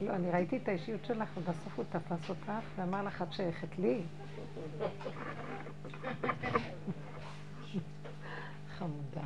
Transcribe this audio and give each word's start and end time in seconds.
לא, 0.00 0.12
אני 0.12 0.30
ראיתי 0.30 0.56
את 0.56 0.68
האישיות 0.68 1.04
שלך, 1.04 1.28
ובסוף 1.36 1.76
הוא 1.76 1.84
תפס 1.90 2.28
אותך 2.28 2.52
ואמר 2.76 3.02
לך, 3.02 3.22
את 3.22 3.32
שייכת 3.32 3.78
לי. 3.78 4.00
חמודה. 8.78 9.20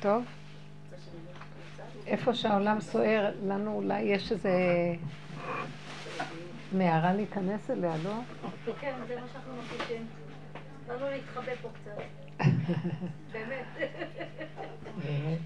טוב. 0.00 0.24
איפה 2.06 2.34
שהעולם 2.34 2.80
סוער, 2.80 3.30
לנו 3.46 3.72
אולי 3.72 4.00
יש 4.00 4.32
איזה 4.32 4.50
מערה 6.72 7.12
להיכנס 7.12 7.70
אליה, 7.70 7.94
לא? 8.04 8.14
כן, 8.80 8.94
זה 9.08 9.20
מה 9.20 9.26
שאנחנו 9.32 9.52
מרגישים. 9.56 10.06
באנו 10.86 11.06
להתחבא 11.10 11.54
פה 11.62 11.68
קצת. 11.68 12.02
באמת. 13.32 13.66
באמת. 15.04 15.38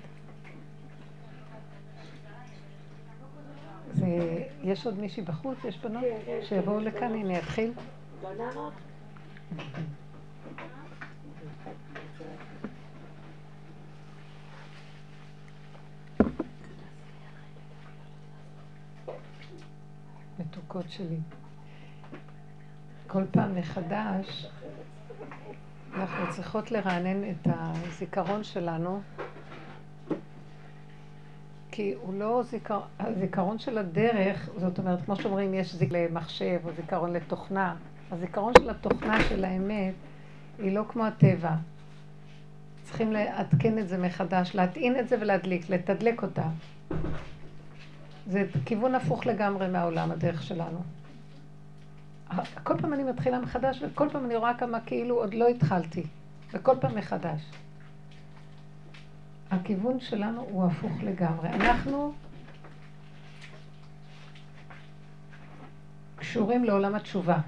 יש 4.62 4.86
עוד 4.86 4.98
מישהי 4.98 5.22
בחוץ? 5.22 5.58
יש 5.64 5.78
בנות? 5.78 6.02
כן, 6.02 6.18
כן, 6.26 6.38
שיבואו 6.42 6.80
לכאן, 6.80 7.12
הנה 7.12 7.38
יתחיל. 7.38 7.72
מתוקות 20.38 20.84
שלי. 20.88 21.18
כל 23.06 23.22
פעם 23.32 23.56
מחדש 23.56 24.46
אנחנו 26.00 26.24
צריכות 26.30 26.70
לרענן 26.70 27.30
את 27.30 27.46
הזיכרון 27.46 28.44
שלנו, 28.44 29.00
כי 31.70 31.94
הוא 32.00 32.14
לא 32.14 32.42
זיכרון, 32.42 32.82
הזיכרון 32.98 33.58
של 33.58 33.78
הדרך, 33.78 34.50
זאת 34.56 34.78
אומרת, 34.78 35.04
כמו 35.04 35.16
שאומרים, 35.16 35.54
יש 35.54 35.74
זיכרון 35.74 36.04
למחשב 36.04 36.60
או 36.64 36.72
זיכרון 36.72 37.12
לתוכנה. 37.12 37.74
הזיכרון 38.10 38.52
של 38.58 38.70
התוכנה 38.70 39.20
של 39.28 39.44
האמת 39.44 39.94
היא 40.58 40.72
לא 40.72 40.84
כמו 40.88 41.06
הטבע. 41.06 41.54
צריכים 42.84 43.12
לעדכן 43.12 43.78
את 43.78 43.88
זה 43.88 43.98
מחדש, 43.98 44.54
להטעין 44.54 44.98
את 44.98 45.08
זה 45.08 45.16
ולהדליק, 45.20 45.70
לתדלק 45.70 46.22
אותה. 46.22 46.48
זה 48.26 48.44
כיוון 48.64 48.94
הפוך 48.94 49.26
לגמרי 49.26 49.68
מהעולם, 49.68 50.10
הדרך 50.10 50.42
שלנו. 50.42 50.97
כל 52.62 52.78
פעם 52.78 52.92
אני 52.94 53.02
מתחילה 53.02 53.40
מחדש, 53.40 53.82
וכל 53.82 54.08
פעם 54.12 54.24
אני 54.24 54.36
רואה 54.36 54.54
כמה 54.58 54.80
כאילו 54.80 55.14
עוד 55.14 55.34
לא 55.34 55.48
התחלתי. 55.48 56.02
וכל 56.52 56.74
פעם 56.80 56.94
מחדש. 56.94 57.40
הכיוון 59.50 60.00
שלנו 60.00 60.40
הוא 60.50 60.66
הפוך 60.66 60.92
לגמרי. 61.02 61.48
אנחנו 61.48 62.12
קשורים 66.16 66.64
לעולם 66.64 66.94
התשובה. 66.94 67.38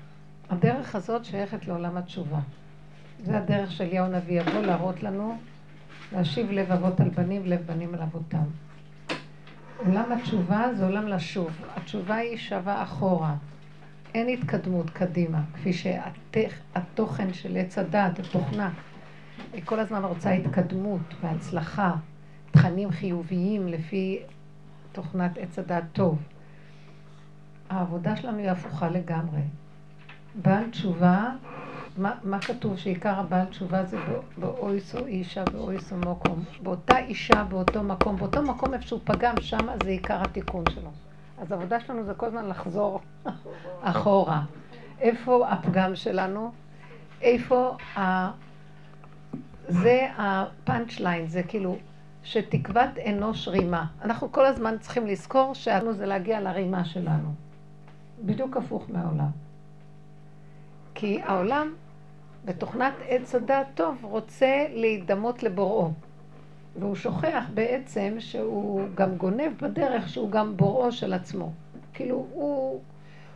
הדרך 0.50 0.94
הזאת 0.94 1.24
שייכת 1.24 1.66
לעולם 1.66 1.96
התשובה. 1.96 2.38
זה 3.24 3.38
הדרך 3.38 3.72
של 3.72 3.84
אליהו 3.84 4.06
הנביא, 4.06 4.40
יבוא 4.40 4.60
להראות 4.60 5.02
לנו, 5.02 5.38
להשיב 6.12 6.50
לב 6.50 6.72
אבות 6.72 7.00
על 7.00 7.08
בנים 7.08 7.42
ולב 7.44 7.60
בנים 7.66 7.94
על 7.94 8.02
אבותם. 8.02 8.44
עולם 9.76 10.12
התשובה 10.12 10.74
זה 10.74 10.84
עולם 10.84 11.08
לשוב. 11.08 11.50
התשובה 11.76 12.14
היא 12.14 12.36
שווה 12.36 12.82
אחורה. 12.82 13.34
אין 14.14 14.28
התקדמות 14.28 14.90
קדימה, 14.90 15.40
כפי 15.54 15.72
שהתוכן 15.72 17.32
של 17.32 17.56
עץ 17.56 17.78
הדעת, 17.78 18.18
התוכנה, 18.18 18.70
היא 19.52 19.62
כל 19.64 19.80
הזמן 19.80 20.04
רוצה 20.04 20.30
התקדמות 20.30 21.14
והצלחה, 21.20 21.94
תכנים 22.50 22.90
חיוביים 22.90 23.68
לפי 23.68 24.18
תוכנת 24.92 25.38
עץ 25.38 25.58
הדעת 25.58 25.84
טוב. 25.92 26.18
העבודה 27.70 28.16
שלנו 28.16 28.38
היא 28.38 28.50
הפוכה 28.50 28.88
לגמרי. 28.88 29.40
בעל 30.42 30.70
תשובה 30.70 31.30
מה, 31.96 32.14
מה 32.24 32.40
כתוב 32.40 32.76
שעיקר 32.76 33.18
הבעל 33.18 33.46
תשובה 33.46 33.84
זה 33.84 33.96
באויס 34.38 34.94
או 34.94 35.06
אישה 35.06 35.44
באויס 35.44 35.92
או 35.92 35.96
מקום. 35.96 36.44
באותה 36.62 36.98
אישה, 36.98 37.44
באותו 37.44 37.82
מקום, 37.82 38.16
באותו 38.16 38.42
מקום 38.42 38.74
איפה 38.74 38.86
שהוא 38.86 39.00
פגם, 39.04 39.34
שם 39.40 39.66
זה 39.84 39.90
עיקר 39.90 40.22
התיקון 40.22 40.64
שלו. 40.70 40.90
אז 41.40 41.52
העבודה 41.52 41.80
שלנו 41.80 42.04
זה 42.04 42.14
כל 42.14 42.26
הזמן 42.26 42.48
לחזור 42.48 43.00
אחורה. 43.82 44.42
איפה 45.00 45.48
הפגם 45.48 45.94
שלנו? 45.94 46.52
איפה 47.22 47.76
ה... 47.96 48.30
זה 49.68 50.08
הפאנצ' 50.18 51.00
ליין, 51.00 51.26
זה 51.26 51.42
כאילו 51.42 51.76
שתקוות 52.22 52.90
אנוש 53.08 53.48
רימה. 53.48 53.86
אנחנו 54.02 54.32
כל 54.32 54.46
הזמן 54.46 54.76
צריכים 54.80 55.06
לזכור 55.06 55.54
שאנו 55.54 55.92
זה 55.92 56.06
להגיע 56.06 56.40
לרימה 56.40 56.84
שלנו. 56.84 57.34
בדיוק 58.24 58.56
הפוך 58.56 58.86
מהעולם. 58.88 59.30
כי 60.94 61.20
העולם 61.22 61.74
בתוכנת 62.44 62.94
עץ 63.08 63.34
הדעת 63.34 63.66
טוב 63.74 63.98
רוצה 64.02 64.66
להידמות 64.70 65.42
לבוראו. 65.42 65.90
והוא 66.78 66.94
שוכח 66.94 67.44
בעצם 67.54 68.16
שהוא 68.18 68.88
גם 68.94 69.16
גונב 69.16 69.52
בדרך 69.62 70.08
שהוא 70.08 70.30
גם 70.30 70.56
בוראו 70.56 70.92
של 70.92 71.12
עצמו. 71.12 71.52
כאילו 71.92 72.16
הוא, 72.16 72.80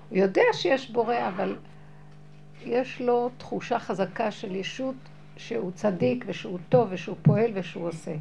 הוא 0.09 0.19
יודע 0.19 0.43
שיש 0.53 0.91
בורא, 0.91 1.29
אבל 1.29 1.57
יש 2.65 3.01
לו 3.01 3.31
תחושה 3.39 3.79
חזקה 3.79 4.31
של 4.31 4.55
ישות 4.57 4.95
שהוא 5.37 5.71
צדיק 5.73 6.25
ושהוא 6.29 6.59
טוב 6.69 6.89
ושהוא 6.91 7.17
פועל 7.23 7.51
ושהוא 7.55 7.89
עושה. 7.89 8.15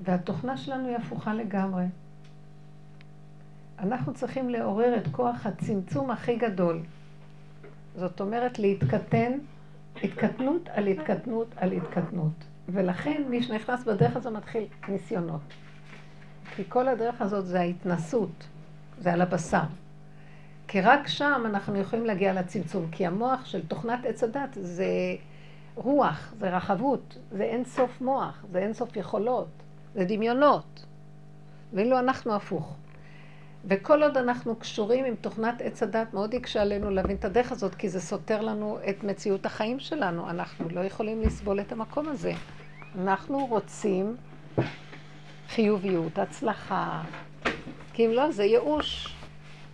והתוכנה 0.00 0.56
שלנו 0.56 0.88
היא 0.88 0.96
הפוכה 0.96 1.34
לגמרי. 1.34 1.84
אנחנו 3.78 4.14
צריכים 4.14 4.50
לעורר 4.50 4.96
את 4.96 5.08
כוח 5.12 5.46
הצמצום 5.46 6.10
הכי 6.10 6.36
גדול. 6.36 6.82
זאת 7.96 8.20
אומרת 8.20 8.58
להתקטן, 8.58 9.32
התקטנות 10.02 10.68
על 10.68 10.86
התקטנות 10.86 11.46
על 11.56 11.72
התקטנות. 11.72 12.44
ולכן 12.68 13.22
מי 13.28 13.42
שנכנס 13.42 13.84
בדרך 13.84 14.16
הזו 14.16 14.30
מתחיל 14.30 14.64
ניסיונות. 14.88 15.40
כי 16.56 16.62
כל 16.68 16.88
הדרך 16.88 17.22
הזאת 17.22 17.46
זה 17.46 17.60
ההתנסות, 17.60 18.46
זה 18.98 19.12
על 19.12 19.22
הבשר. 19.22 19.62
כי 20.68 20.80
רק 20.80 21.08
שם 21.08 21.42
אנחנו 21.46 21.76
יכולים 21.76 22.06
להגיע 22.06 22.32
לצמצום, 22.32 22.86
כי 22.90 23.06
המוח 23.06 23.44
של 23.44 23.66
תוכנת 23.66 24.04
עץ 24.04 24.24
הדת 24.24 24.58
זה 24.60 24.86
רוח, 25.74 26.34
זה 26.38 26.56
רחבות, 26.56 27.18
זה 27.32 27.42
אין 27.42 27.64
סוף 27.64 28.00
מוח, 28.00 28.44
זה 28.52 28.58
אין 28.58 28.72
סוף 28.74 28.96
יכולות, 28.96 29.48
זה 29.94 30.04
דמיונות. 30.04 30.84
ואילו 31.72 31.98
אנחנו 31.98 32.34
הפוך. 32.34 32.76
וכל 33.68 34.02
עוד 34.02 34.16
אנחנו 34.16 34.56
קשורים 34.56 35.04
עם 35.04 35.14
תוכנת 35.14 35.60
עץ 35.60 35.82
הדת, 35.82 36.14
מאוד 36.14 36.34
יקשה 36.34 36.62
עלינו 36.62 36.90
להבין 36.90 37.16
את 37.16 37.24
הדרך 37.24 37.52
הזאת, 37.52 37.74
כי 37.74 37.88
זה 37.88 38.00
סותר 38.00 38.40
לנו 38.40 38.78
את 38.88 39.04
מציאות 39.04 39.46
החיים 39.46 39.80
שלנו. 39.80 40.30
אנחנו 40.30 40.68
לא 40.70 40.80
יכולים 40.80 41.22
לסבול 41.22 41.60
את 41.60 41.72
המקום 41.72 42.08
הזה. 42.08 42.32
אנחנו 42.98 43.46
רוצים 43.46 44.16
חיוביות, 45.48 46.18
הצלחה, 46.18 47.02
כי 47.92 48.06
אם 48.06 48.10
לא, 48.10 48.30
זה 48.30 48.44
ייאוש. 48.44 49.16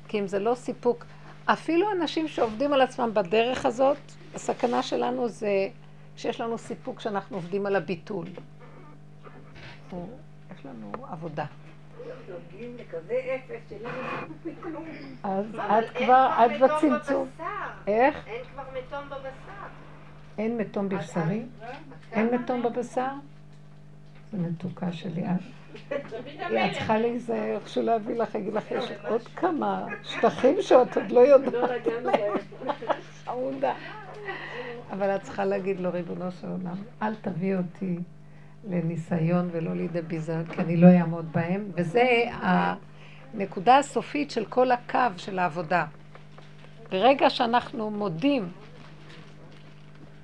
כי 0.08 0.18
אם 0.18 0.26
זה 0.26 0.38
לא 0.38 0.54
סיפוק. 0.54 1.04
אפילו 1.44 1.92
אנשים 1.92 2.28
שעובדים 2.28 2.72
על 2.72 2.80
עצמם 2.80 3.10
בדרך 3.14 3.66
הזאת, 3.66 3.96
הסכנה 4.34 4.82
שלנו 4.82 5.28
זה 5.28 5.68
שיש 6.16 6.40
לנו 6.40 6.58
סיפוק 6.58 7.00
שאנחנו 7.00 7.36
עובדים 7.36 7.66
על 7.66 7.76
הביטול. 7.76 8.26
יש 9.90 10.66
לנו 10.66 10.92
עבודה. 11.10 11.44
אז 15.24 15.46
את 15.54 15.96
כבר, 15.96 16.30
את 16.46 16.60
בצמצום. 16.60 17.28
איך? 17.86 18.26
אין 18.26 18.44
כבר 18.44 18.62
מתום 18.72 19.06
בבשר. 19.06 19.81
אין 20.38 20.56
מתום 20.56 20.88
בבשרי? 20.88 21.42
אין 22.12 22.34
מתום 22.34 22.62
בבשר? 22.62 23.10
זה 24.32 24.38
מתוקה 24.38 24.92
שלי. 24.92 25.22
את 25.92 26.72
צריכה 26.72 26.98
להיזהר, 26.98 27.54
איך 27.54 27.78
להביא 27.78 28.14
לך, 28.14 28.36
אגיד 28.36 28.54
לך, 28.54 28.70
יש 28.70 28.84
עוד 29.08 29.22
כמה 29.22 29.86
שטחים 30.02 30.56
שאת 30.60 30.96
עוד 30.96 31.10
לא 31.10 31.20
יודעת. 31.20 31.86
לא 32.02 32.12
חמודה. 33.24 33.74
אבל 34.92 35.16
את 35.16 35.22
צריכה 35.22 35.44
להגיד 35.44 35.80
לו, 35.80 35.92
ריבונו 35.92 36.30
של 36.32 36.46
עולם, 36.46 36.76
אל 37.02 37.14
תביא 37.14 37.56
אותי 37.56 37.98
לניסיון 38.68 39.48
ולא 39.52 39.74
לידי 39.74 40.02
ביזיון, 40.02 40.44
כי 40.44 40.60
אני 40.60 40.76
לא 40.76 40.86
אעמוד 40.86 41.32
בהם, 41.32 41.64
וזה 41.74 42.24
הנקודה 42.32 43.78
הסופית 43.78 44.30
של 44.30 44.44
כל 44.44 44.70
הקו 44.72 44.98
של 45.16 45.38
העבודה. 45.38 45.86
ברגע 46.90 47.30
שאנחנו 47.30 47.90
מודים 47.90 48.48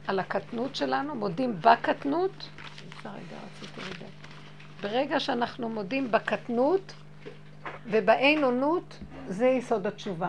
על 0.08 0.18
הקטנות 0.18 0.76
שלנו, 0.76 1.14
מודים 1.14 1.56
בקטנות, 1.60 2.48
ברגע 4.82 5.20
שאנחנו 5.20 5.68
מודים 5.68 6.10
בקטנות 6.10 6.92
ובאין 7.86 8.44
אונות, 8.44 8.98
זה 9.26 9.46
יסוד 9.46 9.86
התשובה. 9.86 10.28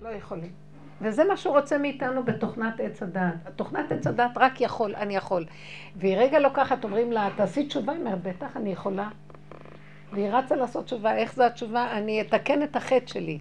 לא 0.00 0.08
יכולים. 0.08 0.52
וזה 1.00 1.24
מה 1.24 1.36
שהוא 1.36 1.56
רוצה 1.56 1.78
מאיתנו 1.78 2.24
בתוכנת 2.24 2.80
עץ 2.80 3.02
הדעת. 3.02 3.34
תוכנת 3.56 3.92
עץ 3.92 4.06
הדעת 4.06 4.30
רק 4.36 4.60
יכול, 4.60 4.94
אני 4.94 5.16
יכול. 5.16 5.46
והיא 5.96 6.16
רגע 6.16 6.38
לוקחת, 6.38 6.84
אומרים 6.84 7.12
לה, 7.12 7.28
תעשי 7.36 7.66
תשובה, 7.66 7.92
היא 7.92 8.00
אומרת, 8.00 8.22
בטח 8.22 8.56
אני 8.56 8.72
יכולה. 8.72 9.08
והיא 10.12 10.28
רצה 10.30 10.56
לעשות 10.56 10.84
תשובה, 10.84 11.16
איך 11.16 11.34
זה 11.34 11.46
התשובה? 11.46 11.92
אני 11.92 12.20
אתקן 12.20 12.62
את 12.62 12.76
החטא 12.76 13.06
שלי. 13.06 13.38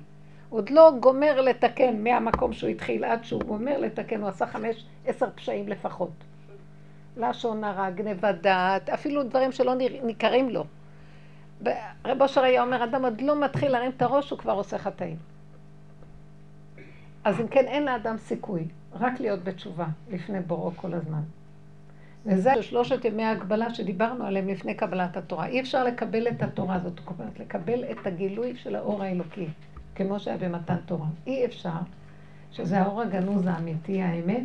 עוד 0.50 0.70
לא 0.70 0.92
גומר 1.00 1.42
לתקן 1.42 2.04
מהמקום 2.04 2.54
שהוא 2.54 2.70
התחיל 2.70 3.04
עד 3.04 3.24
שהוא 3.24 3.44
גומר 3.44 3.78
לתקן, 3.78 4.22
הוא 4.22 4.30
עשה 4.30 4.46
חמש, 4.46 4.86
עשר 5.06 5.30
פשעים 5.36 5.68
לפחות. 5.68 6.12
לשון 7.18 7.64
הרע, 7.64 7.90
גנבת 7.90 8.36
דעת, 8.42 8.90
אפילו 8.90 9.24
דברים 9.24 9.52
שלא 9.52 9.74
ניכרים 10.04 10.50
לו. 10.50 10.64
רב 12.06 12.22
אושר 12.22 12.42
היה 12.42 12.64
אומר, 12.64 12.84
אדם 12.84 13.04
עוד 13.04 13.22
לא 13.22 13.42
מתחיל 13.42 13.72
להרים 13.72 13.92
את 13.98 14.02
הראש, 14.02 14.30
הוא 14.30 14.40
כבר 14.40 14.54
עושה 14.54 14.78
חטאים. 14.78 15.18
אז 17.24 17.40
אם 17.42 17.48
כן, 17.48 17.66
אין 17.66 17.86
לאדם 17.86 18.18
סיכוי, 18.18 18.64
רק 18.94 19.20
להיות 19.20 19.44
בתשובה 19.44 19.86
לפני 20.12 20.40
בורו 20.40 20.72
כל 20.76 20.94
הזמן. 20.94 21.22
וזה 22.26 22.64
שלושת 22.64 23.06
ימי 23.06 23.24
ההגבלה 23.24 23.74
שדיברנו 23.74 24.26
עליהם 24.26 24.48
לפני 24.48 24.74
קבלת 24.74 25.18
התורה. 25.18 25.46
אי 25.46 25.62
אפשר 25.62 25.84
לקבל 25.84 26.28
את 26.28 26.44
התורה 26.44 26.76
הזאת, 26.76 26.94
זאת 27.00 27.20
אומרת, 27.20 27.40
לקבל 27.40 27.84
את 27.92 28.08
הגילוי 28.08 28.56
של 28.56 28.76
האור 28.76 29.04
האלוקי, 29.04 29.48
כמו 29.98 30.20
שהיה 30.20 30.38
במתן 30.38 30.78
תורה. 30.86 31.08
אי 31.28 31.46
אפשר, 31.46 31.70
שזה 32.52 32.82
האור 32.82 33.02
הגנוז 33.02 33.48
האמיתי, 33.48 34.02
האמת, 34.02 34.44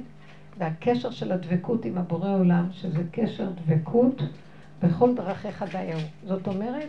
והקשר 0.58 1.10
של 1.10 1.32
הדבקות 1.32 1.84
עם 1.84 1.98
הבורא 1.98 2.30
עולם, 2.30 2.68
שזה 2.72 3.02
קשר 3.12 3.50
דבקות 3.50 4.22
בכל 4.82 5.14
דרכיך 5.14 5.64
דייהו. 5.72 6.00
זאת 6.26 6.46
אומרת, 6.46 6.88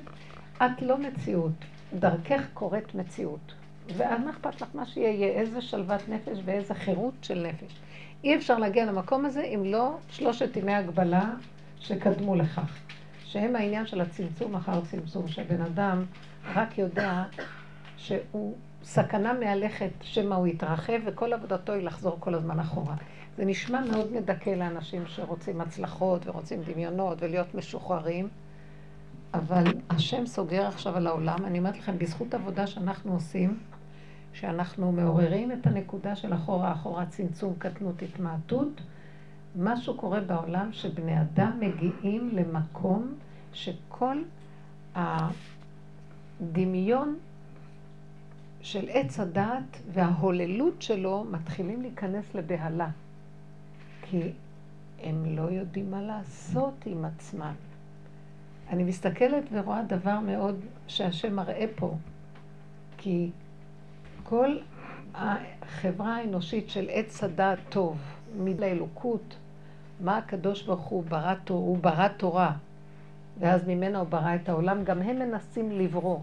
את 0.57 0.81
לא 0.81 0.97
מציאות, 0.97 1.51
דרכך 1.99 2.41
קורית 2.53 2.95
מציאות. 2.95 3.53
ואז 3.97 4.21
מה 4.21 4.31
אכפת 4.31 4.61
לך 4.61 4.67
מה 4.73 4.85
שיהיה, 4.85 5.27
איזה 5.27 5.61
שלוות 5.61 6.09
נפש 6.09 6.37
ואיזה 6.45 6.73
חירות 6.73 7.13
של 7.21 7.47
נפש. 7.47 7.79
אי 8.23 8.35
אפשר 8.35 8.57
להגיע 8.57 8.85
למקום 8.85 9.25
הזה 9.25 9.41
אם 9.41 9.63
לא 9.65 9.97
שלושת 10.09 10.57
ימי 10.57 10.73
הגבלה 10.73 11.29
שקדמו 11.79 12.35
לכך. 12.35 12.77
שהם 13.25 13.55
העניין 13.55 13.87
של 13.87 14.01
הצמצום 14.01 14.55
אחר 14.55 14.81
צמצום, 14.81 15.27
שהבן 15.27 15.61
אדם 15.61 16.05
רק 16.53 16.77
יודע 16.77 17.23
שהוא 18.03 18.55
סכנה 18.83 19.33
מהלכת 19.33 19.89
שמא 20.01 20.33
הוא 20.35 20.47
יתרחב 20.47 20.99
וכל 21.05 21.33
עבודתו 21.33 21.73
היא 21.73 21.83
לחזור 21.83 22.17
כל 22.19 22.35
הזמן 22.35 22.59
אחורה. 22.59 22.95
זה 23.37 23.45
נשמע 23.45 23.81
מאוד 23.91 24.11
מדכא 24.11 24.49
לאנשים 24.49 25.03
שרוצים 25.05 25.61
הצלחות 25.61 26.27
ורוצים 26.27 26.63
דמיונות 26.63 27.17
ולהיות 27.21 27.55
משוחררים, 27.55 28.27
אבל 29.33 29.63
השם 29.89 30.25
סוגר 30.25 30.67
עכשיו 30.67 30.97
על 30.97 31.07
העולם. 31.07 31.45
אני 31.45 31.59
אומרת 31.59 31.77
לכם, 31.77 31.97
בזכות 31.97 32.33
עבודה 32.33 32.67
שאנחנו 32.67 33.13
עושים, 33.13 33.59
שאנחנו 34.33 34.91
מעוררים 34.91 35.51
את 35.51 35.67
הנקודה 35.67 36.15
של 36.15 36.33
אחורה 36.33 36.71
אחורה 36.71 37.05
צמצום, 37.05 37.53
קטנות, 37.57 38.01
התמעטות, 38.01 38.81
משהו 39.55 39.97
קורה 39.97 40.19
בעולם 40.19 40.69
שבני 40.71 41.21
אדם 41.21 41.59
מגיעים 41.59 42.29
למקום 42.33 43.13
שכל 43.53 44.17
הדמיון 46.41 47.17
של 48.63 48.85
עץ 48.89 49.19
הדעת 49.19 49.77
וההוללות 49.93 50.81
שלו 50.81 51.25
מתחילים 51.31 51.81
להיכנס 51.81 52.35
לבהלה. 52.35 52.89
כי 54.01 54.31
הם 55.03 55.25
לא 55.25 55.41
יודעים 55.41 55.91
מה 55.91 56.01
לעשות 56.01 56.73
עם 56.85 57.05
עצמם. 57.05 57.53
אני 58.69 58.83
מסתכלת 58.83 59.43
ורואה 59.51 59.83
דבר 59.83 60.19
מאוד 60.19 60.59
שהשם 60.87 61.35
מראה 61.35 61.65
פה, 61.75 61.95
כי 62.97 63.29
כל 64.23 64.57
החברה 65.13 66.15
האנושית 66.15 66.69
של 66.69 66.85
עץ 66.89 67.23
הדעת 67.23 67.59
טוב, 67.69 67.97
מיד 68.37 68.63
האלוקות, 68.63 69.35
מה 69.99 70.17
הקדוש 70.17 70.63
ברוך 70.63 70.85
הוא 70.85 71.03
ברא, 71.03 71.33
הוא 71.49 71.77
ברא 71.77 72.07
תורה, 72.07 72.53
ואז 73.39 73.67
ממנה 73.67 73.99
הוא 73.99 74.07
ברא 74.07 74.35
את 74.35 74.49
העולם, 74.49 74.83
גם 74.83 75.01
הם 75.01 75.19
מנסים 75.19 75.71
לברוא. 75.71 76.19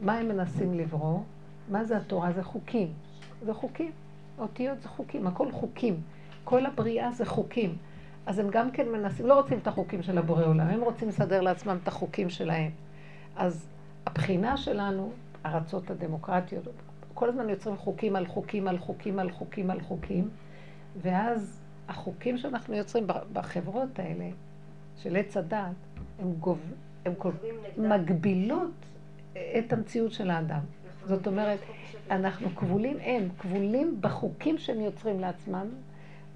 מה 0.00 0.18
הם 0.18 0.28
מנסים 0.28 0.74
לברוא? 0.74 1.20
מה 1.68 1.84
זה 1.84 1.96
התורה? 1.96 2.32
זה 2.32 2.42
חוקים. 2.42 2.88
זה 3.42 3.54
חוקים. 3.54 3.92
אותיות 4.38 4.80
זה 4.80 4.88
חוקים, 4.88 5.26
הכל 5.26 5.52
חוקים. 5.52 6.00
כל 6.44 6.66
הבריאה 6.66 7.12
זה 7.12 7.26
חוקים. 7.26 7.76
אז 8.26 8.38
הם 8.38 8.50
גם 8.50 8.70
כן 8.70 8.88
מנסים, 8.88 9.26
לא 9.26 9.34
רוצים 9.34 9.58
את 9.58 9.66
החוקים 9.66 10.02
של 10.02 10.18
הבורא 10.18 10.44
עולם, 10.44 10.66
הם 10.66 10.80
רוצים 10.80 11.08
לסדר 11.08 11.40
לעצמם 11.40 11.78
את 11.82 11.88
החוקים 11.88 12.30
שלהם. 12.30 12.70
אז 13.36 13.66
הבחינה 14.06 14.56
שלנו, 14.56 15.12
ארצות 15.46 15.90
הדמוקרטיות, 15.90 16.64
כל 17.14 17.28
הזמן 17.28 17.48
יוצרים 17.48 17.76
חוקים 17.76 18.16
על 18.16 18.26
חוקים 18.26 18.68
על 18.68 18.78
חוקים 18.78 19.18
על 19.18 19.30
חוקים 19.30 19.70
על 19.70 19.80
חוקים, 19.80 20.28
ואז 21.02 21.60
החוקים 21.88 22.38
שאנחנו 22.38 22.74
יוצרים 22.74 23.06
בחברות 23.32 23.98
האלה, 23.98 24.28
של 24.96 25.16
עץ 25.16 25.36
הדת, 25.36 25.58
הם, 26.18 26.32
גוב... 26.40 26.58
הם 27.04 27.14
כל... 27.18 27.30
מגבילות 27.78 28.72
את 29.32 29.72
המציאות 29.72 30.12
של 30.12 30.30
האדם. 30.30 30.60
זאת 31.06 31.26
אומרת, 31.26 31.58
אנחנו 32.10 32.48
כבולים, 32.56 32.96
הם 33.00 33.28
כבולים 33.38 33.96
בחוקים 34.00 34.58
שהם 34.58 34.80
יוצרים 34.80 35.20
לעצמם, 35.20 35.66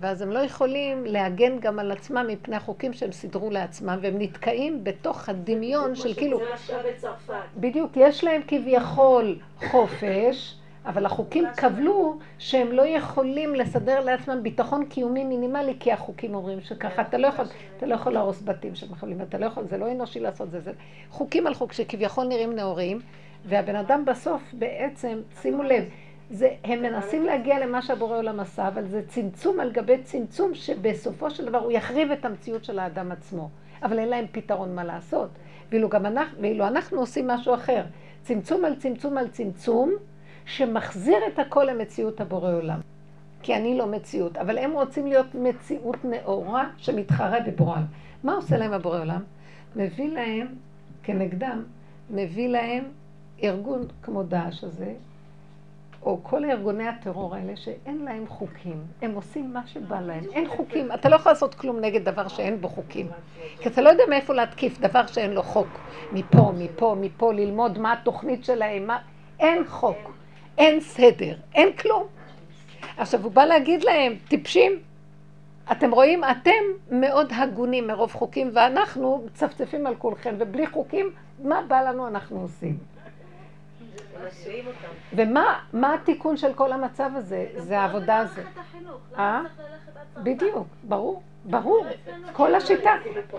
ואז 0.01 0.23
הם 0.23 0.31
לא 0.31 0.39
יכולים 0.39 1.05
להגן 1.07 1.59
גם 1.61 1.79
על 1.79 1.93
עצמם 1.93 2.27
מפני 2.29 2.57
החוקים 2.57 2.93
שהם 2.93 3.13
סידרו 3.13 3.51
לעצמם, 3.51 3.99
והם 4.03 4.15
נתקעים 4.19 4.85
בתוך 4.85 5.29
הדמיון 5.29 5.95
של 5.95 6.15
כאילו... 6.15 6.39
זה 6.39 6.45
מה 6.51 6.59
שהיה 6.59 6.83
בצרפת. 6.93 7.35
בדיוק, 7.57 7.93
יש 7.97 8.25
להם 8.25 8.41
כביכול 8.47 9.39
חופש, 9.71 10.55
אבל 10.87 11.07
החוקים 11.07 11.45
קבלו 11.57 12.19
שהם 12.39 12.73
לא 12.73 12.87
יכולים 12.87 13.55
לסדר 13.55 14.01
לעצמם 14.01 14.43
ביטחון 14.43 14.85
קיומי 14.85 15.25
מינימלי, 15.25 15.75
כי 15.81 15.93
החוקים 15.93 16.35
אומרים 16.35 16.61
שככה, 16.61 17.03
אתה 17.03 17.19
לא 17.19 17.27
יכול, 17.27 17.45
אתה 17.77 17.87
לא 17.87 17.95
יכול 17.95 18.13
להרוס 18.13 18.43
בתים 18.43 18.75
של 18.75 18.87
מחבלים, 18.91 19.23
אתה 19.23 19.39
לא 19.39 19.47
יכול, 19.47 19.65
זה 19.65 19.79
לא 19.79 19.93
אנושי 19.93 20.21
לעשות 20.21 20.51
זה, 20.51 20.61
זה 20.61 20.73
חוקים 21.11 21.47
על 21.47 21.55
חוק 21.55 21.73
שכביכול 21.73 22.27
נראים 22.27 22.55
נאורים, 22.55 23.01
והבן 23.47 23.77
אדם 23.77 24.05
בסוף 24.05 24.43
בעצם, 24.53 25.21
שימו 25.43 25.63
לב, 25.63 25.85
זה, 26.31 26.49
הם 26.65 26.83
מנסים 26.83 27.25
להגיע 27.25 27.67
למה 27.67 27.83
שהבורא 27.83 28.17
עולם 28.17 28.41
עשה, 28.41 28.69
אבל 28.69 28.85
זה 28.85 29.03
צמצום 29.07 29.61
על 29.61 29.73
גבי 29.73 30.03
צמצום, 30.03 30.55
שבסופו 30.55 31.31
של 31.31 31.47
דבר 31.47 31.59
הוא 31.59 31.73
יחריב 31.73 32.11
את 32.11 32.25
המציאות 32.25 32.65
של 32.65 32.79
האדם 32.79 33.13
עצמו. 33.13 33.49
אבל 33.83 33.99
אין 33.99 34.09
להם 34.09 34.25
פתרון 34.33 34.75
מה 34.75 34.85
לעשות. 34.85 35.29
ואילו 35.71 35.89
גם 35.89 36.07
אנחנו, 36.07 36.43
ואילו 36.43 36.67
אנחנו 36.67 37.01
עושים 37.01 37.29
משהו 37.29 37.55
אחר. 37.55 37.85
צמצום 38.23 38.65
על 38.65 38.77
צמצום 38.77 39.19
על 39.19 39.29
צמצום, 39.29 39.93
שמחזיר 40.47 41.19
את 41.33 41.39
הכל 41.39 41.65
למציאות 41.65 42.21
הבורא 42.21 42.53
עולם. 42.53 42.81
כי 43.43 43.57
אני 43.57 43.79
לא 43.79 43.87
מציאות, 43.87 44.37
אבל 44.37 44.59
הם 44.59 44.73
רוצים 44.73 45.07
להיות 45.07 45.35
מציאות 45.35 46.05
נאורה 46.05 46.71
שמתחרה 46.77 47.41
בבורא 47.41 47.73
עולם. 47.73 47.87
מה 48.25 48.35
עושה 48.35 48.57
להם 48.57 48.73
הבורא 48.73 49.01
עולם? 49.01 49.23
מביא 49.77 50.09
להם, 50.09 50.47
כנגדם, 51.03 51.65
מביא 52.11 52.49
להם 52.49 52.85
ארגון 53.43 53.87
כמו 54.03 54.23
דאעש 54.23 54.65
הזה, 54.65 54.93
או 56.03 56.19
כל 56.23 56.45
ארגוני 56.45 56.89
הטרור 56.89 57.35
האלה 57.35 57.57
שאין 57.57 58.05
להם 58.05 58.27
חוקים, 58.29 58.83
הם 59.03 59.15
עושים 59.15 59.53
מה 59.53 59.67
שבא 59.67 60.01
להם, 60.01 60.25
אין 60.33 60.49
חוקים, 60.49 60.93
אתה 60.93 61.09
לא 61.09 61.17
יכול 61.17 61.33
לעשות 61.33 61.55
כלום 61.55 61.81
נגד 61.81 62.05
דבר 62.05 62.29
שאין 62.29 62.61
בו 62.61 62.69
חוקים, 62.69 63.09
כי 63.61 63.69
אתה 63.69 63.83
לא 63.83 63.89
יודע 63.89 64.05
מאיפה 64.09 64.35
להתקיף 64.35 64.81
דבר 64.81 65.07
שאין 65.07 65.31
לו 65.31 65.43
חוק, 65.43 65.69
מפה, 66.13 66.53
מפה, 66.59 66.97
מפה, 67.01 67.33
ללמוד 67.33 67.79
מה 67.79 67.93
התוכנית 67.93 68.45
שלהם, 68.45 68.87
מה... 68.87 68.99
אין 69.41 69.65
חוק, 69.67 70.13
אין 70.59 70.81
סדר, 70.81 71.37
אין 71.55 71.73
כלום. 71.73 72.07
עכשיו 72.97 73.23
הוא 73.25 73.33
בא 73.33 73.45
להגיד 73.45 73.85
להם, 73.85 74.17
טיפשים, 74.29 74.73
אתם 75.73 75.91
רואים, 75.91 76.25
אתם 76.25 76.51
מאוד 76.91 77.33
הגונים 77.37 77.87
מרוב 77.87 78.13
חוקים 78.13 78.51
ואנחנו 78.55 79.23
מצפצפים 79.27 79.87
על 79.87 79.95
כולכם 79.95 80.35
ובלי 80.39 80.67
חוקים, 80.67 81.11
מה 81.43 81.63
בא 81.69 81.81
לנו? 81.81 82.09
אנחנו 82.09 82.41
עושים? 82.41 82.79
ומה 85.13 85.95
התיקון 85.95 86.37
של 86.37 86.55
כל 86.55 86.73
המצב 86.73 87.11
הזה? 87.15 87.47
זה 87.57 87.81
העבודה 87.81 88.19
הזאת. 88.19 88.45
אה? 89.19 89.43
בדיוק, 90.23 90.67
ברור, 90.83 91.23
ברור. 91.45 91.87
כל 92.33 92.55
השיטה. 92.55 92.93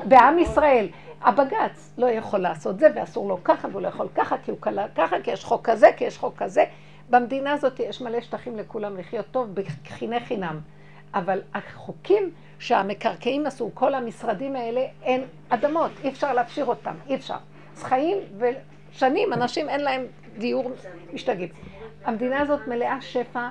בעם 0.04 0.40
ישראל, 0.40 0.88
הבג"ץ 1.22 1.94
לא 1.98 2.06
יכול 2.10 2.40
לעשות 2.40 2.80
זה 2.80 2.88
ואסור 2.96 3.30
לו 3.30 3.44
ככה 3.44 3.68
והוא 3.68 3.82
לא 3.82 3.88
יכול 3.88 4.08
ככה 4.16 4.38
כי 4.38 4.52
הוא 4.52 4.60
קלה 4.62 4.86
ככה, 4.96 5.16
כי 5.24 5.32
יש 5.32 5.46
חוק 5.46 5.70
כזה, 5.70 5.88
כי 5.98 6.06
יש 6.06 6.18
חוק 6.18 6.38
כזה. 6.38 6.64
במדינה 7.10 7.54
הזאת 7.54 7.80
יש 7.80 8.02
מלא 8.02 8.22
שטחים 8.22 8.58
לכולם 8.58 8.98
לחיות 8.98 9.26
טוב 9.32 9.56
בחיני 9.84 10.20
חינם. 10.20 10.60
אבל 11.14 11.42
החוקים 11.54 12.32
שהמקרקעים 12.60 13.46
עשו, 13.46 13.72
כל 13.74 13.94
המשרדים 13.94 14.56
האלה, 14.56 14.82
אין 15.04 15.24
אדמות, 15.50 15.92
אי 16.04 16.10
אפשר 16.10 16.34
להפשיר 16.34 16.66
אותם, 16.66 16.94
אי 17.08 17.16
אפשר. 17.16 17.38
אז 17.78 17.84
חיים 17.84 18.18
ושנים, 18.92 19.34
אנשים 19.34 19.70
אין 19.70 19.82
להם 19.82 20.06
דיור 20.40 20.72
משתגעים. 21.14 21.50
המדינה 22.06 22.40
הזאת 22.40 22.68
מלאה 22.68 23.02
שפע 23.02 23.50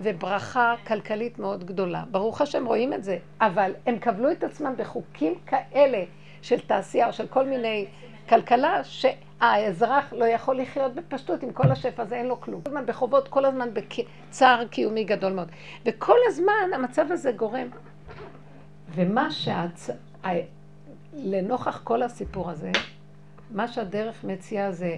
וברכה 0.00 0.74
כלכלית 0.86 1.38
מאוד 1.38 1.64
גדולה. 1.64 2.04
ברוך 2.10 2.40
השם 2.40 2.66
רואים 2.66 2.92
את 2.92 3.04
זה, 3.04 3.18
אבל 3.40 3.72
הם 3.86 3.98
קבלו 3.98 4.32
את 4.32 4.44
עצמם 4.44 4.74
בחוקים 4.76 5.34
כאלה 5.46 6.04
של 6.42 6.60
תעשייה 6.60 7.06
או 7.06 7.12
של 7.12 7.26
כל 7.26 7.46
מיני 7.46 7.86
כלכלה 8.28 8.84
שהאזרח 8.84 10.12
לא 10.12 10.24
יכול 10.24 10.58
לחיות 10.58 10.94
בפשטות 10.94 11.42
עם 11.42 11.52
כל 11.52 11.70
השפע 11.70 12.02
הזה, 12.02 12.16
אין 12.16 12.26
לו 12.26 12.40
כלום. 12.40 12.60
כל 12.62 12.70
הזמן 12.70 12.86
בחובות, 12.86 13.28
כל 13.28 13.44
הזמן 13.44 13.68
בצער 13.72 14.66
קיומי 14.66 15.04
גדול 15.04 15.32
מאוד. 15.32 15.48
וכל 15.86 16.18
הזמן 16.26 16.70
המצב 16.74 17.12
הזה 17.12 17.32
גורם. 17.32 17.66
ומה 18.94 19.30
שהצ... 19.30 19.90
לנוכח 21.16 21.80
כל 21.84 22.02
הסיפור 22.02 22.50
הזה, 22.50 22.70
מה 23.50 23.68
שהדרך 23.68 24.24
מציעה 24.24 24.72
זה 24.72 24.96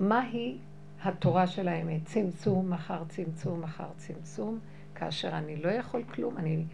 מהי 0.00 0.56
התורה 1.02 1.46
של 1.46 1.68
האמת. 1.68 2.04
צמצום 2.04 2.72
אחר 2.72 3.02
צמצום 3.08 3.64
אחר 3.64 3.86
צמצום, 3.96 4.58
כאשר 4.94 5.28
אני 5.28 5.56
לא 5.56 5.68
יכול 5.68 6.02
כלום, 6.14 6.36
אני 6.36 6.64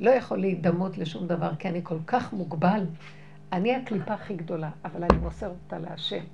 לא 0.00 0.10
יכול 0.10 0.38
להידמות 0.38 0.98
לשום 0.98 1.26
דבר, 1.26 1.54
כי 1.58 1.68
אני 1.68 1.80
כל 1.82 1.98
כך 2.06 2.32
מוגבל. 2.32 2.84
אני 3.52 3.74
הקליפה 3.74 4.14
הכי 4.14 4.34
גדולה, 4.34 4.70
אבל 4.84 5.04
אני 5.04 5.18
מוסר 5.18 5.48
אותה 5.48 5.78
להשם, 5.78 6.24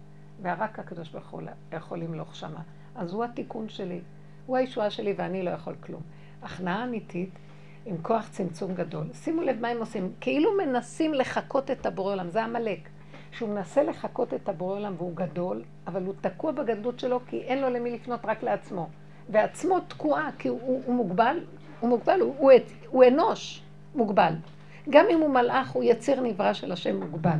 ורק 0.43 0.79
הקדוש 0.79 1.09
ברוך 1.09 1.31
הוא 1.31 1.43
יכול 1.73 1.99
למלוך 1.99 2.35
שמה. 2.35 2.61
אז 2.95 3.13
הוא 3.13 3.25
התיקון 3.25 3.69
שלי, 3.69 4.01
הוא 4.47 4.57
הישועה 4.57 4.91
שלי 4.91 5.15
ואני 5.17 5.43
לא 5.43 5.51
יכול 5.51 5.75
כלום. 5.81 6.03
הכנעה 6.43 6.85
אמיתית 6.85 7.31
עם 7.87 7.97
כוח 8.03 8.29
צמצום 8.29 8.75
גדול. 8.75 9.07
שימו 9.13 9.43
לב 9.43 9.61
מה 9.61 9.69
הם 9.69 9.79
עושים, 9.79 10.13
כאילו 10.21 10.51
מנסים 10.67 11.15
לחקות 11.15 11.71
את 11.71 11.87
הבורא 11.87 12.13
עולם, 12.13 12.29
זה 12.31 12.45
עמלק. 12.45 12.89
שהוא 13.33 13.49
מנסה 13.49 13.83
לחקות 13.83 14.35
את 14.35 14.49
הבורא 14.49 14.77
עולם 14.77 14.95
והוא 14.99 15.17
גדול, 15.17 15.63
אבל 15.87 16.05
הוא 16.05 16.15
תקוע 16.21 16.53
בגדלות 16.53 17.01
שלו 17.01 17.21
כי 17.27 17.41
אין 17.41 17.61
לו 17.61 17.69
למי 17.71 17.91
לפנות 17.91 18.21
רק 18.25 18.43
לעצמו. 18.43 18.89
ועצמו 19.29 19.81
תקועה 19.81 20.31
כי 20.39 20.49
הוא, 20.49 20.61
הוא, 20.63 20.83
הוא 20.87 20.95
מוגבל, 20.95 21.37
הוא 21.81 21.91
מוגבל, 21.91 22.21
הוא, 22.21 22.35
הוא, 22.39 22.53
הוא 22.89 23.05
אנוש 23.05 23.63
מוגבל. 23.95 24.33
גם 24.91 25.07
אם 25.11 25.21
הוא 25.21 25.31
מלאך, 25.31 25.71
הוא 25.71 25.85
יציר 25.85 26.21
נברא 26.21 26.53
של 26.53 26.73
השם 26.73 26.97
מוגבל. 27.01 27.39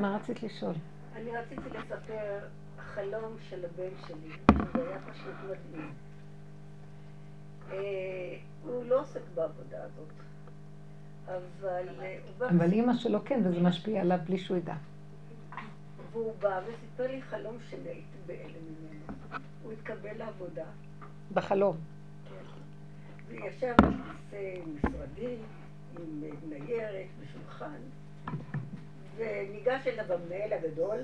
מה 0.00 0.16
רצית 0.16 0.42
לשאול? 0.42 0.74
אני 1.16 1.30
רציתי 1.36 1.78
לספר 1.78 2.38
חלום 2.78 3.36
של 3.48 3.64
הבן 3.64 3.90
שלי, 4.06 4.56
זה 4.74 4.88
היה 4.88 4.98
פשוט 5.12 5.34
מדהים. 5.44 5.92
אה, 7.72 7.76
הוא 8.64 8.84
לא 8.84 9.00
עוסק 9.00 9.20
בעבודה 9.34 9.76
הזאת, 9.84 10.12
אבל... 11.28 11.88
אה, 12.00 12.18
אבל 12.48 12.72
אימא 12.72 12.92
שלו 12.94 13.24
כן, 13.24 13.40
וזה 13.44 13.60
משפיע 13.60 14.00
עליו 14.00 14.18
בלי 14.26 14.38
שהוא 14.38 14.56
ידע. 14.56 14.74
והוא 16.12 16.34
בא 16.40 16.60
וסיפר 16.66 17.06
לי 17.12 17.22
חלום 17.22 17.56
שאני 17.70 17.88
הייתי 17.88 18.18
בהלם 18.26 18.42
ממנו. 18.42 19.38
הוא 19.62 19.72
התקבל 19.72 20.18
לעבודה. 20.18 20.64
בחלום. 21.32 21.76
כן. 22.28 22.34
וישב 23.28 23.74
בכיסא 23.76 24.60
משרדי, 24.74 25.36
עם 25.98 26.22
ניירת 26.48 27.06
ושולחן, 27.20 27.80
וניגש 29.16 29.86
אליו 29.86 30.12
המנהל 30.12 30.52
הגדול, 30.52 30.98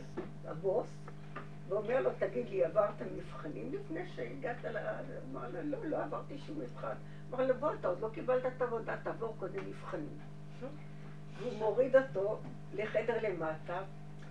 הבוס, 0.47 0.87
ואומר 1.69 2.01
לו, 2.01 2.11
תגיד 2.19 2.49
לי, 2.49 2.65
עברת 2.65 3.03
מבחנים 3.17 3.73
לפני 3.73 4.09
שהגעת 4.09 4.65
ל... 4.65 4.77
אמר 5.33 5.49
לו, 5.49 5.63
לא, 5.63 5.85
לא 5.85 6.03
עברתי 6.03 6.39
שום 6.39 6.61
מבחן. 6.61 6.95
אמר 7.31 7.47
לו, 7.47 7.55
בוא, 7.55 7.75
אתה 7.81 7.89
עוד 7.89 8.01
לא 8.01 8.09
קיבלת 8.13 8.47
את 8.47 8.63
העבודה, 8.63 8.97
תעבור 9.03 9.35
קודם 9.39 9.69
מבחנים. 9.69 10.19
הוא 11.43 11.53
מוריד 11.59 11.97
אותו 11.97 12.41
לחדר 12.75 13.17
למטה, 13.23 13.83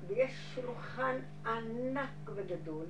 ויש 0.08 0.56
שולחן 0.56 1.16
ענק 1.46 2.10
וגדול, 2.26 2.86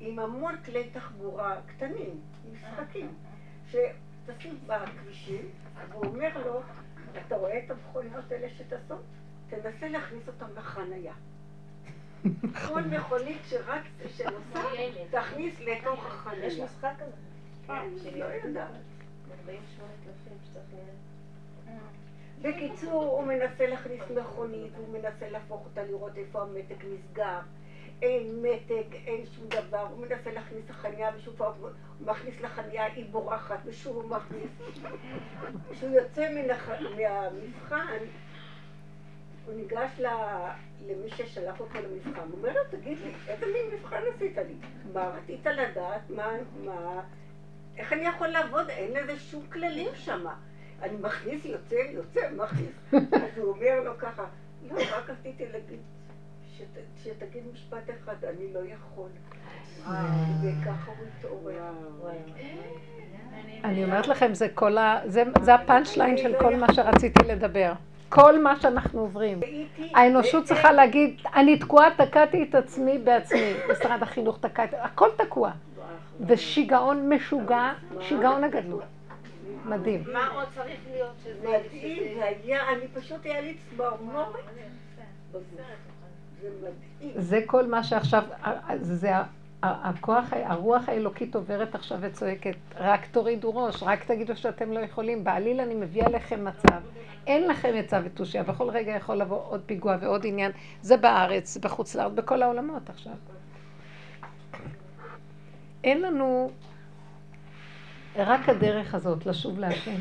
עם 0.00 0.18
המון 0.18 0.56
כלי 0.64 0.90
תחבורה 0.90 1.60
קטנים, 1.66 2.20
משחקים, 2.52 3.14
שטסים 3.66 4.58
בכבישים, 4.66 5.48
והוא 5.88 6.04
אומר 6.04 6.46
לו, 6.46 6.60
אתה 7.26 7.36
רואה 7.36 7.58
את 7.64 7.70
המכוניות 7.70 8.32
האלה 8.32 8.48
שטסות? 8.48 9.02
תנסה 9.48 9.88
להכניס 9.88 10.28
אותן 10.28 10.46
לחנייה. 10.56 11.14
כל 12.68 12.82
מכונית 12.82 13.38
שרק 13.48 13.82
שנוסע, 14.16 14.62
תכניס 15.10 15.60
לתוך 15.60 16.06
החניה. 16.06 16.46
יש 16.46 16.58
משחק 16.58 16.92
כזה. 16.98 17.12
כן, 17.66 17.88
לא 18.18 18.24
יודעת. 18.24 18.70
בקיצור, 22.42 23.04
הוא 23.04 23.24
מנסה 23.24 23.66
להכניס 23.66 24.02
מכונית, 24.16 24.72
הוא 24.76 24.98
מנסה 24.98 25.30
להפוך 25.30 25.64
אותה 25.64 25.84
לראות 25.84 26.16
איפה 26.16 26.42
המתג 26.42 26.84
נסגר. 26.94 27.40
אין 28.02 28.42
מתג, 28.42 28.94
אין 29.06 29.26
שום 29.36 29.48
דבר, 29.48 29.86
הוא 29.90 30.06
מנסה 30.06 30.32
להכניס 30.32 30.70
לחניה 30.70 31.10
ושוב 31.16 31.34
פעם 31.36 31.52
הוא 31.58 31.70
מכניס 32.00 32.40
לחניה, 32.40 32.84
היא 32.84 33.06
בורחת 33.10 33.58
ושוב 33.64 33.96
הוא 33.96 34.10
מכניס. 34.10 34.50
כשהוא 35.70 35.90
יוצא 35.90 36.28
מהמבחן, 36.96 37.98
הוא 39.46 39.54
ניגש 39.54 40.00
למי 40.86 41.08
ששלח 41.08 41.60
אותו 41.60 41.78
למבחן, 41.78 42.20
הוא 42.30 42.38
אומר 42.38 42.52
לו, 42.52 42.60
תגיד 42.70 42.98
לי, 43.04 43.12
איזה 43.28 43.46
מין 43.46 43.78
מבחן 43.78 44.02
עשית 44.14 44.36
לי? 44.36 44.54
מה 44.92 45.04
רצית 45.04 45.46
לדעת? 45.46 46.10
מה, 46.10 46.26
מה, 46.64 47.00
איך 47.76 47.92
אני 47.92 48.02
יכול 48.02 48.28
לעבוד? 48.28 48.68
אין 48.68 48.92
לזה 48.92 49.18
שום 49.18 49.42
כללים 49.52 49.90
שם. 49.94 50.26
אני 50.82 50.96
מכניס, 50.96 51.44
יוצא, 51.44 51.74
יוצא, 51.74 52.20
מכניס. 52.36 52.94
אז 53.24 53.38
הוא 53.38 53.52
אומר 53.52 53.80
לו 53.84 53.98
ככה, 53.98 54.24
לא, 54.70 54.76
רק 54.96 55.10
רציתי 55.10 55.44
להגיד, 55.52 55.80
שתגיד 57.02 57.42
משפט 57.52 57.90
אחד, 57.90 58.24
אני 58.24 58.52
לא 58.52 58.60
יכול. 58.64 59.08
וככה 59.80 60.92
הוא 60.98 61.06
התעורר. 61.18 61.72
אני 63.64 63.84
אומרת 63.84 64.06
לכם, 64.06 64.34
זה 64.34 64.48
כל 64.54 64.78
ה... 64.78 65.00
זה 65.42 65.54
הפאנצ' 65.54 65.96
ליין 65.96 66.16
של 66.16 66.34
כל 66.40 66.56
מה 66.56 66.66
שרציתי 66.72 67.24
לדבר. 67.28 67.72
כל 68.14 68.42
מה 68.42 68.60
שאנחנו 68.60 69.00
עוברים. 69.00 69.40
האנושות 69.94 70.44
צריכה 70.44 70.72
להגיד, 70.72 71.20
אני 71.34 71.58
תקועה, 71.58 71.88
תקעתי 71.96 72.42
את 72.42 72.54
עצמי 72.54 72.98
בעצמי. 72.98 73.52
משרד 73.70 74.02
החינוך 74.02 74.38
תקע 74.40 74.64
את... 74.64 74.74
הכל 74.78 75.08
תקוע. 75.16 75.50
ושיגעון 76.26 77.08
משוגע, 77.08 77.72
שיגעון 78.00 78.44
הגדלות. 78.44 78.82
מדהים. 79.64 80.04
מה 80.12 80.28
עוד 80.28 80.44
צריך 80.54 80.78
להיות 80.92 81.12
שזה... 81.24 81.48
מדהים, 81.48 82.22
היה, 82.22 82.68
אני 82.68 82.88
פשוט 82.94 83.24
היה 83.24 83.40
לי 83.40 83.56
צמרמורת. 83.70 84.44
זה 87.16 87.40
כל 87.46 87.66
מה 87.66 87.84
שעכשיו, 87.84 88.22
זה 88.80 89.10
הכוח, 89.64 90.24
הרוח 90.32 90.88
האלוקית 90.88 91.34
עוברת 91.34 91.74
עכשיו 91.74 91.98
וצועקת, 92.00 92.56
רק 92.76 93.06
תורידו 93.06 93.56
ראש, 93.56 93.82
רק 93.82 94.04
תגידו 94.04 94.36
שאתם 94.36 94.72
לא 94.72 94.80
יכולים. 94.80 95.24
בעליל 95.24 95.60
אני 95.60 95.74
מביאה 95.74 96.08
לכם 96.08 96.44
מצב, 96.44 96.80
אין 97.26 97.48
לכם 97.48 97.72
עצה 97.76 98.00
ותושייה, 98.04 98.42
בכל 98.42 98.70
רגע 98.70 98.92
יכול 98.92 99.16
לבוא 99.16 99.40
עוד 99.48 99.60
פיגוע 99.66 99.96
ועוד 100.00 100.26
עניין. 100.26 100.52
זה 100.82 100.96
בארץ, 100.96 101.56
בחוץ 101.56 101.94
לארץ, 101.94 102.12
בכל 102.12 102.42
העולמות 102.42 102.90
עכשיו. 102.90 103.14
אין 105.84 106.02
לנו 106.02 106.50
רק 108.16 108.48
הדרך 108.48 108.94
הזאת 108.94 109.26
לשוב 109.26 109.58
להשם. 109.58 110.00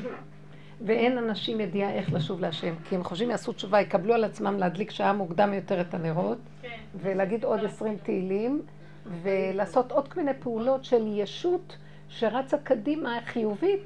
ואין 0.85 1.17
אנשים 1.17 1.59
ידיעה 1.59 1.93
איך 1.93 2.13
לשוב 2.13 2.39
להשם, 2.39 2.73
כי 2.89 2.95
הם 2.95 3.03
חושבים 3.03 3.29
יעשו 3.29 3.53
תשובה, 3.53 3.81
יקבלו 3.81 4.13
על 4.13 4.23
עצמם 4.23 4.57
להדליק 4.59 4.91
שעה 4.91 5.13
מוקדם 5.13 5.53
יותר 5.53 5.81
את 5.81 5.93
הנרות, 5.93 6.37
כן. 6.61 6.67
ולהגיד 7.01 7.43
עוד 7.43 7.65
עשרים 7.65 7.97
תהילים, 8.03 8.61
ולעשות 9.05 9.91
עוד 9.91 10.07
כל 10.07 10.19
מיני 10.19 10.39
פעולות 10.39 10.85
של 10.85 11.03
ישות 11.07 11.77
שרצה 12.09 12.57
קדימה 12.57 13.17
חיובית, 13.25 13.81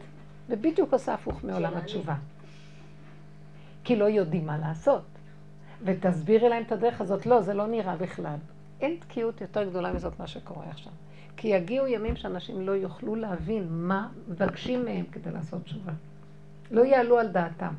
ובדיוק 0.50 0.94
עושה 0.94 1.14
הפוך 1.14 1.44
מעולם 1.44 1.78
התשובה. 1.78 2.16
כי 3.84 3.96
לא 3.96 4.06
יודעים 4.06 4.46
מה 4.46 4.58
לעשות. 4.58 5.02
ותסבירי 5.84 6.50
להם 6.50 6.64
את 6.64 6.72
הדרך 6.72 7.02
הזאת. 7.02 7.26
לא, 7.26 7.42
זה 7.42 7.54
לא 7.54 7.68
נראה 7.68 7.96
בכלל. 7.96 8.36
אין 8.82 8.96
תקיעות 9.00 9.42
יותר 9.42 9.64
גדולה 9.70 9.94
מזאת 9.94 10.20
מה 10.20 10.28
שקורה 10.28 10.66
עכשיו. 10.70 10.94
כי 11.38 11.48
יגיעו 11.48 11.88
ימים 11.88 12.16
שאנשים 12.16 12.62
לא 12.62 12.72
יוכלו 12.72 13.16
להבין 13.16 13.68
מה 13.70 14.10
מבקשים 14.28 14.86
מהם 14.86 15.06
כדי 15.12 15.32
לעשות 15.32 15.64
תשובה. 15.64 15.92
לא 16.72 16.86
יעלו 16.86 17.20
על 17.20 17.28
דעתם. 17.28 17.74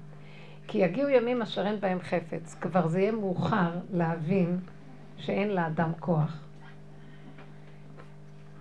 כי 0.67 0.79
יגיעו 0.79 1.09
ימים 1.09 1.43
אשר 1.43 1.67
אין 1.67 1.81
בהם 1.81 1.99
חפץ. 2.01 2.57
כבר 2.61 2.89
זה 2.89 3.01
יהיה 3.01 3.13
מאוחר 3.13 3.71
להבין 3.93 4.61
שאין 5.17 5.49
לאדם 5.49 5.93
כוח. 6.01 6.48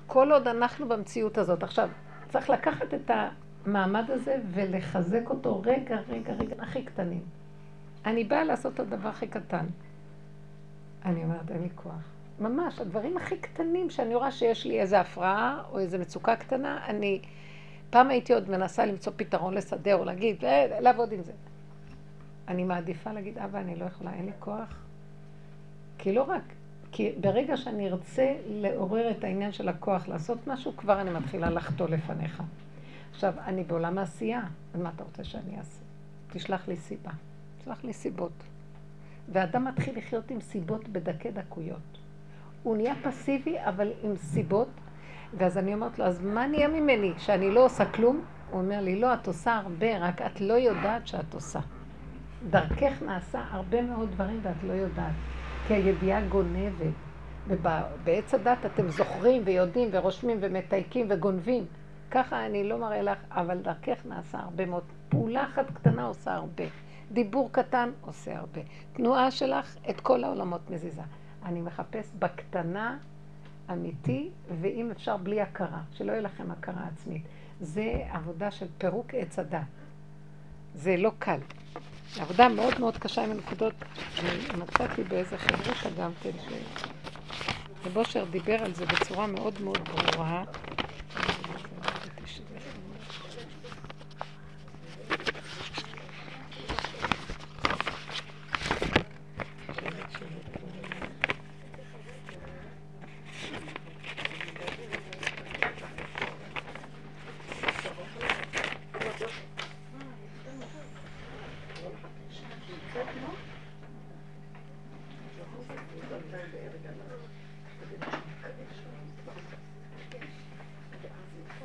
כל 0.08 0.32
עוד 0.32 0.48
אנחנו 0.48 0.88
במציאות 0.88 1.38
הזאת. 1.38 1.64
עכשיו, 1.64 1.90
צריך 2.30 2.50
לקחת 2.50 2.94
את 2.94 3.12
המעמד 3.66 4.12
הזה 4.12 4.36
ולחזק 4.52 5.30
אותו 5.30 5.62
רגע, 5.66 6.00
רגע, 6.10 6.34
רגע, 6.34 6.56
הכי 6.60 6.84
קטנים. 6.84 7.24
אני 8.06 8.24
באה 8.24 8.44
לעשות 8.44 8.74
את 8.74 8.80
הדבר 8.80 9.10
הכי 9.10 9.28
קטן. 9.28 9.66
אני 11.06 11.24
אומרת, 11.24 11.52
אין 11.52 11.62
לי 11.62 11.70
כוח. 11.76 12.18
ממש, 12.40 12.80
הדברים 12.80 13.18
הכי 13.18 13.38
קטנים 13.38 13.90
שאני 13.90 14.16
רואה 14.16 14.32
שיש 14.32 14.66
לי 14.66 14.82
איזו 14.82 14.96
הפרעה 14.96 15.64
או 15.72 15.80
איזו 15.80 15.98
מצוקה 16.00 16.36
קטנה, 16.36 16.86
אני... 16.88 17.22
פעם 17.90 18.10
הייתי 18.10 18.34
עוד 18.34 18.50
מנסה 18.50 18.86
למצוא 18.86 19.14
פתרון 19.16 19.54
לסדר 19.54 19.96
או 19.96 20.06
להגיד, 20.06 20.46
אה, 20.46 20.80
לעבוד 20.80 21.12
עם 21.12 21.24
זה. 21.24 21.32
אני 22.48 22.64
מעדיפה 22.64 23.12
להגיד, 23.12 23.38
אבא, 23.38 23.60
אני 23.60 23.76
לא 23.76 23.86
יכולה, 23.86 24.14
אין 24.14 24.26
לי 24.26 24.32
כוח. 24.40 24.80
כי 25.98 26.14
לא 26.14 26.24
רק, 26.24 26.44
כי 26.98 27.12
ברגע 27.22 27.58
שאני 27.58 27.90
ארצה 27.90 28.36
לעורר 28.48 29.12
את 29.12 29.24
העניין 29.24 29.52
של 29.52 29.70
הכוח 29.70 30.08
לעשות 30.08 30.48
משהו, 30.48 30.78
כבר 30.78 31.02
אני 31.02 31.10
מתחילה 31.10 31.50
לחטוא 31.50 31.90
לפניך. 31.90 32.44
עכשיו, 33.12 33.34
אני 33.46 33.64
בעולם 33.64 33.98
העשייה, 33.98 34.42
אז 34.74 34.82
מה 34.82 34.92
אתה 34.96 35.04
רוצה 35.04 35.24
שאני 35.24 35.58
אעשה? 35.58 35.82
תשלח 36.32 36.68
לי 36.68 36.76
סיבה. 36.76 37.12
תשלח 37.62 37.84
לי 37.84 37.94
סיבות. 37.94 38.44
ואדם 39.30 39.66
מתחיל 39.66 39.98
לחיות 39.98 40.32
עם 40.32 40.42
סיבות 40.42 40.88
בדקי 40.88 41.32
דקויות. 41.32 41.98
הוא 42.64 42.78
נהיה 42.78 42.94
פסיבי, 43.04 43.56
אבל 43.60 43.92
עם 44.04 44.16
סיבות, 44.16 44.70
ואז 45.38 45.58
אני 45.58 45.74
אומרת 45.74 46.00
לו, 46.00 46.06
אז 46.06 46.22
מה 46.22 46.48
נהיה 46.48 46.68
ממני? 46.68 47.14
שאני 47.18 47.52
לא 47.52 47.66
עושה 47.66 47.86
כלום? 47.86 48.22
הוא 48.52 48.62
אומר 48.62 48.82
לי, 48.82 49.00
לא, 49.00 49.14
את 49.14 49.28
עושה 49.28 49.56
הרבה, 49.56 49.98
רק 50.00 50.22
את 50.22 50.42
לא 50.42 50.54
יודעת 50.54 51.08
שאת 51.08 51.34
עושה. 51.34 51.60
דרכך 52.50 53.02
נעשה 53.06 53.44
הרבה 53.52 53.82
מאוד 53.82 54.12
דברים 54.12 54.40
ואת 54.44 54.64
לא 54.64 54.74
יודעת, 54.74 55.14
כי 55.68 55.74
הידיעה 55.74 56.22
גונבת. 56.22 56.94
ובעץ 57.48 58.34
הדת 58.34 58.66
אתם 58.66 58.90
זוכרים 58.90 59.42
ויודעים 59.46 59.90
ורושמים 59.92 60.38
ומתייקים 60.42 61.08
וגונבים. 61.10 61.66
ככה 62.12 62.46
אני 62.46 62.64
לא 62.64 62.78
מראה 62.78 63.02
לך, 63.02 63.18
אבל 63.32 63.58
דרכך 63.58 64.06
נעשה 64.06 64.40
הרבה 64.40 64.66
מאוד. 64.66 64.84
פעולה 65.10 65.44
אחת 65.44 65.72
קטנה 65.72 66.06
עושה 66.06 66.34
הרבה. 66.34 66.64
דיבור 67.12 67.50
קטן 67.52 67.90
עושה 68.02 68.38
הרבה. 68.38 68.62
תנועה 68.94 69.32
שלך 69.32 69.78
את 69.90 70.02
כל 70.02 70.24
העולמות 70.24 70.70
מזיזה. 70.70 71.02
אני 71.46 71.62
מחפש 71.62 72.12
בקטנה 72.20 72.98
אמיתי, 73.72 74.30
ואם 74.62 74.92
אפשר 74.92 75.18
בלי 75.18 75.42
הכרה, 75.42 75.82
שלא 75.92 76.12
יהיה 76.12 76.22
לכם 76.22 76.52
הכרה 76.52 76.88
עצמית. 76.94 77.24
זה 77.62 78.04
עבודה 78.12 78.52
של 78.52 78.66
פירוק 78.78 79.14
עץ 79.14 79.40
הדת. 79.40 79.60
זה 80.76 80.98
לא 80.98 81.12
קל. 81.20 81.40
עבודה 82.20 82.50
מאוד 82.50 82.80
מאוד 82.80 82.98
קשה 82.98 83.24
עם 83.24 83.32
הנקודות. 83.32 83.74
אני 84.20 84.30
מצאתי 84.58 85.04
באיזה 85.04 85.38
חברותה 85.38 85.90
גם 86.00 86.12
כן, 86.24 86.32
שבושר 87.84 88.26
דיבר 88.26 88.64
על 88.64 88.74
זה 88.74 88.86
בצורה 88.86 89.28
מאוד 89.28 89.62
מאוד 89.62 89.80
ברורה. 89.92 90.44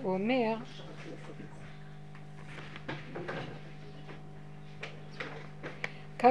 הוא 0.02 0.14
אומר, 0.14 0.54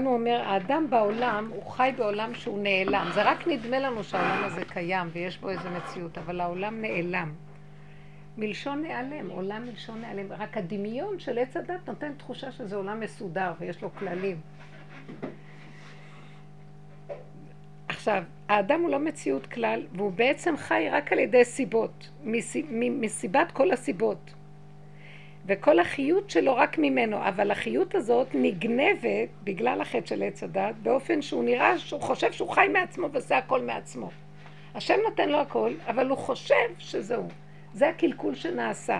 כאן 0.01 0.07
הוא 0.07 0.15
אומר, 0.15 0.41
האדם 0.45 0.87
בעולם, 0.89 1.51
הוא 1.55 1.71
חי 1.71 1.91
בעולם 1.97 2.33
שהוא 2.33 2.63
נעלם. 2.63 3.09
זה 3.13 3.23
רק 3.23 3.47
נדמה 3.47 3.79
לנו 3.79 4.03
שהעולם 4.03 4.43
הזה 4.43 4.65
קיים 4.65 5.09
ויש 5.11 5.37
בו 5.37 5.49
איזו 5.49 5.69
מציאות, 5.69 6.17
אבל 6.17 6.41
העולם 6.41 6.81
נעלם. 6.81 7.31
מלשון 8.37 8.81
נעלם, 8.81 9.29
עולם 9.29 9.65
מלשון 9.65 10.01
נעלם. 10.01 10.33
רק 10.33 10.57
הדמיון 10.57 11.19
של 11.19 11.37
עץ 11.37 11.57
הדת 11.57 11.87
נותן 11.87 12.13
תחושה 12.17 12.51
שזה 12.51 12.75
עולם 12.75 12.99
מסודר 12.99 13.53
ויש 13.59 13.81
לו 13.81 13.89
כללים. 13.95 14.37
עכשיו, 17.87 18.23
האדם 18.49 18.81
הוא 18.81 18.89
לא 18.89 18.99
מציאות 18.99 19.47
כלל, 19.47 19.85
והוא 19.95 20.11
בעצם 20.11 20.57
חי 20.57 20.87
רק 20.91 21.11
על 21.11 21.19
ידי 21.19 21.45
סיבות, 21.45 22.09
מסיבת 22.79 23.51
כל 23.51 23.71
הסיבות. 23.71 24.33
וכל 25.45 25.79
החיות 25.79 26.29
שלו 26.29 26.55
רק 26.55 26.77
ממנו, 26.77 27.17
אבל 27.27 27.51
החיות 27.51 27.95
הזאת 27.95 28.27
נגנבת 28.33 29.29
בגלל 29.43 29.81
החטא 29.81 30.07
של 30.07 30.23
עץ 30.23 30.43
הדת, 30.43 30.75
באופן 30.81 31.21
שהוא 31.21 31.43
נראה 31.43 31.77
שהוא 31.79 32.01
חושב 32.01 32.31
שהוא 32.31 32.49
חי 32.49 32.67
מעצמו 32.73 33.11
ועושה 33.11 33.37
הכל 33.37 33.61
מעצמו. 33.61 34.09
השם 34.75 34.95
נותן 35.09 35.29
לו 35.29 35.39
הכל, 35.39 35.73
אבל 35.87 36.09
הוא 36.09 36.17
חושב 36.17 36.55
שזהו. 36.77 37.27
זה 37.73 37.89
הקלקול 37.89 38.35
שנעשה. 38.35 38.99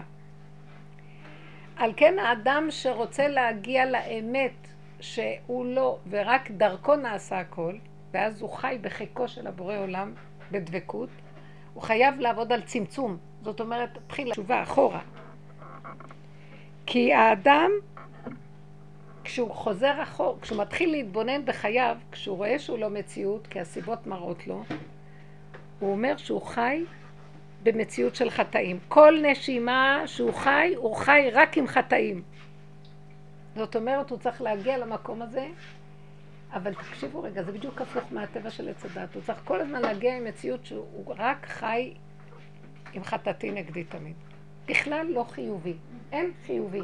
על 1.75 1.93
כן 1.97 2.19
האדם 2.19 2.67
שרוצה 2.69 3.27
להגיע 3.27 3.85
לאמת 3.85 4.67
שהוא 4.99 5.65
לא, 5.65 5.97
ורק 6.09 6.51
דרכו 6.51 6.95
נעשה 6.95 7.39
הכל, 7.39 7.75
ואז 8.13 8.41
הוא 8.41 8.49
חי 8.49 8.77
בחיקו 8.81 9.27
של 9.27 9.47
הבורא 9.47 9.77
עולם 9.77 10.13
בדבקות, 10.51 11.09
הוא 11.73 11.83
חייב 11.83 12.19
לעבוד 12.19 12.51
על 12.51 12.61
צמצום. 12.61 13.17
זאת 13.41 13.59
אומרת, 13.59 13.97
תתחיל 13.97 14.31
תשובה 14.31 14.63
אחורה. 14.63 14.99
כי 16.93 17.13
האדם, 17.13 17.71
כשהוא 19.23 19.51
חוזר 19.51 20.03
אחור, 20.03 20.37
כשהוא 20.41 20.61
מתחיל 20.61 20.91
להתבונן 20.91 21.45
בחייו, 21.45 21.97
כשהוא 22.11 22.37
רואה 22.37 22.59
שהוא 22.59 22.79
לא 22.79 22.89
מציאות, 22.89 23.47
כי 23.47 23.59
הסיבות 23.59 24.07
מראות 24.07 24.47
לו, 24.47 24.63
הוא 25.79 25.91
אומר 25.91 26.17
שהוא 26.17 26.41
חי 26.41 26.83
במציאות 27.63 28.15
של 28.15 28.29
חטאים. 28.29 28.79
כל 28.87 29.13
נשימה 29.31 30.03
שהוא 30.05 30.33
חי, 30.33 30.73
הוא 30.77 30.95
חי 30.95 31.29
רק 31.33 31.57
עם 31.57 31.67
חטאים. 31.67 32.21
זאת 33.55 33.75
אומרת, 33.75 34.09
הוא 34.09 34.19
צריך 34.19 34.41
להגיע 34.41 34.77
למקום 34.77 35.21
הזה 35.21 35.47
אבל 36.53 36.73
תקשיבו 36.73 37.23
רגע, 37.23 37.43
זה 37.43 37.51
בדיוק 37.51 37.81
הפוך 37.81 38.03
מהטבע 38.11 38.49
של 38.49 38.69
עץ 38.69 38.85
הדת. 38.85 39.15
הוא 39.15 39.23
צריך 39.23 39.41
כל 39.45 39.61
הזמן 39.61 39.81
להגיע 39.81 40.17
עם 40.17 40.23
מציאות 40.25 40.65
שהוא 40.65 41.13
רק 41.17 41.45
חי 41.45 41.93
עם 42.93 43.03
חטאתי 43.03 43.51
נגדי 43.51 43.83
תמיד. 43.83 44.30
בכלל 44.71 45.07
לא 45.09 45.25
חיובי. 45.29 45.73
אין 46.11 46.31
חיובי. 46.45 46.81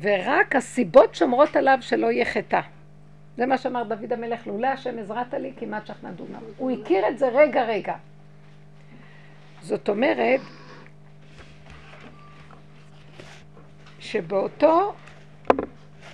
ורק 0.00 0.56
הסיבות 0.56 1.14
שומרות 1.14 1.56
עליו 1.56 1.78
שלא 1.80 2.12
יהיה 2.12 2.24
חטא. 2.24 2.60
זה 3.36 3.46
מה 3.46 3.58
שאמר 3.58 3.82
דוד 3.82 4.12
המלך, 4.12 4.46
לולא 4.46 4.66
השם 4.66 4.98
עזרת 4.98 5.34
לי, 5.34 5.52
כמעט 5.56 5.86
שכנדונה. 5.86 6.38
הוא 6.56 6.70
הכיר 6.70 7.08
את 7.08 7.18
זה 7.18 7.28
רגע 7.28 7.64
רגע. 7.64 7.94
זאת 9.60 9.88
אומרת, 9.88 10.40
שבאותו 13.98 14.94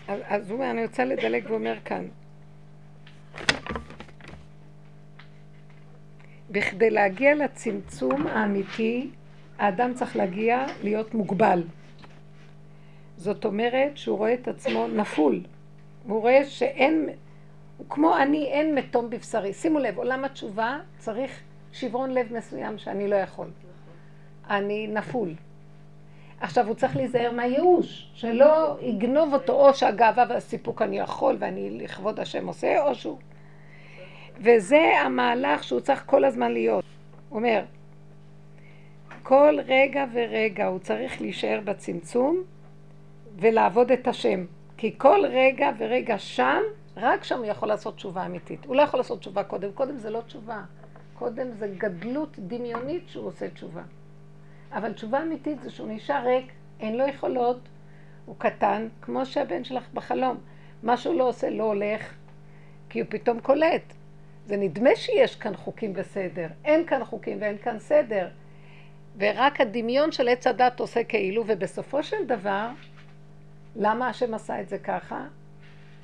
אז 0.09 0.51
הוא 0.51 0.59
אומר, 0.59 0.71
אני 0.71 0.83
רוצה 0.83 1.05
לדלג 1.05 1.51
ואומר 1.51 1.75
כאן. 1.85 2.05
בכדי 6.51 6.91
להגיע 6.91 7.35
לצמצום 7.35 8.27
האמיתי, 8.27 9.11
האדם 9.61 9.95
צריך 9.95 10.17
להגיע 10.17 10.67
להיות 10.83 11.15
מוגבל. 11.15 11.63
זאת 13.17 13.45
אומרת 13.45 13.97
שהוא 13.97 14.19
רואה 14.19 14.35
את 14.35 14.49
עצמו 14.49 14.89
נפול. 14.89 15.41
הוא 16.09 16.21
רואה 16.21 16.45
שאין, 16.45 17.09
הוא 17.77 17.87
כמו 17.89 18.17
אני, 18.17 18.47
אין 18.47 18.75
מתום 18.75 19.11
בבשרי. 19.11 19.53
שימו 19.53 19.79
לב, 19.79 19.99
עולם 19.99 20.25
התשובה 20.25 20.79
צריך 20.99 21.41
שברון 21.73 22.11
לב 22.11 22.33
מסוים 22.37 22.79
שאני 22.79 23.09
לא 23.09 23.17
יכול. 23.17 23.47
אני 24.51 24.87
נפול. 24.87 25.35
עכשיו 26.41 26.67
הוא 26.67 26.75
צריך 26.75 26.97
להיזהר 26.97 27.33
מהייאוש, 27.33 28.11
שלא 28.15 28.77
יגנוב 28.81 29.35
אותו 29.35 29.69
או 29.69 29.75
שהגאווה 29.75 30.25
והסיפוק 30.29 30.83
אני 30.83 30.99
יכול 30.99 31.37
ואני 31.39 31.71
לכבוד 31.71 32.21
השם 32.21 32.47
עושה, 32.47 32.87
או 32.87 32.95
שהוא... 32.95 33.19
וזה 34.39 34.93
המהלך 35.05 35.65
שהוא 35.65 35.81
צריך 35.81 36.03
כל 36.07 36.25
הזמן 36.25 36.53
להיות. 36.53 36.85
הוא 37.29 37.39
אומר, 37.39 37.63
כל 39.23 39.55
רגע 39.67 40.05
ורגע 40.13 40.67
הוא 40.67 40.79
צריך 40.79 41.21
להישאר 41.21 41.61
בצמצום 41.65 42.43
ולעבוד 43.37 43.93
את 43.93 44.09
השם. 44.09 44.45
כי 44.77 44.95
כל 44.99 45.21
רגע 45.29 45.71
ורגע 45.79 46.19
שם, 46.19 46.61
רק 46.97 47.25
שם 47.25 47.39
הוא 47.39 47.47
יכול 47.47 47.69
לעשות 47.69 47.97
תשובה 47.97 48.27
אמיתית. 48.27 48.65
הוא 48.65 48.77
לא 48.77 48.83
יכול 48.83 49.01
לעשות 49.01 49.21
תשובה 49.21 49.45
קודם. 49.45 49.73
קודם 49.73 49.97
זה 49.97 50.11
לא 50.11 50.21
תשובה. 50.21 50.63
קודם 51.15 51.53
זה 51.53 51.75
גדלות 51.79 52.39
דמיונית 52.39 53.09
שהוא 53.09 53.27
עושה 53.27 53.51
תשובה. 53.51 53.83
אבל 54.73 54.93
תשובה 54.93 55.23
אמיתית 55.23 55.63
זה 55.63 55.71
שהוא 55.71 55.89
נשאר 55.91 56.25
ריק, 56.27 56.53
אין 56.81 56.97
לו 56.97 57.07
יכולות, 57.07 57.59
הוא 58.27 58.37
קטן, 58.39 58.89
כמו 59.03 59.27
שהבן 59.27 59.65
שלך 59.65 59.89
בחלום. 59.95 60.37
מה 60.83 60.97
שהוא 60.97 61.15
לא 61.15 61.29
עושה 61.29 61.51
לא 61.51 61.65
הולך, 61.65 62.15
כי 62.89 63.01
הוא 63.01 63.07
פתאום 63.11 63.41
קולט. 63.41 63.93
זה 64.47 64.57
נדמה 64.57 64.91
שיש 64.95 65.37
כאן 65.37 65.57
חוקים 65.57 65.93
וסדר. 65.97 66.47
אין 66.65 66.87
כאן 66.87 67.05
חוקים 67.05 67.39
ואין 67.41 67.59
כאן 67.59 67.79
סדר. 67.79 68.29
ורק 69.19 69.61
הדמיון 69.61 70.13
של 70.13 70.29
עץ 70.29 70.47
הדת 70.47 70.81
עושה 70.81 71.05
כאילו, 71.05 71.45
ובסופו 71.47 72.03
של 72.03 72.27
דבר, 72.27 72.69
למה 73.77 74.09
השם 74.09 74.35
עשה 74.35 74.61
את 74.61 74.69
זה 74.69 74.79
ככה? 74.79 75.25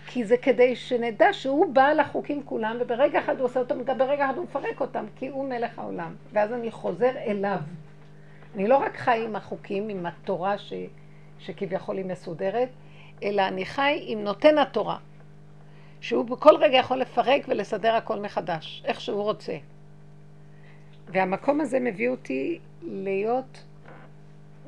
כי 0.06 0.24
זה 0.24 0.36
כדי 0.36 0.76
שנדע 0.76 1.32
שהוא 1.32 1.74
בעל 1.74 2.00
החוקים 2.00 2.42
כולם, 2.44 2.76
וברגע 2.80 3.18
אחד 3.18 3.38
הוא 3.38 3.44
עושה 3.44 3.60
אותם, 3.60 3.84
גם 3.84 3.98
ברגע 3.98 4.24
אחד 4.26 4.36
הוא 4.36 4.44
מפרק 4.44 4.80
אותם, 4.80 5.04
כי 5.16 5.28
הוא 5.28 5.48
מלך 5.48 5.78
העולם. 5.78 6.14
ואז 6.32 6.52
אני 6.52 6.70
חוזר 6.70 7.12
אליו. 7.16 7.58
אני 8.54 8.68
לא 8.68 8.76
רק 8.76 8.96
חי 8.96 9.24
עם 9.24 9.36
החוקים, 9.36 9.88
עם 9.88 10.06
התורה 10.06 10.58
ש, 10.58 10.72
שכביכול 11.38 11.96
היא 11.96 12.04
מסודרת, 12.04 12.68
אלא 13.22 13.42
אני 13.42 13.64
חי 13.64 14.04
עם 14.06 14.24
נותן 14.24 14.58
התורה, 14.58 14.96
שהוא 16.00 16.24
בכל 16.24 16.56
רגע 16.56 16.76
יכול 16.76 16.98
לפרק 16.98 17.42
ולסדר 17.48 17.94
הכל 17.94 18.20
מחדש, 18.20 18.82
איך 18.84 19.00
שהוא 19.00 19.22
רוצה. 19.22 19.56
והמקום 21.08 21.60
הזה 21.60 21.80
מביא 21.80 22.08
אותי 22.08 22.58
להיות 22.82 23.64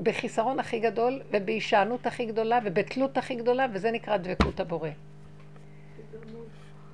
בחיסרון 0.02 0.60
הכי 0.60 0.80
גדול 0.80 1.20
ובהישענות 1.32 2.06
הכי 2.06 2.26
גדולה 2.26 2.58
ובתלות 2.64 3.18
הכי 3.18 3.34
גדולה, 3.34 3.66
וזה 3.72 3.90
נקרא 3.90 4.16
דבקות 4.16 4.60
הבורא. 4.60 4.90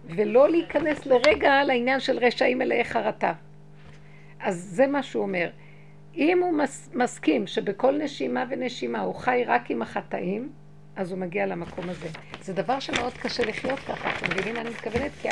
ולא 0.07 0.51
להיכנס 0.51 1.07
לרגע 1.07 1.65
לעניין 1.65 2.01
של 2.01 2.19
רשעים 2.19 2.59
מלאי 2.59 2.85
חרטה. 2.85 3.33
אז 4.41 4.57
זה 4.57 4.87
מה 4.87 5.03
שהוא 5.03 5.23
אומר. 5.23 5.51
אם 6.17 6.43
הוא 6.43 6.53
מס, 6.53 6.91
מסכים 6.95 7.47
שבכל 7.47 7.99
נשימה 8.03 8.45
ונשימה 8.51 9.01
הוא 9.01 9.15
חי 9.15 9.43
רק 9.47 9.71
עם 9.71 9.83
החטאים, 9.83 10.53
אז 10.97 11.13
הוא 11.13 11.19
מגיע 11.19 11.47
למקום 11.47 11.89
הזה. 11.89 12.09
זה 12.43 12.53
דבר 12.53 12.81
שמאוד 12.81 13.13
קשה 13.13 13.45
לחיות 13.45 13.79
ככה, 13.79 14.11
אתם 14.17 14.31
מבינים 14.31 14.55
מה 14.55 14.61
אני 14.61 14.71
מתכוונת? 14.71 15.11
כי 15.23 15.29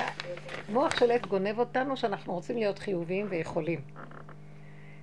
המוח 0.69 0.99
של 0.99 1.11
עת 1.11 1.27
גונב 1.27 1.59
אותנו 1.59 1.97
שאנחנו 1.97 2.33
רוצים 2.33 2.57
להיות 2.57 2.79
חיוביים 2.79 3.27
ויכולים. 3.31 3.81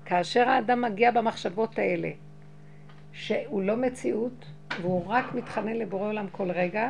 כאשר 0.05 0.49
האדם 0.49 0.81
מגיע 0.81 1.11
במחשבות 1.11 1.79
האלה, 1.79 2.09
שהוא 3.13 3.61
לא 3.61 3.77
מציאות, 3.77 4.45
והוא 4.81 5.03
רק 5.07 5.33
מתחנן 5.33 5.73
לבורא 5.73 6.07
עולם 6.07 6.27
כל 6.31 6.51
רגע, 6.51 6.89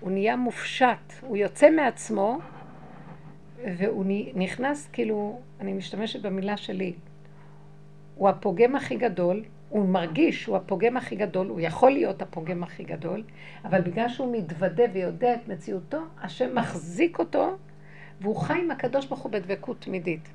הוא 0.00 0.10
נהיה 0.10 0.36
מופשט, 0.36 1.12
הוא 1.20 1.36
יוצא 1.36 1.70
מעצמו, 1.70 2.38
והוא 3.78 4.04
נכנס, 4.34 4.88
כאילו, 4.92 5.40
אני 5.60 5.72
משתמשת 5.72 6.22
במילה 6.22 6.56
שלי, 6.56 6.92
הוא 8.14 8.28
הפוגם 8.28 8.76
הכי 8.76 8.96
גדול, 8.96 9.44
הוא 9.72 9.88
מרגיש 9.88 10.42
שהוא 10.42 10.56
הפוגם 10.56 10.96
הכי 10.96 11.16
גדול, 11.16 11.48
הוא 11.48 11.60
יכול 11.60 11.90
להיות 11.90 12.22
הפוגם 12.22 12.62
הכי 12.62 12.84
גדול, 12.84 13.22
אבל 13.64 13.80
בגלל 13.80 14.08
שהוא 14.08 14.36
מתוודה 14.36 14.84
ויודע 14.92 15.34
את 15.34 15.48
מציאותו, 15.48 15.98
השם 16.22 16.54
מחזיק 16.54 17.18
אותו, 17.18 17.56
והוא 18.20 18.36
חי 18.36 18.58
עם 18.64 18.70
הקדוש 18.70 19.06
ברוך 19.06 19.20
הוא 19.20 19.32
בדבקות 19.32 19.80
תמידית. 19.80 20.28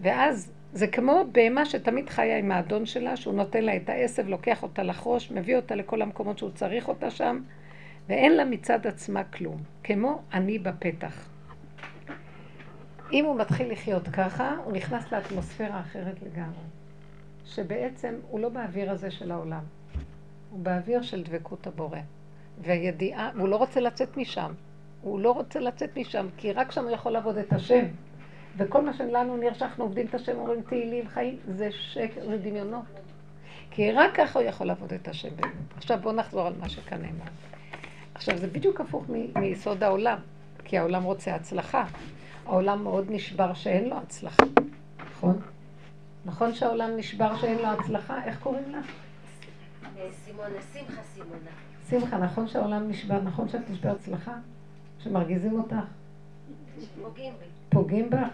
ואז 0.00 0.52
זה 0.72 0.86
כמו 0.86 1.24
בהמה 1.32 1.64
שתמיד 1.64 2.10
חיה 2.10 2.38
עם 2.38 2.52
האדון 2.52 2.86
שלה, 2.86 3.16
שהוא 3.16 3.34
נותן 3.34 3.64
לה 3.64 3.76
את 3.76 3.88
העשב, 3.88 4.28
לוקח 4.28 4.62
אותה 4.62 4.82
לחרוש, 4.82 5.30
מביא 5.30 5.56
אותה 5.56 5.74
לכל 5.74 6.02
המקומות 6.02 6.38
שהוא 6.38 6.50
צריך 6.50 6.88
אותה 6.88 7.10
שם, 7.10 7.40
ואין 8.08 8.36
לה 8.36 8.44
מצד 8.44 8.86
עצמה 8.86 9.24
כלום, 9.24 9.62
כמו 9.84 10.22
אני 10.32 10.58
בפתח. 10.58 11.28
אם 13.12 13.24
הוא 13.24 13.36
מתחיל 13.36 13.72
לחיות 13.72 14.08
ככה, 14.08 14.56
הוא 14.64 14.72
נכנס 14.72 15.12
לאטמוספירה 15.12 15.80
אחרת 15.80 16.22
לגמרי. 16.22 16.79
שבעצם 17.50 18.14
הוא 18.28 18.40
לא 18.40 18.48
באוויר 18.48 18.90
הזה 18.90 19.10
של 19.10 19.30
העולם, 19.30 19.62
הוא 20.50 20.60
באוויר 20.60 21.02
של 21.02 21.22
דבקות 21.22 21.66
הבורא. 21.66 21.98
והידיעה, 22.62 23.30
והוא 23.36 23.48
לא 23.48 23.56
רוצה 23.56 23.80
לצאת 23.80 24.16
משם. 24.16 24.52
הוא 25.02 25.20
לא 25.20 25.32
רוצה 25.32 25.60
לצאת 25.60 25.98
משם, 25.98 26.26
כי 26.36 26.52
רק 26.52 26.72
שם 26.72 26.84
הוא 26.84 26.90
יכול 26.90 27.12
לעבוד 27.12 27.36
את 27.36 27.52
השם. 27.52 27.84
וכל 28.56 28.84
מה 28.84 28.94
שלנו 28.94 29.36
נראה 29.36 29.54
שאנחנו 29.54 29.84
עובדים 29.84 30.06
את 30.06 30.14
השם, 30.14 30.36
אומרים 30.36 30.62
תהילים, 30.62 31.08
חיים, 31.08 31.36
זה 31.48 31.68
שקר, 31.70 32.26
זה 32.26 32.38
דמיונות. 32.38 32.84
כי 33.70 33.92
רק 33.92 34.10
ככה 34.14 34.38
הוא 34.38 34.48
יכול 34.48 34.66
לעבוד 34.66 34.92
את 34.92 35.08
השם 35.08 35.28
באמת. 35.36 35.52
עכשיו 35.76 35.98
בואו 36.02 36.14
נחזור 36.14 36.46
על 36.46 36.52
מה 36.60 36.68
שכאן 36.68 37.02
נאמר. 37.02 37.30
עכשיו 38.14 38.38
זה 38.38 38.46
בדיוק 38.46 38.80
הפוך 38.80 39.04
מיסוד 39.36 39.82
העולם, 39.82 40.18
כי 40.64 40.78
העולם 40.78 41.02
רוצה 41.02 41.34
הצלחה. 41.34 41.84
העולם 42.46 42.82
מאוד 42.82 43.06
נשבר 43.10 43.54
שאין 43.54 43.88
לו 43.88 43.96
הצלחה, 43.96 44.42
נכון? 45.10 45.40
נכון 46.24 46.54
שהעולם 46.54 46.90
נשבר 46.96 47.36
שאין 47.36 47.58
לו 47.58 47.66
הצלחה? 47.66 48.24
איך 48.24 48.40
קוראים 48.42 48.72
לה? 48.72 48.80
סימונה, 50.24 50.48
שמחה 50.72 51.02
סימונה. 51.02 51.50
שמחה, 51.90 52.18
נכון 52.18 52.48
שהעולם 52.48 52.88
נשבר? 52.88 53.20
נכון 53.20 53.48
שאת 53.48 53.70
נשברת 53.70 53.96
הצלחה? 53.96 54.34
שמרגיזים 54.98 55.58
אותך? 55.58 55.76
פוגעים 57.02 57.32
בי. 57.38 57.44
פוגעים 57.68 58.10
בך? 58.10 58.28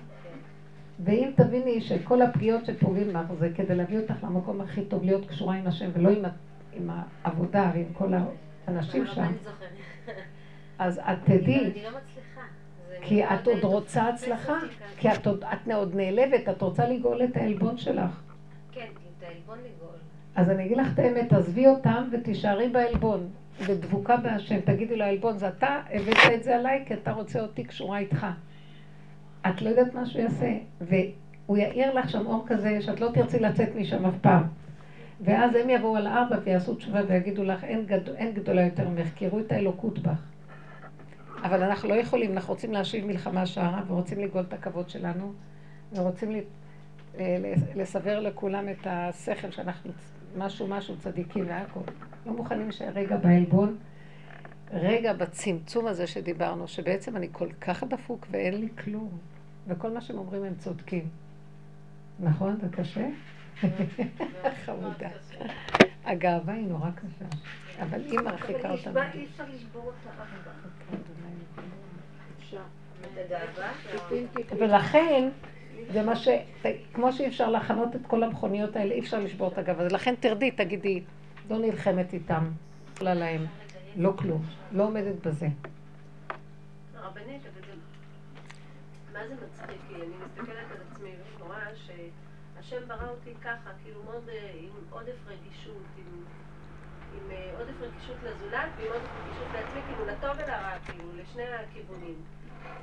ואם 1.04 1.30
תביני 1.36 1.80
שכל 1.80 2.22
הפגיעות 2.22 2.64
שפוגעים 2.64 3.12
בך 3.12 3.32
זה 3.38 3.50
כדי 3.54 3.74
להביא 3.74 3.98
אותך 3.98 4.24
למקום 4.24 4.60
הכי 4.60 4.84
טוב 4.84 5.04
להיות 5.04 5.28
קשורה 5.28 5.56
עם 5.56 5.66
השם 5.66 5.90
ולא 5.92 6.08
עם, 6.10 6.24
עם 6.72 6.90
העבודה 7.24 7.70
ועם 7.74 7.92
כל 7.92 8.12
האנשים 8.66 9.06
שם, 9.06 9.32
אז 10.78 10.98
את 10.98 11.18
תדעי, 11.24 11.64
אני 11.64 11.82
לא 11.82 11.90
מצליחה. 11.90 12.40
כי 13.02 13.24
את 13.24 13.46
עוד 13.46 13.64
רוצה 13.64 14.08
הצלחה, 14.08 14.58
כי 14.96 15.08
את 15.12 15.26
עוד, 15.26 15.44
נעלבת, 15.94 16.48
את 16.48 16.62
רוצה 16.62 16.88
לגאול 16.88 17.24
את 17.24 17.36
העלבון 17.36 17.76
שלך. 17.78 18.20
כן, 18.72 18.86
את 19.18 19.22
העלבון 19.22 19.58
לגאול. 19.58 19.96
אז 20.36 20.50
אני 20.50 20.64
אגיד 20.64 20.76
לך 20.76 20.92
את 20.94 20.98
האמת, 20.98 21.28
תעזבי 21.28 21.66
אותם 21.66 22.08
ותישארי 22.12 22.68
בעלבון, 22.68 23.28
בדבוקה 23.68 24.16
בהשם. 24.16 24.60
תגידי 24.60 24.96
לו, 24.96 25.04
העלבון 25.04 25.38
זה 25.38 25.48
אתה, 25.48 25.80
הבאת 25.90 26.16
את 26.34 26.42
זה 26.42 26.56
עליי, 26.56 26.84
כי 26.86 26.94
אתה 26.94 27.12
רוצה 27.12 27.40
אותי 27.40 27.64
קשורה 27.64 27.98
איתך. 27.98 28.26
את 29.48 29.62
לא 29.62 29.68
יודעת 29.68 29.94
מה 29.94 30.06
שהוא 30.06 30.22
יעשה, 30.22 30.52
והוא 30.80 31.56
יאיר 31.56 31.94
לך 31.94 32.10
שם 32.10 32.26
אור 32.26 32.44
כזה 32.46 32.82
שאת 32.82 33.00
לא 33.00 33.10
תרצי 33.14 33.38
לצאת 33.38 33.68
משם 33.76 34.06
אף 34.06 34.14
פעם. 34.20 34.42
ואז 35.20 35.54
הם 35.54 35.70
יבואו 35.70 35.96
על 35.96 36.06
ארבע 36.06 36.36
ויעשו 36.44 36.74
תשובה 36.74 37.00
ויגידו 37.08 37.44
לך, 37.44 37.64
אין, 37.64 37.86
גד... 37.86 38.08
אין 38.08 38.32
גדולה 38.32 38.64
יותר 38.64 38.88
ממך, 38.88 39.08
כי 39.14 39.24
יראו 39.24 39.40
את 39.40 39.52
האלוקות 39.52 39.98
בך. 39.98 40.22
אבל 41.46 41.62
אנחנו 41.62 41.88
לא 41.88 41.94
יכולים, 41.94 42.32
אנחנו 42.32 42.54
רוצים 42.54 42.72
להשיב 42.72 43.04
מלחמה 43.06 43.46
שערה 43.46 43.82
ורוצים 43.86 44.20
לגאול 44.20 44.44
את 44.48 44.52
הכבוד 44.52 44.90
שלנו, 44.90 45.32
ורוצים 45.92 46.32
אה, 47.18 47.54
לסבר 47.74 48.20
לכולם 48.20 48.68
את 48.68 48.86
השכל 48.86 49.50
שאנחנו 49.50 49.90
משהו 50.36 50.66
משהו 50.66 50.96
צדיקים 50.98 51.44
והכל. 51.48 51.80
לא 52.26 52.32
מוכנים 52.32 52.72
שרגע 52.72 53.16
בעלבון, 53.16 53.76
רגע 54.72 55.12
בצמצום 55.12 55.86
הזה 55.86 56.06
שדיברנו, 56.06 56.68
שבעצם 56.68 57.16
אני 57.16 57.28
כל 57.32 57.48
כך 57.60 57.84
דפוק 57.84 58.26
ואין 58.30 58.54
לי 58.54 58.68
כלום. 58.84 59.18
וכל 59.66 59.90
מה 59.90 60.00
שהם 60.00 60.18
אומרים 60.18 60.44
הם 60.44 60.54
צודקים. 60.54 61.08
נכון? 62.20 62.56
זה 62.60 62.68
קשה? 62.68 63.08
חמודה. 64.64 65.08
הגאווה 66.04 66.54
היא 66.54 66.66
נורא 66.66 66.90
קשה, 66.90 67.24
אבל 67.82 68.00
היא 68.04 68.20
מרחיקה 68.20 68.70
אותנו. 68.70 69.00
אי 69.14 69.26
אפשר 69.26 69.44
לשבור 69.54 69.86
אותה 69.86 70.10
ולכן, 74.58 75.28
זה 75.92 76.02
מה 76.02 76.16
ש... 76.16 76.28
כמו 76.94 77.12
שאי 77.12 77.26
אפשר 77.26 77.50
להכנות 77.50 77.96
את 77.96 78.00
כל 78.06 78.22
המכוניות 78.22 78.76
האלה, 78.76 78.94
אי 78.94 79.00
אפשר 79.00 79.18
לשבור 79.18 79.48
את 79.52 79.58
הגאווה. 79.58 79.88
לכן 79.88 80.14
תרדי, 80.20 80.50
תגידי, 80.50 81.02
לא 81.50 81.58
נלחמת 81.58 82.12
איתם, 82.12 82.44
לא 83.00 83.12
להם, 83.12 83.46
לא 83.96 84.12
כלום, 84.16 84.42
לא 84.72 84.84
עומדת 84.84 85.26
בזה. 85.26 85.46
הרבנית, 86.94 87.42
אבל 87.42 87.66
זה... 87.66 87.72
מה 89.12 89.28
זה 89.28 89.34
מצחיק? 89.34 89.80
כי 89.88 89.94
אני 89.94 90.14
מסתכלת 90.24 90.70
על 90.70 90.76
עצמי 90.90 91.08
ואני 91.08 91.48
רואה 91.48 91.66
שהשם 91.74 92.88
ברא 92.88 93.08
אותי 93.08 93.30
ככה, 93.42 93.70
כאילו 93.84 94.02
מאוד 94.04 94.28
עם 94.60 94.70
עודף 94.90 95.26
רגישות, 95.26 95.26
עם, 95.26 95.34
עודף 95.36 95.45
רגישות 97.80 98.16
לזולת 98.22 98.68
ועם 98.76 98.92
עודף 98.92 99.08
רגישות 99.20 99.48
לעצמי, 99.54 99.80
כאילו 99.86 100.06
לטוב 100.06 100.30
ולרע, 100.36 100.78
כאילו, 100.84 101.04
לשני 101.16 101.42
הכיוונים. 101.42 102.22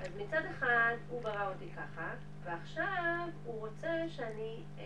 אז 0.02 0.08
מצד 0.18 0.42
אחד 0.52 0.94
הוא 1.10 1.24
ברא 1.24 1.48
אותי 1.48 1.70
ככה, 1.76 2.08
ועכשיו 2.44 3.28
הוא 3.46 3.60
רוצה 3.60 3.90
שאני... 4.10 4.60
אה, 4.80 4.84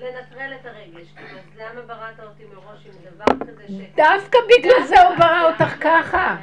לנטרל 0.00 0.52
את 0.60 0.66
הרגש. 0.66 1.08
כאילו, 1.16 1.38
אז 1.38 1.44
למה 1.56 1.80
בראת 1.80 2.20
אותי 2.20 2.42
מראש 2.44 2.86
עם 2.86 2.92
דבר 3.14 3.46
כזה 3.46 3.62
ש... 3.68 3.96
דווקא 3.96 4.38
בגלל 4.48 4.82
זה 4.82 5.02
הוא 5.02 5.16
ברא 5.16 5.52
אותך 5.52 5.74
ככה. 5.80 6.36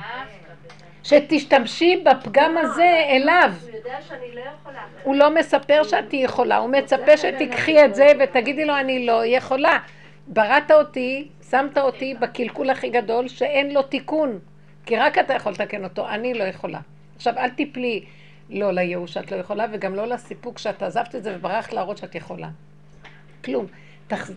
שתשתמשי 1.03 2.03
בפגם 2.06 2.58
הזה 2.58 3.06
אליו. 3.10 3.51
הוא 3.62 3.69
יודע 3.75 4.01
שאני 4.01 4.36
לא 4.36 4.41
יכולה. 4.41 4.82
הוא 5.03 5.15
לא 5.15 5.36
מספר 5.36 5.84
שאת 5.84 6.13
יכולה, 6.13 6.58
הוא 6.58 6.69
מצפה 6.69 7.17
שתיקחי 7.17 7.86
את 7.86 7.95
זה 7.95 8.08
ותגידי 8.19 8.65
לו 8.65 8.77
אני 8.77 9.06
לא 9.06 9.25
יכולה. 9.25 9.77
בראת 10.27 10.71
אותי, 10.71 11.27
שמת 11.51 11.77
אותי 11.77 12.13
בקלקול 12.13 12.69
הכי 12.69 12.89
גדול 12.89 13.27
שאין 13.27 13.73
לו 13.73 13.81
תיקון. 13.81 14.39
כי 14.86 14.97
רק 14.97 15.17
אתה 15.17 15.33
יכול 15.33 15.51
לתקן 15.51 15.83
אותו, 15.83 16.10
אני 16.10 16.33
לא 16.33 16.43
יכולה. 16.43 16.79
עכשיו 17.15 17.38
אל 17.38 17.49
תיפלי 17.49 18.05
לא 18.49 18.71
לייאוש 18.71 19.13
שאת 19.13 19.31
לא 19.31 19.38
יכולה 19.38 19.65
וגם 19.71 19.95
לא 19.95 20.07
לסיפוק 20.07 20.57
שאת 20.57 20.83
עזבת 20.83 21.15
את 21.15 21.23
זה 21.23 21.36
וברחת 21.36 21.73
להראות 21.73 21.97
שאת 21.97 22.15
יכולה. 22.15 22.49
כלום. 23.45 23.65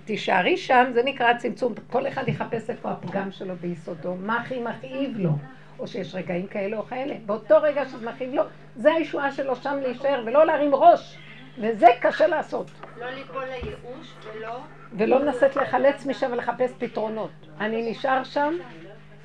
תישארי 0.04 0.56
שם, 0.56 0.90
זה 0.94 1.02
נקרא 1.02 1.34
צמצום. 1.34 1.74
כל 1.90 2.08
אחד 2.08 2.28
יחפש 2.28 2.70
איפה 2.70 2.90
הפגם 2.90 3.32
שלו 3.32 3.56
ביסודו, 3.56 4.14
מה 4.14 4.40
הכי 4.40 4.60
מכאיב 4.60 5.18
לו. 5.18 5.30
או 5.78 5.86
שיש 5.86 6.14
רגעים 6.14 6.46
כאלה 6.46 6.76
או 6.76 6.82
כאלה. 6.82 7.14
באותו 7.26 7.62
רגע 7.62 7.84
שזה 7.86 8.10
מכאיב 8.10 8.34
לו, 8.34 8.42
זה 8.76 8.92
הישועה 8.92 9.32
שלו 9.32 9.56
שם 9.56 9.78
להישאר 9.82 10.22
ולא 10.26 10.46
להרים 10.46 10.74
ראש. 10.74 11.18
וזה 11.58 11.86
קשה 12.00 12.26
לעשות. 12.26 12.70
לא 12.98 13.10
ליפול 13.10 13.44
לייאוש 13.44 14.14
ולא... 14.24 14.60
ולא 14.98 15.20
לנסות 15.20 15.56
לחלץ 15.56 16.06
משם 16.06 16.32
ולחפש 16.32 16.70
פתרונות. 16.78 17.30
אני 17.60 17.90
נשאר 17.90 18.24
שם, 18.24 18.54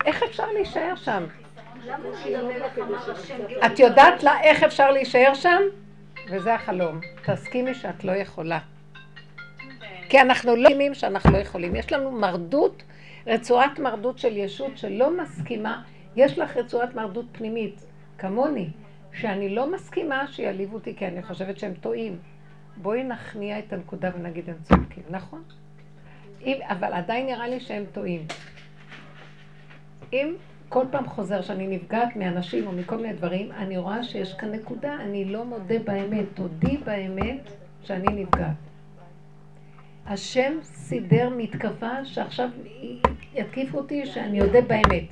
איך 0.06 0.24
אפשר 0.24 0.52
להישאר 0.52 0.96
שם? 0.96 1.26
את 3.66 3.80
יודעת 3.80 4.24
לה 4.24 4.42
איך 4.42 4.64
אפשר 4.64 4.92
להישאר 4.92 5.34
שם? 5.34 5.62
וזה 6.30 6.54
החלום. 6.54 7.00
תסכימי 7.26 7.74
שאת 7.74 8.04
לא 8.04 8.12
יכולה. 8.12 8.60
כי 10.10 10.22
אנחנו 10.22 10.56
לא 10.56 10.70
יודעים 10.70 10.94
שאנחנו 10.94 11.32
לא 11.32 11.38
יכולים. 11.38 11.76
יש 11.76 11.94
לנו 11.94 12.12
מרדות, 12.12 12.84
רצועת 13.28 13.80
מרדות 13.80 14.20
של 14.20 14.38
ישות 14.38 14.78
שלא 14.78 15.18
מסכימה. 15.18 15.82
יש 16.16 16.40
לך 16.40 16.58
רצועת 16.58 16.96
מרדות 16.96 17.26
פנימית, 17.32 17.86
כמוני, 18.18 18.70
שאני 19.14 19.50
לא 19.50 19.72
מסכימה 19.72 20.28
שיעליבו 20.28 20.76
אותי 20.76 20.96
כי 20.96 21.08
אני 21.08 21.24
חושבת 21.24 21.60
שהם 21.60 21.74
טועים. 21.74 22.18
בואי 22.82 23.04
נכניע 23.04 23.60
את 23.60 23.74
הנקודה 23.74 24.10
ונגיד 24.16 24.50
הם 24.50 24.56
צודקים, 24.64 25.04
נכון? 25.10 25.44
אם, 26.42 26.58
אבל 26.64 26.94
עדיין 26.94 27.26
נראה 27.26 27.48
לי 27.48 27.60
שהם 27.60 27.84
טועים. 27.94 28.28
אם 30.14 30.36
כל 30.70 30.86
פעם 30.92 31.08
חוזר 31.08 31.42
שאני 31.42 31.68
נפגעת 31.68 32.16
מאנשים 32.16 32.68
או 32.68 32.72
מכל 32.72 32.98
מיני 32.98 33.14
דברים, 33.14 33.52
אני 33.52 33.78
רואה 33.78 34.04
שיש 34.04 34.34
כאן 34.34 34.52
נקודה, 34.52 34.94
אני 34.94 35.26
לא 35.26 35.46
מודה 35.46 35.80
באמת. 35.80 36.26
תודי 36.34 36.78
באמת 36.78 37.52
שאני 37.84 38.24
נפגעת. 38.24 38.56
השם 40.06 40.58
סידר 40.64 41.30
מתקפה 41.38 42.06
שעכשיו 42.06 42.50
יתקיפו 43.34 43.78
אותי 43.78 44.06
שאני 44.06 44.42
אודה 44.42 44.62
באמת. 44.62 45.04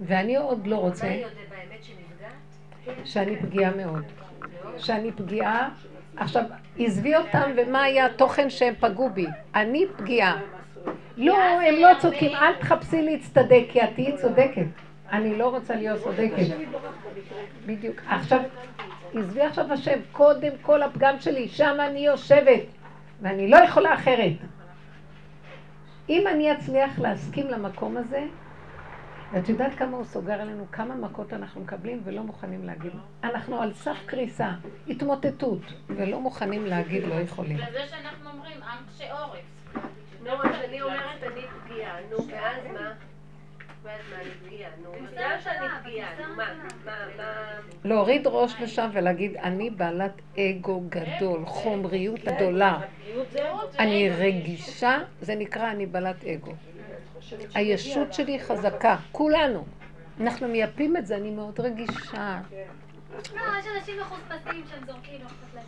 ואני 0.00 0.36
עוד 0.36 0.66
לא 0.66 0.76
רוצה... 0.76 1.06
מה 1.06 1.14
יודע 1.14 1.28
באמת 1.50 1.84
שנפגעת? 1.84 3.06
שאני 3.06 3.36
פגיעה 3.36 3.76
מאוד. 3.76 4.04
שאני 4.78 5.12
פגיעה, 5.12 5.70
עכשיו, 6.20 6.42
עזבי 6.78 7.16
אותם 7.16 7.50
ומה 7.56 7.82
היה 7.82 8.06
התוכן 8.06 8.50
שהם 8.50 8.74
פגעו 8.80 9.10
בי. 9.10 9.26
אני 9.54 9.84
פגיעה. 9.96 10.40
לא, 11.16 11.38
הם 11.38 11.74
לא 11.74 11.88
צודקים, 11.98 12.36
אל 12.36 12.54
תחפשי 12.54 13.02
להצטדק, 13.02 13.64
כי 13.68 13.82
את 13.82 13.88
תהיי 13.94 14.16
צודקת. 14.16 14.66
אני 15.12 15.38
לא 15.38 15.48
רוצה 15.48 15.74
להיות 15.74 16.02
צודקת. 16.02 16.56
בדיוק. 17.66 17.96
עכשיו, 18.08 18.40
עזבי 19.14 19.42
עכשיו 19.42 19.72
השם, 19.72 19.98
קודם 20.12 20.52
כל 20.62 20.82
הפגם 20.82 21.14
שלי, 21.20 21.48
שם 21.48 21.76
אני 21.80 22.06
יושבת, 22.06 22.62
ואני 23.22 23.50
לא 23.50 23.56
יכולה 23.56 23.94
אחרת. 23.94 24.32
אם 26.08 26.26
אני 26.26 26.52
אצליח 26.52 26.98
להסכים 26.98 27.48
למקום 27.48 27.96
הזה, 27.96 28.22
ואת 29.32 29.48
יודעת 29.48 29.74
כמה 29.74 29.96
הוא 29.96 30.04
סוגר 30.04 30.40
עלינו, 30.40 30.66
כמה 30.72 30.94
מכות 30.94 31.32
אנחנו 31.32 31.60
מקבלים 31.60 32.00
ולא 32.04 32.22
מוכנים 32.22 32.64
להגיד. 32.64 32.92
אנחנו 33.24 33.62
על 33.62 33.74
סף 33.74 33.96
קריסה, 34.06 34.50
התמוטטות, 34.88 35.62
ולא 35.88 36.20
מוכנים 36.20 36.66
להגיד 36.66 37.02
לא 37.04 37.14
יכולים. 37.14 37.56
בגלל 37.56 37.72
זה 37.72 37.86
שאנחנו 37.86 38.30
אומרים, 38.30 38.62
עם 38.62 38.84
קשה 38.88 39.18
עורף. 39.18 39.40
נו, 40.22 40.30
אז 40.30 40.64
אני 40.68 40.82
אומרת, 40.82 41.22
אני 41.22 41.42
פגיעה, 41.64 41.96
נו, 42.10 42.16
ואז 42.28 42.62
מה? 42.72 42.92
להוריד 47.84 48.26
ראש 48.26 48.54
לשם 48.60 48.90
ולהגיד, 48.92 49.36
אני 49.36 49.70
בעלת 49.70 50.12
אגו 50.38 50.82
גדול, 50.88 51.46
חומריות 51.46 52.20
גדולה. 52.20 52.80
אני 53.78 54.10
רגישה, 54.10 54.98
זה 55.20 55.34
נקרא 55.34 55.70
אני 55.70 55.86
בעלת 55.86 56.24
אגו. 56.24 56.52
הישות 57.54 58.12
שלי 58.12 58.40
חזקה, 58.40 58.96
כולנו. 59.12 59.64
אנחנו 60.20 60.48
מייפים 60.48 60.96
את 60.96 61.06
זה, 61.06 61.16
אני 61.16 61.30
מאוד 61.30 61.60
רגישה. 61.60 62.40
לא, 63.12 63.42
יש 63.58 63.66
אנשים 63.76 64.00
מחוספסים 64.00 64.64
שהם 64.70 64.86
זורקים, 64.86 65.20
לא 65.20 65.26
אכפת 65.26 65.54
להם. 65.54 65.64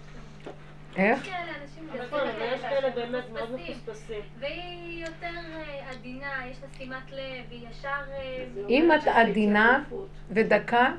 איך? 0.96 1.22
יש 1.22 1.28
כאלה 1.28 1.52
אנשים 1.62 2.04
נכון, 2.06 2.20
אבל 2.20 2.54
יש 2.54 2.60
כאלה 2.60 2.90
באמת 2.90 3.24
מאוד 3.32 3.52
מחוספסים. 3.52 3.76
מחוספסים. 3.86 4.20
והיא 4.38 5.04
יותר 5.06 5.38
אה, 5.54 5.90
עדינה, 5.90 6.46
יש 6.50 6.56
לה 6.62 6.68
שימת 6.78 7.12
לב, 7.12 7.44
היא 7.50 7.66
ישר... 7.70 7.88
אה, 7.88 8.44
אם 8.68 8.90
את 8.92 9.06
עדינה 9.06 9.84
ודקה, 10.30 10.92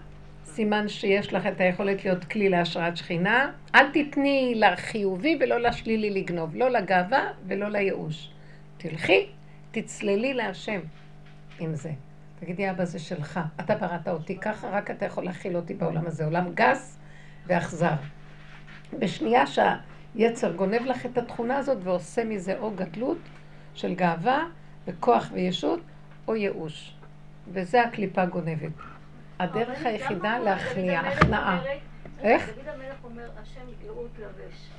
סימן 0.45 0.87
שיש 0.87 1.33
לך 1.33 1.47
את 1.47 1.61
היכולת 1.61 2.05
להיות 2.05 2.25
כלי 2.25 2.49
להשראת 2.49 2.97
שכינה. 2.97 3.51
אל 3.75 3.85
תתני 3.93 4.53
לחיובי 4.55 5.37
ולא 5.39 5.57
לשלילי 5.57 6.09
לגנוב, 6.09 6.55
לא 6.55 6.69
לגאווה 6.69 7.31
ולא 7.47 7.69
לייאוש. 7.69 8.29
תלכי, 8.77 9.27
תצללי 9.71 10.33
להשם 10.33 10.79
עם 11.59 11.75
זה. 11.75 11.91
תגידי, 12.39 12.69
אבא, 12.69 12.85
זה 12.85 12.99
שלך. 12.99 13.39
אתה 13.59 13.75
בראת 13.75 14.07
אותי 14.07 14.37
ככה, 14.37 14.69
רק 14.69 14.91
אתה 14.91 15.05
יכול 15.05 15.23
להכיל 15.23 15.55
אותי 15.55 15.73
בעולם 15.73 16.07
הזה. 16.07 16.25
עולם 16.25 16.53
גס 16.53 16.99
ואכזר. 17.47 17.93
בשנייה 18.99 19.43
שהיצר 19.47 20.55
גונב 20.55 20.81
לך 20.85 21.05
את 21.05 21.17
התכונה 21.17 21.57
הזאת 21.57 21.77
ועושה 21.83 22.23
מזה 22.23 22.59
או 22.59 22.71
גדלות 22.71 23.17
של 23.73 23.95
גאווה 23.95 24.43
וכוח 24.87 25.29
וישות, 25.33 25.79
או 26.27 26.35
ייאוש. 26.35 26.95
וזה 27.53 27.81
הקליפה 27.81 28.25
גונבת. 28.25 28.71
הדרך 29.39 29.85
היחידה 29.85 30.39
להכניע, 30.39 30.99
הכנעה. 30.99 31.61
איך? 32.19 32.49
דוד 32.55 32.67
המלך 32.67 33.03
אומר, 33.03 33.29
השם 33.41 33.65
גאות 33.83 34.11
לבש. 34.19 34.69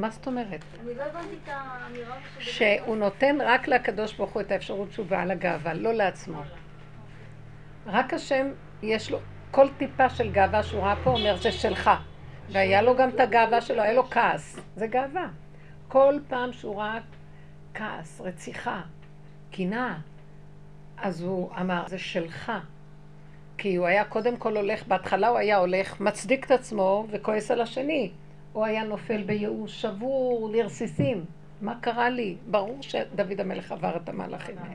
מה, 0.00 0.10
זאת 0.10 0.26
אומרת? 0.26 0.64
אני 0.80 0.94
לא 0.94 1.02
הבנתי 1.02 1.34
את 1.44 1.48
האמירה. 1.48 2.16
שהוא 2.38 2.96
נותן 2.96 3.38
רק 3.40 3.68
לקדוש 3.68 4.14
ברוך 4.14 4.32
הוא 4.32 4.42
את 4.42 4.52
האפשרות 4.52 4.88
תשובה 4.88 5.22
על 5.22 5.30
הגאווה, 5.30 5.74
לא 5.74 5.92
לעצמו. 5.92 6.42
רק 7.86 8.14
השם, 8.14 8.46
יש 8.82 9.10
לו, 9.10 9.18
כל 9.50 9.68
טיפה 9.78 10.10
של 10.10 10.32
גאווה 10.32 10.62
שהוא 10.62 10.82
ראה 10.82 10.96
פה 11.04 11.10
אומר 11.10 11.36
זה 11.36 11.52
שלך. 11.52 11.90
והיה 12.50 12.82
לו 12.82 12.96
גם 12.96 13.08
את 13.08 13.20
הגאווה 13.20 13.60
שלו, 13.60 13.82
היה 13.82 13.92
לו 13.92 14.04
כעס. 14.10 14.60
זה 14.76 14.86
גאווה. 14.86 15.26
כל 15.88 16.18
פעם 16.28 16.52
שהוא 16.52 16.80
ראה 16.80 16.98
כעס, 17.74 18.20
רציחה, 18.20 18.80
קנאה, 19.50 19.94
אז 20.96 21.22
הוא 21.22 21.50
אמר, 21.60 21.84
זה 21.88 21.98
שלך. 21.98 22.52
כי 23.58 23.76
הוא 23.76 23.86
היה 23.86 24.04
קודם 24.04 24.36
כל 24.36 24.56
הולך, 24.56 24.86
בהתחלה 24.86 25.28
הוא 25.28 25.38
היה 25.38 25.56
הולך, 25.56 26.00
מצדיק 26.00 26.46
את 26.46 26.50
עצמו 26.50 27.06
וכועס 27.10 27.50
על 27.50 27.60
השני. 27.60 28.10
הוא 28.58 28.66
היה 28.66 28.84
נופל 28.84 29.22
בייאוש 29.22 29.82
שבור 29.82 30.50
לרסיסים. 30.52 31.24
מה 31.62 31.74
קרה 31.80 32.10
לי? 32.10 32.36
ברור 32.50 32.78
שדוד 32.80 33.40
המלך 33.40 33.72
עבר 33.72 33.96
את 33.96 34.08
המהלכים 34.08 34.58
האלה. 34.58 34.74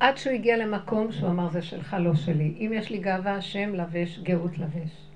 עד 0.00 0.16
שהוא 0.16 0.32
הגיע 0.32 0.56
למקום 0.56 1.12
שהוא 1.12 1.30
אמר 1.30 1.48
זה 1.48 1.62
שלך, 1.62 1.96
לא 2.00 2.14
שלי. 2.14 2.54
אם 2.58 2.70
יש 2.74 2.90
לי 2.90 2.98
גאווה, 2.98 3.34
השם 3.34 3.74
לבש, 3.74 4.18
גאות 4.18 4.58
לבש. 4.58 5.06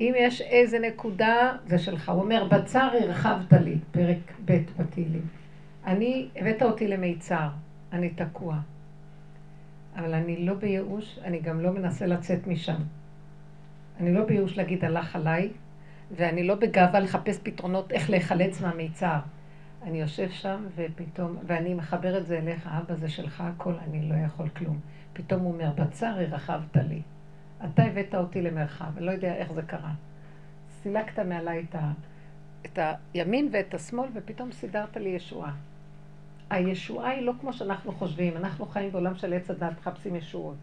אם 0.00 0.12
יש 0.16 0.40
איזה 0.40 0.78
נקודה, 0.78 1.56
זה 1.66 1.78
שלך. 1.78 2.08
הוא 2.08 2.22
אומר, 2.22 2.44
בצר 2.44 2.88
הרחבת 3.02 3.52
לי, 3.52 3.78
פרק 3.90 4.32
ב' 4.44 4.58
בתהילים. 4.76 5.26
אני, 5.84 6.28
הבאת 6.36 6.62
אותי 6.62 6.88
למיצר, 6.88 7.48
אני 7.92 8.10
תקוע. 8.10 8.56
אבל 9.96 10.14
אני 10.14 10.46
לא 10.46 10.54
בייאוש, 10.54 11.18
אני 11.24 11.40
גם 11.40 11.60
לא 11.60 11.72
מנסה 11.72 12.06
לצאת 12.06 12.46
משם. 12.46 12.80
אני 14.00 14.14
לא 14.14 14.24
בייאוש 14.24 14.56
להגיד 14.56 14.84
הלך 14.84 15.16
עליי, 15.16 15.50
ואני 16.16 16.44
לא 16.46 16.54
בגאווה 16.54 17.00
לחפש 17.00 17.38
פתרונות 17.42 17.92
איך 17.92 18.10
להיחלץ 18.10 18.60
מהמיצר. 18.60 19.18
אני 19.82 20.00
יושב 20.00 20.30
שם 20.30 20.64
ופתאום, 20.76 21.36
ואני 21.46 21.74
מחבר 21.74 22.18
את 22.18 22.26
זה 22.26 22.38
אליך, 22.38 22.66
אבא 22.66 22.94
זה 22.94 23.08
שלך 23.08 23.40
הכל, 23.40 23.72
אני 23.88 24.08
לא 24.08 24.14
יכול 24.14 24.48
כלום. 24.48 24.80
פתאום 25.12 25.40
הוא 25.42 25.52
אומר, 25.52 25.70
בצר 25.70 26.06
הרחבת 26.06 26.76
לי. 26.76 27.02
אתה 27.64 27.82
הבאת 27.84 28.14
אותי 28.14 28.42
למרחב, 28.42 28.96
אני 28.96 29.06
לא 29.06 29.10
יודע 29.10 29.34
איך 29.34 29.52
זה 29.52 29.62
קרה. 29.62 29.92
סילקת 30.82 31.18
מעליי 31.18 31.64
את, 31.70 31.74
ה, 31.74 31.92
את 32.66 32.78
הימין 33.14 33.48
ואת 33.52 33.74
השמאל, 33.74 34.08
ופתאום 34.14 34.52
סידרת 34.52 34.96
לי 34.96 35.08
ישועה. 35.08 35.52
הישועה 36.50 37.10
היא 37.10 37.22
לא 37.22 37.32
כמו 37.40 37.52
שאנחנו 37.52 37.92
חושבים, 37.92 38.36
אנחנו 38.36 38.66
חיים 38.66 38.92
בעולם 38.92 39.14
של 39.14 39.32
עץ 39.32 39.50
הדת, 39.50 39.72
מחפשים 39.80 40.16
ישועות. 40.16 40.56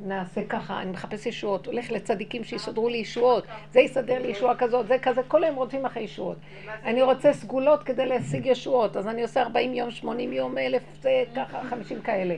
נעשה 0.00 0.40
ככה, 0.48 0.82
אני 0.82 0.90
מחפש 0.90 1.26
ישועות, 1.26 1.66
הולך 1.66 1.90
לצדיקים 1.90 2.44
שיסדרו 2.44 2.88
לי 2.88 2.96
ישועות, 2.96 3.44
זה 3.72 3.80
יסדר 3.80 4.22
לי 4.22 4.28
ישועה 4.28 4.56
כזאת, 4.56 4.86
זה 4.86 4.96
כזה, 5.02 5.20
כל 5.28 5.44
היום 5.44 5.56
רודפים 5.56 5.86
אחרי 5.86 6.02
ישועות. 6.02 6.36
אני 6.84 7.02
רוצה 7.02 7.32
סגולות 7.32 7.82
כדי 7.82 8.06
להשיג 8.06 8.46
ישועות, 8.46 8.96
אז 8.96 9.08
אני 9.08 9.22
עושה 9.22 9.42
40 9.42 9.74
יום, 9.74 9.90
80 9.90 10.32
יום, 10.32 10.58
אלף, 10.58 10.82
זה 11.00 11.24
ככה, 11.36 11.62
50 11.70 12.02
כאלה. 12.02 12.36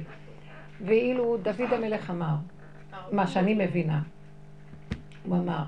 ואילו 0.81 1.37
דוד 1.37 1.73
המלך 1.73 2.11
אמר, 2.11 2.35
מה 3.13 3.27
שאני 3.27 3.55
מבינה, 3.55 4.01
הוא 5.25 5.37
אמר, 5.37 5.63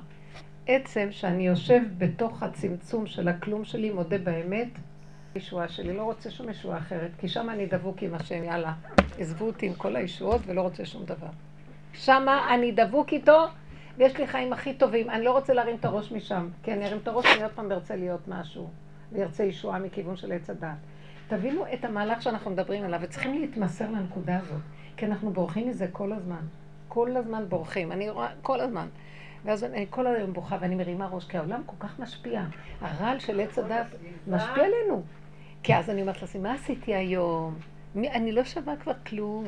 עצם 0.67 1.09
שאני 1.11 1.47
יושב 1.47 1.81
בתוך 1.99 2.43
הצמצום 2.43 3.07
של 3.07 3.29
הכלום 3.29 3.65
שלי, 3.65 3.91
מודה 3.91 4.19
באמת, 4.19 4.69
ישועה 5.37 5.69
שלי, 5.69 5.97
לא 5.97 6.03
רוצה 6.03 6.31
שום 6.31 6.49
ישועה 6.49 6.79
אחרת, 6.79 7.11
כי 7.19 7.29
שם 7.29 7.51
אני 7.51 7.67
דבוק 7.67 8.03
עם 8.03 8.15
השם, 8.15 8.45
יאללה, 8.45 8.73
עזבו 9.19 9.47
אותי 9.47 9.67
עם 9.67 9.75
כל 9.75 9.97
הישועות 9.97 10.41
ולא 10.47 10.61
רוצה 10.61 10.85
שום 10.85 11.05
דבר. 11.05 11.48
שמה 11.99 12.55
אני 12.55 12.73
דבוק 12.73 13.13
איתו, 13.13 13.47
ויש 13.97 14.17
לי 14.17 14.27
חיים 14.27 14.53
הכי 14.53 14.75
טובים. 14.75 15.11
אני 15.11 15.25
לא 15.25 15.33
רוצה 15.33 15.55
להרים 15.55 15.77
את 15.77 15.85
הראש 15.85 16.13
משם. 16.13 16.49
כי 16.63 16.73
אני 16.73 16.87
ארים 16.87 16.99
את 17.03 17.09
הראש, 17.09 17.27
אני 17.35 17.43
עוד 17.43 17.53
פעם 17.53 17.73
ארצה 17.73 17.97
להיות 17.97 18.29
משהו. 18.29 18.69
וארצה 19.13 19.45
ישועה 19.45 19.79
מכיוון 19.79 20.17
של 20.17 20.33
עץ 20.33 20.51
הדת. 20.51 20.69
תבינו 21.29 21.65
את 21.75 21.85
המהלך 21.85 22.23
שאנחנו 22.23 22.51
מדברים 22.51 22.85
עליו, 22.85 23.01
וצריכים 23.03 23.41
להתמסר 23.41 23.91
לנקודה 23.91 24.39
הזאת. 24.39 24.61
כי 24.97 25.07
אנחנו 25.07 25.31
בורחים 25.31 25.69
מזה 25.69 25.87
כל 25.93 26.13
הזמן. 26.13 26.41
כל 26.89 27.17
הזמן 27.17 27.45
בורחים. 27.49 27.93
אני 27.93 28.11
רואה, 28.11 28.29
כל 28.43 28.61
הזמן. 28.61 28.87
ואז 29.45 29.65
אני 29.65 29.87
כל 29.91 30.07
היום 30.07 30.33
בוכה 30.33 30.57
ואני 30.61 30.75
מרימה 30.75 31.07
ראש, 31.07 31.25
כי 31.25 31.39
העולם 31.39 31.63
כל 31.67 31.77
כך 31.81 32.01
משפיע. 32.01 32.43
הרעל 32.81 33.19
של 33.19 33.41
עץ 33.41 33.59
הדת 33.59 33.87
משפיע 34.29 34.65
עלינו. 34.65 35.03
כי 35.63 35.75
אז 35.75 35.91
אני 35.91 36.01
אומרת 36.01 36.23
לעצמי, 36.23 36.41
מה 36.41 36.55
עשיתי 36.55 36.95
היום? 36.95 37.55
מי, 37.95 38.11
אני 38.11 38.33
לא 38.33 38.45
שווה 38.45 38.77
כבר 38.77 38.93
כלום. 39.07 39.45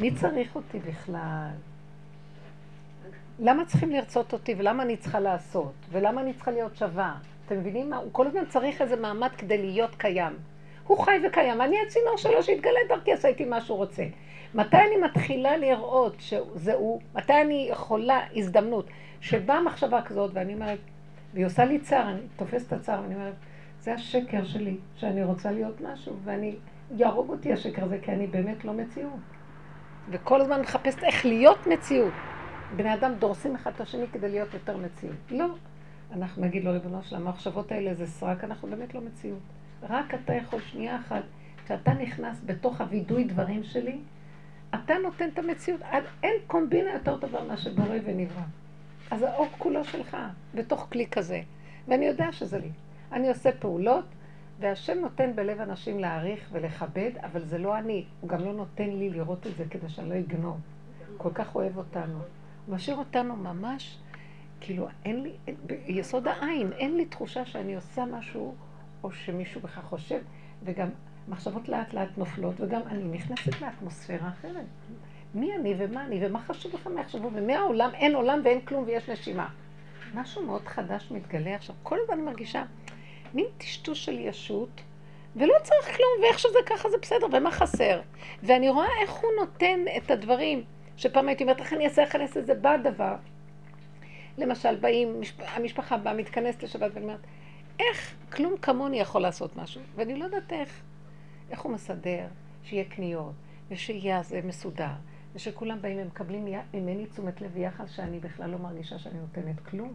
מי 0.00 0.14
צריך 0.14 0.56
אותי 0.56 0.78
בכלל? 0.78 1.50
למה 3.38 3.64
צריכים 3.64 3.90
לרצות 3.90 4.32
אותי 4.32 4.54
ולמה 4.58 4.82
אני 4.82 4.96
צריכה 4.96 5.20
לעשות? 5.20 5.72
ולמה 5.90 6.20
אני 6.20 6.32
צריכה 6.34 6.50
להיות 6.50 6.76
שווה? 6.76 7.14
אתם 7.46 7.58
מבינים 7.58 7.90
מה? 7.90 7.96
הוא 7.96 8.08
כל 8.12 8.26
הזמן 8.26 8.44
צריך 8.48 8.82
איזה 8.82 8.96
מעמד 8.96 9.30
כדי 9.38 9.58
להיות 9.58 9.94
קיים. 9.94 10.32
הוא 10.86 10.98
חי 10.98 11.16
וקיים, 11.26 11.60
אני 11.60 11.76
הצינור 11.86 12.16
שלו 12.16 12.42
שיתגלה 12.42 12.80
דרכי, 12.88 13.12
עשה 13.12 13.28
איתי 13.28 13.44
מה 13.44 13.60
שהוא 13.60 13.78
רוצה. 13.78 14.04
מתי 14.54 14.76
אני 14.76 14.96
מתחילה 14.96 15.56
לראות 15.56 16.16
שזה 16.18 16.74
הוא? 16.74 17.00
מתי 17.14 17.40
אני 17.40 17.68
יכולה 17.70 18.20
הזדמנות? 18.36 18.86
שבאה 19.20 19.62
מחשבה 19.62 20.02
כזאת 20.02 20.30
ואני 20.34 20.54
אומרת, 20.54 20.78
והיא 21.34 21.46
עושה 21.46 21.64
לי 21.64 21.78
צער, 21.78 22.08
אני 22.08 22.20
תופסת 22.36 22.66
את 22.66 22.72
הצער 22.72 23.00
ואני 23.02 23.14
אומרת, 23.14 23.34
זה 23.80 23.94
השקר 23.94 24.44
שלי, 24.44 24.76
שאני 24.96 25.24
רוצה 25.24 25.50
להיות 25.50 25.80
משהו, 25.80 26.16
ואני, 26.24 26.54
יהרוג 26.96 27.30
אותי 27.30 27.52
השקר 27.52 27.84
הזה, 27.84 27.98
כי 28.02 28.12
אני 28.12 28.26
באמת 28.26 28.64
לא 28.64 28.72
מציאות. 28.72 29.20
וכל 30.10 30.40
הזמן 30.40 30.60
מחפשת 30.60 31.04
איך 31.04 31.26
להיות 31.26 31.66
מציאות. 31.66 32.12
בני 32.76 32.94
אדם 32.94 33.14
דורסים 33.18 33.54
אחד 33.54 33.70
את 33.74 33.80
השני 33.80 34.06
כדי 34.12 34.30
להיות 34.30 34.54
יותר 34.54 34.76
מציאות. 34.76 35.16
לא. 35.30 35.46
אנחנו 36.12 36.42
נגיד 36.42 36.64
לו, 36.64 36.72
ריבונו 36.72 37.02
של 37.02 37.16
המחשבות 37.16 37.72
האלה 37.72 37.94
זה 37.94 38.06
סרק, 38.06 38.44
אנחנו 38.44 38.68
באמת 38.68 38.94
לא 38.94 39.00
מציאות. 39.00 39.38
רק 39.82 40.14
אתה 40.14 40.34
יכול 40.34 40.60
שנייה 40.60 40.96
אחת, 40.96 41.22
כשאתה 41.64 41.92
נכנס 41.92 42.40
בתוך 42.46 42.80
הווידוי 42.80 43.24
דברים 43.24 43.64
שלי, 43.64 43.98
אתה 44.74 44.94
נותן 45.02 45.28
את 45.28 45.38
המציאות. 45.38 45.80
אין 46.22 46.34
קומבינה 46.46 46.92
יותר 46.92 47.18
טובה 47.18 47.44
מאשר 47.44 47.74
בורא 47.74 47.96
ונברא. 48.04 48.42
אז 49.10 49.22
האור 49.22 49.48
כולו 49.58 49.84
שלך, 49.84 50.16
בתוך 50.54 50.86
כלי 50.92 51.06
כזה. 51.06 51.42
ואני 51.88 52.06
יודע 52.06 52.32
שזה 52.32 52.58
לי. 52.58 52.70
אני 53.12 53.28
עושה 53.28 53.50
פעולות, 53.52 54.04
והשם 54.60 54.98
נותן 54.98 55.36
בלב 55.36 55.60
אנשים 55.60 55.98
להעריך 55.98 56.48
ולכבד, 56.52 57.10
אבל 57.22 57.44
זה 57.44 57.58
לא 57.58 57.78
אני. 57.78 58.04
הוא 58.20 58.30
גם 58.30 58.44
לא 58.44 58.52
נותן 58.52 58.88
לי 58.88 59.10
לראות 59.10 59.46
את 59.46 59.56
זה 59.56 59.64
כדי 59.70 59.88
שאני 59.88 60.08
לא 60.08 60.18
אגנוב. 60.18 60.60
כל 61.16 61.30
כך 61.34 61.54
אוהב 61.54 61.76
אותנו. 61.76 62.18
משאיר 62.68 62.96
אותנו 62.96 63.36
ממש, 63.36 63.98
כאילו, 64.60 64.88
אין 65.04 65.22
לי, 65.22 65.32
ביסוד 65.66 66.28
העין, 66.28 66.72
אין 66.72 66.96
לי 66.96 67.04
תחושה 67.04 67.46
שאני 67.46 67.74
עושה 67.74 68.04
משהו, 68.04 68.54
או 69.04 69.12
שמישהו 69.12 69.60
בכלל 69.60 69.82
חושב, 69.82 70.20
וגם 70.64 70.88
מחשבות 71.28 71.68
לאט 71.68 71.94
לאט 71.94 72.08
נופלות, 72.16 72.54
וגם 72.60 72.80
אני 72.86 73.04
נכנסת 73.04 73.60
לאטמוספירה 73.60 74.28
אחרת. 74.28 74.64
מי 75.34 75.56
אני 75.56 75.74
ומה 75.78 76.04
אני, 76.04 76.26
ומה 76.26 76.40
חשוב 76.40 76.74
לך 76.74 76.86
מה 76.86 77.00
יחשבו, 77.00 77.30
ומהעולם 77.34 77.90
אין 77.94 78.14
עולם 78.14 78.40
ואין 78.44 78.60
כלום 78.60 78.84
ויש 78.86 79.08
נשימה. 79.08 79.48
משהו 80.14 80.46
מאוד 80.46 80.66
חדש 80.66 81.10
מתגלה 81.10 81.54
עכשיו. 81.54 81.74
כל 81.82 81.98
הזמן 82.02 82.14
אני 82.14 82.22
מרגישה 82.22 82.64
מין 83.34 83.46
טשטוש 83.58 84.04
של 84.04 84.18
ישות, 84.18 84.80
ולא 85.36 85.54
צריך 85.62 85.96
כלום, 85.96 86.10
ואיך 86.22 86.38
שזה 86.38 86.58
ככה 86.66 86.90
זה 86.90 86.96
בסדר, 87.02 87.26
ומה 87.32 87.50
חסר. 87.50 88.00
ואני 88.42 88.70
רואה 88.70 88.88
איך 89.02 89.10
הוא 89.10 89.30
נותן 89.40 89.80
את 89.96 90.10
הדברים, 90.10 90.64
שפעם 90.96 91.28
הייתי 91.28 91.44
אומרת, 91.44 91.60
איך 91.60 91.72
אני 91.72 91.84
אעשה, 91.84 92.02
איך 92.02 92.14
אני 92.14 92.22
אעשה, 92.22 92.42
זה 92.42 92.54
בא 92.54 92.76
דבר. 92.76 93.16
למשל, 94.38 94.76
באים, 94.76 95.20
המשפחה 95.38 95.96
באה, 95.96 96.14
מתכנסת 96.14 96.62
לשבת, 96.62 96.90
ואני 96.94 97.04
אומרת, 97.04 97.20
איך 97.80 98.14
כלום 98.32 98.56
כמוני 98.62 99.00
יכול 99.00 99.22
לעשות 99.22 99.56
משהו? 99.56 99.80
ואני 99.94 100.18
לא 100.18 100.24
יודעת 100.24 100.52
איך. 100.52 100.82
איך 101.50 101.60
הוא 101.60 101.72
מסדר, 101.72 102.26
שיהיה 102.64 102.84
קניות, 102.84 103.32
ושיהיה 103.70 104.22
זה 104.22 104.40
מסודר, 104.44 104.92
ושכולם 105.34 105.82
באים 105.82 105.98
ומקבלים 106.02 106.46
ממני 106.74 107.06
תשומת 107.06 107.40
לב 107.40 107.56
יחד 107.56 107.86
שאני 107.86 108.20
בכלל 108.20 108.50
לא 108.50 108.58
מרגישה 108.58 108.98
שאני 108.98 109.18
נותנת 109.18 109.60
כלום. 109.60 109.92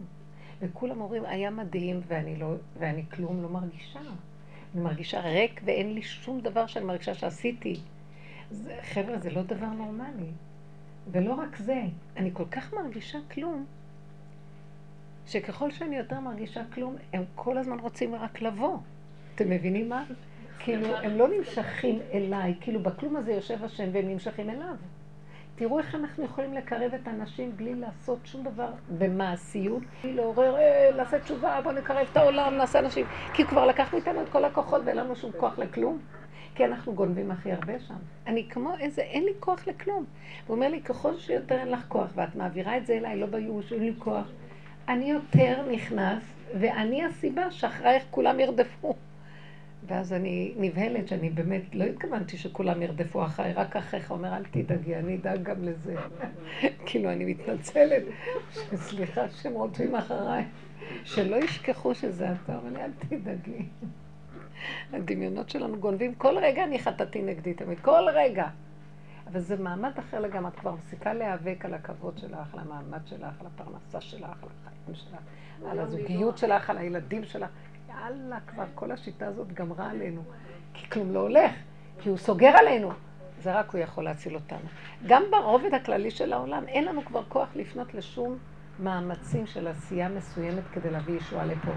וכולם 0.60 1.00
אומרים, 1.00 1.24
היה 1.24 1.50
מדהים, 1.50 2.00
ואני, 2.06 2.36
לא, 2.36 2.54
ואני 2.78 3.04
כלום 3.10 3.42
לא 3.42 3.48
מרגישה. 3.48 4.00
אני 4.74 4.82
מרגישה 4.82 5.20
ריק 5.20 5.60
ואין 5.64 5.94
לי 5.94 6.02
שום 6.02 6.40
דבר 6.40 6.66
שאני 6.66 6.84
מרגישה 6.84 7.14
שעשיתי. 7.14 7.80
זה, 8.50 8.78
חבר'ה, 8.82 9.18
זה 9.18 9.30
לא 9.30 9.42
דבר 9.42 9.66
נורמלי. 9.66 10.30
ולא 11.12 11.32
רק 11.32 11.56
זה, 11.56 11.82
אני 12.16 12.30
כל 12.32 12.44
כך 12.50 12.74
מרגישה 12.74 13.18
כלום, 13.34 13.64
שככל 15.26 15.70
שאני 15.70 15.96
יותר 15.96 16.20
מרגישה 16.20 16.62
כלום, 16.74 16.96
הם 17.12 17.24
כל 17.34 17.58
הזמן 17.58 17.78
רוצים 17.78 18.14
רק 18.14 18.42
לבוא. 18.42 18.78
אתם 19.34 19.50
מבינים 19.50 19.88
מה? 19.88 20.04
כאילו, 20.58 20.96
הם 20.96 21.18
לא 21.18 21.28
נמשכים 21.28 21.98
אליי, 22.12 22.54
כאילו 22.60 22.80
בכלום 22.80 23.16
הזה 23.16 23.32
יושב 23.32 23.64
השם 23.64 23.88
והם 23.92 24.08
נמשכים 24.08 24.50
אליו. 24.50 24.74
תראו 25.54 25.78
איך 25.78 25.94
אנחנו 25.94 26.24
יכולים 26.24 26.54
לקרב 26.54 26.94
את 26.94 27.08
האנשים 27.08 27.56
בלי 27.56 27.74
לעשות 27.74 28.18
שום 28.24 28.44
דבר 28.44 28.68
במעשיות, 28.98 29.82
בלי 30.02 30.12
לעורר, 30.12 30.56
אה, 30.56 30.90
לעשות 30.96 31.20
תשובה, 31.20 31.60
בוא 31.64 31.72
נקרב 31.72 32.06
את 32.12 32.16
העולם, 32.16 32.54
נעשה 32.54 32.78
אנשים. 32.78 33.06
כי 33.34 33.44
כבר 33.44 33.66
לקח 33.66 33.94
מאיתנו 33.94 34.22
את 34.22 34.28
כל 34.28 34.44
הכוחות 34.44 34.82
ואין 34.84 34.96
לנו 34.96 35.16
שום 35.16 35.30
כוח 35.36 35.58
לכלום. 35.58 35.98
כי 36.54 36.64
אנחנו 36.64 36.94
גונבים 36.94 37.30
הכי 37.30 37.52
הרבה 37.52 37.80
שם. 37.80 37.94
אני 38.26 38.48
כמו 38.50 38.72
איזה, 38.80 39.02
אין 39.02 39.24
לי 39.24 39.32
כוח 39.40 39.66
לכלום. 39.66 40.04
הוא 40.46 40.54
אומר 40.54 40.68
לי, 40.68 40.82
ככל 40.82 41.16
שיותר 41.18 41.58
אין 41.58 41.70
לך 41.70 41.84
כוח, 41.88 42.10
ואת 42.14 42.36
מעבירה 42.36 42.76
את 42.76 42.86
זה 42.86 42.92
אליי, 42.92 43.16
לא 43.16 43.26
בייאוש, 43.26 43.72
אין 43.72 43.82
לי 43.82 43.92
כוח. 43.98 44.26
אני 44.88 45.10
יותר 45.10 45.70
נכנס, 45.72 46.22
ואני 46.60 47.04
הסיבה 47.04 47.50
שאחרייך 47.50 48.04
כולם 48.10 48.40
ירדפו. 48.40 48.94
ואז 49.86 50.12
אני 50.12 50.54
נבהלת 50.56 51.08
שאני 51.08 51.30
באמת, 51.30 51.74
לא 51.74 51.84
התכוונתי 51.84 52.36
שכולם 52.36 52.82
ירדפו 52.82 53.24
אחריי, 53.24 53.52
רק 53.52 53.76
אחריך 53.76 54.10
אומר, 54.10 54.36
אל 54.36 54.44
תדאגי, 54.44 54.96
אני 54.96 55.16
אדאג 55.16 55.42
גם 55.42 55.64
לזה. 55.64 55.94
כאילו, 56.86 57.12
אני 57.12 57.24
מתנצלת, 57.24 58.02
סליחה 58.74 59.28
שהם 59.28 59.52
רודפים 59.52 59.94
אחריי, 59.94 60.44
שלא 61.04 61.36
ישכחו 61.36 61.94
שזה 61.94 62.32
אתה, 62.32 62.56
אבל 62.56 62.76
אל 62.76 62.90
תדאגי. 62.98 63.64
הדמיונות 64.92 65.50
שלנו 65.50 65.76
גונבים, 65.80 66.14
כל 66.14 66.38
רגע 66.38 66.64
אני 66.64 66.78
חטאתי 66.78 67.22
נגדי 67.22 67.54
תמיד, 67.54 67.80
כל 67.80 68.04
רגע. 68.14 68.46
אבל 69.26 69.40
זה 69.40 69.56
מעמד 69.56 69.98
אחר 69.98 70.20
לגמרי, 70.20 70.50
את 70.54 70.60
כבר 70.60 70.72
מפסיקה 70.72 71.12
להיאבק 71.12 71.64
על 71.64 71.74
הכבוד 71.74 72.18
שלך, 72.18 72.54
על 72.54 72.60
המעמד 72.60 73.06
שלך, 73.06 73.40
על 73.40 73.46
הפרנסה 73.46 74.00
שלך, 74.00 74.42
על 74.42 74.48
החיים 74.62 74.94
שלך, 74.94 75.20
על 75.70 75.80
הזוגיות 75.80 76.38
שלך, 76.38 76.70
על 76.70 76.78
הילדים 76.78 77.24
שלך. 77.24 77.50
יאללה, 77.88 78.38
כבר 78.46 78.64
כל 78.74 78.90
השיטה 78.92 79.26
הזאת 79.26 79.52
גמרה 79.52 79.90
עלינו. 79.90 80.22
כי 80.74 80.90
כלום 80.90 81.12
לא 81.12 81.20
הולך, 81.20 81.52
כי 82.00 82.08
הוא 82.08 82.18
סוגר 82.18 82.48
עלינו. 82.58 82.90
זה 83.42 83.58
רק 83.58 83.70
הוא 83.70 83.80
יכול 83.80 84.04
להציל 84.04 84.34
אותנו. 84.34 84.68
גם 85.06 85.22
ברובד 85.30 85.74
הכללי 85.74 86.10
של 86.10 86.32
העולם, 86.32 86.64
אין 86.68 86.84
לנו 86.84 87.04
כבר 87.04 87.22
כוח 87.28 87.48
לפנות 87.54 87.94
לשום 87.94 88.38
מאמצים 88.78 89.46
של 89.46 89.68
עשייה 89.68 90.08
מסוימת 90.08 90.62
כדי 90.72 90.90
להביא 90.90 91.16
ישועה 91.16 91.44
לפה. 91.44 91.72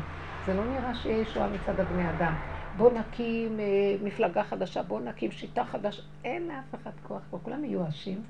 זה 0.45 0.53
לא 0.53 0.65
נראה 0.65 0.95
שיהיה 0.95 1.21
ישועה 1.21 1.49
מצד 1.49 1.79
הבני 1.79 2.09
אדם. 2.09 2.33
בואו 2.77 2.93
נקים 2.93 3.59
אה, 3.59 3.65
מפלגה 4.03 4.43
חדשה, 4.43 4.83
בואו 4.83 4.99
נקים 4.99 5.31
שיטה 5.31 5.65
חדשה. 5.65 6.01
אין 6.23 6.47
לאף 6.47 6.75
אחד 6.75 6.91
כוח, 7.07 7.21
כבר 7.29 7.39
כולם 7.43 7.61
מיואשים. 7.61 8.21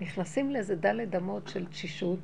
נכנסים 0.00 0.50
לאיזה 0.50 0.76
דלת 0.76 1.14
אמות 1.14 1.48
של 1.48 1.66
תשישות, 1.66 2.18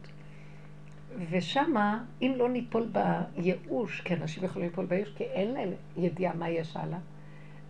ושמה, 1.30 2.04
אם 2.22 2.32
לא 2.36 2.48
ניפול 2.48 2.88
בייאוש, 2.92 4.00
כי 4.00 4.14
אנשים 4.14 4.44
יכולים 4.44 4.68
ליפול 4.68 4.86
בייאוש, 4.86 5.12
כי 5.16 5.24
אין 5.24 5.52
להם 5.52 5.68
ידיעה 5.96 6.34
מה 6.34 6.48
יש 6.48 6.76
הלאה, 6.76 6.98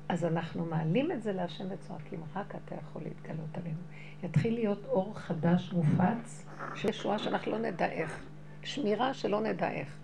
אז 0.09 0.25
אנחנו 0.25 0.65
מעלים 0.65 1.13
את 1.13 1.23
זה 1.23 1.33
להשם 1.33 1.65
וצועקים, 1.71 2.21
רק 2.35 2.55
אתה 2.55 2.75
יכול 2.75 3.03
להתגלות 3.03 3.59
עלינו. 3.61 3.79
יתחיל 4.23 4.55
להיות 4.55 4.85
אור 4.85 5.19
חדש 5.19 5.73
מופץ, 5.73 6.45
שיש 6.75 7.03
שואה 7.03 7.19
שאנחנו 7.19 7.53
לא 7.53 7.59
נדע 7.59 7.87
איך. 7.91 8.21
שמירה 8.63 9.15
שלא 9.15 9.41
נדע 9.41 9.71
איך. 9.71 9.97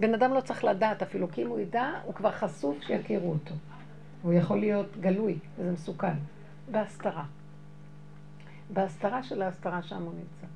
בן 0.00 0.14
אדם 0.14 0.34
לא 0.34 0.40
צריך 0.40 0.64
לדעת 0.64 1.02
אפילו, 1.02 1.30
כי 1.30 1.42
אם 1.42 1.48
הוא 1.48 1.60
ידע, 1.60 1.90
הוא 2.04 2.14
כבר 2.14 2.30
חשוף 2.30 2.76
שיכירו 2.82 3.30
אותו. 3.30 3.54
הוא 4.22 4.32
יכול 4.32 4.60
להיות 4.60 4.96
גלוי, 5.00 5.38
וזה 5.58 5.72
מסוכן. 5.72 6.14
בהסתרה. 6.70 7.24
בהסתרה 8.70 9.22
של 9.22 9.42
ההסתרה 9.42 9.82
שם 9.82 10.02
הוא 10.02 10.12
נמצא. 10.14 10.46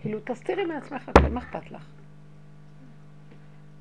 כאילו, 0.00 0.18
תסתירי 0.24 0.64
מעצמך 0.64 1.08
הכל, 1.08 1.28
מה 1.28 1.40
אכפת 1.40 1.70
לך? 1.70 1.86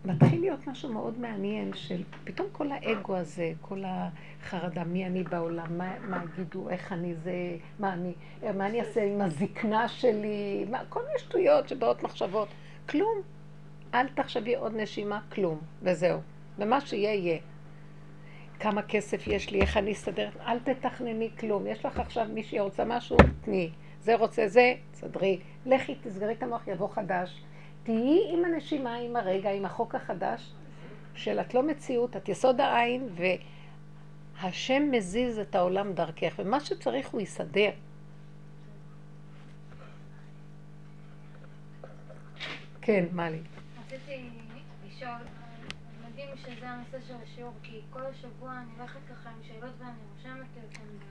מתחיל 0.06 0.40
להיות 0.40 0.68
משהו 0.68 0.94
מאוד 0.94 1.20
מעניין 1.20 1.74
של 1.74 2.04
פתאום 2.24 2.48
כל 2.52 2.72
האגו 2.72 3.16
הזה, 3.16 3.52
כל 3.62 3.84
החרדה, 3.86 4.84
מי 4.84 5.06
אני 5.06 5.24
בעולם, 5.24 5.78
מה, 5.78 6.00
מה 6.00 6.24
יגידו, 6.24 6.70
איך 6.70 6.92
אני 6.94 7.16
זה, 7.16 7.58
מה 7.80 7.94
אני, 7.94 8.14
מה 8.58 8.68
אני 8.68 8.80
אעשה 8.80 9.04
עם 9.04 9.22
הזקנה 9.22 9.88
שלי, 9.88 10.66
מה, 10.70 10.82
כל 10.90 11.00
מיני 11.08 11.20
שטויות 11.20 11.70
שבאות 11.70 12.04
מחשבות. 12.04 12.48
כלום. 12.90 13.39
אל 13.94 14.08
תחשבי 14.08 14.56
עוד 14.56 14.76
נשימה, 14.76 15.20
כלום, 15.32 15.60
וזהו. 15.82 16.20
ומה 16.58 16.82
שיהיה, 16.82 17.14
יהיה. 17.14 17.40
כמה 18.60 18.82
כסף 18.82 19.28
יש 19.28 19.52
לי, 19.52 19.62
איך 19.62 19.78
אני 19.78 19.92
אסתדר, 19.92 20.30
אל 20.48 20.60
תתכנני 20.60 21.30
כלום. 21.40 21.68
יש 21.68 21.86
לך 21.86 22.00
עכשיו 22.00 22.28
מישהי 22.34 22.60
רוצה 22.60 22.86
משהו, 22.86 23.18
תני. 23.42 23.70
זה 24.02 24.16
רוצה 24.16 24.48
זה, 24.48 24.74
סדרי. 24.94 25.40
לכי, 25.66 25.96
תסגרי 25.96 26.34
את 26.34 26.44
המוח, 26.44 26.68
יבוא 26.68 26.88
חדש. 26.88 27.42
תהיי 27.84 28.34
עם 28.34 28.46
הנשימה, 28.46 28.96
עם 28.96 29.16
הרגע, 29.16 29.52
עם 29.52 29.66
החוק 29.66 29.96
החדש, 29.96 30.52
של 31.16 31.40
את 31.40 31.54
לא 31.54 31.64
מציאות, 31.64 32.16
את 32.16 32.30
יסוד 32.30 32.62
העין, 32.62 33.10
והשם 34.42 34.92
מזיז 34.92 35.40
את 35.40 35.56
העולם 35.56 35.94
דרכך, 35.94 36.34
ומה 36.40 36.60
שצריך 36.60 37.10
הוא 37.10 37.22
יסדר. 37.22 37.70
כן, 42.82 43.06
מה 43.12 43.30
לי? 43.30 43.40
רציתי 43.86 44.30
לשאול, 44.88 45.12
מדהים 46.06 46.30
שזה 46.38 46.59
הנושא 46.70 47.08
של 47.08 47.16
השיעור, 47.24 47.54
כי 47.64 47.82
כל 47.90 48.06
השבוע 48.06 48.58
אני 48.58 48.72
הולכת 48.78 49.00
ככה 49.10 49.30
עם 49.30 49.44
שאלות 49.44 49.74
ואני 49.78 50.00
רושמת 50.14 50.48
אותן 50.64 51.06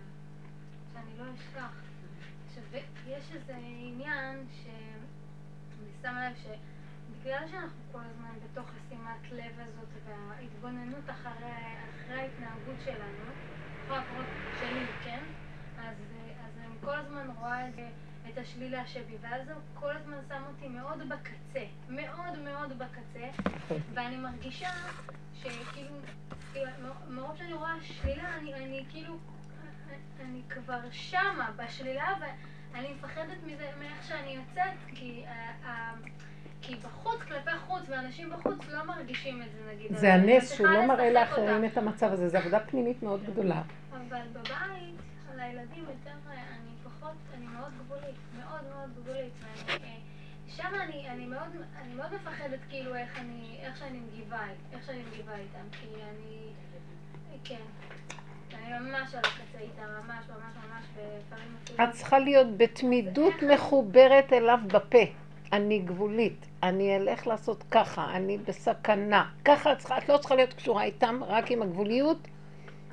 שאני 0.92 1.18
לא 1.18 1.24
אשכח. 1.34 1.72
עכשיו, 2.46 2.62
יש 3.06 3.32
איזה 3.32 3.56
עניין 3.56 4.46
שאני 4.62 5.90
שמה 6.02 6.26
לב 6.26 6.34
שבגלל 6.34 7.48
שאנחנו 7.48 7.82
כל 7.92 8.00
הזמן 8.10 8.34
בתוך 8.44 8.70
השימת 8.70 9.32
לב 9.32 9.60
הזאת 9.60 9.88
וההתבוננות 10.06 11.10
אחרי, 11.10 11.52
אחרי 11.90 12.20
ההתנהגות 12.20 12.76
שלנו, 12.84 13.24
אחרי 13.86 13.96
הפרוט 13.98 14.26
שלי, 14.60 14.86
כן? 15.04 15.22
אז, 15.78 15.96
אז 16.44 16.58
אני 16.58 16.74
כל 16.84 16.94
הזמן 16.94 17.30
רואה 17.38 17.66
איזה 17.66 17.88
את 18.32 18.38
השלילה 18.38 18.86
שבי, 18.86 19.16
ואז 19.20 19.48
הוא 19.48 19.56
כל 19.74 19.96
הזמן 19.96 20.16
שם 20.28 20.42
אותי 20.48 20.68
מאוד 20.68 20.98
בקצה, 21.08 21.64
מאוד 21.88 22.38
מאוד 22.44 22.78
בקצה, 22.78 23.42
ואני 23.94 24.16
מרגישה 24.16 24.68
שכאילו, 25.34 25.94
כאילו, 26.52 26.70
מרוב 27.08 27.36
שאני 27.36 27.52
רואה 27.52 27.74
שלילה, 27.82 28.36
אני, 28.38 28.54
אני 28.54 28.84
כאילו, 28.90 29.16
אני 30.20 30.42
כבר 30.48 30.80
שמה 30.90 31.50
בשלילה, 31.56 32.14
ואני 32.20 32.92
מפחדת 32.92 33.36
מזה, 33.46 33.70
מאיך 33.78 34.02
שאני 34.08 34.30
יוצאת, 34.30 34.94
כי... 34.94 35.24
uh, 35.26 35.66
uh, 35.66 36.08
כי 36.62 36.74
בחוץ, 36.74 37.22
כלפי 37.22 37.50
חוץ, 37.66 37.82
ואנשים 37.88 38.30
בחוץ 38.30 38.68
לא 38.72 38.84
מרגישים 38.84 39.42
את 39.42 39.52
זה, 39.52 39.58
נגיד. 39.74 39.96
זה 39.96 40.14
הנס 40.14 40.52
שהוא 40.52 40.66
לא 40.66 40.86
מראה 40.86 41.10
לאחרים 41.10 41.64
את 41.64 41.76
המצב 41.78 42.12
הזה, 42.12 42.28
זו 42.28 42.38
עבודה 42.38 42.60
פנימית 42.60 43.02
מאוד 43.02 43.24
גדולה. 43.24 43.62
אבל 43.92 44.20
בבית, 44.32 44.96
על 45.32 45.40
הילדים 45.40 45.84
יותר, 45.88 46.16
פחות, 47.08 47.34
אני 47.34 47.46
מאוד 47.46 47.72
גבולית, 47.84 48.16
מאוד 48.38 48.60
מאוד 48.74 48.90
גבולית, 48.96 49.32
ואני... 49.40 49.84
אה, 49.84 49.98
שם 50.48 50.68
אני, 50.82 51.08
אני, 51.10 51.26
מאוד, 51.26 51.48
אני 51.82 51.94
מאוד 51.94 52.14
מפחדת 52.14 52.58
כאילו 52.68 52.94
איך, 52.94 53.18
אני, 53.18 53.58
איך 53.60 53.76
שאני 53.76 54.00
מגיבה, 54.00 54.40
איך 54.72 54.86
שאני 54.86 55.02
מגיבה 55.12 55.36
איתם, 55.36 55.78
כי 55.80 55.86
אני, 56.02 56.52
כן. 57.44 57.60
את 61.82 61.90
צריכה 61.92 62.18
להיות 62.18 62.56
בתמידות 62.56 63.34
מחוברת 63.54 64.32
אליו 64.32 64.58
בפה. 64.66 65.04
אני 65.52 65.78
גבולית, 65.78 66.46
אני 66.62 66.96
אלך 66.96 67.26
לעשות 67.26 67.64
ככה, 67.70 68.16
אני 68.16 68.38
בסכנה. 68.38 69.30
ככה 69.44 69.72
את, 69.72 69.78
צריכה, 69.78 69.98
את 69.98 70.08
לא 70.08 70.16
צריכה 70.18 70.34
להיות 70.34 70.54
קשורה 70.54 70.84
איתם 70.84 71.20
רק 71.26 71.50
עם 71.50 71.62
הגבוליות 71.62 72.28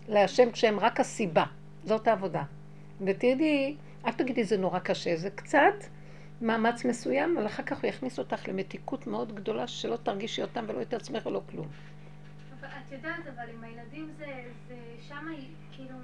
להשם 0.08 0.52
כשהם 0.52 0.80
רק 0.80 1.00
הסיבה. 1.00 1.44
זאת 1.84 2.08
העבודה. 2.08 2.44
ותראי, 3.02 3.76
אל 4.06 4.12
תגידי 4.12 4.44
זה 4.44 4.58
נורא 4.58 4.80
קשה, 4.80 5.16
זה 5.16 5.30
קצת 5.30 5.74
מאמץ 6.42 6.86
מסוים, 6.86 7.38
אבל 7.38 7.48
אחר 7.48 7.64
כך 7.64 7.82
הוא 7.82 7.90
יכניס 7.90 8.20
אותך 8.20 8.48
למתיקות 8.48 9.08
מאוד 9.08 9.36
גדולה 9.36 9.68
שלא 9.68 9.96
תרגישי 9.96 10.42
אותם 10.42 10.66
ולא 10.68 10.82
את 10.82 10.94
עצמך 10.94 11.26
ולא 11.26 11.42
כלום. 11.52 11.68
אבל 12.60 12.68
את 12.68 12.92
יודעת, 12.92 13.28
אבל 13.36 13.50
עם 13.54 13.64
הילדים 13.64 14.12
זה, 14.18 14.44
זה 14.68 14.76
שמה, 15.02 15.32
כאילו, 15.72 15.96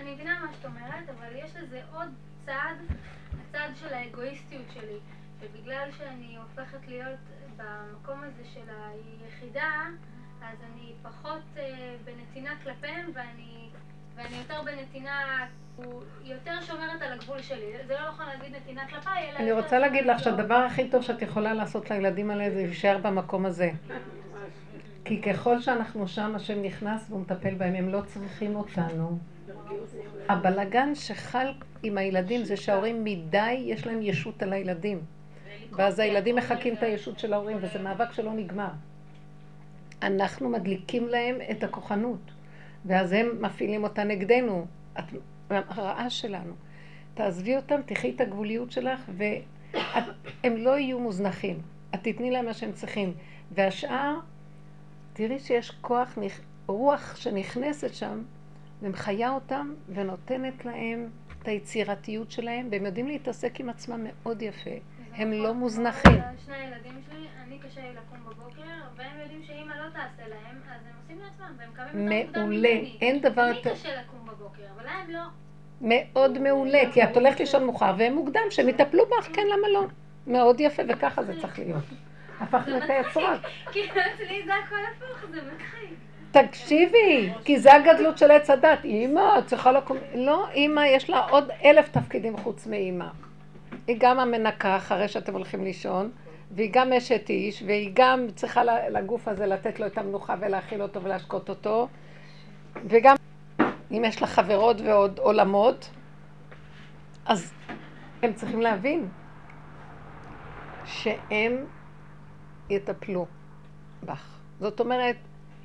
אני 0.00 0.14
מבינה 0.14 0.40
מה 0.40 0.52
שאת 0.52 0.64
אומרת, 0.64 1.08
אבל 1.08 1.36
יש 1.36 1.56
לזה 1.56 1.80
עוד 1.92 2.08
צעד, 2.46 2.76
הצעד 3.40 3.76
של 3.76 3.94
האגואיסטיות 3.94 4.66
שלי. 4.74 4.98
ובגלל 5.40 5.88
שאני 5.98 6.36
הופכת 6.36 6.88
להיות 6.88 7.18
במקום 7.56 8.20
הזה 8.22 8.42
של 8.54 8.70
היחידה, 8.70 9.86
אז 10.42 10.58
אני 10.72 10.92
פחות 11.02 11.42
uh, 11.56 11.60
בנתינה 12.04 12.50
כלפיהם, 12.62 13.10
ואני, 13.14 13.69
ואני 14.24 14.36
יותר 14.36 14.62
בנתינה, 14.64 15.46
הוא 15.76 16.02
יותר 16.24 16.60
שומרת 16.60 17.02
על 17.02 17.12
הגבול 17.12 17.42
שלי. 17.42 17.72
זה 17.86 17.94
לא 17.94 18.08
נכון 18.08 18.26
להגיד 18.26 18.56
נתינה 18.56 18.88
כלפיי, 18.88 19.30
אלא... 19.30 19.38
אני 19.38 19.52
רוצה 19.52 19.78
להגיד 19.78 20.06
לך 20.06 20.18
שהדבר 20.18 20.54
הכי 20.54 20.88
טוב 20.88 21.02
שאת 21.02 21.22
יכולה 21.22 21.54
לעשות 21.54 21.90
לילדים 21.90 22.30
האלה 22.30 22.50
זה 22.50 22.56
להישאר 22.56 22.98
במקום 22.98 23.46
הזה. 23.46 23.70
כי 25.04 25.22
ככל 25.22 25.60
שאנחנו 25.60 26.08
שם, 26.08 26.34
השם 26.34 26.62
נכנס 26.62 27.06
והוא 27.08 27.20
מטפל 27.20 27.54
בהם, 27.54 27.74
הם 27.74 27.88
לא 27.88 28.02
צריכים 28.06 28.56
אותנו. 28.56 29.18
הבלגן 30.28 30.94
שחל 30.94 31.52
עם 31.82 31.98
הילדים 31.98 32.44
זה 32.44 32.56
שההורים 32.56 33.04
מדי, 33.04 33.52
יש 33.52 33.86
להם 33.86 34.02
ישות 34.02 34.42
על 34.42 34.52
הילדים. 34.52 35.00
ואז 35.72 35.98
הילדים 35.98 36.36
מחקים 36.36 36.74
את 36.74 36.82
הישות 36.82 37.18
של 37.18 37.32
ההורים, 37.32 37.56
וזה 37.60 37.78
מאבק 37.78 38.12
שלא 38.12 38.32
נגמר. 38.32 38.70
אנחנו 40.02 40.48
מדליקים 40.48 41.08
להם 41.08 41.36
את 41.50 41.64
הכוחנות, 41.64 42.20
ואז 42.86 43.12
הם 43.12 43.28
מפעילים 43.40 43.84
אותה 43.84 44.04
נגדנו, 44.04 44.66
הרעה 45.50 46.10
שלנו. 46.10 46.52
תעזבי 47.14 47.56
אותם, 47.56 47.80
תחי 47.86 48.10
את 48.10 48.20
הגבוליות 48.20 48.72
שלך, 48.72 49.10
והם 49.16 50.56
לא 50.56 50.78
יהיו 50.78 51.00
מוזנחים. 51.00 51.58
את 51.94 52.00
תתני 52.02 52.30
להם 52.30 52.46
מה 52.46 52.54
שהם 52.54 52.72
צריכים. 52.72 53.12
והשאר, 53.52 54.18
תראי 55.12 55.38
שיש 55.38 55.70
כוח, 55.70 56.18
רוח 56.66 57.16
שנכנסת 57.16 57.94
שם, 57.94 58.22
ומחיה 58.82 59.30
אותם, 59.30 59.74
ונותנת 59.88 60.64
להם 60.64 61.08
את 61.42 61.48
היצירתיות 61.48 62.30
שלהם, 62.30 62.68
והם 62.70 62.86
יודעים 62.86 63.08
להתעסק 63.08 63.60
עם 63.60 63.68
עצמם 63.68 64.04
מאוד 64.04 64.42
יפה. 64.42 64.70
הם 65.14 65.32
לא 65.32 65.54
מוזנחים. 65.54 66.20
שני 66.46 66.56
הילדים 66.56 67.00
שלי, 67.10 67.26
אני 67.46 67.58
קשה 67.58 67.80
לי 67.80 67.94
לקום 67.94 68.18
בבוקר, 68.24 68.62
והם 68.96 69.20
יודעים 69.22 69.42
שאמא 69.42 69.72
לא 69.72 69.90
תעשה 69.90 70.28
להם, 70.28 70.56
אז 70.70 70.80
הם 70.86 70.99
עושים 71.10 71.24
לעצמם, 71.24 71.56
והם 71.58 72.12
יותר. 72.12 72.40
מעולה, 72.40 72.68
אין 73.00 73.20
דבר. 73.20 73.50
אני 73.50 73.60
קשה 73.62 73.88
לקום 74.00 74.26
בבוקר, 74.26 74.62
אבל 74.76 74.84
להם 74.84 75.10
לא. 75.10 75.20
מאוד 75.80 76.38
מעולה, 76.38 76.80
כי 76.92 77.02
את 77.02 77.16
הולכת 77.16 77.40
לישון 77.40 77.64
מאוחר 77.64 77.94
והם 77.98 78.14
מוקדם, 78.14 78.40
שהם 78.50 78.68
יטפלו 78.68 79.04
בך, 79.06 79.28
כן, 79.32 79.42
למה 79.46 79.68
לא? 79.68 79.86
מאוד 80.26 80.60
יפה, 80.60 80.82
וככה 80.88 81.22
זה 81.22 81.40
צריך 81.40 81.58
להיות. 81.58 81.84
הפכנו 82.40 82.76
את 82.76 82.90
היצרות. 82.90 83.40
כי 83.72 83.80
אצלי 83.84 84.42
זה 84.44 84.54
הכל 84.54 84.76
הפוך, 84.96 85.30
זה 85.30 85.40
מצחיק. 85.42 85.90
תקשיבי, 86.30 87.32
כי 87.44 87.58
זה 87.58 87.74
הגדלות 87.74 88.18
של 88.18 88.30
עץ 88.30 88.50
הדת. 88.50 88.84
אימא, 88.84 89.38
את 89.38 89.46
צריכה 89.46 89.72
לקום... 89.72 89.96
לא, 90.14 90.48
אימא, 90.50 90.80
יש 90.80 91.10
לה 91.10 91.18
עוד 91.18 91.50
אלף 91.64 91.88
תפקידים 91.88 92.36
חוץ 92.36 92.66
מאימא. 92.66 93.06
היא 93.86 93.96
גם 94.00 94.20
המנקה 94.20 94.76
אחרי 94.76 95.08
שאתם 95.08 95.32
הולכים 95.32 95.64
לישון, 95.64 96.10
והיא 96.54 96.70
גם 96.72 96.92
אשת 96.92 97.30
איש, 97.30 97.62
והיא 97.62 97.90
גם 97.94 98.26
צריכה 98.34 98.64
לגוף 98.64 99.28
הזה 99.28 99.46
לתת 99.46 99.80
לו 99.80 99.86
את 99.86 99.98
המנוחה 99.98 100.34
ולהאכיל 100.40 100.82
אותו 100.82 101.02
ולהשקות 101.02 101.48
אותו, 101.48 101.88
וגם 102.86 103.16
אם 103.90 104.04
יש 104.06 104.20
לה 104.20 104.26
חברות 104.26 104.80
ועוד 104.80 105.18
עולמות, 105.18 105.90
אז 107.26 107.52
הם 108.22 108.32
צריכים 108.32 108.60
להבין 108.60 109.08
שהם 110.84 111.64
יטפלו 112.70 113.26
בך. 114.02 114.38
זאת 114.60 114.80
אומרת, 114.80 115.16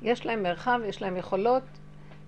יש 0.02 0.26
להם 0.26 0.42
מרחב, 0.42 0.80
יש 0.88 1.02
להם 1.02 1.16
יכולות. 1.16 1.62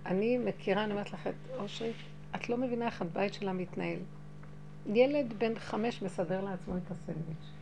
אני 0.07 0.39
מכירה, 0.39 0.85
אני 0.85 0.93
אומרת 0.93 1.13
לך 1.13 1.29
אושרי, 1.59 1.93
את 2.35 2.49
לא 2.49 2.57
מבינה 2.57 2.87
איך 2.87 3.03
הבית 3.03 3.35
שלה 3.35 3.53
מתנהל. 3.53 3.99
ילד 4.87 5.35
בן 5.39 5.59
חמש 5.59 6.03
מסדר 6.03 6.41
לעצמו 6.45 6.77
את 6.77 6.91
הסנדוויץ'. 6.91 7.58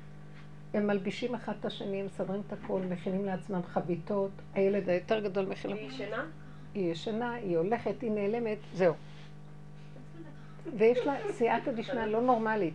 הם 0.76 0.86
מלבישים 0.86 1.34
אחד 1.34 1.52
את 1.60 1.64
השני, 1.64 2.02
מסדרים 2.02 2.42
את 2.46 2.52
הכל, 2.52 2.80
מכינים 2.90 3.24
לעצמם 3.24 3.62
חביתות. 3.62 4.30
הילד 4.54 4.88
היותר 4.88 5.20
גדול 5.20 5.46
מכין... 5.46 5.70
היא 5.72 5.88
ישנה? 5.88 6.24
היא 6.74 6.92
ישנה, 6.92 7.32
היא 7.32 7.56
הולכת, 7.56 8.02
היא 8.02 8.10
נעלמת, 8.10 8.58
זהו. 8.74 8.94
ויש 10.76 10.98
לה 10.98 11.14
סייעתא 11.30 11.72
דשמיא 11.72 12.04
לא 12.04 12.20
נורמלית. 12.20 12.74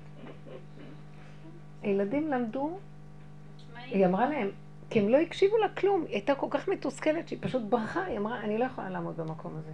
הילדים 1.81 2.27
למדו, 2.27 2.77
היא 3.85 4.05
אמרה 4.05 4.29
להם, 4.29 4.51
כי 4.89 4.99
הם 4.99 5.09
לא 5.09 5.17
הקשיבו 5.17 5.57
לה 5.57 5.69
כלום, 5.69 6.03
היא 6.07 6.13
הייתה 6.13 6.35
כל 6.35 6.47
כך 6.49 6.67
מתוסכלת 6.67 7.27
שהיא 7.27 7.39
פשוט 7.41 7.61
ברחה, 7.69 8.03
היא 8.03 8.17
אמרה, 8.17 8.41
אני 8.41 8.57
לא 8.57 8.65
יכולה 8.65 8.89
לעמוד 8.89 9.17
במקום 9.17 9.57
הזה. 9.57 9.71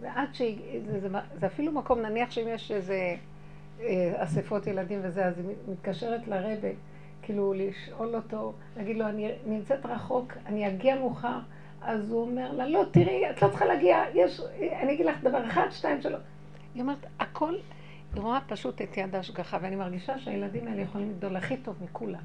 ועד 0.00 0.28
שהיא, 0.34 0.80
זה, 0.86 1.00
זה, 1.00 1.08
זה 1.40 1.46
אפילו 1.46 1.72
מקום, 1.72 1.98
נניח 1.98 2.30
שאם 2.30 2.48
יש 2.48 2.72
איזה... 2.72 3.16
אה, 3.80 4.12
אספות 4.16 4.66
ילדים 4.66 5.00
וזה, 5.02 5.26
אז 5.26 5.38
היא 5.38 5.46
מתקשרת 5.68 6.28
לרבה, 6.28 6.68
כאילו 7.26 7.52
לשאול 7.52 8.14
אותו, 8.14 8.52
להגיד 8.76 8.96
לו, 8.96 9.08
אני 9.08 9.30
נמצאת 9.46 9.86
רחוק, 9.86 10.32
אני 10.46 10.68
אגיע 10.68 10.94
מאוחר, 10.98 11.38
אז 11.82 12.10
הוא 12.10 12.22
אומר 12.22 12.52
לה, 12.52 12.68
לא, 12.68 12.84
תראי, 12.90 13.30
את 13.30 13.42
לא 13.42 13.48
צריכה 13.48 13.64
להגיע, 13.64 14.04
יש, 14.14 14.40
אני 14.82 14.92
אגיד 14.92 15.06
לך 15.06 15.22
דבר 15.22 15.46
אחד, 15.46 15.66
שתיים, 15.70 16.02
שלוש. 16.02 16.20
היא 16.74 16.82
אומרת, 16.82 17.06
הכל, 17.20 17.54
היא 18.14 18.22
רואה 18.22 18.38
פשוט 18.48 18.82
את 18.82 18.96
יד 18.96 19.14
ההשגחה, 19.14 19.58
ואני 19.62 19.76
מרגישה 19.76 20.18
שהילדים 20.18 20.68
האלה 20.68 20.82
יכולים 20.82 21.10
לגדול 21.10 21.36
הכי 21.36 21.56
טוב 21.56 21.76
מכולם. 21.84 22.22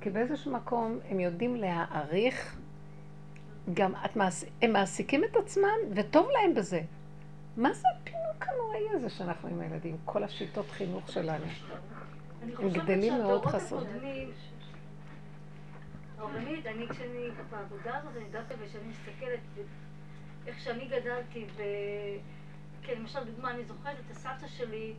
כי 0.00 0.10
באיזשהו 0.10 0.52
מקום 0.52 0.98
הם 1.10 1.20
יודעים 1.20 1.56
להעריך, 1.56 2.56
גם 3.74 3.92
את 4.04 4.16
מעס... 4.16 4.44
הם 4.62 4.72
מעסיקים 4.72 5.24
את 5.24 5.36
עצמם, 5.36 5.78
וטוב 5.94 6.28
להם 6.30 6.54
בזה. 6.54 6.80
מה 7.56 7.72
זה 7.72 7.88
הפינוק 7.96 8.46
הנוראי 8.48 8.96
הזה 8.96 9.10
שאנחנו 9.10 9.48
עם 9.48 9.60
הילדים? 9.60 9.96
כל 10.04 10.24
השיטות 10.24 10.70
חינוך 10.70 11.12
שלנו. 11.12 11.44
הם 12.58 12.68
גדלים 12.68 13.12
מאוד 13.22 13.46
חסות. 13.46 13.86
רבנית, 16.18 16.66
אני 16.66 16.88
כשאני 16.88 17.28
בעבודה 17.50 17.98
הזאת, 17.98 18.16
אני 18.16 18.24
יודעת 18.24 18.44
וכשאני 18.58 18.88
מסתכלת 18.88 19.40
איך 20.46 20.60
שאני 20.60 20.88
גדלתי, 20.88 21.46
ו... 21.56 21.62
כן, 22.82 22.94
למשל, 23.00 23.24
דוגמה, 23.24 23.50
אני 23.50 23.64
זוכרת 23.64 23.96
את 24.06 24.10
הסבתא 24.10 24.46
שלי, 24.48 24.94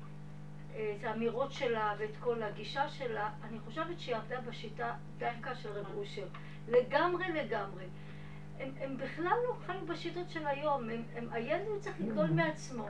את 0.72 1.04
האמירות 1.04 1.52
שלה 1.52 1.94
ואת 2.00 2.18
כל 2.20 2.44
הגישה 2.44 2.90
שלה, 2.90 3.30
אני 3.44 3.60
חושבת 3.60 4.00
שהיא 4.00 4.16
עבדה 4.16 4.42
בשיטה 4.42 4.94
דווקא 5.18 5.56
של 5.56 5.70
רב 5.70 5.96
אושר. 5.98 6.26
לגמרי 6.68 7.32
לגמרי. 7.32 7.86
הם, 8.60 8.72
הם 8.82 8.98
בכלל 8.98 9.38
לא 9.48 9.54
חיו 9.66 9.86
בשיטות 9.88 10.30
של 10.30 10.48
היום, 10.48 10.90
הם, 10.90 11.04
הם, 11.16 11.28
הילד 11.32 11.80
צריך 11.80 11.96
לגדול 12.00 12.30
מעצמו 12.30 12.88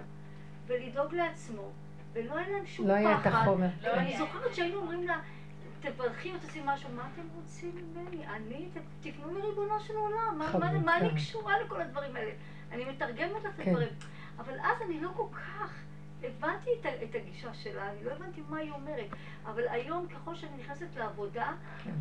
ולדאוג 0.68 1.14
לעצמו, 1.14 1.72
ולא 2.14 2.38
היה 2.38 2.49
להם 2.49 2.66
שום 2.66 2.88
לא 2.88 2.93
פחד. 2.93 2.99
היה 3.05 3.18
את 3.20 3.26
החומר. 3.26 3.68
לא 3.84 4.18
זוכרת 4.18 4.55
שהיינו 4.55 4.78
אומרים 4.78 5.08
לה, 5.08 5.20
תברכי 5.80 6.34
או 6.34 6.39
תעשי 6.39 6.62
משהו, 6.66 6.89
מה 6.95 7.08
אתם 7.14 7.22
רוצים 7.36 7.72
ממני? 7.76 8.28
אני, 8.28 8.70
תפנו 9.01 9.34
לריבונו 9.34 9.80
של 9.80 9.95
עולם, 9.95 10.38
מה, 10.38 10.58
מה, 10.60 10.72
מה 10.72 10.97
אני 10.97 11.16
קשורה 11.16 11.53
לכל 11.66 11.82
הדברים 11.82 12.16
האלה? 12.16 12.32
אני 12.72 12.86
מתרגמת 12.86 13.43
לך 13.43 13.45
את 13.45 13.64
כן. 13.64 13.70
הדברים. 13.70 13.89
אבל 14.38 14.53
אז 14.60 14.82
אני 14.82 15.01
לא 15.01 15.10
כל 15.16 15.28
כך 15.32 15.74
הבנתי 16.24 16.70
את, 16.82 16.86
את 17.03 17.15
הגישה 17.15 17.53
שלה, 17.53 17.91
אני 17.91 18.03
לא 18.05 18.11
הבנתי 18.11 18.41
מה 18.49 18.57
היא 18.57 18.72
אומרת, 18.72 19.05
אבל 19.45 19.63
היום 19.70 20.07
ככל 20.07 20.36
שאני 20.36 20.51
נכנסת 20.59 20.95
לעבודה, 20.97 21.51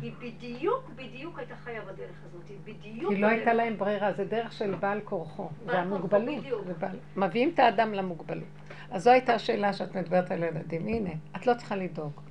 היא 0.01 0.11
בדיוק 0.19 0.89
בדיוק 0.95 1.39
הייתה 1.39 1.55
חיה 1.55 1.81
בדרך 1.81 2.15
הזאת, 2.25 2.49
היא 2.49 2.57
בדיוק... 2.63 3.13
כי 3.13 3.19
לא 3.21 3.27
הייתה. 3.27 3.53
להם 3.53 3.77
ברירה, 3.77 4.13
זה 4.13 4.25
דרך 4.25 4.51
של 4.53 4.75
בעל 4.75 4.99
כורחו. 5.01 5.49
זה 5.65 5.79
המוגבלות. 5.79 6.43
זה 6.65 6.73
בעל- 6.73 6.99
מביאים 7.15 7.51
את 7.53 7.59
האדם 7.59 7.93
למוגבלות. 7.93 8.47
אז 8.91 9.03
זו 9.03 9.11
הייתה 9.11 9.33
השאלה 9.33 9.73
שאת 9.73 9.95
מדברת 9.95 10.31
על 10.31 10.43
ילדים. 10.43 10.87
הנה, 10.87 11.09
את 11.35 11.47
לא 11.47 11.53
צריכה 11.53 11.75
לדאוג. 11.75 12.21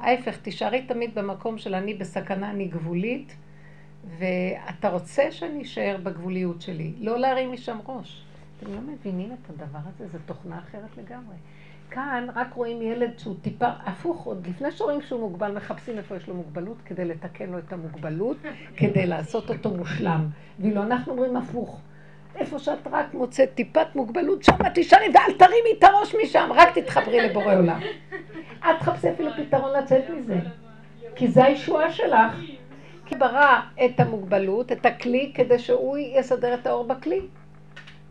ההפך, 0.00 0.36
תישארי 0.36 0.82
תמיד 0.86 1.14
במקום 1.14 1.58
של 1.58 1.74
אני 1.74 1.94
בסכנה, 1.94 2.50
אני 2.50 2.64
גבולית, 2.68 3.36
ואתה 4.18 4.88
רוצה 4.88 5.30
שאני 5.32 5.62
אשאר 5.62 5.96
בגבוליות 6.02 6.60
שלי, 6.62 6.92
לא 7.00 7.18
להרים 7.18 7.52
משם 7.52 7.78
ראש. 7.86 8.24
אתם 8.62 8.74
לא 8.74 8.80
מבינים 8.80 9.32
את 9.32 9.50
הדבר 9.50 9.78
הזה, 9.94 10.08
זו 10.12 10.18
תוכנה 10.26 10.58
אחרת 10.58 10.96
לגמרי. 10.96 11.36
כאן 11.90 12.26
רק 12.34 12.54
רואים 12.54 12.82
ילד 12.82 13.18
שהוא 13.18 13.34
טיפה 13.42 13.66
הפוך, 13.84 14.24
עוד 14.26 14.46
לפני 14.46 14.70
שרואים 14.70 15.02
שהוא 15.02 15.20
מוגבל, 15.20 15.52
מחפשים 15.56 15.98
איפה 15.98 16.16
יש 16.16 16.28
לו 16.28 16.34
מוגבלות 16.34 16.76
כדי 16.84 17.04
לתקן 17.04 17.50
לו 17.50 17.58
את 17.58 17.72
המוגבלות, 17.72 18.36
כדי 18.76 19.06
לעשות 19.06 19.50
אותו 19.50 19.70
מושלם. 19.70 20.26
ואילו 20.58 20.82
אנחנו 20.82 21.12
אומרים 21.12 21.36
הפוך. 21.36 21.80
איפה 22.36 22.58
שאת 22.58 22.86
רק 22.90 23.14
מוצאת 23.14 23.50
טיפת 23.54 23.86
מוגבלות, 23.94 24.44
שם 24.44 24.68
תישארי 24.74 25.06
ואל 25.14 25.38
תרימי 25.38 25.78
את 25.78 25.84
הראש 25.84 26.14
משם, 26.24 26.48
רק 26.54 26.78
תתחברי 26.78 27.20
לבורא 27.28 27.54
עולם. 27.54 27.80
אל 28.64 28.76
תחפשי 28.78 29.10
אפילו 29.10 29.30
פתרון 29.36 29.70
לצאת 29.82 30.04
מזה. 30.10 30.38
כי 31.16 31.28
זה 31.28 31.44
הישועה 31.44 31.92
שלך. 31.92 32.36
כי 33.06 33.16
ברא 33.16 33.60
את 33.84 34.00
המוגבלות, 34.00 34.72
את 34.72 34.86
הכלי, 34.86 35.32
כדי 35.34 35.58
שהוא 35.58 35.98
יסדר 35.98 36.54
את 36.54 36.66
האור 36.66 36.84
בכלי. 36.84 37.20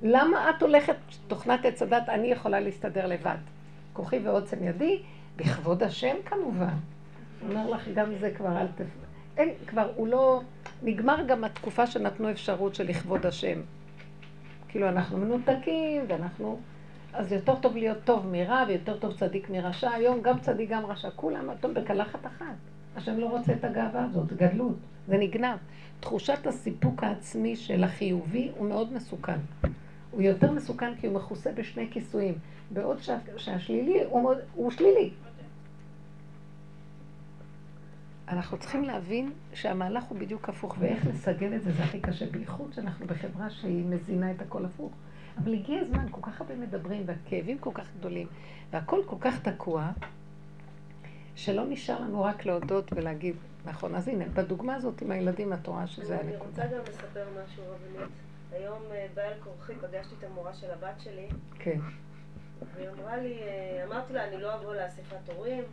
למה 0.03 0.49
את 0.49 0.61
הולכת, 0.61 0.95
תוכנת 1.27 1.65
עץ 1.65 1.81
הדת, 1.81 2.09
אני 2.09 2.27
יכולה 2.27 2.59
להסתדר 2.59 3.07
לבד. 3.07 3.37
כוחי 3.93 4.19
ועוצם 4.19 4.63
ידי, 4.63 5.01
בכבוד 5.35 5.83
השם 5.83 6.15
כמובן. 6.25 6.73
אומר 7.49 7.69
לך, 7.69 7.87
גם 7.95 8.15
זה 8.19 8.31
כבר 8.37 8.61
אל 8.61 8.67
תפ... 8.67 8.85
אין, 9.37 9.49
כבר, 9.67 9.91
הוא 9.95 10.07
לא... 10.07 10.41
נגמר 10.83 11.23
גם 11.27 11.43
התקופה 11.43 11.87
שנתנו 11.87 12.31
אפשרות 12.31 12.75
של 12.75 12.87
לכבוד 12.87 13.25
השם. 13.25 13.61
כאילו, 14.69 14.89
אנחנו 14.89 15.17
מנותקים, 15.17 16.05
ואנחנו... 16.07 16.59
אז 17.13 17.31
יותר 17.31 17.55
טוב 17.55 17.77
להיות 17.77 17.97
טוב 18.03 18.27
מרע, 18.31 18.63
ויותר 18.67 18.97
טוב 18.97 19.13
צדיק 19.17 19.49
מרשע. 19.49 19.91
היום 19.91 20.21
גם 20.21 20.39
צדיק, 20.39 20.69
גם 20.69 20.85
רשע. 20.85 21.09
כולם 21.15 21.49
אטום 21.49 21.73
בקלחת 21.73 22.25
אחת. 22.25 22.55
השם 22.95 23.19
לא 23.19 23.25
רוצה 23.25 23.53
את 23.53 23.63
הגאווה 23.63 24.03
הזאת, 24.03 24.33
גדלות, 24.33 24.75
זה 25.07 25.17
נגנב. 25.17 25.57
תחושת 25.99 26.47
הסיפוק 26.47 27.03
העצמי 27.03 27.55
של 27.55 27.83
החיובי 27.83 28.51
הוא 28.57 28.69
מאוד 28.69 28.93
מסוכן. 28.93 29.37
הוא 30.11 30.21
יותר 30.21 30.51
מסוכן 30.51 30.95
כי 30.95 31.07
הוא 31.07 31.15
מכוסה 31.15 31.51
בשני 31.51 31.87
כיסויים, 31.91 32.37
בעוד 32.71 33.01
שה, 33.01 33.17
שהשלילי 33.37 34.03
הוא, 34.03 34.33
הוא 34.53 34.71
שלילי. 34.71 35.11
אנחנו 38.27 38.57
צריכים 38.57 38.83
להבין 38.83 39.31
שהמהלך 39.53 40.03
הוא 40.03 40.17
בדיוק 40.17 40.49
הפוך, 40.49 40.75
ואיך 40.79 41.07
לסגל 41.07 41.55
את 41.55 41.63
זה 41.63 41.71
זה 41.71 41.83
הכי 41.83 41.99
קשה, 41.99 42.25
בייחוד 42.25 42.73
שאנחנו 42.73 43.07
בחברה 43.07 43.49
שהיא 43.49 43.85
מזינה 43.85 44.31
את 44.31 44.41
הכל 44.41 44.65
הפוך. 44.65 44.91
אבל 45.37 45.53
הגיע 45.53 45.79
הזמן, 45.81 46.05
כל 46.11 46.21
כך 46.21 46.41
הרבה 46.41 46.55
מדברים, 46.55 47.03
והכאבים 47.05 47.57
כל 47.57 47.71
כך 47.73 47.87
גדולים, 47.99 48.27
והכל 48.71 49.01
כל 49.05 49.15
כך 49.19 49.41
תקוע, 49.41 49.91
שלא 51.35 51.65
נשאר 51.69 52.01
לנו 52.01 52.23
רק 52.23 52.45
להודות 52.45 52.93
ולהגיד, 52.93 53.35
נכון, 53.65 53.95
אז 53.95 54.07
הנה, 54.07 54.25
בדוגמה 54.33 54.75
הזאת 54.75 55.01
עם 55.01 55.11
הילדים 55.11 55.53
את 55.53 55.67
רואה 55.67 55.87
שזה 55.87 56.19
אני 56.19 56.33
הנקודה. 56.33 56.49
רוצה 56.49 56.75
גם 56.75 56.81
לספר 56.89 57.25
משהו 57.43 57.63
רבנית. 57.63 58.28
היום 58.51 58.83
אה, 58.91 59.07
בעל 59.13 59.33
כורחי 59.43 59.75
פגשתי 59.75 60.15
את 60.19 60.23
המורה 60.23 60.53
של 60.53 60.71
הבת 60.71 60.99
שלי, 60.99 61.29
כן. 61.59 61.79
והיא 62.73 62.89
אמרה 62.89 63.17
לי, 63.17 63.41
אה, 63.41 63.83
אמרתי 63.87 64.13
לה, 64.13 64.27
אני 64.27 64.41
לא 64.41 64.55
אבוא 64.55 64.75
לאספת 64.75 65.29
הורים. 65.35 65.63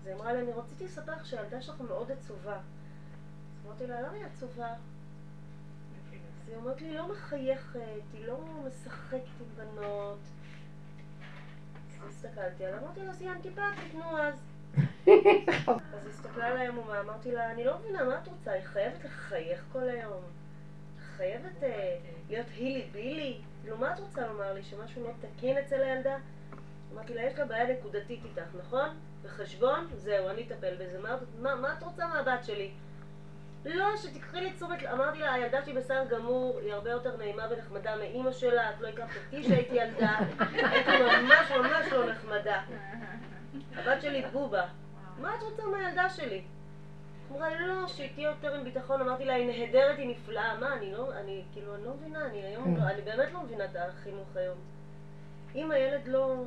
אז 0.00 0.06
היא 0.06 0.14
אמרה 0.14 0.32
לי, 0.32 0.42
אני 0.42 0.52
רציתי 0.52 0.84
לספר 0.84 1.12
לך 1.12 1.26
שהילדה 1.26 1.62
שלך 1.62 1.80
מאוד 1.80 2.10
עצובה. 2.10 2.56
אז 2.56 3.66
אמרתי 3.66 3.86
לה, 3.86 4.00
למה 4.00 4.12
היא 4.12 4.24
עצובה? 4.24 4.68
אז 4.68 6.48
היא 6.48 6.56
אומרת 6.56 6.80
לי, 6.80 6.88
היא 6.88 6.96
לא 6.96 7.08
מחייכת, 7.08 7.80
היא 8.12 8.26
לא 8.26 8.40
משחקת 8.66 9.22
עם 9.40 9.46
בנות. 9.56 10.18
אז 12.02 12.08
הסתכלתי 12.08 12.64
עליה, 12.64 12.78
אמרתי 12.78 13.00
לה, 13.00 13.10
אז 13.10 13.22
היא 13.22 13.30
אנטיפטית, 13.30 13.94
נו 13.94 14.18
אז. 14.18 14.34
אז 15.94 16.06
הסתכלה 16.06 16.46
עליי 16.46 16.66
עמומה, 16.66 17.00
אמרתי 17.00 17.32
לה, 17.32 17.50
אני 17.50 17.64
לא 17.64 17.78
מבינה, 17.78 18.04
מה 18.04 18.18
את 18.22 18.28
רוצה? 18.28 18.52
היא 18.52 18.62
חייבת 18.62 19.04
לחייך 19.04 19.64
כל 19.72 19.88
היום? 19.88 20.22
חייבת 21.18 21.62
אה, 21.62 21.96
להיות 22.28 22.46
הילי 22.56 22.88
בילי? 22.92 23.38
כאילו, 23.62 23.78
מה 23.78 23.94
את 23.94 23.98
רוצה 23.98 24.26
לומר 24.26 24.52
לי? 24.52 24.62
שמשהו 24.62 25.04
לא 25.04 25.10
תקין 25.20 25.58
אצל 25.58 25.82
הילדה? 25.82 26.16
אמרתי 26.92 27.14
לה, 27.14 27.22
יש 27.22 27.38
לה 27.38 27.44
בעיה 27.44 27.78
נקודתית 27.78 28.20
איתך, 28.24 28.48
נכון? 28.58 28.88
בחשבון? 29.24 29.86
זהו, 29.96 30.28
אני 30.28 30.42
אטפל 30.42 30.74
בזה. 30.74 30.98
מה, 31.38 31.54
מה, 31.54 31.72
את 31.78 31.82
רוצה 31.82 32.06
מהבת 32.06 32.44
שלי? 32.44 32.70
לא, 33.64 33.96
שתיקחי 33.96 34.40
לי 34.40 34.52
תשומת, 34.52 34.82
אמרתי 34.92 35.18
לה, 35.18 35.32
הילדה 35.32 35.64
שלי 35.64 35.72
בסדר 35.72 36.04
גמור, 36.04 36.58
היא 36.62 36.72
הרבה 36.72 36.90
יותר 36.90 37.16
נעימה 37.16 37.46
ונחמדה 37.50 37.96
מאימא 37.96 38.32
שלה, 38.32 38.70
את 38.70 38.80
לא 38.80 38.88
הכרת 38.88 39.08
אותי 39.24 39.42
שהייתי 39.42 39.74
ילדה, 39.74 40.18
הייתי 40.50 40.90
ממש 41.02 41.50
ממש 41.50 41.92
לא 41.92 42.10
נחמדה. 42.10 42.62
הבת 43.76 44.02
שלי 44.02 44.22
בובה. 44.32 44.66
מה 45.20 45.34
את 45.34 45.42
רוצה 45.42 45.66
מהילדה 45.66 46.10
שלי? 46.10 46.42
אמרה 47.32 47.60
לא, 47.60 47.86
שהיא 47.88 48.10
תהיה 48.14 48.28
יותר 48.30 48.54
עם 48.54 48.64
ביטחון. 48.64 49.00
אמרתי 49.00 49.24
לה, 49.24 49.34
היא 49.34 49.46
נהדרת, 49.46 49.98
היא 49.98 50.08
נפלאה. 50.10 50.58
מה, 50.60 50.76
אני 50.76 50.92
לא, 50.92 51.12
אני, 51.20 51.42
כאילו, 51.52 51.74
אני 51.74 51.84
לא 51.84 51.94
מבינה, 52.00 52.26
אני 52.26 52.38
היום, 52.38 52.76
לא, 52.76 52.82
אני 52.82 53.02
באמת 53.02 53.32
לא 53.32 53.42
מבינה 53.42 53.64
את 53.64 53.76
החינוך 53.76 54.36
היום. 54.36 54.56
אם 55.54 55.70
הילד 55.70 56.00
לא, 56.06 56.42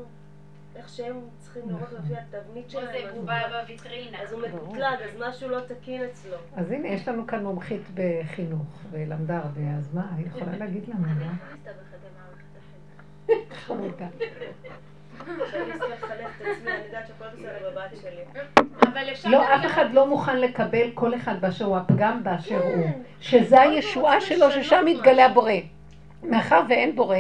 איך 0.76 0.90
שהם 0.90 1.20
צריכים 1.38 1.70
לראות 1.70 1.92
לפי 1.92 2.14
התבנית 2.18 2.70
שלהם, 2.70 3.08
אז- 3.10 3.16
בובה 3.16 3.40
בוויטרינה. 3.62 4.22
אז 4.22 4.32
הוא 4.34 4.42
מקוטלג, 4.42 4.84
אז 5.04 5.18
משהו 5.20 5.50
לא 5.50 5.60
תקין 5.68 6.04
אצלו. 6.04 6.38
אז 6.56 6.72
הנה, 6.72 6.88
יש 6.88 7.08
לנו 7.08 7.28
כאן 7.28 7.44
מומחית 7.44 7.82
בחינוך, 7.94 8.80
ולמדה 8.92 9.38
הרבה, 9.38 9.62
אז 9.78 9.94
מה, 9.94 10.14
היא 10.18 10.26
יכולה 10.28 10.58
להגיד 10.58 10.88
לנו, 10.88 11.06
לא? 11.20 11.26
מסתבכת 11.54 11.98
במערכת 12.02 12.58
החינוך. 12.58 13.54
חמודה. 13.54 14.08
לא, 19.26 19.56
אף 19.56 19.66
אחד 19.66 19.94
לא 19.94 20.08
מוכן 20.08 20.40
לקבל 20.40 20.90
כל 20.94 21.16
אחד 21.16 21.42
באשר 21.42 21.66
הוא 21.66 21.78
הפגם 21.78 22.24
באשר 22.24 22.62
כן. 22.62 22.68
הוא. 22.68 22.88
שזה 23.20 23.62
הישועה 23.62 24.22
שלו, 24.22 24.52
ששם 24.52 24.84
מתגלה 24.86 25.26
הבורא. 25.26 25.52
מאחר 26.24 26.62
ואין 26.70 26.96
בורא, 26.96 27.18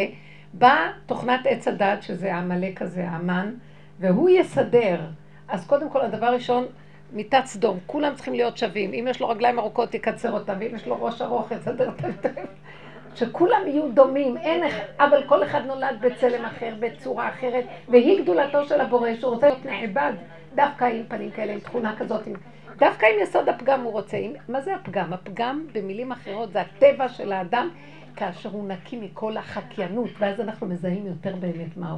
באה 0.53 0.91
תוכנת 1.05 1.39
עץ 1.45 1.67
הדת, 1.67 2.03
שזה 2.03 2.33
העמלק 2.35 2.81
הזה, 2.81 3.07
המן, 3.09 3.53
והוא 3.99 4.29
יסדר. 4.29 4.99
אז 5.47 5.67
קודם 5.67 5.89
כל, 5.89 6.01
הדבר 6.01 6.25
הראשון, 6.25 6.65
מיטת 7.13 7.45
סדום, 7.45 7.79
כולם 7.85 8.15
צריכים 8.15 8.33
להיות 8.33 8.57
שווים. 8.57 8.93
אם 8.93 9.07
יש 9.09 9.21
לו 9.21 9.29
רגליים 9.29 9.59
ארוכות, 9.59 9.93
יקצר 9.93 10.31
אותם, 10.31 10.53
ואם 10.59 10.75
יש 10.75 10.87
לו 10.87 11.03
ראש 11.03 11.21
ארוך, 11.21 11.51
יסדר 11.51 11.89
אותם. 11.89 12.09
שכולם 13.15 13.61
יהיו 13.65 13.91
דומים, 13.91 14.37
אין 14.37 14.63
אבל 14.99 15.23
כל 15.27 15.43
אחד 15.43 15.65
נולד 15.65 15.97
בצלם 16.01 16.45
אחר, 16.45 16.73
בצורה 16.79 17.29
אחרת, 17.29 17.65
והיא 17.89 18.23
גדולתו 18.23 18.65
של 18.65 18.81
הבורא, 18.81 19.09
שהוא 19.19 19.33
רוצה 19.33 19.47
להיות 19.47 19.65
נעבד, 19.65 20.13
דווקא 20.55 20.85
עם 20.85 21.03
פנים 21.07 21.31
כאלה, 21.31 21.53
עם 21.53 21.59
תכונה 21.59 21.95
כזאת, 21.97 22.27
עם... 22.27 22.33
דווקא 22.77 23.05
עם 23.05 23.23
יסוד 23.23 23.49
הפגם 23.49 23.83
הוא 23.83 23.91
רוצה. 23.91 24.17
עם... 24.17 24.31
מה 24.49 24.61
זה 24.61 24.75
הפגם? 24.75 25.13
הפגם, 25.13 25.65
במילים 25.73 26.11
אחרות, 26.11 26.53
זה 26.53 26.61
הטבע 26.61 27.09
של 27.09 27.31
האדם, 27.31 27.69
כאשר 28.15 28.49
הוא 28.49 28.67
נקי 28.67 28.97
מכל 28.97 29.37
החקיינות, 29.37 30.09
ואז 30.19 30.39
אנחנו 30.39 30.67
מזהים 30.67 31.05
יותר 31.07 31.35
באמת 31.35 31.77
מהו. 31.77 31.97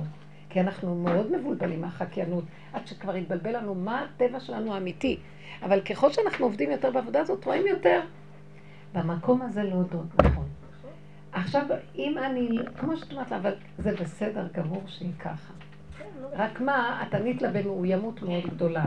כי 0.49 0.59
אנחנו 0.59 0.95
מאוד 0.95 1.31
מבולבלים 1.31 1.81
מהחקיינות, 1.81 2.43
עד 2.73 2.87
שכבר 2.87 3.13
התבלבל 3.13 3.57
לנו 3.57 3.75
מה 3.75 4.01
הטבע 4.01 4.39
שלנו 4.39 4.73
האמיתי. 4.73 5.17
אבל 5.63 5.81
ככל 5.81 6.11
שאנחנו 6.11 6.45
עובדים 6.45 6.71
יותר 6.71 6.91
בעבודה 6.91 7.21
הזאת, 7.21 7.45
רואים 7.45 7.67
יותר. 7.67 8.01
במקום 8.93 9.41
הזה 9.41 9.63
להודות, 9.63 10.05
נכון. 10.23 10.42
עכשיו, 11.33 11.65
אם 11.95 12.17
אני, 12.17 12.57
כמו 12.79 12.97
שאת 12.97 13.11
אומרת 13.11 13.31
אבל 13.31 13.53
זה 13.77 13.91
בסדר 13.91 14.47
גמור 14.53 14.81
שהיא 14.87 15.13
ככה. 15.19 15.53
רק 16.33 16.61
מה, 16.61 17.03
את 17.07 17.13
ענית 17.13 17.41
לה 17.41 17.51
במאוימות 17.51 18.21
מאוד 18.21 18.43
גדולה. 18.47 18.85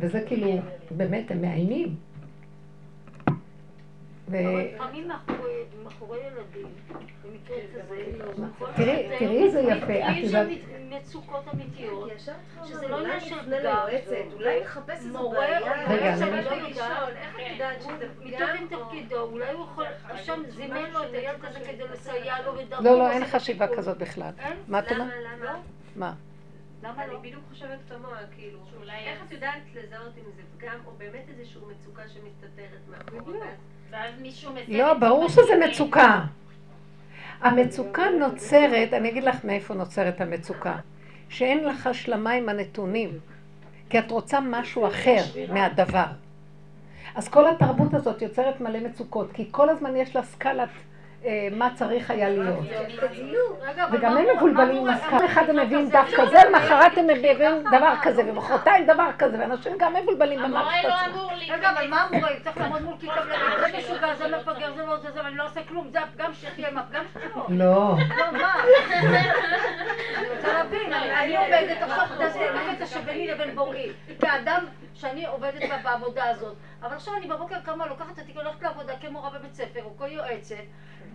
וזה 0.00 0.24
כאילו, 0.26 0.58
באמת, 0.90 1.30
הם 1.30 1.40
מאיימים. 1.40 1.96
ו... 4.28 4.36
אבל 4.38 4.60
לפעמים 4.74 5.08
מאחורי- 5.08 5.64
מאחורי 5.84 6.18
ילדים, 6.20 6.66
במקרה 7.24 7.56
כזה, 7.72 7.96
יכול 7.96 8.26
להיות 8.26 8.76
תראי- 8.76 9.18
תראי 9.18 9.44
איזה 9.44 9.60
יפה, 9.60 9.92
את 10.08 10.16
יש 10.16 10.30
שם 10.30 10.46
מצוקות 10.90 11.44
אמיתיות. 11.54 12.10
שזה 12.64 12.88
לא 12.88 12.98
עניין 12.98 13.20
של 13.20 13.48
ליועצת, 13.54 14.14
אולי 14.32 14.60
נחפש 14.60 14.90
איזו 14.90 15.18
מורה 15.18 15.34
בעיה. 15.38 15.88
רגע, 15.88 16.14
אני 16.14 16.24
אני 16.24 16.44
לא 16.44 16.50
יודעת. 16.50 17.08
איך 17.16 17.36
את 17.36 17.40
יודעת 17.52 17.82
שזה 17.82 18.08
תפקידו, 18.70 19.20
אולי 19.20 19.52
הוא 19.52 19.64
יכול, 19.64 19.84
השם 20.04 20.42
זימן 20.48 20.90
לו 20.92 21.02
את 21.04 21.12
הילד 21.12 21.44
הזה 21.44 21.60
כדי 21.60 21.88
לסייע 21.92 22.34
לו 22.46 22.54
ודרכו. 22.58 22.84
לא, 22.84 22.98
לא, 22.98 23.10
אין 23.10 23.22
את 23.22 23.28
חשיבה 23.28 23.64
הטיפול. 23.64 23.82
כזאת 23.82 23.98
בכלל. 23.98 24.30
מה 24.68 24.78
את 24.78 24.92
אומרת? 24.92 25.08
למה, 25.24 25.44
למה? 25.44 25.58
מה? 25.96 26.14
למה 26.82 27.04
אני 27.04 27.12
לא? 27.12 27.18
בדיוק 27.18 27.42
חושבת 27.48 27.78
כמוה, 27.88 28.18
כאילו, 28.36 28.58
איך 28.92 29.22
את 29.26 29.32
יודעת 29.32 29.62
לזהות 29.74 30.12
אם 30.18 30.30
זה 30.36 30.42
פגם, 30.58 30.78
או 30.86 30.92
באמת 30.98 31.24
איזושהי 31.28 31.60
מצוקה 31.70 32.02
שמסתתרת 32.08 32.80
מאחורה, 32.90 33.46
ואז 33.92 34.14
מישהו 34.22 34.52
לא, 34.68 34.94
ברור 34.94 35.28
שזה. 35.28 35.42
מצוקה. 35.68 36.20
המצוקה 37.40 38.02
נוצרת, 38.20 38.92
אני 38.92 39.08
אגיד 39.08 39.24
לך 39.24 39.44
מאיפה 39.44 39.74
נוצרת 39.74 40.20
המצוקה. 40.20 40.76
שאין 41.28 41.64
לך 41.64 41.86
השלמה 41.86 42.30
עם 42.30 42.48
הנתונים, 42.48 43.18
כי 43.90 43.98
את 43.98 44.10
רוצה 44.10 44.40
משהו 44.40 44.86
אחר 44.86 45.22
מהדבר. 45.52 46.04
אז 47.14 47.28
כל 47.28 47.50
התרבות 47.50 47.94
הזאת 47.94 48.22
יוצרת 48.22 48.60
מלא 48.60 48.80
מצוקות, 48.80 49.32
כי 49.32 49.48
כל 49.50 49.68
הזמן 49.68 49.96
יש 49.96 50.16
לה 50.16 50.22
סקלת 50.22 50.68
מה 51.52 51.68
צריך 51.74 52.10
היה 52.10 52.28
להיות. 52.28 52.58
רגע, 53.62 53.84
אבל 53.84 53.98
וגם 53.98 54.14
מה 54.14 54.20
הם 54.20 54.26
מבולבלים, 54.36 54.84
מה 54.86 54.92
אז 54.94 55.00
אמור- 55.04 55.18
פעם 55.18 55.24
אחד 55.28 55.48
הם 55.50 55.56
מביאים? 55.58 55.88
דף 55.88 56.08
כזה, 56.16 56.38
למחרת 56.48 56.98
הם 56.98 57.06
מביאים 57.06 57.62
דבר 57.72 57.92
כזה, 58.02 58.22
ומחרתיים 58.26 58.86
דבר 58.86 59.08
כזה, 59.18 59.38
ואנשים 59.40 59.72
גם 59.78 59.94
מבולבלים 59.94 60.38
המורה 60.44 60.62
במערכת 60.62 60.84
לא 60.88 60.94
עצמה. 60.94 61.06
אמור 61.06 61.30
רגע, 61.48 61.70
אבל 61.70 61.78
להיכנס. 61.80 61.90
מה 61.90 62.02
המורה? 62.02 62.30
צריך 62.44 62.56
לעמוד 62.58 62.82
מול 62.82 62.94
כיתה 63.00 63.12
ולהגיד, 63.26 63.58
זה 63.72 63.92
משוגע, 63.92 64.14
זה 64.14 64.36
מפגר, 64.36 64.72
זה 64.76 64.86
לא 64.86 64.96
זה, 64.96 65.10
זה, 65.10 65.20
ואני 65.24 65.36
לא 65.36 65.44
עושה 65.44 65.60
כלום, 65.68 65.88
זה 65.90 66.00
הפגם 66.00 66.32
שלי, 66.32 66.66
הם 66.66 66.78
הפגם 66.78 67.04
שלו. 67.14 67.44
לא. 67.64 67.94
לא, 68.18 68.32
מה? 68.32 68.54
אני 70.18 70.28
רוצה 70.36 70.52
להבין, 70.52 70.92
אני 70.92 71.36
עובדת 71.36 71.82
עכשיו, 71.82 72.04
אתה 72.04 72.14
יודע, 72.14 72.28
זה 72.28 72.40
הקטע 72.70 72.86
שביני 72.86 73.26
לבין 73.26 73.54
בוראי. 73.54 73.88
כאדם 74.20 74.64
שאני 74.94 75.26
עובדת 75.26 75.62
בעבודה 75.84 76.24
הזאת, 76.30 76.54
אבל 76.82 76.94
עכשיו 76.96 77.14
אני 77.14 77.26
בבוקר 77.26 77.56
קמה, 77.64 77.86
לוקחת 77.86 78.12
את 78.14 78.18
התיק, 78.18 78.36
הולכת 78.36 78.62
לעבודה 78.62 78.92
כמורה 79.00 79.30
בבית 79.30 79.54
ספר, 79.54 79.80
או 79.84 79.98
כיועצת, 79.98 80.54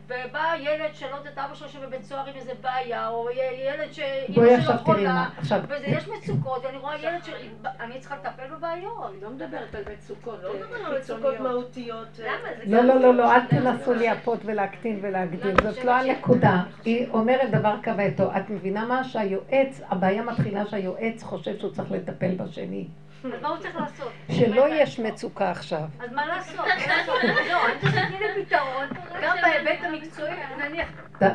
ובא 0.08 0.54
ילד 0.60 0.96
שלא 0.96 1.16
יודעת 1.16 1.38
אבא 1.38 1.56
שלו 1.56 1.70
שבבית 1.70 2.04
סוהר 2.04 2.26
עם 2.26 2.36
איזה 2.36 2.52
בעיה, 2.62 3.10
או 3.10 3.30
ילד 3.32 3.92
שאימא 3.92 4.36
בואי 4.36 4.48
שלו 4.48 4.58
עכשיו 4.58 4.76
תראי 4.76 4.98
חולה, 4.98 5.14
מה, 5.14 5.30
עכשיו, 5.38 5.62
ויש 5.70 6.08
מצוקות, 6.08 6.66
ואני 6.66 6.78
רואה 6.78 6.98
ילד 6.98 7.24
שאני 7.24 8.00
צריכה 8.00 8.16
לטפל 8.16 8.56
בבעיות. 8.56 9.12
אני 9.14 9.22
לא 9.22 9.30
מדברת 9.30 9.76
על 9.76 9.84
מצוקות 9.94 10.40
לא 10.44 10.50
אה, 10.50 10.56
מדברים 10.56 10.86
על 10.86 10.98
מצוקות. 10.98 11.40
מהותיות. 11.40 12.20
לא, 12.66 12.82
לא, 12.82 13.00
לא, 13.00 13.14
לא, 13.14 13.36
אל 13.36 13.46
תנסו 13.46 13.94
לייפות 13.94 14.40
ולהקטין 14.46 15.00
ולהגדיל, 15.02 15.56
זאת 15.64 15.86
לא 15.86 15.92
הנקודה. 15.92 16.64
היא 16.86 17.08
אומרת 17.10 17.52
דבר 17.52 17.76
כבדו. 17.84 18.32
את 18.38 18.50
מבינה 18.50 18.86
מה? 18.86 19.04
שהיועץ, 19.04 19.82
הבעיה 19.90 20.24
מתחילה 20.24 20.66
שהיועץ 20.66 21.24
חושב 21.24 21.60
שהוא 21.60 21.72
צריך 21.72 21.92
לטפל 21.92 22.36
בשני. 22.36 22.88
אז 23.24 23.42
מה 23.42 23.48
הוא 23.48 23.58
צריך 23.58 23.76
לעשות? 23.76 24.12
שלא 24.32 24.66
יש 24.76 25.00
מצוקה 25.00 25.52
עכשיו. 25.52 25.84
אז 26.00 26.12
מה 26.12 26.26
לעשות? 26.28 26.66
לא, 27.50 27.66
אני 27.66 27.80
שתתני 27.82 28.20
לי 28.20 28.46
פתרון, 28.46 28.88
גם 29.24 29.36
בהיבט 29.42 29.84
המקצועי, 29.84 30.34
נניח, 30.58 30.88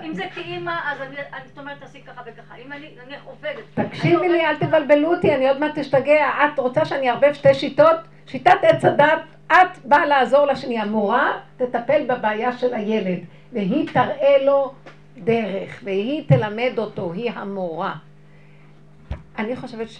אם 0.04 0.14
זה 0.14 0.24
כאימא, 0.34 0.74
אז 0.84 1.00
אני, 1.00 1.16
זאת 1.48 1.58
אומרת, 1.58 1.80
תעשי 1.80 2.00
ככה 2.00 2.22
וככה. 2.26 2.54
אם 2.66 2.72
אני, 2.72 2.90
נניח, 3.04 3.20
עובדת. 3.24 3.64
תקשיבי 3.74 4.28
לי, 4.28 4.46
אל 4.46 4.56
תבלבלו 4.56 5.14
אותי, 5.14 5.34
אני 5.34 5.48
עוד 5.48 5.60
מעט 5.60 5.78
אשתגע. 5.78 6.28
את 6.44 6.58
רוצה 6.58 6.84
שאני 6.84 7.10
אערבב 7.10 7.32
שתי 7.32 7.54
שיטות? 7.54 7.96
שיטת 8.26 8.58
עץ 8.62 8.84
הדת, 8.84 9.22
את 9.46 9.78
באה 9.84 10.06
לעזור 10.06 10.46
לשני. 10.46 10.78
המורה 10.78 11.32
תטפל 11.56 12.06
בבעיה 12.06 12.52
של 12.52 12.74
הילד, 12.74 13.18
והיא 13.52 13.88
תראה 13.92 14.44
לו 14.44 14.72
דרך, 15.18 15.80
והיא 15.84 16.28
תלמד 16.28 16.72
אותו, 16.78 17.12
היא 17.12 17.30
המורה. 17.30 17.94
אני 19.38 19.56
חושבת 19.56 19.90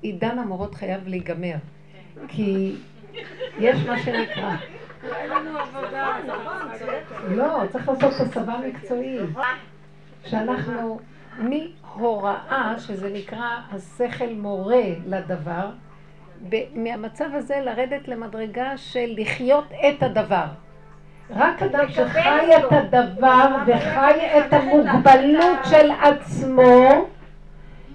שעידן 0.00 0.38
המורות 0.38 0.74
חייב 0.74 1.08
להיגמר, 1.08 1.54
כי 2.28 2.74
יש 3.58 3.86
מה 3.86 3.98
שנקרא. 3.98 4.56
לא, 7.30 7.62
צריך 7.72 7.88
לעשות 7.88 8.12
הסבה 8.20 8.56
מקצועית. 8.68 9.30
שאנחנו 10.24 11.00
מהוראה, 11.38 12.74
שזה 12.78 13.10
נקרא 13.12 13.56
השכל 13.72 14.32
מורה 14.32 14.84
לדבר, 15.06 15.70
מהמצב 16.74 17.28
הזה 17.34 17.60
לרדת 17.64 18.08
למדרגה 18.08 18.76
של 18.76 19.14
לחיות 19.16 19.72
את 19.72 20.02
הדבר. 20.02 20.46
רק 21.30 21.62
אדם 21.62 21.88
שחי 21.88 22.56
את 22.56 22.72
הדבר 22.72 23.56
וחי 23.66 24.38
את 24.38 24.52
המוגבלות 24.52 25.58
של 25.70 25.90
עצמו, 26.02 27.06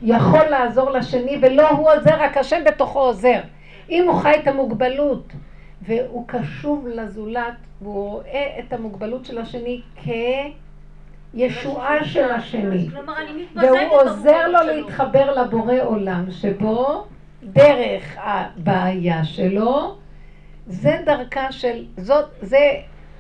יכול 0.03 0.45
לעזור 0.49 0.89
לשני, 0.89 1.37
ולא 1.41 1.69
הוא 1.69 1.91
עוזר, 1.91 2.15
רק 2.19 2.37
השם 2.37 2.63
בתוכו 2.65 2.99
עוזר. 2.99 3.39
אם 3.89 4.07
הוא 4.07 4.19
חי 4.19 4.33
את 4.43 4.47
המוגבלות 4.47 5.33
והוא 5.81 6.27
קשוב 6.27 6.87
לזולת, 6.87 7.53
והוא 7.81 8.09
רואה 8.09 8.59
את 8.59 8.73
המוגבלות 8.73 9.25
של 9.25 9.37
השני 9.37 9.81
כישועה 11.33 12.05
של 12.05 12.31
השני, 12.31 12.89
והוא 13.55 14.01
עוזר 14.01 14.47
לו. 14.47 14.59
להתחבר 14.61 15.41
לבורא 15.41 15.75
עולם, 15.83 16.31
שבו 16.31 17.05
דרך 17.43 18.17
הבעיה 18.17 19.23
שלו, 19.23 19.95
זה 20.67 20.99
דרכה 21.05 21.51
של, 21.51 21.85
זאת, 21.97 22.25
זה, 22.41 22.71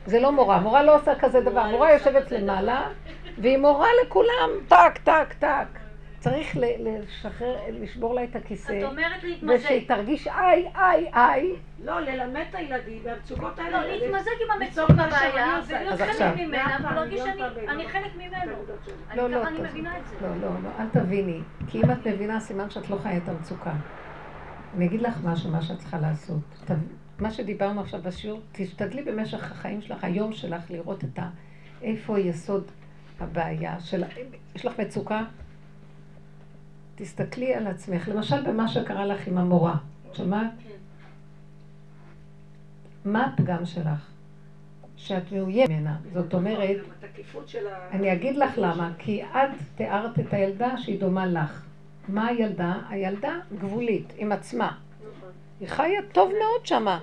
זה 0.05 0.19
לא 0.19 0.31
מורה, 0.31 0.59
מורה 0.59 0.83
לא 0.83 0.95
עושה 0.95 1.15
כזה 1.15 1.41
דבר, 1.41 1.65
מורה 1.71 1.91
יושבת 1.91 2.31
למעלה, 2.31 2.81
והיא 3.37 3.57
מורה 3.57 3.87
לכולם, 4.05 4.49
טק, 4.67 4.97
טק, 5.03 5.33
טק. 5.39 5.82
צריך 6.23 6.57
לשחרר, 6.79 7.57
לשבור 7.69 8.13
לה 8.13 8.23
את 8.23 8.35
הכיסא, 8.35 8.79
את 8.79 8.83
אומרת 8.83 9.23
להתמזג. 9.23 9.55
ושהיא 9.55 9.87
תרגיש 9.87 10.27
איי, 10.27 10.71
איי, 10.75 11.11
איי. 11.13 11.55
לא, 11.83 11.99
ללמד 11.99 12.43
את 12.49 12.55
הילדים 12.55 13.01
והמצוקות 13.03 13.59
האלה. 13.59 13.81
לא, 13.81 13.91
להתמזג 13.91 14.31
עם 14.45 14.61
המצוקה 14.61 15.05
עושה. 15.05 15.29
ולהיות 15.67 15.99
חלק. 15.99 16.35
ממנה, 16.37 16.77
ולהרגיש 16.79 17.19
פעמים, 17.19 17.37
שאני 17.37 17.49
פעמים. 17.55 17.69
אני 17.69 17.87
חלק 17.89 18.15
ממנו. 18.15 18.51
אני 19.09 19.17
לא, 19.17 19.29
לא, 19.29 19.47
אני. 19.47 19.59
מבינה 19.59 19.97
את 19.97 20.07
זה. 20.07 20.15
לא, 20.21 20.35
לא, 20.41 20.49
לא, 20.63 20.69
אל 20.79 20.89
תביני. 20.91 21.39
כי 21.67 21.81
אם 21.81 21.91
את 21.91 22.07
מבינה, 22.07 22.39
סימן 22.39 22.69
שאת 22.69 22.89
לא 22.89 22.97
חיה 23.03 23.17
את 23.17 23.29
המצוקה. 23.29 23.73
אני 24.75 24.85
אגיד 24.85 25.01
לך 25.01 25.17
משהו, 25.23 25.51
מה 25.51 25.61
שאת 25.61 25.79
צריכה 25.79 25.99
לעשות. 25.99 26.65
מה 27.19 27.31
שדיברנו 27.31 27.81
עכשיו 27.81 28.01
בשיעור, 28.01 28.41
תשתדלי 28.51 29.01
במשך 29.01 29.51
החיים 29.51 29.81
שלך, 29.81 30.03
היום 30.03 30.33
שלך, 30.33 30.71
לראות 30.71 31.03
את 31.03 31.19
ה... 31.19 31.29
איפה 31.81 32.19
יסוד 32.19 32.71
הבעיה 33.19 33.79
של... 33.79 34.03
יש 34.55 34.65
לך 34.65 34.79
מצוקה? 34.79 35.23
תסתכלי 36.95 37.53
על 37.55 37.67
עצמך. 37.67 38.07
למשל, 38.07 38.41
במה 38.51 38.67
שקרה 38.67 39.05
לך 39.05 39.27
עם 39.27 39.37
המורה. 39.37 39.75
שמעת? 40.13 40.51
מה 43.05 43.25
הפגם 43.25 43.65
שלך? 43.65 44.09
שאת 44.97 45.31
מאוימת 45.31 45.69
ממנה. 45.69 45.95
זאת 46.13 46.33
אומרת, 46.33 46.77
של 47.45 47.67
ה... 47.67 47.89
אני 47.91 48.13
אגיד 48.13 48.35
לך 48.37 48.51
למה, 48.57 48.91
כי 48.97 49.23
את 49.23 49.49
תיארת 49.75 50.19
את 50.19 50.33
הילדה 50.33 50.77
שהיא 50.77 50.99
דומה 50.99 51.25
לך. 51.25 51.63
מה 52.07 52.27
הילדה? 52.27 52.73
הילדה 52.89 53.33
גבולית, 53.59 54.13
עם 54.17 54.31
עצמה. 54.31 54.77
היא 55.59 55.67
חיה 55.67 56.01
טוב 56.11 56.29
מאוד 56.31 56.65
שמה. 56.65 56.99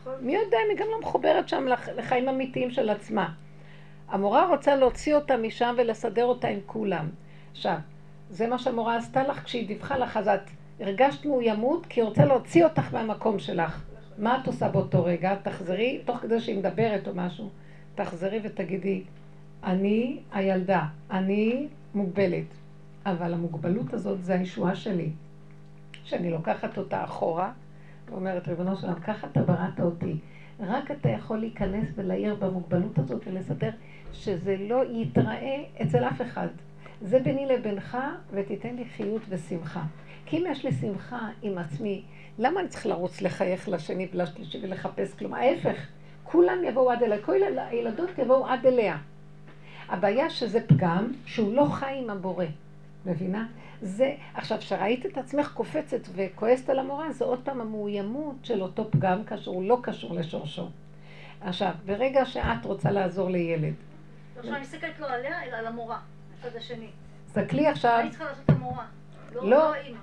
נכון. 0.00 0.12
מי 0.20 0.34
יודע 0.34 0.56
אם 0.64 0.70
היא 0.70 0.78
גם 0.78 0.86
לא 0.90 1.00
מחוברת 1.00 1.48
שם 1.48 1.64
לח- 1.66 1.88
לחיים 1.88 2.28
אמיתיים 2.28 2.70
של 2.70 2.90
עצמה. 2.90 3.32
המורה 4.08 4.48
רוצה 4.48 4.76
להוציא 4.76 5.14
אותה 5.14 5.36
משם 5.36 5.74
ולסדר 5.78 6.24
אותה 6.24 6.48
עם 6.48 6.58
כולם. 6.66 7.08
עכשיו, 7.52 7.76
זה 8.34 8.46
מה 8.46 8.58
שהמורה 8.58 8.96
עשתה 8.96 9.28
לך 9.28 9.44
כשהיא 9.44 9.68
דיווחה 9.68 9.98
לך, 9.98 10.16
אז 10.16 10.28
את 10.28 10.40
הרגשת 10.80 11.26
מאוימות 11.26 11.86
כי 11.86 12.00
היא 12.00 12.08
רוצה 12.08 12.24
להוציא 12.24 12.64
אותך 12.64 12.94
מהמקום 12.94 13.38
שלך. 13.38 13.82
מה 14.18 14.38
את 14.40 14.46
עושה 14.46 14.68
באותו 14.68 15.04
רגע? 15.04 15.34
תחזרי, 15.42 16.00
תוך 16.04 16.16
כדי 16.16 16.40
שהיא 16.40 16.58
מדברת 16.58 17.08
או 17.08 17.12
משהו, 17.14 17.50
תחזרי 17.94 18.40
ותגידי, 18.42 19.02
אני 19.64 20.18
הילדה, 20.32 20.84
אני 21.10 21.68
מוגבלת, 21.94 22.44
אבל 23.06 23.34
המוגבלות 23.34 23.94
הזאת 23.94 24.24
זה 24.24 24.34
הישועה 24.34 24.76
שלי. 24.76 25.10
שאני 26.04 26.30
לוקחת 26.30 26.78
אותה 26.78 27.04
אחורה, 27.04 27.52
ואומרת, 28.10 28.48
ריבונו 28.48 28.76
שלם, 28.76 28.94
ככה 28.94 29.26
אתה 29.26 29.42
בראת 29.42 29.80
אותי. 29.80 30.14
רק 30.60 30.90
אתה 30.90 31.08
יכול 31.08 31.38
להיכנס 31.38 31.88
ולהעיר 31.94 32.34
במוגבלות 32.34 32.98
הזאת 32.98 33.22
ולסדר 33.26 33.70
שזה 34.12 34.56
לא 34.68 34.82
יתראה 34.92 35.62
אצל 35.82 36.04
אף 36.04 36.22
אחד. 36.22 36.48
זה 37.04 37.18
ביני 37.18 37.46
לבינך, 37.46 37.98
ותיתן 38.30 38.76
לי 38.76 38.84
חיות 38.84 39.22
ושמחה. 39.28 39.82
כי 40.26 40.38
אם 40.38 40.44
יש 40.50 40.64
לי 40.64 40.72
שמחה 40.72 41.28
עם 41.42 41.58
עצמי, 41.58 42.02
למה 42.38 42.60
אני 42.60 42.68
צריך 42.68 42.86
לרוץ 42.86 43.20
לחייך 43.20 43.68
לשני 43.68 44.08
ולשלישי 44.12 44.58
ולחפש 44.62 45.14
כלום? 45.14 45.34
ההפך, 45.34 45.86
כולם 46.24 46.58
יבואו 46.64 46.90
עד 46.90 47.02
אליה, 47.02 47.22
כל 47.22 47.40
הילדות 47.56 48.18
יבואו 48.18 48.46
עד 48.46 48.66
אליה. 48.66 48.96
הבעיה 49.88 50.30
שזה 50.30 50.66
פגם 50.66 51.12
שהוא 51.26 51.54
לא 51.54 51.64
חי 51.64 51.98
עם 52.02 52.10
הבורא, 52.10 52.44
מבינה? 53.06 53.46
זה, 53.82 54.14
עכשיו, 54.34 54.58
כשראית 54.58 55.06
את 55.06 55.18
עצמך 55.18 55.52
קופצת 55.54 56.00
וכועסת 56.14 56.68
על 56.68 56.78
המורה, 56.78 57.12
זה 57.12 57.24
עוד 57.24 57.40
פעם 57.44 57.60
המאוימות 57.60 58.36
של 58.42 58.62
אותו 58.62 58.90
פגם 58.90 59.24
כאשר 59.24 59.50
הוא 59.50 59.68
לא 59.68 59.78
קשור 59.82 60.14
לשורשו. 60.14 60.68
עכשיו, 61.40 61.72
ברגע 61.86 62.24
שאת 62.24 62.64
רוצה 62.64 62.90
לעזור 62.90 63.30
לילד, 63.30 63.74
עכשיו 64.36 64.54
אני 64.54 64.62
מסתכלת 64.62 64.98
לא 64.98 65.06
עליה, 65.06 65.42
אלא 65.42 65.56
על 65.56 65.66
המורה, 65.66 65.98
הצד 66.46 66.56
השני. 66.56 66.86
תסתכלי 67.26 67.66
עכשיו, 67.66 67.98
אני 68.00 68.10
צריכה 68.10 68.24
לעשות 68.24 68.48
המורה? 68.48 68.84
לא. 69.34 69.50
לא 69.50 69.74
האימא. 69.74 69.98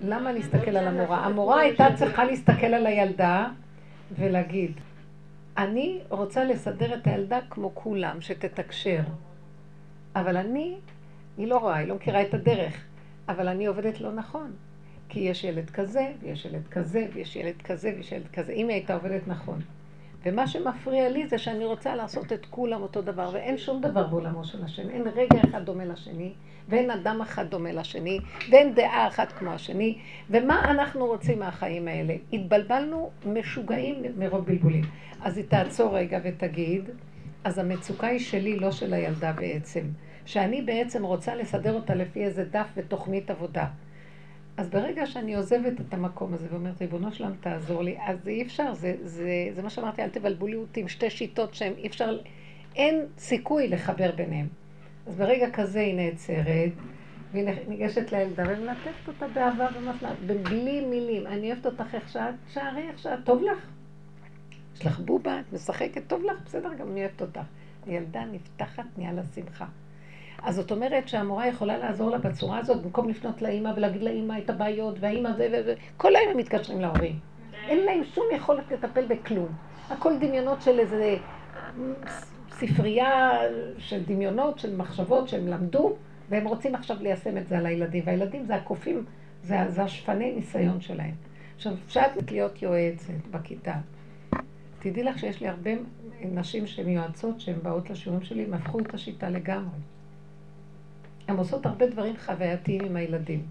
למה 0.00 0.32
להסתכל 0.32 0.76
על 0.76 0.88
המורה? 0.88 1.24
המורה 1.24 1.60
הייתה 1.60 1.86
צריכה 1.98 2.24
להסתכל 2.24 2.66
על 2.66 2.86
הילדה 2.86 3.48
ולהגיד, 4.18 4.72
אני 5.56 6.00
רוצה 6.08 6.44
לסדר 6.44 6.94
את 6.94 7.06
הילדה 7.06 7.38
כמו 7.50 7.70
כולם, 7.74 8.20
שתתקשר. 8.20 9.00
אבל 10.16 10.36
אני, 10.36 10.76
היא 11.38 11.46
לא 11.46 11.58
רואה, 11.58 11.76
היא 11.76 11.88
לא 11.88 11.94
מכירה 11.94 12.22
את 12.22 12.34
הדרך, 12.34 12.84
אבל 13.28 13.48
אני 13.48 13.66
עובדת 13.66 14.00
לא 14.00 14.12
נכון. 14.12 14.52
כי 15.08 15.20
יש 15.20 15.44
ילד 15.44 15.70
כזה, 15.70 16.12
ויש 16.20 16.44
ילד 16.44 16.68
כזה, 16.70 17.06
ויש 17.12 17.36
ילד 17.36 17.62
כזה, 17.64 17.92
ויש 17.96 18.12
ילד 18.12 18.28
כזה. 18.32 18.52
אם 18.52 18.68
היא 18.68 18.74
הייתה 18.74 18.94
עובדת 18.94 19.28
נכון, 19.28 19.60
ומה 20.26 20.46
שמפריע 20.46 21.08
לי 21.08 21.26
זה 21.26 21.38
שאני 21.38 21.64
רוצה 21.64 21.94
לעשות 21.94 22.32
את 22.32 22.46
כולם 22.50 22.82
אותו 22.82 23.02
דבר, 23.02 23.30
ואין 23.32 23.58
שום 23.58 23.80
דבר 23.80 24.06
בעולמו 24.06 24.44
של 24.44 24.64
השם. 24.64 24.90
אין 24.90 25.02
רגע 25.14 25.40
אחד 25.50 25.64
דומה 25.64 25.84
לשני, 25.84 26.32
ואין 26.68 26.90
אדם 26.90 27.20
אחד 27.20 27.50
דומה 27.50 27.72
לשני, 27.72 28.18
ואין 28.50 28.74
דעה 28.74 29.08
אחת 29.08 29.32
כמו 29.32 29.50
השני. 29.50 29.98
ומה 30.30 30.70
אנחנו 30.70 31.06
רוצים 31.06 31.38
מהחיים 31.38 31.88
האלה? 31.88 32.14
התבלבלנו 32.32 33.10
משוגעים 33.26 34.02
מרוב 34.16 34.44
בלבולים. 34.46 34.84
אז 35.22 35.36
היא 35.36 35.44
תעצור 35.48 35.96
רגע 35.96 36.18
ותגיד, 36.24 36.90
אז 37.44 37.58
המצוקה 37.58 38.06
היא 38.06 38.18
שלי, 38.18 38.56
לא 38.56 38.70
של 38.70 38.94
הילדה 38.94 39.32
בעצם. 39.32 39.82
שאני 40.26 40.62
בעצם 40.62 41.04
רוצה 41.04 41.34
לסדר 41.34 41.74
אותה 41.74 41.94
לפי 41.94 42.24
איזה 42.24 42.44
דף 42.44 42.66
ותוכנית 42.76 43.30
עבודה. 43.30 43.66
אז 44.60 44.68
ברגע 44.70 45.06
שאני 45.06 45.34
עוזבת 45.34 45.80
את 45.80 45.94
המקום 45.94 46.34
הזה 46.34 46.46
ואומרת, 46.50 46.80
ריבונו 46.80 47.12
שלם, 47.12 47.32
תעזור 47.40 47.82
לי, 47.82 47.96
אז 48.06 48.28
אי 48.28 48.42
אפשר, 48.42 48.74
זה, 48.74 48.94
זה, 49.02 49.48
זה 49.54 49.62
מה 49.62 49.70
שאמרתי, 49.70 50.02
אל 50.02 50.08
תבלבלי 50.08 50.56
אותי 50.56 50.80
עם 50.80 50.88
שתי 50.88 51.10
שיטות 51.10 51.54
שהן 51.54 51.72
אי 51.78 51.86
אפשר, 51.86 52.18
אין 52.76 53.06
סיכוי 53.18 53.68
לחבר 53.68 54.12
ביניהם. 54.16 54.46
אז 55.06 55.16
ברגע 55.16 55.50
כזה 55.50 55.80
היא 55.80 55.94
נעצרת, 55.94 56.72
והיא 57.32 57.48
ניגשת 57.68 58.12
לילדה 58.12 58.44
ומלטפת 58.48 59.08
אותה 59.08 59.28
באהבה 59.28 59.68
ומפלה, 59.78 60.12
בלי 60.26 60.80
מילים. 60.86 61.26
אני 61.26 61.52
אוהבת 61.52 61.66
אותך 61.66 61.94
איך 61.94 62.08
שאת, 62.08 62.34
שערי 62.48 62.88
איך 62.88 62.98
שאת, 62.98 63.18
טוב 63.24 63.42
לך. 63.42 63.66
יש 64.74 64.86
לך 64.86 65.00
בובה, 65.00 65.40
את 65.40 65.52
משחקת, 65.52 66.02
טוב 66.06 66.22
לך, 66.24 66.42
בסדר, 66.44 66.74
גם 66.74 66.90
אני 66.90 67.00
אוהבת 67.00 67.22
אותך. 67.22 67.40
הילדה 67.86 68.24
נפתחת, 68.24 68.84
נהיה 68.96 69.12
לה 69.12 69.22
שמחה. 69.34 69.66
אז 70.42 70.56
זאת 70.56 70.70
אומרת 70.70 71.08
שהמורה 71.08 71.46
יכולה 71.46 71.78
לעזור 71.78 72.10
לה 72.10 72.18
בצורה 72.18 72.58
הזאת, 72.58 72.82
במקום 72.82 73.08
לפנות 73.08 73.42
לאימא 73.42 73.72
ולהגיד 73.76 74.02
לאימא 74.02 74.34
את 74.44 74.50
הבעיות, 74.50 74.94
והאימא 75.00 75.32
זה 75.32 75.48
וזה, 75.52 75.74
כל 75.96 76.16
היום 76.16 76.30
הם 76.30 76.36
מתקשרים 76.36 76.80
להורים. 76.80 77.18
אין 77.68 77.84
להם 77.84 78.04
שום 78.04 78.24
יכולת 78.36 78.72
לטפל 78.72 79.06
בכלום. 79.06 79.48
הכל 79.90 80.18
דמיונות 80.18 80.62
של 80.62 80.78
איזה 80.78 81.16
ספרייה 82.50 83.30
של 83.78 84.02
דמיונות, 84.06 84.58
של 84.58 84.76
מחשבות 84.76 85.28
שהם 85.28 85.48
למדו, 85.48 85.96
והם 86.28 86.46
רוצים 86.46 86.74
עכשיו 86.74 86.96
ליישם 87.00 87.38
את 87.38 87.48
זה 87.48 87.58
על 87.58 87.66
הילדים. 87.66 88.02
והילדים 88.06 88.44
זה 88.44 88.54
הקופים, 88.54 89.04
זה, 89.42 89.56
זה 89.68 89.82
השפני 89.82 90.32
ניסיון 90.34 90.80
שלהם. 90.80 91.14
עכשיו, 91.56 91.72
אפשר 91.86 92.02
להיות 92.30 92.62
יועצת 92.62 93.12
בכיתה. 93.30 93.74
תדעי 94.78 95.02
לך 95.02 95.18
שיש 95.18 95.40
לי 95.40 95.48
הרבה 95.48 95.70
נשים 96.24 96.66
שהן 96.66 96.88
יועצות, 96.88 97.40
שהן 97.40 97.56
באות 97.62 97.90
לשיעורים 97.90 98.24
שלי, 98.24 98.44
הם 98.44 98.54
הפכו 98.54 98.80
את 98.80 98.94
השיטה 98.94 99.30
לגמרי. 99.30 99.78
הן 101.30 101.36
עושות 101.36 101.66
הרבה 101.66 101.86
דברים 101.86 102.16
חווייתיים 102.16 102.84
עם 102.84 102.96
הילדים. 102.96 103.46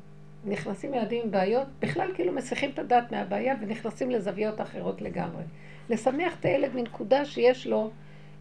נכנסים 0.46 0.94
ילדים 0.94 1.22
עם 1.24 1.32
בעיות, 1.32 1.68
בכלל 1.80 2.12
כאילו 2.16 2.34
מסיחים 2.34 2.70
את 2.70 2.80
הדעת 2.80 3.12
מהבעיה 3.12 3.56
ונכנסים 3.62 4.12
לזוויות 4.12 4.62
אחרות 4.62 5.02
לגמרי. 5.02 5.44
לשמח 5.90 6.40
את 6.40 6.46
הילד 6.46 6.76
מנקודה 6.76 7.26
שיש 7.26 7.68
לו, 7.68 7.92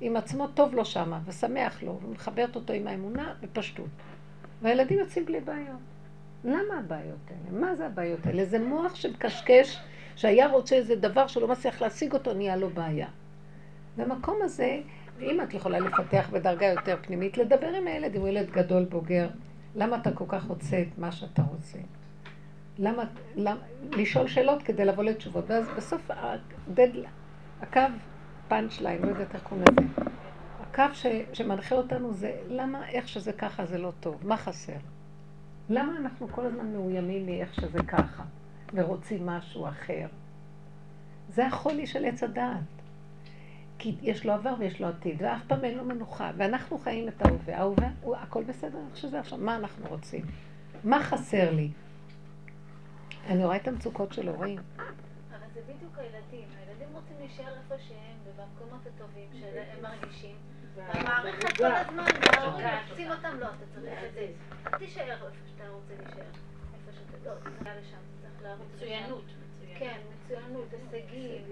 עם 0.01 0.16
עצמו 0.16 0.47
טוב 0.47 0.74
לו 0.74 0.84
שמה, 0.84 1.20
ושמח 1.26 1.82
לו, 1.82 2.01
ומחברת 2.03 2.57
אותו 2.57 2.72
עם 2.72 2.86
האמונה 2.86 3.34
בפשטות. 3.41 3.89
והילדים 4.62 4.99
יוצאים 4.99 5.24
בלי 5.24 5.41
בעיות. 5.41 5.80
למה 6.45 6.78
הבעיות 6.78 7.30
האלה? 7.30 7.61
מה 7.61 7.76
זה 7.76 7.86
הבעיות 7.86 8.26
האלה? 8.26 8.45
זה 8.45 8.59
מוח 8.59 8.95
שמקשקש, 8.95 9.78
שהיה 10.16 10.49
רוצה 10.49 10.76
איזה 10.76 10.97
דבר 10.97 11.26
שלא 11.26 11.49
מצליח 11.49 11.82
להשיג 11.82 12.12
אותו, 12.12 12.34
נהיה 12.34 12.57
לו 12.57 12.70
בעיה. 12.70 13.09
במקום 13.97 14.36
הזה, 14.43 14.80
ואם 15.19 15.41
את 15.41 15.55
יכולה 15.55 15.79
לפתח 15.79 16.29
בדרגה 16.33 16.66
יותר 16.66 16.97
פנימית, 17.03 17.39
לדבר 17.39 17.69
עם 17.69 17.87
הילד, 17.87 18.14
אם 18.14 18.21
הוא 18.21 18.29
ילד 18.29 18.51
גדול, 18.51 18.85
בוגר, 18.85 19.29
למה 19.75 19.97
אתה 19.97 20.12
כל 20.12 20.25
כך 20.29 20.45
רוצה 20.45 20.83
את 20.83 20.99
מה 20.99 21.12
שאתה 21.12 21.43
רוצה? 21.43 21.79
למה, 22.79 23.05
למה, 23.37 23.61
לשאול 23.93 24.29
שאלות 24.29 24.62
כדי 24.62 24.85
לבוא 24.85 25.05
לתשובות, 25.05 25.45
ואז 25.51 25.69
בסוף 25.77 26.11
הדד, 26.11 26.89
הקו 27.61 27.81
פאנצ' 28.49 28.81
ליין, 28.81 29.03
לא 29.03 29.09
יודעת 29.09 29.35
איך 29.35 29.43
קוראים 29.43 29.64
לזה, 29.71 30.03
הקו 30.61 30.95
ש, 30.95 31.07
שמנחה 31.33 31.75
אותנו 31.75 32.12
זה 32.12 32.33
למה 32.49 32.89
איך 32.89 33.09
שזה 33.09 33.33
ככה 33.33 33.66
זה 33.66 33.79
לא 33.79 33.93
טוב, 34.01 34.27
מה 34.27 34.37
חסר? 34.37 34.77
למה 35.71 35.97
אנחנו 35.97 36.29
כל 36.29 36.47
הזמן 36.47 36.73
מאוימים 36.73 37.27
מאיך 37.27 37.55
שזה 37.55 37.79
ככה, 37.83 38.23
ורוצים 38.73 39.27
משהו 39.27 39.69
אחר? 39.69 40.07
זה 41.29 41.47
החולי 41.47 41.87
של 41.87 42.05
עץ 42.05 42.23
הדעת. 42.23 42.78
כי 43.79 43.97
יש 44.03 44.26
לו 44.26 44.33
עבר 44.33 44.55
ויש 44.59 44.81
לו 44.81 44.89
עתיד, 44.89 45.22
ואף 45.22 45.45
פעם 45.47 45.64
אין 45.64 45.79
לו 45.79 45.85
מנוחה, 45.85 46.31
ואנחנו 46.37 46.79
חיים 46.79 47.09
את 47.09 47.22
ההווה. 47.26 47.57
ההווה, 47.59 47.89
הוא, 48.03 48.16
הכל 48.16 48.45
בסדר 48.45 48.79
איך 48.89 48.97
שזה 48.97 49.20
עכשיו, 49.20 49.39
מה 49.39 49.57
אנחנו 49.57 49.89
רוצים? 49.89 50.24
מה 50.85 51.03
חסר 51.03 51.51
לי? 51.51 51.70
אני 53.26 53.45
רואה 53.45 53.57
את 53.57 53.68
המצוקות 53.68 54.12
של 54.12 54.29
הורים. 54.29 54.59
אבל 55.31 55.47
זה 55.55 55.61
בדיוק 55.62 55.99
הילדים. 55.99 56.49
הילדים 56.59 56.89
רוצים 56.93 57.16
להישאר 57.20 57.55
איפה 57.62 57.74
שהם 57.89 58.16
ובמקומות 58.24 58.81
הטובים 58.87 59.29
שהם 59.41 59.83
מרגישים. 59.83 60.37
והמערכת 60.74 61.57
כל 61.57 61.64
הזמן, 61.64 62.05
וההורים 62.22 62.66
להקצין 62.66 63.12
אותם, 63.12 63.37
לא, 63.41 63.47
אתה 63.47 63.64
צריך 63.74 63.99
את 64.09 64.14
זה. 64.14 64.26
תישאר 64.79 65.12
איפה 65.12 65.26
שאתה 65.51 65.68
רוצה 65.70 65.93
להישאר. 65.99 66.22
איפה 66.74 66.93
שאתה, 66.93 67.29
לא, 67.29 67.33
אתה 67.33 67.51
צריך 67.59 67.76
לשם, 67.81 67.97
צריך 68.20 68.43
להרוץ 68.43 68.66
לשם. 68.74 68.85
מצוינות. 68.85 69.24
כן, 69.79 69.99
מצוינות, 70.24 70.68
הישגים. 70.93 71.43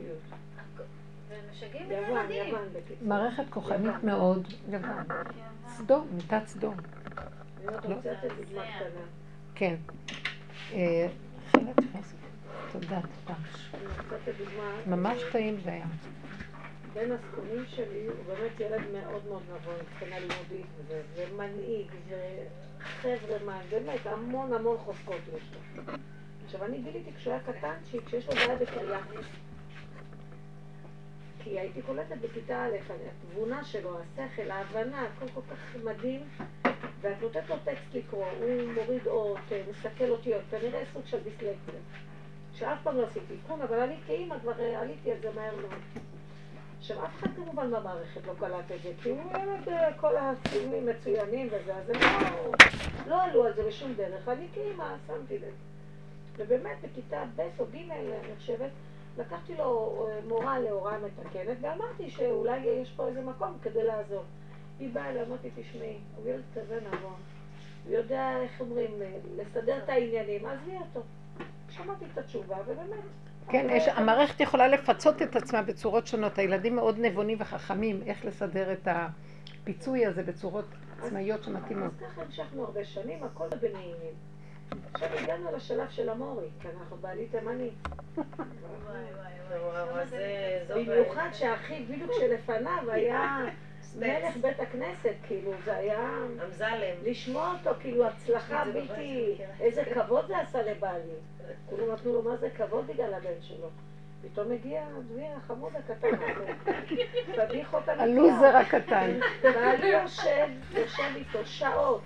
מערכת 3.03 3.45
כוחנית 3.51 4.05
מאוד, 4.05 4.49
יוון. 4.69 5.05
סדום, 5.69 6.09
מיטת 6.13 6.47
סדום. 6.47 6.75
קטנה. 7.67 9.05
כן. 9.55 9.75
אה. 10.73 11.09
תודה, 12.73 13.01
תודה. 13.25 13.39
ממש 14.87 15.19
טעים 15.33 15.57
זה 15.65 15.73
היה. 15.73 15.87
בן 16.95 17.13
הזקונים 17.13 17.65
שלי 17.67 18.07
הוא 18.07 18.15
באמת 18.27 18.61
ילד 18.61 18.81
מאוד 18.93 19.27
מאוד 19.29 19.43
נבון 19.43 19.75
מבחינה 19.83 20.19
לימודית 20.19 20.67
ומנהיג, 21.17 21.87
וחבר'ה 22.09 23.39
מן, 23.47 23.61
באמת 23.71 24.07
המון 24.07 24.53
המון 24.53 24.79
חוזקות 24.79 25.21
יש 25.37 25.43
לו. 25.53 25.83
עכשיו 26.45 26.65
אני 26.65 26.83
גיליתי 26.83 27.11
כשהוא 27.17 27.33
היה 27.33 27.43
קטנצ'יק 27.43 28.09
שיש 28.09 28.27
לו 28.27 28.35
בעיה 28.35 28.57
בקריאה. 28.57 28.99
כי 31.47 31.61
הייתי 31.61 31.83
קולטת 31.83 32.17
בכיתה 32.17 32.65
א', 32.65 32.77
התבונה 33.11 33.65
שלו, 33.65 33.99
השכל, 34.01 34.51
ההבנה, 34.51 35.03
הכל 35.03 35.27
כל 35.35 35.41
כך 35.51 35.77
מדהים, 35.85 36.21
ואת 37.01 37.21
נותנת 37.23 37.51
לו 37.51 37.57
טקסט 37.65 37.95
לקרוא, 37.95 38.25
הוא 38.41 38.73
מוריד 38.75 39.07
אות, 39.07 39.39
מסתכל 39.71 40.11
אותיות, 40.11 40.43
כנראה 40.51 40.83
סוג 40.93 41.03
של 41.07 41.19
דיסלקציה. 41.23 41.81
שאף 42.53 42.79
פעם 42.83 42.97
לא 42.97 43.07
עשיתי 43.07 43.35
אבחון, 43.35 43.61
אבל 43.63 43.81
אני 43.81 43.97
כאימא 44.07 44.39
כבר 44.39 44.61
אה, 44.61 44.81
עליתי 44.81 45.13
על 45.13 45.19
זה 45.21 45.31
מהר 45.35 45.57
מאוד. 45.57 46.07
עכשיו, 46.79 47.05
אף 47.05 47.19
אחד 47.19 47.31
כמובן 47.37 47.71
במערכת 47.71 48.27
לא 48.27 48.33
קלט 48.39 48.73
את 48.75 48.83
זה, 48.83 48.93
כי 49.03 49.11
הוא 49.11 49.21
ילד 49.31 49.69
אה, 49.69 49.93
כל 50.01 50.17
הציונים 50.17 50.87
מצוינים 50.87 51.47
וזה, 51.47 51.75
אז 51.77 51.91
הם 51.91 52.01
לא, 52.01 52.53
לא 53.07 53.23
עלו 53.23 53.45
על 53.45 53.55
זה 53.55 53.63
בשום 53.69 53.95
דרך. 53.95 54.29
אני 54.29 54.47
כאימא 54.55 54.95
שמתי 55.07 55.39
לב. 55.39 55.55
ובאמת, 56.37 56.77
בכיתה 56.83 57.25
ב' 57.37 57.49
או 57.59 57.65
ג', 57.65 57.91
אני 57.91 58.37
חושבת, 58.39 58.71
לקחתי 59.19 59.55
לו 59.55 60.07
אה, 60.09 60.21
מורה 60.29 60.59
להוראה 60.59 60.99
מתקנת, 60.99 61.57
ואמרתי 61.61 62.11
שאולי 62.11 62.59
יש 62.59 62.93
פה 62.97 63.09
איזה 63.09 63.21
מקום 63.21 63.59
כדי 63.63 63.85
לעזור. 63.85 64.23
היא 64.79 64.91
באה 64.93 65.11
אליי, 65.11 65.23
אמרתי, 65.23 65.51
תשמעי, 65.57 65.99
הוא 66.17 66.29
ילד 66.29 66.43
כזה 66.55 66.81
נבון. 66.87 67.21
הוא 67.87 67.95
יודע, 67.95 68.41
איך 68.43 68.61
אומרים, 68.61 68.91
אה, 69.03 69.17
לסדר 69.37 69.79
את 69.85 69.89
העניינים, 69.89 70.47
עזבי 70.47 70.77
אותו. 70.77 71.01
שמעתי 71.71 72.05
את 72.13 72.19
התשובה, 72.19 72.57
ובאמת. 72.67 73.05
כן, 73.49 73.67
יש, 73.71 73.89
המערכת 73.89 74.41
יכולה 74.41 74.69
לפצות 74.69 75.23
את 75.23 75.37
עצמה 75.37 75.63
בצורות 75.63 76.07
שונות. 76.07 76.39
הילדים 76.39 76.77
מאוד 76.77 76.99
נבונים 76.99 77.39
וחכמים 77.41 78.03
איך 78.07 78.25
לסדר 78.25 78.73
את 78.73 78.89
הפיצוי 78.91 80.07
הזה 80.07 80.23
בצורות 80.23 80.65
עצמאיות 80.99 81.45
שמתאימות. 81.45 81.93
אז 81.93 82.11
ככה 82.11 82.23
המשכנו 82.23 82.65
הרבה 82.65 82.85
שנים, 82.85 83.25
הכל 83.25 83.49
בנעימים. 83.49 84.15
עכשיו 84.95 85.09
הגענו 85.19 85.53
לשלב 85.57 85.89
של 85.91 86.09
המורי, 86.09 86.49
כי 86.61 86.69
אנחנו 86.69 86.97
בעלי 86.97 87.27
תימני. 87.27 87.71
במיוחד 90.69 91.29
שאחי 91.33 91.85
בדיוק 91.85 92.13
שלפניו 92.21 92.91
היה 92.91 93.39
מלך 93.99 94.37
בית 94.37 94.61
הכנסת, 94.61 95.15
כאילו 95.27 95.53
זה 95.65 95.77
היה... 95.77 96.09
אמזלם. 96.47 96.97
לשמוע 97.05 97.55
אותו, 97.59 97.81
כאילו 97.81 98.07
הצלחה 98.07 98.65
בלתי... 98.65 99.37
איזה 99.61 99.85
כבוד 99.85 100.27
זה 100.27 100.39
עשה 100.39 100.63
לבעלי. 100.63 101.15
כולם 101.67 101.93
נתנו 101.93 102.13
לו 102.13 102.23
מה 102.23 102.37
זה 102.37 102.51
כבוד 102.51 102.87
בגלל 102.87 103.15
הבן 103.15 103.41
שלו. 103.41 103.69
פתאום 104.23 104.53
הגיע 104.53 104.85
דביר 105.13 105.27
החמוד 105.37 105.73
הקטן 105.77 106.09
הזה. 106.15 106.53
פדיחות 107.47 107.89
אמיתיה. 107.89 108.05
הלוזר 108.05 108.57
הקטן. 108.57 109.19
בעלי 109.43 109.89
יושב, 109.89 110.47
יושב 110.75 111.17
איתו 111.17 111.39
שעות. 111.45 112.03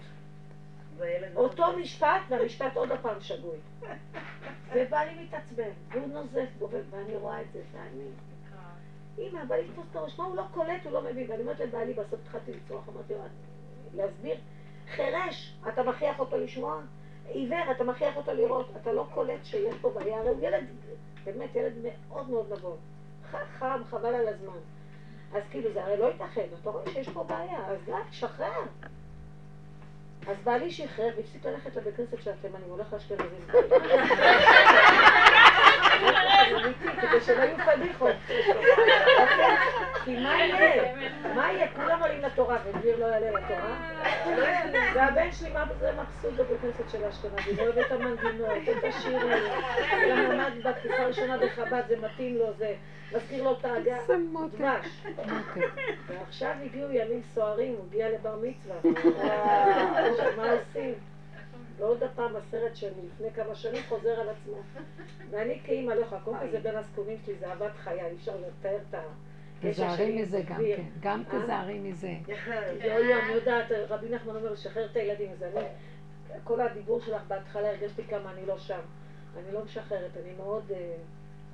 אותו 1.37 1.65
משפט, 1.81 2.21
והמשפט 2.29 2.77
עוד 2.77 2.93
הפעם 2.93 3.21
שגוי. 3.21 3.59
ובעלי 4.75 5.25
מתעצבן, 5.25 5.71
והוא 5.89 6.09
נוזף 6.09 6.49
בו, 6.59 6.69
ואני 6.91 7.17
רואה 7.17 7.41
את 7.41 7.47
זה, 7.53 7.61
ואני... 7.73 8.05
אמא, 9.19 9.45
בא 9.45 9.57
לתפוס 9.57 9.87
את 9.91 9.97
הראש, 9.97 10.19
מה 10.19 10.25
הוא 10.25 10.37
לא 10.37 10.45
קולט, 10.55 10.85
הוא 10.85 10.93
לא 10.93 11.03
מבין. 11.03 11.31
ואני 11.31 11.43
אומרת 11.43 11.61
לבעלי, 11.61 11.93
בסוף 11.95 12.21
התחלתי 12.23 12.53
לצרוח, 12.53 12.89
אמרתי 12.89 13.13
לו, 13.13 13.21
להסביר, 13.95 14.37
חירש, 14.89 15.57
אתה 15.69 15.83
מכריח 15.83 16.21
אותו 16.21 16.39
לשמוע? 16.39 16.81
עיוור, 17.29 17.71
אתה 17.71 17.85
מכריח 17.85 18.17
אותו 18.17 18.35
לראות, 18.35 18.71
אתה 18.81 18.93
לא 18.93 19.07
קולט 19.15 19.45
שיש 19.45 19.75
פה 19.81 19.91
בעיה, 19.91 20.19
הרי 20.19 20.29
הוא 20.29 20.43
ילד, 20.43 20.65
באמת 21.25 21.55
ילד 21.55 21.73
מאוד 21.83 22.31
מאוד 22.31 22.53
נבון, 22.53 22.77
חם, 23.59 23.83
חבל 23.91 24.15
על 24.15 24.29
הזמן. 24.29 24.59
אז 25.35 25.43
כאילו, 25.51 25.73
זה 25.73 25.85
הרי 25.85 25.97
לא 25.97 26.07
ייתכן, 26.07 26.47
אתה 26.61 26.71
רואה 26.71 26.91
שיש 26.93 27.09
פה 27.09 27.25
בעיה, 27.25 27.67
אז 27.67 27.79
די, 27.87 27.93
שחרר. 28.11 28.63
אז 30.27 30.37
בעלי 30.45 30.71
שחרר 30.71 31.11
והפסיק 31.17 31.47
ללכת 31.47 31.77
לבית 31.77 31.97
כנסת 31.97 32.23
של 32.23 32.31
התימנים, 32.31 32.69
הולך 32.69 32.93
לאשכנזים. 32.93 33.47
כדי 37.01 37.21
שלא 37.27 37.43
יהיו 37.43 37.57
פדיחות. 37.59 38.15
אוקיי? 39.19 39.57
כי 40.05 40.17
מה 40.17 40.35
יהיה? 40.35 41.10
מה 41.35 41.53
יהיה? 41.53 41.69
כולם 41.77 42.03
עולים 42.03 42.23
לתורה 42.23 42.59
ודביר 42.65 42.97
לא 42.99 43.07
יעלה 43.07 43.31
לתורה? 43.31 44.01
והבן 44.95 45.33
שלי, 45.33 45.53
מה 45.53 45.65
זה 45.81 45.93
מבסוט 45.93 46.33
בבית 46.33 46.91
של 46.91 47.05
האשכנזים? 47.05 47.59
אוהב 47.59 47.79
את 47.79 47.93
המנגינות, 47.93 48.51
את 48.79 48.85
השירים. 48.85 49.43
גם 50.11 50.19
למד 50.19 50.53
בתקופה 50.65 51.03
הראשונה 51.03 51.39
בחב"ד, 51.39 51.83
זה 51.89 51.97
מתאים 51.97 52.37
לו, 52.37 52.53
זה 52.59 52.75
מזכיר 53.15 53.45
לו 53.45 53.53
את 53.53 53.65
ההגה. 53.65 53.97
דבש. 54.09 54.17
מותק. 54.33 54.81
ועכשיו 56.07 56.55
הגיעו 56.65 56.91
ימים 56.91 57.23
סוערים, 57.35 57.75
הוא 57.75 57.85
הגיע 57.87 58.11
לבר 58.11 58.37
מצווה. 58.37 58.77
מה 60.37 60.53
עושים? 60.53 60.95
ועוד 61.79 62.03
הפעם 62.03 62.37
הסרט 62.37 62.77
של 62.77 62.91
לפני 63.07 63.31
כמה 63.31 63.55
שנים 63.55 63.83
חוזר 63.89 64.21
על 64.21 64.29
עצמו. 64.29 64.57
ואני 65.31 65.61
כאימא 65.65 65.93
לא 65.93 66.01
יכולה, 66.01 66.21
קודם 66.21 66.39
כל 66.39 66.51
זה 66.51 66.61
בין 66.61 66.77
הזקונים 66.77 67.17
שלי, 67.27 67.35
זה 67.35 67.49
אהבת 67.49 67.77
חיי, 67.77 68.01
אי 68.01 68.17
אפשר 68.17 68.33
לתאר 68.37 68.77
את 68.89 68.95
ה... 68.95 69.01
תזהרי 69.61 70.23
מזה 70.23 70.43
גם. 70.49 70.57
כן. 70.77 70.83
גם 71.01 71.23
אה? 71.33 71.39
תזהרי 71.43 71.79
מזה. 71.79 72.15
יואי, 72.85 73.15
אני 73.15 73.33
יודעת, 73.33 73.67
רבי 73.89 74.09
נחמן 74.09 74.37
אומר 74.37 74.53
לשחרר 74.53 74.91
את 74.91 74.97
הילדים, 74.97 75.31
אז 75.33 75.43
אני, 75.43 75.65
כל 76.45 76.61
הדיבור 76.61 77.01
שלך 77.01 77.23
בהתחלה 77.29 77.69
הרגשתי 77.69 78.03
כמה 78.05 78.33
אני 78.33 78.47
לא 78.47 78.59
שם. 78.59 78.81
אני 79.39 79.53
לא 79.53 79.65
משחררת, 79.65 80.11
אני 80.25 80.33
מאוד 80.37 80.63
אה, 80.71 80.95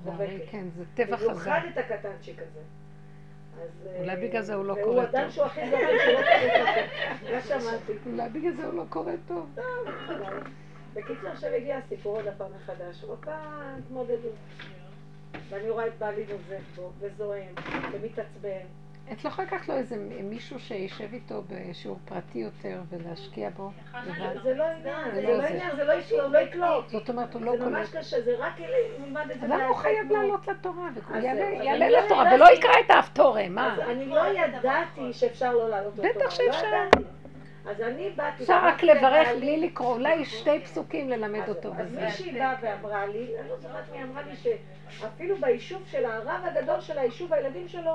תזהרי, 0.03 0.27
חובקת. 0.27 0.51
כן, 0.51 0.67
זה 0.77 0.85
טבע 0.95 1.17
חזק. 1.17 1.27
במיוחד 1.27 1.61
את 1.73 1.79
הקטנצ'יק 1.79 2.39
הזה. 2.39 2.61
אז, 3.63 3.87
אה, 3.87 4.01
אולי 4.01 4.29
בגלל 4.29 4.43
זה 4.43 4.55
הוא 4.55 4.65
לא 4.65 4.73
והוא 4.73 4.85
קורא 4.85 5.05
אדם 5.05 5.23
טוב. 5.23 5.31
שהוא 5.31 5.45
הכי 5.45 5.71
זורם 5.71 5.83
שלא 6.05 6.21
קורא 6.21 6.63
טוב. 7.23 7.33
מה 7.33 7.41
שמעתי. 7.41 7.93
אולי 8.07 8.29
בגלל 8.29 8.53
זה 8.53 8.67
הוא 8.67 8.75
לא 8.75 8.85
קורא 8.89 9.13
טוב. 9.29 9.57
בקיצור, 10.95 11.31
עכשיו 11.31 11.51
הגיע 11.51 11.77
הסיפור 11.77 12.17
עוד 12.17 12.27
הפעם 12.27 12.51
מחדש, 12.57 13.05
עוד 13.05 13.19
פעם 13.25 13.79
התמודדות. 13.79 14.35
ואני 15.49 15.70
רואה 15.70 15.87
את 15.87 15.99
בעלי 15.99 16.24
נוזף 16.33 16.77
בו, 16.77 16.93
וזועם, 17.01 17.55
ומתעצבן. 17.93 18.66
את 19.12 19.24
לא 19.24 19.29
יכולה 19.31 19.47
לקחת 19.47 19.68
לו 19.68 19.74
איזה 19.74 19.97
מישהו 20.22 20.59
שישב 20.61 21.12
איתו 21.12 21.43
בשיעור 21.49 21.99
פרטי 22.05 22.39
יותר 22.39 22.81
ולהשקיע 22.91 23.51
בו 23.51 23.70
לבד? 24.07 24.43
זה 24.43 24.55
לא 24.55 24.64
עניין, 24.64 25.05
זה 25.14 25.20
זה 25.20 25.22
לא 25.22 25.29
לא 25.33 25.41
זה. 25.41 25.47
עניין, 25.49 25.77
זה 25.77 25.85
לא 25.85 25.93
אישי, 25.93 26.20
הוא 26.20 26.33
לא 26.33 26.39
יקלוט. 26.39 26.89
זאת 26.89 27.09
אומרת, 27.11 27.35
הוא 27.35 27.43
לא 27.43 27.57
זה 27.57 27.66
ממש 27.66 27.91
קולט. 27.91 28.05
קשה, 28.05 28.20
זה 28.22 28.35
רק 28.39 28.61
אלה, 28.61 28.77
נלמד 29.07 29.31
את 29.31 29.41
זה. 29.41 29.47
למה 29.47 29.66
הוא 29.66 29.77
חייב. 29.77 30.12
לעלות 30.12 30.49
לתורה? 30.49 30.89
יעלה- 31.22 31.89
לא 31.89 31.99
לתורה. 31.99 32.35
ולא 32.35 32.47
יקרא 32.55 32.70
את 32.87 32.91
האפתורה, 32.91 33.49
מה? 33.49 33.74
אז 33.74 33.81
אני 33.91 34.07
לא 34.07 34.27
ידעתי 34.27 35.12
שאפשר 35.12 35.53
לא 35.53 35.68
לעלות 35.68 35.93
לתורה. 35.99 36.09
בטח 36.16 36.31
שאפשר. 36.31 36.89
לא. 37.67 37.71
אז 37.71 37.81
אני 37.81 38.11
באתי... 38.17 38.43
אפשר 38.43 38.59
רק 38.64 38.83
לברך 38.83 39.29
בלי 39.41 39.57
לקרוא, 39.61 39.95
אולי 39.95 40.25
שתי 40.25 40.61
פסוקים 40.61 41.11
ללמד 41.11 41.41
אז- 41.41 41.49
אותו 41.49 41.69
אז 41.69 41.87
בזה. 41.87 42.05
מישהי 42.05 42.33
באה 42.33 42.55
ואמרה 42.62 43.07
לי, 43.07 43.39
אני 43.41 43.49
לא 43.49 43.57
זוכרת 43.57 43.85
מי 43.93 44.03
אמרה 44.03 44.23
לי 44.23 44.33
שאפילו 44.37 45.37
ביישוב 45.41 45.83
של 45.87 46.05
הרב 46.05 46.41
הגדול 46.45 46.81
של 46.81 46.99
היישוב, 46.99 47.33
הילדים 47.33 47.69
שלו, 47.69 47.93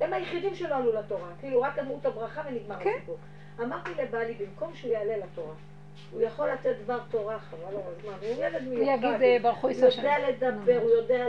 הם 0.00 0.12
היחידים 0.12 0.54
שלא 0.54 0.76
עלו 0.76 0.92
לתורה. 0.92 1.28
כאילו 1.40 1.62
רק 1.62 1.78
אמרו 1.78 1.98
את 2.00 2.06
הברכה 2.06 2.42
ונגמר 2.48 2.76
כן. 2.80 2.90
הסיפור. 2.96 3.16
אמרתי 3.62 3.90
לבעלי, 4.02 4.34
במקום 4.34 4.74
שהוא 4.74 4.92
יעלה 4.92 5.16
לתורה, 5.16 5.54
הוא 6.12 6.22
יכול 6.22 6.48
לתת 6.50 6.74
דבר 6.84 6.98
תורה, 7.10 7.38
חבל 7.38 7.58
על 7.68 7.80
הזמן. 7.98 8.12
הוא 8.20 8.44
ילד 8.44 8.62
מיוחד. 8.62 9.04
הוא 9.04 9.12
יגיד 9.14 9.44
אה, 9.46 9.50
הוא 9.60 9.70
ישראל 9.70 9.90
שם. 9.90 10.02
יודע 10.02 10.28
לדבר, 10.28 10.78
הוא 10.82 10.90
יודע. 10.90 11.24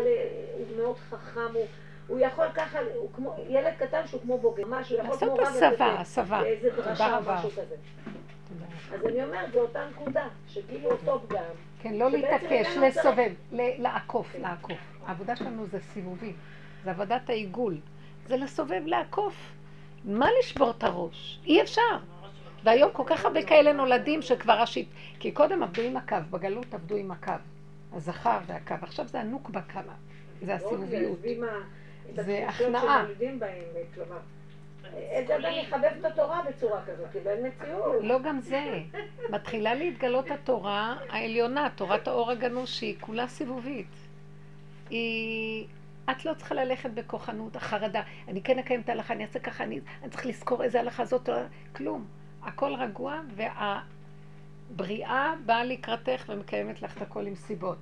הוא 0.57 0.77
מאוד 0.77 0.95
חכם, 0.97 1.53
הוא, 1.53 1.65
הוא 2.11 2.19
יכול 2.19 2.45
ככה, 2.53 2.79
הוא 2.95 3.09
כמו 3.15 3.35
ילד 3.49 3.73
קטן 3.79 4.07
שהוא 4.07 4.21
כמו 4.21 4.37
בוגר, 4.37 4.63
משהו, 4.67 4.97
יכול 4.97 5.09
לעשות 5.09 5.29
כמו 5.29 5.33
רב 5.33 5.47
הסבה, 5.47 5.67
לתת 5.67 5.99
הסבה. 5.99 6.43
איזה 6.43 6.69
דרשה 6.69 7.17
או. 7.17 7.21
משהו 7.27 7.49
כזה. 7.49 7.75
אז 8.93 9.05
אני 9.05 9.23
אומרת, 9.23 9.51
זו 9.53 9.59
אותה 9.59 9.79
נקודה, 9.89 10.27
שכאילו 10.47 10.91
אותו 10.91 11.21
פגם. 11.27 11.43
כן, 11.81 11.93
לא 11.93 12.11
להתעקש, 12.11 12.77
לסובב, 12.77 13.31
לעקוף, 13.51 14.35
לעקוף. 14.35 14.77
העבודה 15.05 15.35
שלנו 15.35 15.65
זה 15.65 15.79
סיבובי, 15.79 16.33
זה 16.83 16.91
עבודת 16.91 17.29
העיגול. 17.29 17.77
זה 18.27 18.37
לסובב, 18.37 18.81
לעקוף. 18.85 19.51
מה 20.05 20.27
לשבור 20.39 20.71
את 20.71 20.83
הראש? 20.83 21.39
אי 21.45 21.61
אפשר. 21.61 21.97
והיום 22.63 22.91
כל 22.93 23.03
כך 23.05 23.25
הרבה 23.25 23.43
כאלה 23.43 23.73
נולדים 23.73 24.21
שכבר 24.21 24.53
השיט... 24.53 24.89
כי 25.19 25.31
קודם 25.31 25.63
עבדו 25.63 25.81
עם 25.81 25.97
הקו, 25.97 26.15
בגלות 26.29 26.73
עבדו 26.73 26.95
עם 26.95 27.11
הקו. 27.11 27.31
הזכר 27.93 28.39
והקו. 28.47 28.75
עכשיו 28.81 29.07
זה 29.07 29.19
הנוקבה 29.19 29.61
כמה. 29.61 29.93
זה 30.45 30.53
הסיבוביות. 30.53 31.19
עזבי 32.19 32.41
מה- 32.41 32.49
את 32.49 32.53
זה 32.55 32.63
התחושות 32.63 32.75
הכנעה. 32.75 33.03
שנולדים 33.05 33.39
בהם, 33.39 33.59
כלומר. 33.95 34.17
איזה 34.95 35.35
אדם 35.35 35.51
יחבב 35.51 35.89
את 35.99 36.05
התורה 36.05 36.41
בצורה 36.49 36.81
כזאת, 36.85 37.07
כאילו 37.11 37.29
אין 37.29 37.47
מציאות. 37.47 37.95
לא 38.03 38.19
גם 38.21 38.39
זה. 38.41 38.79
מתחילה 39.29 39.73
להתגלות 39.73 40.31
התורה 40.31 40.95
העליונה, 41.09 41.67
תורת 41.75 42.07
האור 42.07 42.31
הגנוז, 42.31 42.69
שהיא 42.69 42.95
כולה 42.99 43.27
סיבובית. 43.27 43.87
היא... 44.89 45.67
את 46.11 46.25
לא 46.25 46.33
צריכה 46.33 46.55
ללכת 46.55 46.89
בכוחנות, 46.89 47.55
החרדה. 47.55 48.01
אני 48.27 48.41
כן 48.41 48.59
אקיים 48.59 48.81
את 48.81 48.89
ההלכה, 48.89 49.13
אני 49.13 49.23
אעשה 49.23 49.39
ככה, 49.39 49.63
אני, 49.63 49.79
אני 50.01 50.09
צריך 50.09 50.25
לזכור 50.25 50.63
איזה 50.63 50.79
הלכה 50.79 51.05
זאת, 51.05 51.29
או- 51.29 51.35
כלום. 51.75 52.05
הכל 52.43 52.73
רגוע, 52.75 53.19
והבריאה 53.35 55.33
באה 55.45 55.63
לקראתך 55.63 56.23
ומקיימת 56.29 56.81
לך 56.81 56.97
את 56.97 57.01
הכל 57.01 57.25
עם 57.27 57.35
סיבות. 57.35 57.77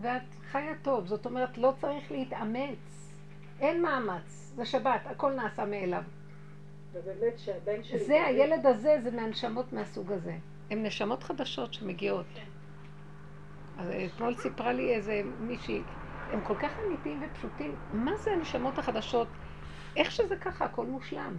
ואת 0.00 0.22
חיה 0.50 0.72
טוב, 0.82 1.06
זאת 1.06 1.26
אומרת, 1.26 1.58
לא 1.58 1.72
צריך 1.80 2.10
להתאמץ. 2.12 3.05
אין 3.60 3.82
מאמץ, 3.82 4.52
זה 4.56 4.64
שבת, 4.64 5.00
הכל 5.04 5.32
נעשה 5.32 5.64
מאליו. 5.64 6.02
ובאמת 6.92 7.38
שהבן 7.38 7.82
שלי... 7.82 7.98
זה, 7.98 8.24
הילד 8.26 8.66
הזה, 8.66 8.98
זה 9.02 9.10
מהנשמות 9.10 9.72
מהסוג 9.72 10.12
הזה. 10.12 10.36
הן 10.70 10.86
נשמות 10.86 11.22
חדשות 11.22 11.74
שמגיעות. 11.74 12.26
אז 13.78 13.90
אתמול 14.06 14.34
סיפרה 14.34 14.72
לי 14.72 14.94
איזה 14.94 15.22
מישהי, 15.40 15.82
הם 16.32 16.40
כל 16.40 16.54
כך 16.54 16.70
אמיתיים 16.86 17.22
ופשוטים. 17.22 17.74
מה 17.92 18.16
זה 18.16 18.32
הנשמות 18.32 18.78
החדשות? 18.78 19.28
איך 19.96 20.10
שזה 20.10 20.36
ככה, 20.36 20.64
הכל 20.64 20.86
מושלם. 20.86 21.36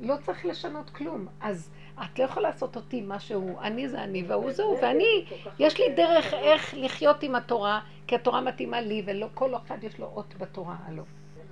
לא 0.00 0.14
צריך 0.22 0.46
לשנות 0.46 0.90
כלום. 0.90 1.26
אז 1.40 1.70
את 2.04 2.18
לא 2.18 2.24
יכולה 2.24 2.48
לעשות 2.48 2.76
אותי 2.76 3.02
משהו, 3.06 3.60
אני 3.60 3.88
זה 3.88 4.04
אני 4.04 4.24
והוא 4.28 4.52
זהו, 4.52 4.78
ואני, 4.82 5.24
יש 5.58 5.80
לי 5.80 5.94
דרך 5.94 6.34
איך 6.34 6.74
לחיות 6.76 7.22
עם 7.22 7.34
התורה, 7.34 7.80
כי 8.06 8.14
התורה 8.14 8.40
מתאימה 8.40 8.80
לי, 8.80 9.02
ולא 9.06 9.26
כל 9.34 9.56
אחד 9.56 9.84
יש 9.84 9.98
לו 9.98 10.06
אות 10.06 10.34
בתורה, 10.38 10.76
הלא. 10.86 11.02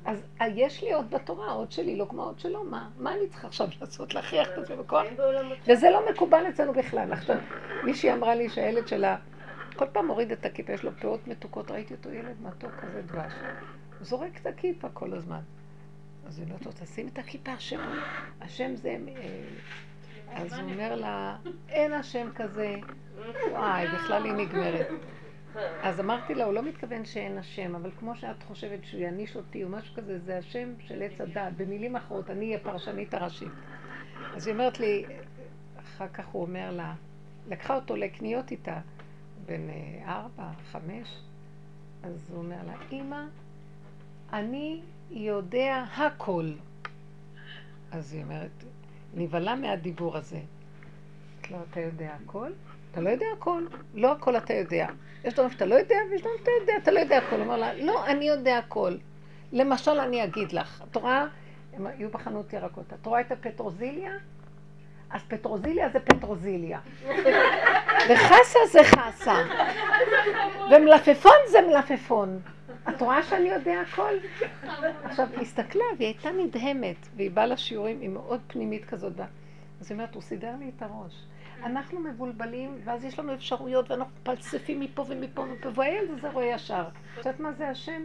אז 0.05 0.23
אה, 0.41 0.47
יש 0.55 0.83
לי 0.83 0.95
אות 0.95 1.11
בתורה, 1.11 1.53
אות 1.53 1.73
שלי, 1.73 1.97
לא 1.97 2.07
כמו 2.11 2.23
האות 2.23 2.41
שלו, 2.41 2.65
מה? 2.65 2.89
מה 2.99 3.15
אני 3.15 3.29
צריכה 3.29 3.47
עכשיו 3.47 3.69
לעשות? 3.81 4.15
להכריח 4.15 4.49
את 4.49 4.59
עצמי 4.59 4.77
בכוח? 4.77 5.05
וזה 5.69 5.91
לא 5.91 6.11
מקובל 6.11 6.45
אצלנו 6.49 6.73
בכלל. 6.73 7.13
עכשיו, 7.13 7.37
מישהי 7.85 8.13
אמרה 8.13 8.35
לי 8.35 8.49
שהילד 8.49 8.89
שלה, 8.89 9.17
כל 9.77 9.87
פעם 9.93 10.07
מוריד 10.07 10.33
את 10.33 10.47
הכיפה, 10.47 10.73
יש 10.73 10.85
לו 10.85 10.91
פאות 11.01 11.27
מתוקות, 11.27 11.71
ראיתי 11.71 11.95
אותו 11.95 12.11
ילד 12.11 12.43
מתוק 12.43 12.71
כזה 12.81 13.03
דבש. 13.03 13.33
הוא 13.99 14.07
זורק 14.07 14.41
את 14.41 14.47
הכיפה 14.47 14.89
כל 14.89 15.13
הזמן. 15.13 15.41
אז 16.27 16.39
היא 16.39 16.47
אומרת 16.47 16.67
לו, 16.67 16.73
תשים 16.73 17.09
את 17.09 17.19
הכיפה, 17.19 17.53
השם, 17.53 17.81
השם 18.41 18.77
זה... 18.77 18.97
אה, 19.17 20.37
אז 20.37 20.53
הוא 20.53 20.71
אומר 20.71 20.95
לה, 20.97 21.37
אין 21.69 21.93
השם 21.93 22.29
כזה. 22.35 22.77
וואי, 23.51 23.87
בכלל 23.87 24.25
היא 24.25 24.33
נגמרת. 24.33 24.87
אז 25.83 26.01
אמרתי 26.01 26.35
לה, 26.35 26.45
הוא 26.45 26.53
לא 26.53 26.63
מתכוון 26.63 27.05
שאין 27.05 27.39
השם, 27.39 27.75
אבל 27.75 27.91
כמו 27.99 28.17
שאת 28.17 28.43
חושבת 28.43 28.85
שהוא 28.85 29.01
יעניש 29.01 29.37
אותי 29.37 29.65
או 29.65 29.69
משהו 29.69 29.95
כזה, 29.95 30.19
זה 30.19 30.39
השם 30.39 30.69
של 30.81 31.03
עץ 31.03 31.21
הדת. 31.21 31.53
במילים 31.57 31.97
אחרות, 31.97 32.31
אני 32.31 32.47
אהיה 32.47 32.59
פרשנית 32.59 33.15
הראשית. 33.15 33.53
אז 34.35 34.47
היא 34.47 34.55
אומרת 34.55 34.81
לי, 34.81 35.05
אחר 35.79 36.09
כך 36.09 36.27
הוא 36.27 36.43
אומר 36.43 36.71
לה, 36.71 36.95
לקחה 37.49 37.75
אותו 37.75 37.97
לקניות 37.97 38.51
איתה, 38.51 38.81
בן 39.47 39.69
אה, 39.69 40.13
ארבע, 40.15 40.51
חמש, 40.73 41.23
אז 42.03 42.31
הוא 42.31 42.39
אומר 42.39 42.57
לה, 42.67 42.75
אמא, 42.93 43.23
אני 44.33 44.81
יודע 45.11 45.85
הכל. 45.97 46.53
אז 47.93 48.13
היא 48.13 48.23
אומרת, 48.23 48.65
נבהלה 49.15 49.55
מהדיבור 49.55 50.17
הזה. 50.17 50.41
לו, 51.51 51.59
אתה 51.71 51.81
יודע 51.81 52.17
הכל? 52.25 52.51
אתה 52.91 53.01
לא 53.01 53.11
יודע 53.11 53.27
הכל. 53.37 53.67
לא 53.95 54.13
הכל 54.13 54.37
אתה 54.37 54.55
יודע. 54.55 54.89
יש 55.25 55.35
דברים 55.35 55.51
שאתה 55.51 55.67
לא 55.67 55.75
יודע, 55.75 55.97
ויש 56.11 56.21
דברים 56.21 56.37
שאתה 56.39 56.51
יודע, 56.61 56.73
אתה 56.77 56.91
לא 56.91 57.01
יודע 57.01 57.19
הכל. 57.19 57.41
אומר 57.41 57.57
לה, 57.57 57.75
לא, 57.75 58.07
אני 58.07 58.25
יודע 58.25 58.59
הכל. 58.59 58.97
למשל, 59.53 60.01
אני 60.01 60.25
אגיד 60.25 60.53
לך, 60.53 60.83
את 60.91 60.97
רואה, 60.97 61.27
הם 61.73 61.87
היו 61.87 62.11
בחנות 62.11 62.53
ירקות, 62.53 62.93
את 62.93 63.07
רואה 63.07 63.21
את 63.21 63.33
הפטרוזיליה? 63.33 64.13
אז 65.11 65.21
פטרוזיליה 65.29 65.89
זה 65.89 66.01
פטרוזיליה. 66.01 66.79
וחסה 68.09 68.59
זה 68.73 68.81
חסה. 68.85 69.35
ומלפפון 70.71 71.37
זה 71.49 71.59
מלפפון. 71.69 72.41
את 72.89 73.03
רואה 73.03 73.23
שאני 73.23 73.49
יודע 73.49 73.81
הכל? 73.81 74.15
עכשיו, 75.05 75.29
היא 75.33 75.41
הסתכלה 75.41 75.85
והיא 75.99 76.09
הייתה 76.09 76.31
נדהמת, 76.31 76.97
והיא 77.17 77.31
באה 77.31 77.47
לשיעורים, 77.47 78.01
היא 78.01 78.09
מאוד 78.09 78.41
פנימית 78.47 78.85
כזאת. 78.85 79.21
אז 79.81 79.91
היא 79.91 79.95
אומרת, 79.95 80.15
הוא 80.15 80.23
סידר 80.23 80.53
לי 80.59 80.71
את 80.77 80.83
הראש. 80.83 81.25
אנחנו 81.65 82.01
מבולבלים, 82.01 82.79
ואז 82.85 83.05
יש 83.05 83.19
לנו 83.19 83.35
אפשרויות, 83.35 83.91
ואנחנו 83.91 84.13
מפלספים 84.21 84.81
מפה 84.81 85.05
ומפה 85.09 85.43
ומפה, 85.43 85.69
והילד 85.75 86.11
הזה 86.11 86.31
רואה 86.31 86.45
ישר. 86.45 86.85
את 87.13 87.19
יודעת 87.19 87.41
מה 87.41 87.53
זה 87.53 87.69
השם? 87.69 88.03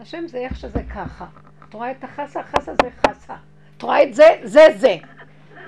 השם 0.00 0.28
זה 0.28 0.38
איך 0.38 0.56
שזה 0.56 0.82
ככה. 0.94 1.26
את 1.68 1.74
רואה 1.74 1.90
את 1.90 2.04
החסה, 2.04 2.40
החסה 2.40 2.72
זה 2.82 2.90
חסה. 3.06 3.34
את 3.76 3.82
רואה 3.82 4.02
את 4.02 4.14
זה, 4.14 4.24
זה 4.42 4.66
זה. 4.76 4.96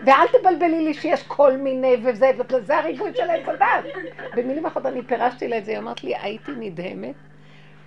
ואל 0.07 0.26
תבלבלי 0.41 0.84
לי 0.84 0.95
שיש 0.95 1.22
כל 1.22 1.57
מיני 1.57 1.97
וזה, 2.05 2.30
וזה 2.51 2.78
הריבוי 2.78 3.11
של 3.14 3.30
עץ 3.30 3.49
הדת. 3.49 3.95
במילים 4.36 4.66
אחרות 4.66 4.86
אני 4.86 5.03
פירשתי 5.03 5.49
לה 5.49 5.59
את 5.59 5.64
זה, 5.64 5.70
היא 5.70 5.78
אמרת 5.78 6.05
לי, 6.05 6.16
הייתי 6.16 6.53
נדהמת 6.59 7.14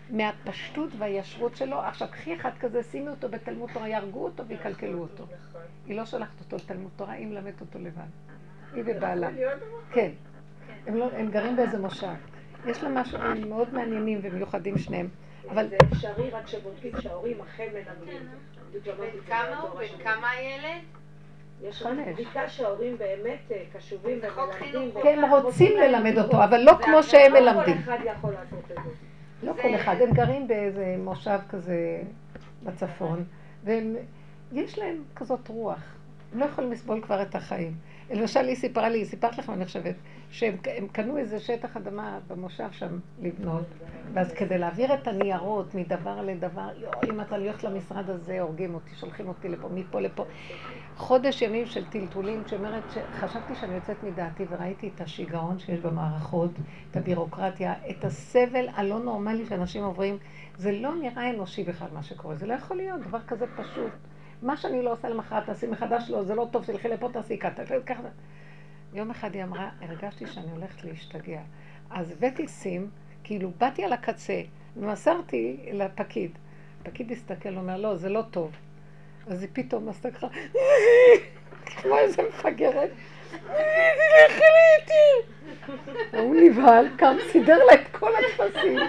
מהפשטות 0.09 0.89
והישרות 0.97 1.57
שלו. 1.57 1.79
עכשיו, 1.79 2.07
קחי 2.11 2.35
אחד 2.35 2.51
כזה, 2.59 2.83
שימי 2.83 3.09
אותו 3.09 3.29
בתלמוד 3.29 3.69
תורה, 3.73 3.87
יהרגו 3.87 4.23
אותו 4.23 4.45
ויקלקלו 4.47 5.01
אותו. 5.01 5.25
היא 5.87 5.97
לא 5.97 6.05
שולחת 6.05 6.39
אותו 6.39 6.55
לתלמוד 6.55 6.91
תורה, 6.95 7.13
היא 7.13 7.27
מלמדת 7.27 7.61
אותו 7.61 7.79
לבד. 7.79 8.40
היא 8.73 8.83
ובעלה. 8.85 9.29
כן. 9.91 10.09
הם, 10.87 10.95
לא, 10.95 11.09
הם 11.13 11.31
גרים 11.31 11.55
באיזה 11.55 11.79
מושב. 11.79 12.07
יש 12.65 12.83
לה 12.83 12.89
משהו, 12.89 13.17
הם 13.17 13.49
מאוד 13.49 13.73
מעניינים 13.73 14.19
ומיוחדים 14.21 14.77
שניהם. 14.77 15.07
אבל 15.49 15.67
זה 15.67 15.77
אפשרי 15.83 16.29
רק 16.29 16.47
שבודקים 16.47 16.91
שההורים 17.01 17.41
אכן 17.41 17.67
מלמדים. 17.73 18.27
למדתי 18.73 18.89
את 18.89 19.13
זה 19.13 19.19
כמה 19.27 19.59
הוא? 19.59 19.79
בן. 19.79 20.03
כמה 20.03 20.29
הילד? 20.29 20.81
יש 21.63 21.83
חמש. 21.83 22.07
בדיקה 22.13 22.49
שההורים 22.49 22.97
באמת 22.97 23.51
אה, 23.51 23.63
קשובים 23.73 24.17
ומלמדים. 24.17 24.53
חינוך. 24.59 25.03
כן, 25.03 25.23
הם 25.23 25.31
רוצים 25.31 25.77
ללמד 25.77 26.17
אותו, 26.17 26.43
אבל 26.43 26.61
לא 26.61 26.73
כמו 26.81 27.03
שהם 27.03 27.33
לא 27.33 27.39
מלמדים. 27.39 27.73
כל 27.73 27.81
אחד 27.81 27.97
יכול 28.05 28.33
לעשות 28.33 28.71
את 28.71 28.83
זה. 28.85 28.91
לא 29.43 29.53
כל 29.61 29.75
אחד, 29.75 29.95
הם 30.01 30.11
גרים 30.11 30.47
באיזה 30.47 30.95
מושב 30.99 31.39
כזה 31.49 32.01
בצפון, 32.63 33.23
ויש 33.63 34.79
להם 34.79 35.03
כזאת 35.15 35.47
רוח. 35.47 35.83
הם 36.33 36.39
לא 36.39 36.45
יכולים 36.45 36.71
לסבול 36.71 37.01
כבר 37.01 37.21
את 37.21 37.35
החיים. 37.35 37.73
למשל, 38.13 38.39
היא 38.39 38.55
סיפרה 38.55 38.89
לי, 38.89 38.97
היא 38.97 39.05
סיפרת 39.05 39.37
לכם, 39.37 39.53
אני 39.53 39.65
חושבת, 39.65 39.95
שהם 40.29 40.57
הם 40.77 40.87
קנו 40.87 41.17
איזה 41.17 41.39
שטח 41.39 41.77
אדמה 41.77 42.19
במושב 42.27 42.67
שם 42.71 42.99
לבנות, 43.21 43.65
ואז 44.13 44.33
כדי 44.33 44.57
להעביר 44.57 44.93
את 44.93 45.07
הניירות 45.07 45.75
מדבר 45.75 46.21
לדבר, 46.21 46.69
אם 47.09 47.21
אתה 47.21 47.35
הולכת 47.35 47.63
למשרד 47.63 48.09
הזה, 48.09 48.41
הורגים 48.41 48.75
אותי, 48.75 48.95
שולחים 48.95 49.27
אותי 49.27 49.49
לפה, 49.49 49.69
מפה 49.73 49.99
לפה. 49.99 50.25
חודש 50.95 51.41
ימים 51.41 51.65
של 51.65 51.85
טלטולים, 51.85 52.43
שאומרת 52.47 52.83
שחשבתי 52.89 53.55
שאני 53.55 53.75
יוצאת 53.75 54.03
מדעתי 54.03 54.45
וראיתי 54.49 54.91
את 54.95 55.01
השיגעון 55.01 55.59
שיש 55.59 55.79
במערכות, 55.79 56.51
את 56.91 56.97
הבירוקרטיה, 56.97 57.73
את 57.89 58.05
הסבל 58.05 58.67
הלא 58.73 58.99
נורמלי 58.99 59.45
שאנשים 59.45 59.83
עוברים. 59.83 60.17
זה 60.57 60.71
לא 60.71 60.95
נראה 60.95 61.29
אנושי 61.29 61.63
בכלל 61.63 61.87
מה 61.93 62.03
שקורה, 62.03 62.35
זה 62.35 62.45
לא 62.45 62.53
יכול 62.53 62.77
להיות 62.77 63.01
דבר 63.01 63.19
כזה 63.27 63.45
פשוט. 63.55 63.91
מה 64.41 64.57
שאני 64.57 64.81
לא 64.81 64.91
עושה 64.91 65.09
למחרת 65.09 65.45
תעשי 65.45 65.67
מחדש, 65.67 66.09
לא, 66.09 66.23
זה 66.23 66.35
לא 66.35 66.47
טוב, 66.51 66.65
תלכי 66.65 66.87
לפה 66.87 67.09
תעשי 67.13 67.37
ככה. 67.37 68.03
יום 68.93 69.11
אחד 69.11 69.33
היא 69.33 69.43
אמרה, 69.43 69.69
הרגשתי 69.81 70.27
שאני 70.27 70.51
הולכת 70.51 70.83
להשתגע. 70.83 71.41
אז 71.89 72.11
הבאתי 72.11 72.47
סים, 72.47 72.89
כאילו 73.23 73.51
באתי 73.57 73.83
על 73.83 73.93
הקצה, 73.93 74.41
ומסרתי 74.77 75.57
לפקיד. 75.73 76.31
הפקיד 76.81 77.11
הסתכל, 77.11 77.57
אומר, 77.57 77.77
לא, 77.77 77.95
זה 77.95 78.09
לא 78.09 78.21
טוב. 78.31 78.51
אז 79.27 79.41
היא 79.41 79.49
פתאום 79.53 79.89
עשתה 79.89 80.11
ככה, 80.11 80.27
כמו 81.65 81.97
איזה 81.97 82.23
מפגרת. 82.29 82.89
לכי 84.25 84.39
לי 84.39 84.81
איתי. 84.81 85.31
הוא 86.17 86.35
נבהל, 86.35 86.87
קם, 86.97 87.15
סידר 87.31 87.57
לה 87.65 87.73
את 87.73 87.87
כל 87.91 88.11
הטפסים. 88.15 88.79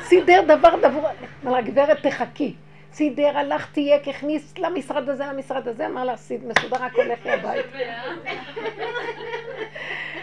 סידר 0.00 0.42
דבר 0.44 0.88
דבור, 0.88 1.08
אמר 1.44 1.52
לה, 1.52 1.62
גברת, 1.62 2.06
תחכי. 2.06 2.54
סידר, 2.92 3.38
הלך, 3.38 3.72
תייק, 3.72 4.08
הכניס 4.08 4.58
למשרד 4.58 5.08
הזה, 5.08 5.24
למשרד 5.26 5.68
הזה, 5.68 5.86
אמר 5.86 6.04
לה, 6.04 6.16
"סיד- 6.16 6.44
מסודר, 6.44 6.84
הכל 6.84 7.02
לכי 7.02 7.30
הביתה. 7.30 7.68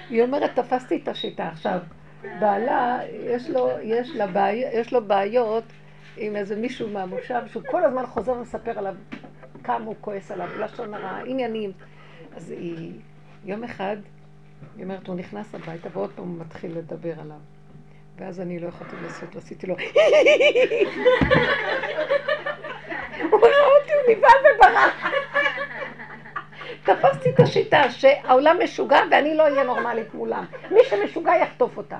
היא 0.09 0.21
אומרת, 0.21 0.55
תפסתי 0.55 0.95
את 1.03 1.07
השיטה. 1.07 1.47
עכשיו, 1.47 1.79
בעלה, 2.39 2.99
יש 3.25 3.49
לו, 3.49 3.69
יש 3.83 4.09
לה 4.15 4.27
בעי, 4.27 4.63
יש 4.73 4.93
לו 4.93 5.03
בעיות 5.03 5.63
עם 6.17 6.35
איזה 6.35 6.55
מישהו 6.55 6.89
מהמושב, 6.89 7.41
שהוא 7.47 7.63
כל 7.71 7.83
הזמן 7.85 8.05
חוזר 8.05 8.31
ומספר 8.31 8.79
עליו 8.79 8.95
כמה 9.63 9.85
הוא 9.85 9.95
כועס 10.01 10.31
עליו, 10.31 10.47
לשון 10.59 10.93
הרע, 10.93 11.17
עניינים. 11.25 11.71
אז 12.35 12.51
היא, 12.51 12.91
יום 13.45 13.63
אחד, 13.63 13.97
היא 14.77 14.83
אומרת, 14.83 15.07
הוא 15.07 15.15
נכנס 15.15 15.55
הביתה, 15.55 15.89
ועוד 15.93 16.11
פעם 16.15 16.27
הוא 16.27 16.39
מתחיל 16.39 16.77
לדבר 16.77 17.13
עליו. 17.19 17.37
ואז 18.19 18.39
אני 18.41 18.59
לא 18.59 18.67
יכולתי 18.67 18.95
לעשות, 19.03 19.35
עשיתי 19.35 19.67
לו... 19.67 19.75
הוא 23.31 23.41
ראה 23.41 23.65
אותי, 23.79 23.91
הוא 23.93 24.17
נבהל 24.17 24.55
וברח. 24.55 25.11
תפסתי 26.83 27.29
את 27.29 27.39
השיטה 27.39 27.89
שהעולם 27.89 28.57
משוגע 28.63 28.99
ואני 29.11 29.37
לא 29.37 29.43
אהיה 29.43 29.63
נורמלית 29.63 30.13
מולם. 30.13 30.45
מי 30.71 30.79
שמשוגע 30.89 31.35
יחטוף 31.35 31.77
אותה. 31.77 31.97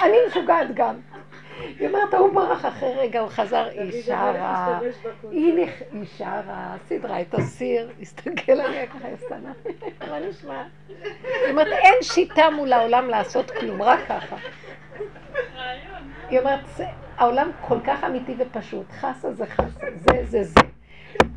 אני 0.00 0.16
משוגעת 0.28 0.74
גם. 0.74 0.94
היא 1.78 1.88
אומרת, 1.88 2.14
ההוא 2.14 2.32
ברח 2.32 2.66
אחרי 2.66 2.94
רגע, 2.96 3.20
הוא 3.20 3.28
חזר, 3.28 3.68
היא 3.72 4.02
שרה, 4.02 4.80
היא 5.30 5.68
שרה, 6.18 6.76
סידרה 6.88 7.20
את 7.20 7.34
הסיר, 7.34 7.90
הסתכל 8.00 8.52
עליה 8.52 8.86
ככה, 8.86 9.08
לה, 9.30 9.50
מה 10.10 10.18
נשמע? 10.28 10.62
היא 10.88 11.50
אומרת, 11.50 11.72
אין 11.72 11.94
שיטה 12.02 12.50
מול 12.50 12.72
העולם 12.72 13.08
לעשות 13.08 13.50
כלום, 13.50 13.82
רק 13.82 13.98
ככה. 14.08 14.36
היא 16.30 16.38
אומרת, 16.38 16.60
"זה- 16.76 16.86
העולם 17.16 17.50
כל 17.60 17.78
כך 17.86 18.04
אמיתי 18.04 18.34
ופשוט, 18.38 18.86
חסה 18.90 19.32
זה 19.32 19.46
חסה, 19.46 19.80
זה 19.94 20.24
זה 20.24 20.42
זה. 20.44 20.60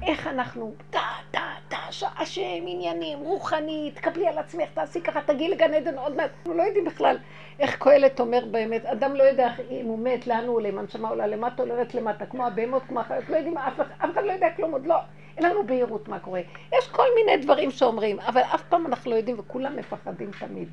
איך 0.03 0.27
אנחנו, 0.27 0.73
טה, 0.89 0.99
טה, 1.31 1.39
טה, 1.67 1.77
השם, 2.17 2.41
עניינים, 2.67 3.19
רוחני, 3.19 3.91
תקבלי 3.95 4.27
על 4.27 4.37
עצמך, 4.37 4.69
תעשי 4.73 5.01
ככה, 5.01 5.21
תגיעי 5.21 5.49
לגן 5.49 5.73
עדן 5.73 5.97
עוד 5.97 6.15
מעט. 6.15 6.29
אנחנו 6.37 6.53
לא 6.53 6.63
יודעים 6.63 6.85
בכלל 6.85 7.17
איך 7.59 7.75
קהלת 7.79 8.19
אומר 8.19 8.45
באמת, 8.51 8.85
אדם 8.85 9.15
לא 9.15 9.23
יודע 9.23 9.49
אם 9.71 9.85
הוא 9.85 9.99
מת, 9.99 10.27
לאן 10.27 10.43
הוא 10.47 10.55
עולה, 10.55 10.69
הנשמה 10.69 11.09
עולה 11.09 11.27
למטה 11.27 11.63
יורדת 11.63 11.93
למטה, 11.93 12.25
כמו 12.25 12.47
הבהמות, 12.47 12.83
כמו 12.87 12.99
החיות, 12.99 13.29
לא 13.29 13.35
יודעים, 13.35 13.57
אף 13.57 13.79
אחד 14.11 14.23
לא 14.25 14.31
יודע 14.31 14.47
כלום, 14.55 14.71
עוד 14.71 14.85
לא, 14.85 14.95
אין 15.37 15.45
לנו 15.45 15.63
בהירות 15.67 16.07
מה 16.07 16.19
קורה. 16.19 16.41
יש 16.79 16.87
כל 16.91 17.05
מיני 17.15 17.43
דברים 17.43 17.71
שאומרים, 17.71 18.19
אבל 18.19 18.41
אף 18.41 18.61
פעם 18.69 18.85
אנחנו 18.87 19.11
לא 19.11 19.15
יודעים 19.15 19.39
וכולם 19.39 19.75
מפחדים 19.75 20.31
תמיד. 20.39 20.67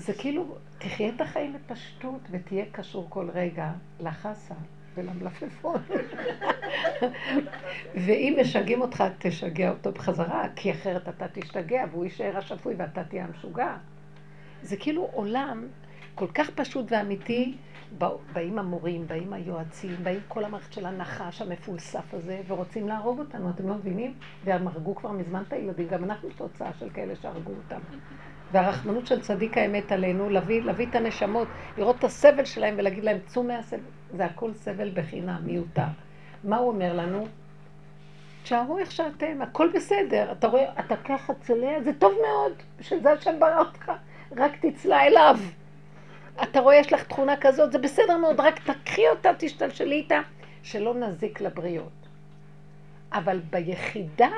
זה 0.00 0.12
כאילו, 0.14 0.54
תחיה 0.78 1.08
את 1.08 1.20
החיים 1.20 1.52
בפשטות 1.52 2.20
ותהיה 2.30 2.64
קשור 2.72 3.06
כל 3.08 3.30
רגע 3.34 3.70
לחסה 4.00 4.54
ולמלפפון. 4.94 5.76
ואם 8.04 8.36
משגעים 8.40 8.80
אותך, 8.80 9.04
תשגע 9.18 9.70
אותו 9.70 9.92
בחזרה, 9.92 10.44
כי 10.56 10.70
אחרת 10.72 11.08
אתה 11.08 11.26
תשתגע 11.32 11.84
והוא 11.90 12.04
יישאר 12.04 12.36
השפוי 12.36 12.74
ואתה 12.78 13.04
תהיה 13.04 13.24
המשוגע. 13.24 13.76
זה 14.62 14.76
כאילו 14.76 15.08
עולם 15.12 15.66
כל 16.14 16.26
כך 16.34 16.50
פשוט 16.50 16.86
ואמיתי, 16.92 17.56
בא- 17.98 18.08
באים 18.32 18.58
המורים, 18.58 19.06
באים 19.06 19.32
היועצים, 19.32 19.96
באים 20.02 20.20
כל 20.28 20.44
המערכת 20.44 20.72
של 20.72 20.86
הנחש 20.86 21.42
המפולסף 21.42 22.14
הזה, 22.14 22.40
ורוצים 22.46 22.88
להרוג 22.88 23.18
אותנו, 23.18 23.50
אתם 23.50 23.68
לא 23.68 23.74
מבינים? 23.74 24.14
והם 24.44 24.68
הרגו 24.68 24.94
כבר 24.94 25.12
מזמן 25.12 25.42
את 25.48 25.52
הילדים, 25.52 25.88
גם 25.88 26.04
אנחנו 26.04 26.28
תוצאה 26.36 26.70
של 26.78 26.90
כאלה 26.90 27.16
שהרגו 27.16 27.52
אותם. 27.64 27.80
והרחמנות 28.52 29.06
של 29.06 29.20
צדיק 29.20 29.58
האמת 29.58 29.92
עלינו, 29.92 30.30
להביא, 30.30 30.62
להביא 30.62 30.86
את 30.86 30.94
הנשמות, 30.94 31.48
לראות 31.78 31.98
את 31.98 32.04
הסבל 32.04 32.44
שלהם 32.44 32.74
ולהגיד 32.78 33.04
להם, 33.04 33.18
צאו 33.26 33.42
מהסבל. 33.42 33.80
זה 34.16 34.24
הכל 34.24 34.54
סבל 34.54 34.90
בחינם, 34.94 35.40
מיותר. 35.44 35.82
מה 36.44 36.56
הוא 36.56 36.68
אומר 36.68 36.92
לנו? 36.92 37.26
תשארו 38.42 38.78
איך 38.78 38.92
שאתם, 38.92 39.42
הכל 39.42 39.68
בסדר. 39.74 40.32
אתה 40.32 40.46
רואה, 40.46 40.70
אתה 40.80 40.96
ככה 40.96 41.34
צולע, 41.34 41.80
זה 41.84 41.92
טוב 41.98 42.12
מאוד, 42.22 42.52
בשביל 42.78 43.00
זה 43.02 43.12
השם 43.12 43.40
ברא 43.40 43.58
אותך. 43.58 43.92
רק 44.36 44.52
תצלע 44.60 45.06
אליו. 45.06 45.36
אתה 46.42 46.60
רואה, 46.60 46.76
יש 46.76 46.92
לך 46.92 47.04
תכונה 47.04 47.36
כזאת, 47.40 47.72
זה 47.72 47.78
בסדר 47.78 48.16
מאוד, 48.16 48.40
רק 48.40 48.58
תקחי 48.58 49.08
אותה, 49.08 49.30
תשתלשלי 49.38 49.94
איתה, 49.94 50.20
שלא 50.62 50.94
נזיק 50.94 51.40
לבריות. 51.40 51.92
אבל 53.12 53.40
ביחידה, 53.50 54.30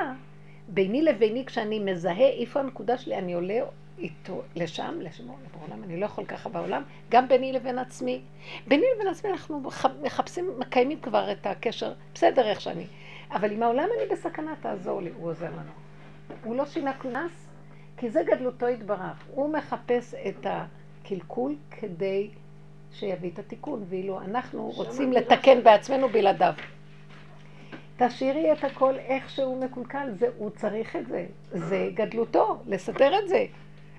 ביני 0.69 1.03
לביני, 1.03 1.47
כשאני 1.47 1.79
מזהה 1.79 2.29
איפה 2.29 2.61
הנקודה 2.61 2.99
שלי, 2.99 3.19
אני 3.19 3.33
עולה 3.33 3.61
איתו 4.03 4.43
לשם, 4.57 4.95
לשם, 5.01 5.25
בעולם, 5.27 5.85
אני 5.85 6.01
לא 6.01 6.05
יכול 6.07 6.25
ככה 6.25 6.49
בעולם, 6.49 6.83
גם 7.11 7.29
ביני 7.29 7.53
לבין 7.53 7.79
עצמי. 7.79 8.21
ביני 8.67 8.85
לבין 8.97 9.09
עצמי 9.09 9.31
אנחנו 9.31 9.61
מח- 9.61 9.87
מחפשים, 10.03 10.51
מקיימים 10.59 11.01
כבר 11.01 11.33
את 11.33 11.47
הקשר, 11.47 11.93
בסדר 12.15 12.49
איך 12.49 12.61
שאני. 12.61 12.87
אבל 13.31 13.53
עם 13.53 13.63
העולם 13.63 13.89
אני 13.99 14.09
בסכנה, 14.13 14.55
תעזור 14.61 15.03
לי, 15.03 15.11
הוא 15.17 15.29
עוזר 15.31 15.51
לנו. 15.51 15.71
הוא 16.45 16.57
לא 16.57 16.67
שינה 16.67 16.93
כלונס, 16.99 17.49
כי 17.97 18.11
זה 18.11 18.23
גדלותו 18.27 18.69
יתברך. 18.69 19.25
הוא 19.31 19.53
מחפש 19.53 20.15
את 20.15 20.47
הקלקול 20.47 21.55
כדי 21.81 22.29
שיביא 22.93 23.31
את 23.35 23.39
התיקון, 23.39 23.85
ואילו 23.89 24.21
אנחנו 24.21 24.71
רוצים 24.71 25.13
לתקן 25.13 25.63
בעצמנו 25.63 26.09
בלעדיו. 26.09 26.53
תשאירי 27.97 28.53
את 28.53 28.65
הכל 28.65 28.95
איך 28.99 29.31
שהוא 29.31 29.65
מקולקל, 29.65 30.09
זה, 30.19 30.27
הוא 30.39 30.51
צריך 30.51 30.97
את 30.97 31.07
זה. 31.07 31.27
זה 31.53 31.91
גדלותו, 31.95 32.63
לסדר 32.67 33.19
את 33.19 33.29
זה. 33.29 33.45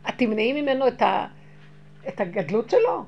את 0.10 0.14
תמנעי 0.18 0.62
ממנו 0.62 0.88
את, 0.88 1.02
ה, 1.02 1.28
את 2.08 2.22
הגדלות 2.22 2.70
שלו. 2.70 3.06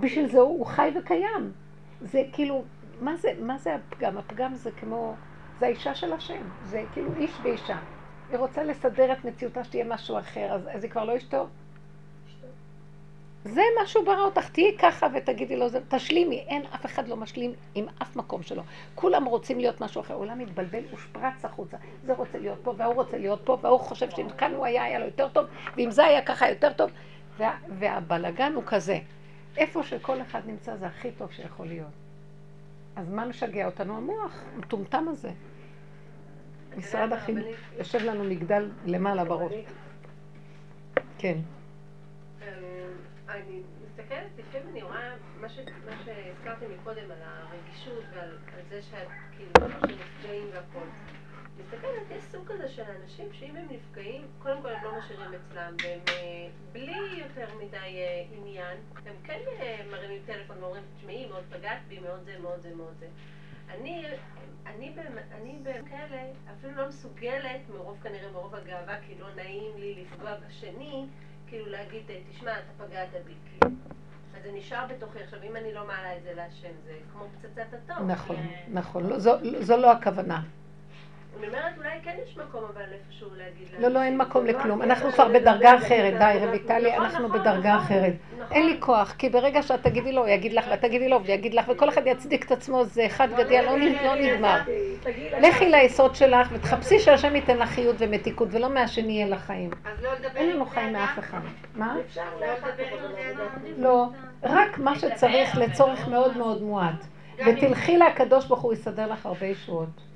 בשביל 0.00 0.28
זה 0.28 0.38
הוא, 0.38 0.58
הוא 0.58 0.66
חי 0.66 0.90
וקיים. 0.98 1.52
זה 2.00 2.22
כאילו, 2.32 2.64
מה 3.00 3.16
זה, 3.16 3.32
מה 3.40 3.58
זה 3.58 3.74
הפגם? 3.74 4.18
הפגם 4.18 4.54
זה 4.54 4.70
כמו, 4.70 5.14
זה 5.58 5.66
האישה 5.66 5.94
של 5.94 6.12
השם. 6.12 6.42
זה 6.62 6.84
כאילו 6.92 7.14
איש 7.16 7.40
ואישה. 7.42 7.78
היא 8.30 8.38
רוצה 8.38 8.64
לסדר 8.64 9.12
את 9.12 9.24
מציאותה 9.24 9.64
שתהיה 9.64 9.84
משהו 9.84 10.18
אחר, 10.18 10.52
אז, 10.52 10.68
אז 10.72 10.84
היא 10.84 10.90
כבר 10.90 11.04
לא 11.04 11.16
אשתו. 11.16 11.46
זה 13.44 13.62
מה 13.80 13.86
שהוא 13.86 14.04
ברא 14.04 14.24
אותך, 14.24 14.48
תהיי 14.48 14.76
ככה 14.78 15.06
ותגידי 15.14 15.56
לו, 15.56 15.66
תשלימי, 15.88 16.38
אין, 16.38 16.62
אף 16.74 16.86
אחד 16.86 17.08
לא 17.08 17.16
משלים 17.16 17.52
עם 17.74 17.86
אף 18.02 18.16
מקום 18.16 18.42
שלו. 18.42 18.62
כולם 18.94 19.24
רוצים 19.24 19.60
להיות 19.60 19.80
משהו 19.80 20.00
אחר, 20.00 20.14
העולם 20.14 20.38
מתבלבל, 20.38 20.82
הוא 20.90 20.98
שפרץ 20.98 21.44
החוצה. 21.44 21.76
זה 22.04 22.14
רוצה 22.14 22.38
להיות 22.38 22.58
פה, 22.62 22.74
וההוא 22.76 22.94
רוצה 22.94 23.18
להיות 23.18 23.40
פה, 23.44 23.58
וההוא 23.60 23.80
חושב 23.80 24.10
שאם 24.10 24.28
כאן 24.28 24.54
הוא 24.54 24.66
היה, 24.66 24.84
היה 24.84 24.98
לו 24.98 25.04
יותר 25.04 25.28
טוב, 25.28 25.46
ואם 25.76 25.90
זה 25.90 26.04
היה 26.04 26.22
ככה 26.22 26.48
יותר 26.50 26.72
טוב, 26.72 26.90
וה, 27.36 27.56
והבלגן 27.78 28.52
הוא 28.54 28.62
כזה. 28.66 28.98
איפה 29.56 29.82
שכל 29.82 30.22
אחד 30.22 30.40
נמצא 30.46 30.76
זה 30.76 30.86
הכי 30.86 31.10
טוב 31.10 31.32
שיכול 31.32 31.66
להיות. 31.66 31.90
אז 32.96 33.10
מה 33.10 33.24
משגע 33.24 33.66
אותנו? 33.66 33.96
המוח, 33.96 34.44
המטומטם 34.54 35.04
הזה. 35.08 35.30
משרד 36.76 37.12
החינוך, 37.12 37.46
יושב 37.78 37.98
לנו 37.98 38.24
מגדל 38.24 38.70
למעלה 38.86 39.24
בראש. 39.24 39.52
כן. 41.18 41.38
אני 43.30 43.62
מסתכלת, 43.84 44.30
לפעמים 44.38 44.68
אני 44.68 44.82
רואה 44.82 45.14
מה 45.40 45.48
שהזכרתי 45.48 46.64
מקודם 46.66 47.10
על 47.10 47.22
הרגישות 47.22 48.04
ועל 48.14 48.30
על 48.30 48.60
זה 48.68 48.82
שאת 48.82 49.08
כאילו, 49.36 49.68
שנפגעים 49.80 50.46
והכל. 50.52 50.86
מסתכלת, 51.58 52.10
יש 52.10 52.24
סוג 52.24 52.46
כזה 52.46 52.68
של 52.68 52.82
אנשים 53.02 53.28
שאם 53.32 53.56
הם 53.56 53.66
נפגעים, 53.70 54.26
קודם 54.38 54.62
כל 54.62 54.68
הם 54.68 54.84
לא 54.84 54.98
משאירים 54.98 55.30
אצלם, 55.34 55.74
והם 55.82 56.00
אה, 56.08 56.48
בלי 56.72 56.98
יותר 57.16 57.46
מדי 57.56 57.76
אה, 57.76 58.24
עניין, 58.32 58.78
הם 59.06 59.14
כן 59.24 59.40
אה, 59.60 59.80
מרימים 59.90 60.22
טלפון 60.26 60.62
ואומרים, 60.62 60.82
תשמעי, 60.96 61.26
מאוד 61.26 61.44
פגעת 61.50 61.78
בי, 61.88 61.98
מאוד 61.98 62.24
זה, 62.24 62.38
מאוד 62.38 62.60
זה, 62.62 62.74
מאוד 62.74 62.94
זה. 62.98 63.08
אני, 63.68 64.04
אני, 64.66 64.94
אני 65.32 65.58
בכאלה 65.62 66.22
אפילו 66.58 66.72
לא 66.72 66.88
מסוגלת, 66.88 67.60
מרוב 67.68 67.98
כנראה, 68.02 68.32
מרוב 68.32 68.54
הגאווה, 68.54 69.00
כי 69.06 69.14
לא 69.18 69.34
נעים 69.34 69.72
לי 69.76 70.04
לפגוע 70.04 70.34
בשני, 70.34 71.06
כאילו 71.50 71.66
להגיד, 71.66 72.02
תשמע, 72.30 72.52
אתה 72.52 72.84
פגעת 72.84 73.08
בי, 73.26 73.32
כאילו. 73.50 73.74
אז 74.36 74.42
זה 74.42 74.50
נשאר 74.54 74.86
בתוכי. 74.86 75.18
עכשיו, 75.22 75.38
אם 75.42 75.56
אני 75.56 75.74
לא 75.74 75.86
מעלה 75.86 76.16
את 76.16 76.22
זה 76.22 76.32
להשם, 76.34 76.68
זה 76.84 76.92
כמו 77.12 77.24
פצצת 77.38 77.64
אטום. 77.86 78.10
נכון, 78.10 78.36
כי- 78.36 78.42
נכון. 78.72 79.06
לא, 79.06 79.18
זו 79.60 79.76
לא 79.76 79.92
הכוונה. 79.92 80.42
אני 81.40 81.48
אומרת, 81.48 81.78
אולי 81.78 81.88
כן 82.04 82.14
יש 82.26 82.36
מקום, 82.36 82.64
אבל 82.74 82.82
איפשהו 82.92 83.28
להגיד 83.36 83.68
לא, 83.78 83.88
לא, 83.88 84.02
אין 84.02 84.18
מקום 84.18 84.46
לא 84.46 84.52
לכלום. 84.52 84.82
אנחנו 84.82 85.08
של 85.10 85.14
כבר 85.14 85.28
לדבר, 85.28 85.40
בדרגה 85.40 85.76
אחרת. 85.76 86.14
די, 86.18 86.46
רויטלי, 86.46 86.90
נכון, 86.92 87.04
אנחנו 87.04 87.28
נכון, 87.28 87.40
בדרגה 87.40 87.74
נכון. 87.74 87.86
אחרת. 87.86 88.12
אין 88.50 88.66
לי 88.66 88.76
כוח, 88.80 89.14
כי 89.18 89.28
ברגע 89.28 89.62
שאת 89.62 89.82
תגידי 89.82 90.12
לו, 90.12 90.20
הוא 90.22 90.28
יגיד 90.28 90.52
לך, 90.52 90.64
ואת 90.70 90.80
תגידי 90.80 91.08
לו, 91.08 91.24
ויגיד 91.24 91.54
לך, 91.54 91.68
וכל 91.68 91.88
אחד 91.88 92.06
יצדיק 92.06 92.46
את 92.46 92.52
עצמו, 92.52 92.84
זה 92.84 93.06
אחד 93.06 93.28
גדול, 93.36 93.60
לא 93.60 93.76
נ- 93.78 94.04
לא 94.04 94.14
נגמר. 94.14 94.58
לכי 95.40 95.68
ליסוד 95.68 96.14
שלך 96.14 96.48
ותחפשי 96.52 96.98
שהשם 96.98 97.36
ייתן 97.36 97.56
לך 97.58 97.68
חיות 97.68 97.96
ומתיקות, 97.98 98.48
ולא 98.50 98.68
מהשני 98.70 99.12
יהיה 99.12 99.28
לך 99.28 99.40
חיים. 99.40 99.70
לא 100.02 100.10
אין 100.36 100.50
לנו 100.50 100.66
חיים? 100.66 100.92
מאף 100.92 101.18
אחד. 101.18 101.38
מה? 101.74 101.96
לא? 101.96 102.02
לא, 103.78 104.06
רק 104.42 104.78
מה 104.78 104.98
שצריך 104.98 105.56
לצורך 105.58 106.08
מאוד 106.08 106.36
מאוד 106.36 106.62
מועט. 106.62 107.04
ותלכי 107.46 107.96
לקדוש 107.98 108.46
ברוך 108.46 108.60
הוא 108.60 108.72
יסדר 108.72 109.12
לך 109.12 109.26
הרבה 109.26 109.46
ישועות. 109.46 110.09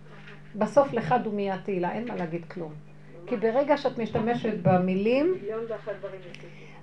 בסוף 0.55 0.93
לך 0.93 1.15
דומיית 1.23 1.65
תהילה, 1.65 1.93
אין 1.93 2.09
מה 2.09 2.17
להגיד 2.17 2.45
כלום. 2.45 2.73
כי 3.27 3.37
ברגע 3.37 3.77
שאת 3.77 3.99
משתמשת 3.99 4.55
במילים. 4.63 5.35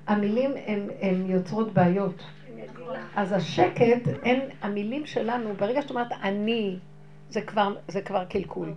המילים 0.07 0.51
הן 1.01 1.29
יוצרות 1.29 1.73
בעיות. 1.73 2.23
אז 3.15 3.31
השקט, 3.31 4.07
אין, 4.23 4.49
המילים 4.61 5.05
שלנו, 5.05 5.53
ברגע 5.53 5.81
שאת 5.81 5.89
אומרת 5.89 6.11
אני, 6.23 6.77
זה 7.29 7.41
כבר, 7.41 7.75
זה 7.87 8.01
כבר 8.01 8.25
קלקול. 8.25 8.73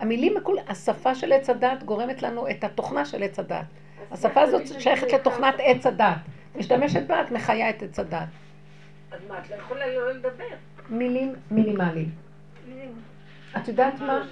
המילים, 0.00 0.36
הכול, 0.36 0.56
השפה 0.68 1.14
של 1.14 1.32
עץ 1.32 1.50
הדת 1.50 1.82
גורמת 1.82 2.22
לנו 2.22 2.48
את 2.50 2.64
התוכנה 2.64 3.04
של 3.04 3.22
עץ 3.22 3.38
הדת. 3.38 3.64
השפה 4.10 4.40
הזאת 4.40 4.62
שייכת 4.80 5.12
לתוכנת 5.12 5.54
עץ 5.58 5.86
הדת. 5.86 6.16
משתמשת 6.56 7.06
בה, 7.06 7.22
את 7.22 7.30
מחיה 7.30 7.70
את 7.70 7.82
עץ 7.82 7.98
הדת. 7.98 8.28
אז 9.10 9.20
מה, 9.28 9.38
את 9.38 9.50
לא 9.50 9.56
יכולה 9.56 9.86
לא 9.86 10.12
לדבר. 10.12 10.44
מילים 10.90 11.34
מינימליים. 11.50 12.27
את 13.62 13.68
יודעת 13.68 14.00
מה? 14.00 14.26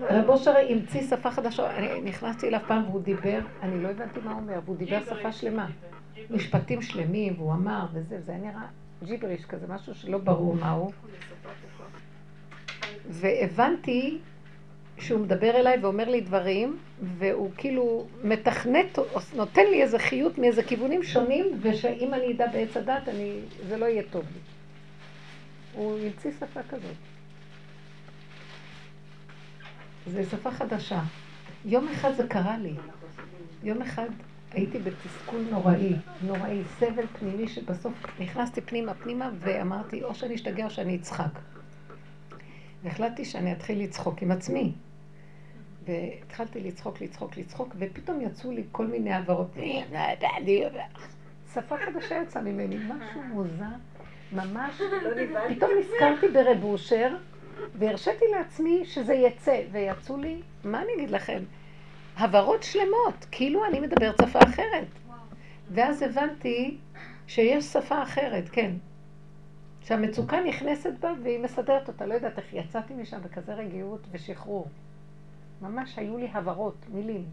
רב 0.00 0.28
אושר 0.28 0.52
המציא 0.68 1.02
שפה 1.02 1.30
חדשה, 1.30 1.76
אני 1.76 2.00
נכנסתי 2.00 2.48
אליו 2.48 2.60
פעם 2.66 2.84
והוא 2.90 3.02
דיבר, 3.02 3.38
אני 3.62 3.82
לא 3.82 3.88
הבנתי 3.88 4.20
מה 4.24 4.32
הוא 4.32 4.40
אומר, 4.40 4.60
והוא 4.64 4.76
דיבר 4.76 5.00
שפה 5.04 5.32
שלמה. 5.32 5.66
משפטים 6.30 6.82
שלמים, 6.82 7.34
והוא 7.36 7.52
אמר, 7.52 7.86
וזה, 7.92 8.20
זה 8.20 8.32
נראה 8.32 8.66
ג'יבריש 9.04 9.44
כזה, 9.44 9.66
משהו 9.68 9.94
שלא 9.94 10.18
ברור 10.18 10.54
מהו. 10.54 10.92
והבנתי 13.08 14.18
שהוא 14.98 15.20
מדבר 15.20 15.50
אליי 15.50 15.78
ואומר 15.82 16.08
לי 16.08 16.20
דברים, 16.20 16.78
והוא 17.18 17.50
כאילו 17.56 18.06
מתכנת, 18.24 18.98
נותן 19.36 19.62
לי 19.70 19.82
איזה 19.82 19.98
חיות 19.98 20.38
מאיזה 20.38 20.62
כיוונים 20.62 21.02
שונים, 21.02 21.46
ושאם 21.60 22.14
אני 22.14 22.32
אדע 22.32 22.46
בעץ 22.46 22.76
הדת, 22.76 23.08
זה 23.68 23.76
לא 23.76 23.86
יהיה 23.86 24.02
טוב 24.10 24.24
לי. 24.34 24.40
הוא 25.74 25.98
המציא 25.98 26.30
שפה 26.30 26.60
כזאת. 26.68 27.09
זה 30.06 30.24
שפה 30.30 30.50
חדשה. 30.50 31.00
יום 31.64 31.88
אחד 31.88 32.12
זה 32.16 32.26
קרה 32.28 32.58
לי. 32.58 32.74
יום 33.62 33.82
אחד 33.82 34.08
הייתי 34.52 34.78
בתסכול 34.78 35.40
נוראי, 35.50 35.92
נוראי, 36.22 36.62
סבל 36.78 37.06
פנימי 37.18 37.48
שבסוף 37.48 37.92
נכנסתי 38.20 38.60
פנימה 38.60 38.94
פנימה 38.94 39.30
ואמרתי 39.38 40.02
או 40.02 40.14
שאני 40.14 40.34
אשתגע 40.34 40.64
או 40.64 40.70
שאני 40.70 40.96
אצחק. 40.96 41.38
והחלטתי 42.82 43.24
שאני 43.24 43.52
אתחיל 43.52 43.82
לצחוק 43.82 44.22
עם 44.22 44.30
עצמי. 44.30 44.72
והתחלתי 45.86 46.60
לצחוק, 46.60 47.00
לצחוק, 47.00 47.36
לצחוק, 47.36 47.74
ופתאום 47.78 48.20
יצאו 48.20 48.50
לי 48.50 48.62
כל 48.72 48.86
מיני 48.86 49.12
הבהרות. 49.12 49.50
שפה 51.54 51.76
חדשה 51.76 52.22
יצאה 52.22 52.42
ממני, 52.42 52.76
משהו 52.76 53.22
מוזר, 53.22 53.64
ממש. 54.32 54.80
לא. 54.80 55.54
פתאום 55.54 55.70
נזכרתי 55.80 56.28
ברב 56.28 56.64
אושר, 56.64 57.16
והרשיתי 57.74 58.24
לעצמי 58.30 58.84
שזה 58.84 59.14
יצא, 59.14 59.60
ויצאו 59.72 60.16
לי, 60.16 60.40
מה 60.64 60.82
אני 60.82 60.94
אגיד 60.96 61.10
לכם? 61.10 61.42
הבהרות 62.16 62.62
שלמות, 62.62 63.26
כאילו 63.30 63.64
אני 63.64 63.80
מדברת 63.80 64.14
שפה 64.22 64.38
אחרת. 64.38 64.86
ואז 65.70 66.02
הבנתי 66.02 66.76
שיש 67.26 67.64
שפה 67.64 68.02
אחרת, 68.02 68.48
כן. 68.48 68.72
שהמצוקה 69.82 70.40
נכנסת 70.40 70.92
בה 71.00 71.12
והיא 71.22 71.38
מסדרת 71.38 71.88
אותה. 71.88 72.06
לא 72.06 72.14
יודעת 72.14 72.38
איך 72.38 72.54
יצאתי 72.54 72.94
משם 72.94 73.20
בכזה 73.22 73.54
רגיעות 73.54 74.00
ושחרור. 74.10 74.68
ממש 75.62 75.98
היו 75.98 76.18
לי 76.18 76.28
הבהרות, 76.32 76.76
מילים. 76.88 77.24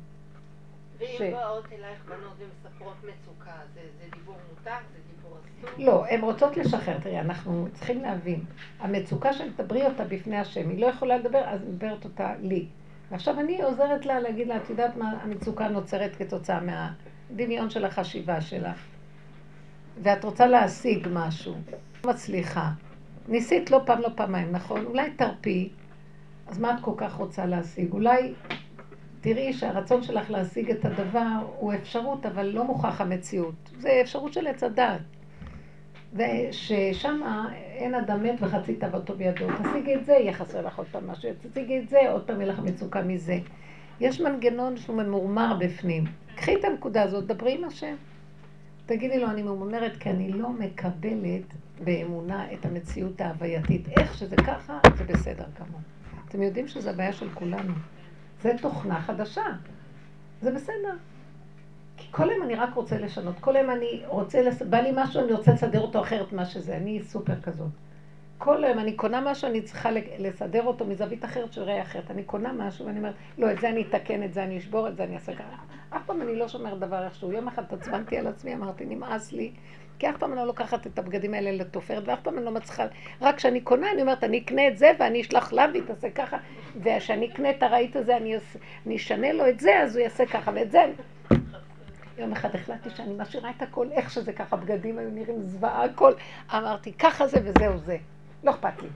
ואם 0.97 1.31
באות 1.31 1.65
אלייך 1.71 2.05
בנות 2.05 2.33
ומספרות 2.39 2.95
מצוקה, 3.03 3.51
זה 3.73 3.81
זה 3.97 4.03
דיבור 4.17 4.35
מותר? 4.49 4.75
זה 4.93 4.99
דיבור 5.15 5.37
אסור? 5.39 5.85
לא, 5.85 6.05
הן 6.05 6.21
רוצות 6.21 6.57
לשחרר. 6.57 6.99
תראי, 6.99 7.19
אנחנו 7.19 7.67
צריכים 7.73 8.01
להבין. 8.01 8.45
המצוקה 8.79 9.33
שתדברי 9.33 9.85
אותה 9.85 10.05
בפני 10.05 10.37
השם, 10.37 10.69
היא 10.69 10.81
לא 10.81 10.87
יכולה 10.87 11.17
לדבר, 11.17 11.41
אז 11.45 11.61
מדברת 11.63 12.05
אותה 12.05 12.33
לי. 12.41 12.67
ועכשיו 13.11 13.39
אני 13.39 13.61
עוזרת 13.61 14.05
לה 14.05 14.19
להגיד 14.19 14.47
לה, 14.47 14.57
את 14.57 14.69
יודעת 14.69 14.95
מה 14.95 15.19
המצוקה 15.21 15.67
נוצרת 15.67 16.15
כתוצאה 16.15 16.59
מהדמיון 16.59 17.69
של 17.69 17.85
החשיבה 17.85 18.41
שלך. 18.41 18.85
ואת 20.03 20.23
רוצה 20.23 20.45
להשיג 20.47 21.07
משהו, 21.11 21.55
לא 22.03 22.11
מצליחה. 22.11 22.69
ניסית 23.27 23.71
לא 23.71 23.81
פעם, 23.85 24.01
לא 24.01 24.09
פעמיים, 24.15 24.51
נכון? 24.51 24.85
אולי 24.85 25.11
תרפי, 25.11 25.69
אז 26.47 26.59
מה 26.59 26.75
את 26.75 26.83
כל 26.83 26.93
כך 26.97 27.13
רוצה 27.13 27.45
להשיג? 27.45 27.93
אולי 27.93 28.33
תראי 29.29 29.53
שהרצון 29.53 30.03
שלך 30.03 30.31
להשיג 30.31 30.71
את 30.71 30.85
הדבר 30.85 31.27
הוא 31.57 31.73
אפשרות, 31.73 32.25
אבל 32.25 32.45
לא 32.45 32.63
מוכח 32.63 33.01
המציאות. 33.01 33.69
זה 33.77 33.99
אפשרות 34.01 34.33
של 34.33 34.47
עץ 34.47 34.63
הדעת. 34.63 35.01
וששם 36.13 37.21
אין 37.53 37.95
אדם 37.95 38.23
מת 38.23 38.35
וחצי 38.39 38.75
תאוותו 38.75 39.15
בידו. 39.15 39.47
תשיגי 39.63 39.95
את 39.95 40.05
זה, 40.05 40.13
יהיה 40.13 40.33
חסר 40.33 40.67
לך 40.67 40.77
עוד 40.77 40.87
פעם 40.91 41.07
משהו. 41.07 41.29
תשיגי 41.51 41.79
את 41.79 41.89
זה, 41.89 42.11
עוד 42.11 42.23
פעם 42.27 42.41
יהיה 42.41 42.53
לך 42.53 42.59
מצוקה 42.59 43.01
מזה. 43.01 43.39
יש 43.99 44.21
מנגנון 44.21 44.77
שהוא 44.77 44.95
ממורמר 44.95 45.57
בפנים. 45.59 46.03
קחי 46.35 46.55
את 46.55 46.65
הנקודה 46.65 47.03
הזאת, 47.03 47.27
דברי 47.27 47.57
עם 47.57 47.63
השם. 47.63 47.95
תגידי 48.85 49.19
לו, 49.19 49.27
אני 49.27 49.43
ממורמרת 49.43 49.97
כי 49.97 50.09
אני 50.09 50.31
לא 50.31 50.49
מקבלת 50.49 51.53
באמונה 51.83 52.53
את 52.53 52.65
המציאות 52.65 53.21
ההווייתית. 53.21 53.87
איך 53.99 54.17
שזה 54.17 54.35
ככה, 54.35 54.79
זה 54.97 55.03
בסדר 55.03 55.45
גמור. 55.59 55.81
אתם 56.27 56.41
יודעים 56.41 56.67
שזו 56.67 56.89
הבעיה 56.89 57.13
של 57.13 57.29
כולנו. 57.29 57.73
זה 58.41 58.51
תוכנה 58.61 59.01
חדשה. 59.01 59.43
זה 60.41 60.51
בסדר. 60.51 60.95
כי 61.97 62.07
כל 62.11 62.29
היום 62.29 62.43
אני 62.43 62.55
רק 62.55 62.73
רוצה 62.73 62.97
לשנות. 62.97 63.35
כל 63.39 63.55
היום 63.55 63.69
אני 63.69 64.03
רוצה, 64.07 64.41
לס... 64.41 64.61
בא 64.61 64.77
לי 64.77 64.91
משהו, 64.95 65.23
אני 65.23 65.33
רוצה 65.33 65.53
לסדר 65.53 65.81
אותו 65.81 66.01
אחרת 66.01 66.33
מה 66.33 66.45
שזה. 66.45 66.77
אני 66.77 67.01
סופר 67.03 67.41
כזאת. 67.41 67.71
כל 68.37 68.63
היום 68.63 68.79
אני 68.79 68.93
קונה 68.93 69.21
משהו, 69.21 69.49
אני 69.49 69.61
צריכה 69.61 69.89
לסדר 70.19 70.63
אותו 70.63 70.85
מזווית 70.85 71.25
אחרת 71.25 71.53
של 71.53 71.63
ראייה 71.63 71.81
אחרת. 71.81 72.11
אני 72.11 72.23
קונה 72.23 72.53
משהו 72.53 72.85
ואני 72.85 72.97
אומרת, 72.97 73.15
לא, 73.37 73.51
את 73.51 73.59
זה 73.59 73.69
אני 73.69 73.81
אתקן, 73.81 74.23
את 74.23 74.33
זה 74.33 74.43
אני 74.43 74.57
אשבור, 74.57 74.87
את 74.87 74.95
זה 74.95 75.03
אני 75.03 75.15
אעשה 75.15 75.35
ככה. 75.35 75.57
אף 75.89 76.01
פעם 76.05 76.21
אני 76.21 76.35
לא 76.35 76.47
שומרת 76.47 76.79
דבר 76.79 77.05
איכשהו. 77.05 77.31
יום 77.31 77.47
אחד 77.47 77.63
התעצבנתי 77.63 78.17
על 78.17 78.27
עצמי, 78.27 78.53
אמרתי, 78.53 78.85
נמאס 78.85 79.31
לי. 79.31 79.51
כי 79.99 80.09
אף 80.09 80.17
פעם 80.17 80.31
אני 80.31 80.39
לא 80.39 80.47
לוקחת 80.47 80.87
את 80.87 80.99
הבגדים 80.99 81.33
האלה 81.33 81.51
לתופרת, 81.51 82.03
ואף 82.05 82.21
פעם 82.21 82.37
אני 82.37 82.45
לא 82.45 82.51
מצליחה, 82.51 82.85
רק 83.21 83.35
כשאני 83.35 83.61
קונה, 83.61 83.91
אני 83.91 84.01
אומרת, 84.01 84.23
אני 84.23 84.37
אקנה 84.37 84.67
את 84.67 84.77
זה, 84.77 84.91
ואני 84.99 85.21
אשלח 85.21 85.53
לה 85.53 85.65
והיא 85.71 85.83
תעשה 85.87 86.09
ככה, 86.09 86.37
וכשאני 86.83 87.29
אקנה 87.31 87.49
את 87.49 87.63
הרהיט 87.63 87.95
הזה, 87.95 88.17
אני. 88.17 88.35
אני 88.85 88.95
אשנה 88.95 89.33
לו 89.33 89.49
את 89.49 89.59
זה, 89.59 89.79
אז 89.79 89.95
הוא 89.95 90.03
יעשה 90.03 90.25
ככה, 90.25 90.51
ואת 90.55 90.71
זה. 90.71 90.85
יום 92.17 92.31
אחד 92.31 92.55
החלטתי 92.55 92.89
שאני 92.89 93.13
משאירה 93.17 93.49
את 93.57 93.61
הכל 93.61 93.91
איך 93.91 94.11
שזה 94.11 94.33
ככה, 94.33 94.55
בגדים 94.55 94.97
היו 94.97 95.09
נראים 95.09 95.41
זוועה, 95.41 95.83
הכל. 95.83 96.13
אמרתי, 96.53 96.93
ככה 96.93 97.27
זה 97.27 97.37
וזהו 97.43 97.77
זה. 97.77 97.97
לא 98.43 98.51
אכפת 98.51 98.81
לי. 98.81 98.87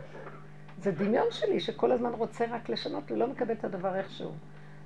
זה 0.77 0.91
דמיון 0.91 1.27
שלי 1.31 1.59
שכל 1.59 1.91
הזמן 1.91 2.11
רוצה 2.13 2.45
רק 2.51 2.69
לשנות 2.69 3.11
ולא 3.11 3.27
מקבל 3.27 3.53
את 3.53 3.63
הדבר 3.63 3.95
איכשהו. 3.95 4.31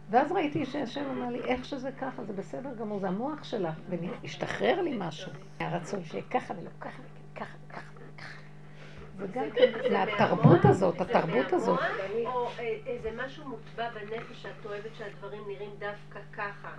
ואז 0.10 0.32
ראיתי 0.32 0.66
שהשם 0.66 1.06
אמר 1.10 1.30
לי, 1.30 1.40
איך 1.40 1.66
שזה 1.66 1.92
ככה, 1.92 2.24
זה 2.24 2.34
בסדר 2.34 2.70
גמור, 2.80 3.00
זה 3.00 3.08
המוח 3.08 3.44
שלך, 3.44 3.74
והשתחרר 3.90 4.82
לי 4.82 4.96
משהו. 4.98 5.32
הרצון 5.60 6.04
שיהיה 6.04 6.24
ככה 6.32 6.54
ולא 6.54 6.70
ככה, 6.80 7.02
ככה 7.36 7.56
וככה 7.68 7.82
וככה. 8.14 8.36
וגם 9.18 9.44
כן, 9.56 9.72
מהתרבות 9.92 10.66
הזאת, 10.66 11.02
התרבות 11.02 11.54
הזאת. 11.54 11.80
זה 11.80 11.86
מהמוח, 12.14 12.36
או 12.36 12.48
אה, 12.60 12.76
איזה 12.88 13.10
משהו 13.26 13.50
מוטבע 13.50 13.90
בנפש 13.90 14.42
שאת 14.42 14.66
אוהבת 14.66 14.96
שהדברים 14.98 15.42
נראים 15.48 15.70
דווקא 15.80 16.20
ככה? 16.34 16.70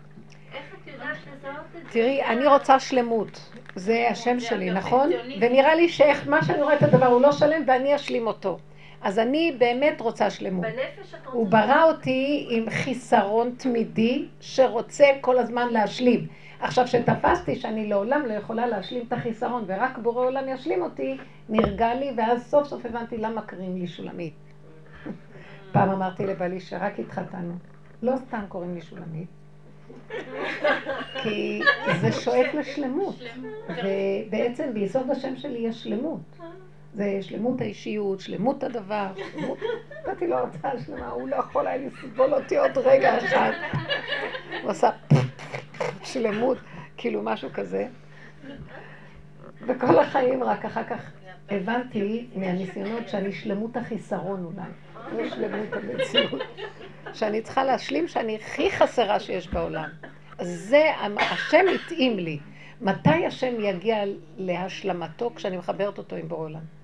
איך 0.54 0.74
את 0.74 0.86
יודעת 0.86 1.16
לזהות 1.32 1.56
את 1.76 1.82
זה? 1.82 1.90
תראי, 1.90 2.24
אני 2.24 2.46
רוצה 2.46 2.80
שלמות. 2.80 3.50
זה 3.74 4.08
השם 4.10 4.40
שלי, 4.40 4.70
נכון? 4.70 5.10
ונראה 5.40 5.74
לי 5.74 5.88
שמה 5.88 6.44
שאני 6.44 6.62
רואה 6.62 6.76
את 6.76 6.82
הדבר 6.82 7.06
הוא 7.06 7.20
לא 7.20 7.32
שלם 7.32 7.62
ואני 7.66 7.96
אשלים 7.96 8.26
אותו. 8.26 8.58
אז 9.02 9.18
אני 9.18 9.56
באמת 9.59 10.01
רוצה 10.01 10.31
שלמות. 10.31 10.64
בנפש 10.64 11.14
את 11.14 11.27
רוצה... 11.27 11.36
הוא 11.36 11.48
ברא 11.48 11.85
אותי 11.85 12.47
עם 12.51 12.70
חיסרון 12.70 13.55
תמידי 13.59 14.27
שרוצה 14.40 15.06
כל 15.20 15.39
הזמן 15.39 15.68
להשלים. 15.73 16.27
עכשיו, 16.60 16.86
שתפסתי 16.86 17.56
שאני 17.56 17.89
לעולם 17.89 18.27
לא 18.27 18.32
יכולה 18.32 18.66
להשלים 18.66 19.05
את 19.09 19.12
החיסרון 19.12 19.64
ורק 19.66 19.98
בורא 19.98 20.27
עולם 20.27 20.48
ישלים 20.48 20.82
אותי, 20.82 21.16
נרגע 21.48 21.94
לי, 21.94 22.12
ואז 22.16 22.47
סוף 22.47 22.68
סוף 22.68 22.86
הבנתי 22.86 23.18
למה 23.18 23.43
קוראים 23.43 23.77
לי 23.77 23.86
שולמית. 23.86 24.35
פעם 25.73 25.90
אמרתי 25.90 26.27
לבעלי 26.27 26.60
שרק 26.60 26.98
התחתנו, 27.01 27.52
לא 28.02 28.16
סתם 28.16 28.40
קוראים 28.48 28.74
לי 28.74 28.81
שולמית, 28.81 29.28
כי 31.23 31.60
זה 32.01 32.12
שואף 32.12 32.55
לשלמות, 32.55 33.16
ובעצם 33.85 34.74
ביסוד 34.74 35.10
השם 35.10 35.36
שלי 35.36 35.59
יש 35.59 35.82
שלמות. 35.82 36.20
זה 36.97 37.18
שלמות 37.23 37.60
האישיות, 37.60 38.20
שלמות 38.20 38.62
הדבר, 38.64 39.06
שלמות... 39.32 39.59
נתתי 40.09 40.27
לו 40.27 40.36
הרצאה 40.36 40.70
שלמה, 40.86 41.09
הוא 41.09 41.28
לא 41.28 41.36
יכול 41.36 41.66
היה 41.66 41.86
לסבול 41.86 42.35
אותי 42.35 42.56
עוד 42.56 42.78
רגע 42.78 43.18
אחד. 43.18 43.51
הוא 44.62 44.70
עשה 44.70 44.90
שלמות, 46.05 46.59
כאילו 46.97 47.23
משהו 47.23 47.48
כזה. 47.55 47.86
וכל 49.66 49.98
החיים 49.98 50.43
רק 50.43 50.64
אחר 50.64 50.85
כך 50.85 51.10
הבנתי 51.51 52.27
מהניסיונות 52.35 53.09
שאני 53.09 53.32
שלמות 53.32 53.77
החיסרון 53.77 54.44
אולי, 54.44 55.23
לא 55.23 55.31
שלמות 55.31 55.68
המציאות. 55.73 56.43
שאני 57.12 57.40
צריכה 57.40 57.64
להשלים 57.64 58.09
שאני 58.09 58.36
הכי 58.36 58.70
חסרה 58.70 59.20
שיש 59.20 59.48
בעולם. 59.48 59.89
זה, 60.40 60.85
השם 61.18 61.64
התאים 61.74 62.18
לי. 62.18 62.39
מתי 62.81 63.27
השם 63.27 63.55
יגיע 63.60 64.05
להשלמתו 64.36 65.31
כשאני 65.35 65.56
מחברת 65.56 65.98
אותו 65.98 66.16
עם 66.16 66.28
בורא 66.28 66.44
עולם? 66.44 66.75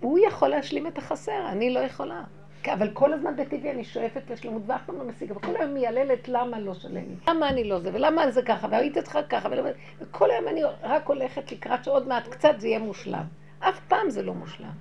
הוא 0.00 0.18
יכול 0.18 0.48
להשלים 0.48 0.86
את 0.86 0.98
החסר, 0.98 1.48
אני 1.48 1.74
לא 1.74 1.80
יכולה. 1.80 2.24
אבל 2.72 2.90
כל 2.90 3.12
הזמן 3.12 3.36
בטבעי 3.36 3.70
אני 3.70 3.84
שואפת 3.84 4.30
לשלמות 4.30 4.62
ואף 4.66 4.80
פעם 4.86 4.98
לא 4.98 5.04
משיגה, 5.04 5.36
וכל 5.36 5.56
היום 5.56 5.74
מייללת 5.74 6.28
למה 6.28 6.60
לא 6.60 6.74
שלם 6.74 6.94
לי, 6.94 7.14
למה 7.28 7.48
אני 7.48 7.64
לא 7.64 7.80
זה, 7.80 7.90
ולמה 7.94 8.30
זה 8.30 8.42
ככה, 8.42 8.68
והיית 8.70 8.98
צריכה 8.98 9.22
ככה, 9.22 9.48
ולמה... 9.52 9.68
וכל 10.00 10.30
היום 10.30 10.48
אני 10.48 10.60
רק 10.82 11.06
הולכת 11.08 11.52
לקראת 11.52 11.84
שעוד 11.84 12.08
מעט 12.08 12.28
קצת 12.28 12.54
זה 12.58 12.68
יהיה 12.68 12.78
מושלם. 12.78 13.24
אף 13.58 13.80
פעם 13.88 14.10
זה 14.10 14.22
לא 14.22 14.34
מושלם. 14.34 14.72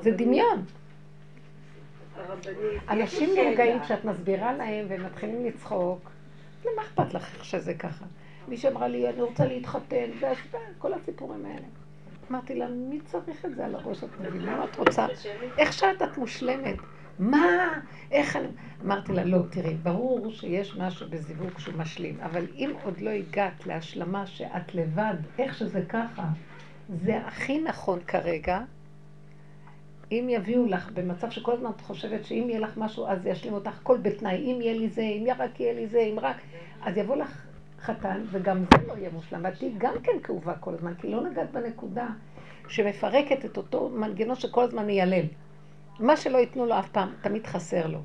זה 0.00 0.10
דמיון. 0.10 0.64
אנשים 2.88 3.30
נרגעים 3.36 3.80
כשאת 3.80 4.04
מסבירה 4.04 4.52
להם 4.52 4.86
והם 4.88 5.04
מתחילים 5.06 5.44
לצחוק, 5.44 6.10
למה 6.64 6.82
אכפת 6.82 7.14
לך 7.14 7.44
שזה 7.44 7.74
ככה? 7.74 8.04
מי 8.48 8.56
שאמרה 8.56 8.88
לי, 8.88 9.08
אני 9.08 9.22
רוצה 9.22 9.46
להתחתן, 9.46 10.10
וכל 10.78 10.94
הסיפורים 10.94 11.46
האלה. 11.46 11.83
אמרתי 12.30 12.54
לה, 12.54 12.68
מי 12.68 13.00
צריך 13.04 13.44
את 13.44 13.54
זה 13.54 13.64
על 13.64 13.74
הראש? 13.74 14.04
את 14.04 14.20
מבינה 14.20 14.56
מה 14.56 14.64
את 14.64 14.76
רוצה? 14.76 15.06
איך 15.58 15.72
שאת 15.72 16.02
את 16.02 16.18
מושלמת? 16.18 16.76
מה? 17.18 17.80
איך 18.10 18.36
אני... 18.36 18.46
אמרתי 18.84 19.12
לה, 19.12 19.24
לא, 19.24 19.38
תראי, 19.50 19.74
ברור 19.74 20.30
שיש 20.30 20.76
משהו 20.76 21.06
בזיווג 21.10 21.58
שהוא 21.58 21.74
משלים, 21.74 22.20
אבל 22.20 22.46
אם 22.54 22.72
עוד 22.84 23.00
לא 23.00 23.10
הגעת 23.10 23.66
להשלמה 23.66 24.26
שאת 24.26 24.74
לבד, 24.74 25.14
איך 25.38 25.54
שזה 25.54 25.82
ככה, 25.88 26.24
זה 26.88 27.18
הכי 27.26 27.60
נכון 27.60 28.00
כרגע. 28.06 28.60
אם 30.12 30.26
יביאו 30.30 30.66
לך 30.66 30.90
במצב 30.94 31.30
שכל 31.30 31.52
הזמן 31.52 31.70
את 31.76 31.80
חושבת 31.80 32.24
שאם 32.24 32.46
יהיה 32.48 32.60
לך 32.60 32.76
משהו, 32.76 33.06
אז 33.06 33.22
זה 33.22 33.28
ישלים 33.28 33.54
אותך, 33.54 33.78
הכל 33.80 33.98
בתנאי, 34.02 34.36
אם 34.36 34.60
יהיה 34.60 34.78
לי 34.78 34.88
זה, 34.88 35.02
אם 35.02 35.26
רק 35.38 35.60
יהיה 35.60 35.72
לי 35.74 35.86
זה, 35.86 36.00
אם 36.00 36.18
רק... 36.18 36.36
אז 36.82 36.96
יבוא 36.96 37.16
לך 37.16 37.43
חתן, 37.84 38.24
וגם 38.30 38.58
זה 38.58 38.86
לא 38.88 38.92
יהיה 38.92 39.10
מושלם. 39.12 39.44
ואת 39.44 39.78
גם 39.78 39.94
כן 40.02 40.12
כאובה 40.22 40.54
כל 40.54 40.74
הזמן, 40.74 40.94
כי 40.94 41.10
לא 41.10 41.22
נגעת 41.22 41.50
בנקודה 41.52 42.06
שמפרקת 42.68 43.44
את 43.44 43.56
אותו 43.56 43.88
מנגנון 43.88 44.36
שכל 44.36 44.62
הזמן 44.62 44.86
מיילל. 44.86 45.26
מה 46.00 46.16
שלא 46.16 46.38
ייתנו 46.38 46.66
לו 46.66 46.78
אף 46.78 46.88
פעם, 46.88 47.12
תמיד 47.20 47.46
חסר 47.46 47.86
לו. 47.86 47.98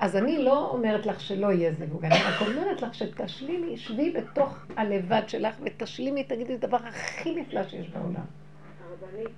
אז 0.00 0.16
אני 0.16 0.44
לא 0.44 0.70
אומרת 0.70 1.06
לך 1.06 1.20
שלא 1.20 1.52
יהיה 1.52 1.72
זיווג, 1.72 2.04
אני 2.04 2.14
רק 2.14 2.48
אומרת 2.48 2.82
לך 2.82 2.94
שתשלימי, 2.94 3.76
שבי 3.76 4.10
בתוך 4.10 4.58
הלבד 4.76 5.22
שלך 5.26 5.54
ותשלימי, 5.62 6.24
תגידי, 6.24 6.56
זה 6.56 6.66
הדבר 6.66 6.76
הכי 6.76 7.34
נפלא 7.34 7.68
שיש 7.68 7.90
בעולם. 7.90 8.24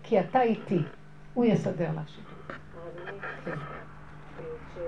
כי 0.02 0.20
אתה 0.20 0.42
איתי, 0.42 0.78
הוא 1.34 1.44
יסדר 1.44 1.90
לך 1.96 2.08
שם. 2.08 2.22
כן. 3.44 3.50
כשאני 4.70 4.86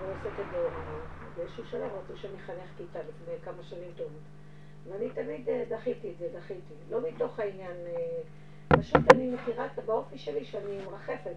לא 0.00 0.12
עוסקת 0.12 0.44
בהוראה, 0.52 0.85
באיזשהו 1.46 1.64
שלב 1.70 1.90
רצו 1.92 2.16
שאני 2.16 2.34
אחנך 2.36 2.70
כיתה 2.76 2.98
לפני 2.98 3.34
כמה 3.44 3.62
שנים 3.62 3.90
טובות. 3.96 4.20
ואני 4.88 5.10
תמיד 5.10 5.48
אה, 5.48 5.64
דחיתי 5.68 6.10
את 6.10 6.18
זה, 6.18 6.28
דחיתי. 6.38 6.74
לא 6.90 7.00
מתוך 7.08 7.38
העניין, 7.38 7.76
אה, 7.86 8.20
פשוט 8.68 9.12
אני 9.12 9.30
מכירה 9.30 9.66
באופי 9.86 10.18
שלי 10.18 10.44
שאני 10.44 10.78
מרחפת. 10.84 11.36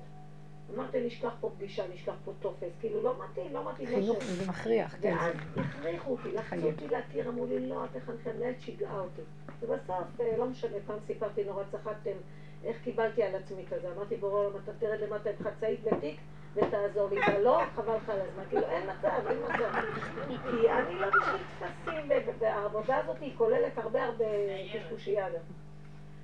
אמרתי, 0.75 1.05
נשכח 1.05 1.31
פה 1.39 1.51
פגישה, 1.57 1.83
נשכח 1.93 2.13
פה 2.25 2.31
טופס, 2.39 2.71
כאילו 2.79 3.03
לא 3.03 3.15
מתאים, 3.23 3.53
לא 3.53 3.69
מתאים. 3.71 3.87
חינוך 3.87 4.23
זה 4.23 4.49
מכריח, 4.49 4.95
כן. 5.01 5.15
ואז 5.17 5.35
הכריחו 5.55 6.11
אותי, 6.11 6.31
לחצו 6.31 6.67
אותי 6.67 6.87
להכיר, 6.87 7.29
אמרו 7.29 7.45
לי, 7.45 7.67
לא, 7.67 7.85
את 7.85 7.89
תחנכי, 7.93 8.29
המנהלת 8.29 8.61
שיגעה 8.61 8.99
אותי. 8.99 9.21
ובסוף, 9.59 10.21
אה, 10.21 10.37
לא 10.37 10.45
משנה, 10.45 10.77
פעם 10.87 10.97
סיפרתי, 11.07 11.43
נורא 11.43 11.63
צחקתם, 11.71 12.17
איך 12.63 12.77
קיבלתי 12.83 13.23
על 13.23 13.35
עצמי 13.35 13.65
כזה. 13.69 13.91
אמרתי, 13.95 14.15
בורא 14.15 14.39
עולם, 14.39 14.57
אתה 14.63 14.71
תרד 14.73 14.99
למטה 14.99 15.29
עם 15.29 15.35
חצאית 15.43 15.79
ותיק 15.83 16.19
ותעזור 16.55 17.09
לי. 17.09 17.19
ולא, 17.37 17.61
חבל 17.75 17.95
לך 17.95 18.09
על 18.09 18.21
הזמן. 18.21 18.43
כאילו, 18.49 18.65
אין 18.65 18.89
מצב, 18.89 19.27
אין 19.29 19.37
מצב. 19.43 19.81
כי 20.27 20.71
אני 20.71 20.95
לא 20.95 21.07
בשביל 21.07 21.41
טפסים, 21.59 22.09
והעבודה 22.39 22.97
הזאת 22.97 23.17
היא 23.21 23.33
כוללת 23.37 23.77
הרבה 23.77 24.03
הרבה 24.03 24.25
קשקושייה 24.73 25.29
גם. 25.29 25.41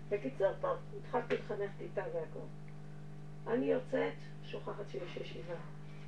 בקיצור, 0.10 0.48
טוב, 0.62 0.78
התחלתי 1.00 1.36
לחנך 1.36 1.72
כיתה 1.78 2.02
והכל. 2.14 2.46
אני 3.48 3.66
יוצאת, 3.66 4.14
שוכחת 4.44 4.90
שיש 4.90 5.18
ישיבה. 5.18 5.56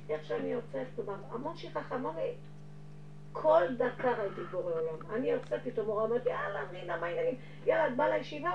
איך 0.08 0.24
שאני 0.24 0.48
יוצאת, 0.48 0.86
כלומר, 0.96 1.14
המון 1.30 1.56
שכחה, 1.56 1.94
המון... 1.94 2.14
כל 3.32 3.62
דקה 3.76 4.12
ראיתי 4.12 4.40
בורא 4.50 4.72
עולם. 4.72 5.12
אני 5.12 5.30
יוצאת, 5.30 5.60
פתאום 5.64 5.86
מורה 5.86 6.04
אומרת, 6.04 6.26
יאללה, 6.26 6.60
רינה, 6.70 6.96
מה 6.96 7.06
העניינים? 7.06 7.34
יאללה, 7.66 7.88
את 7.88 7.96
באה 7.96 8.08
לישיבה? 8.08 8.52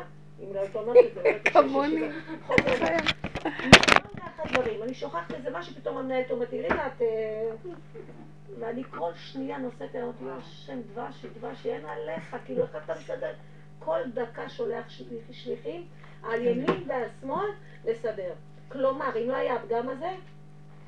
לא 0.53 0.59
היית 0.59 0.75
אומרת 0.75 0.97
את 1.05 1.13
זה, 1.13 1.21
לא 1.23 1.29
הייתי 1.29 1.51
כמוני. 1.51 2.01
אני 4.93 4.93
שוכחת 4.93 5.33
איזה 5.33 5.49
משהו, 5.49 5.75
פתאום 5.75 5.97
המנהלת 5.97 6.31
אומרת 6.31 6.51
לי, 6.51 6.61
רינה, 6.61 6.87
את... 6.87 7.01
אה, 7.01 7.51
ואני 8.59 8.83
כל 8.83 9.11
שנייה 9.15 9.57
נושאת, 9.57 9.95
לא, 10.21 10.31
השם 10.37 10.81
דבש, 10.81 11.25
דבש, 11.25 11.65
אין 11.65 11.85
עליך, 11.85 12.35
כאילו, 12.45 12.63
איך 12.63 12.75
אתה 12.85 12.93
מסדר? 12.99 13.33
כל 13.79 13.99
דקה 14.13 14.49
שולח 14.49 14.85
שליחים 15.31 15.87
על 16.23 16.45
ימין 16.45 16.83
ועל 16.87 17.07
שמאל 17.21 17.49
לסדר. 17.85 18.33
כלומר, 18.69 19.09
אם 19.23 19.29
לא 19.29 19.35
היה 19.35 19.55
הפגם 19.55 19.89
הזה, 19.89 20.09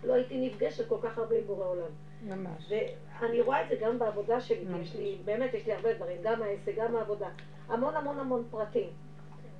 לא 0.03 0.13
הייתי 0.13 0.47
נפגשת 0.47 0.87
כל 0.87 0.97
כך 1.03 1.17
הרבה 1.17 1.35
עם 1.35 1.43
בורא 1.47 1.65
עולם. 1.65 1.91
ממש. 2.23 2.71
ואני 3.19 3.41
רואה 3.41 3.63
את 3.63 3.69
זה 3.69 3.75
גם 3.81 3.99
בעבודה 3.99 4.41
שלי, 4.41 4.65
כי 4.73 4.81
יש 4.81 4.95
לי, 4.95 5.17
באמת 5.25 5.53
יש 5.53 5.65
לי 5.65 5.73
הרבה 5.73 5.93
דברים, 5.93 6.17
גם 6.23 6.41
העסק, 6.41 6.75
גם 6.77 6.95
העבודה. 6.95 7.27
המון 7.67 7.95
המון 7.95 8.19
המון 8.19 8.43
פרטים. 8.51 8.89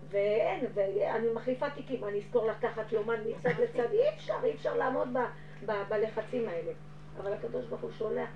ואין, 0.10 0.65
ואני 0.73 1.27
מחליפה 1.34 1.69
תיקים, 1.69 2.03
אני 2.03 2.19
אזכור 2.19 2.48
לקחת 2.48 2.91
יומן 2.91 3.15
מצד 3.26 3.60
לצד, 3.64 3.91
אי 3.91 4.10
אפשר, 4.15 4.34
אי 4.44 4.53
אפשר 4.53 4.77
לעמוד 4.77 5.07
ב, 5.14 5.18
ב, 5.65 5.72
בלחצים 5.90 6.49
האלה. 6.49 6.72
אבל 7.22 7.34
הקדוש 7.34 7.65
ברוך 7.65 7.82
הוא 7.82 7.91
שולח. 7.91 8.30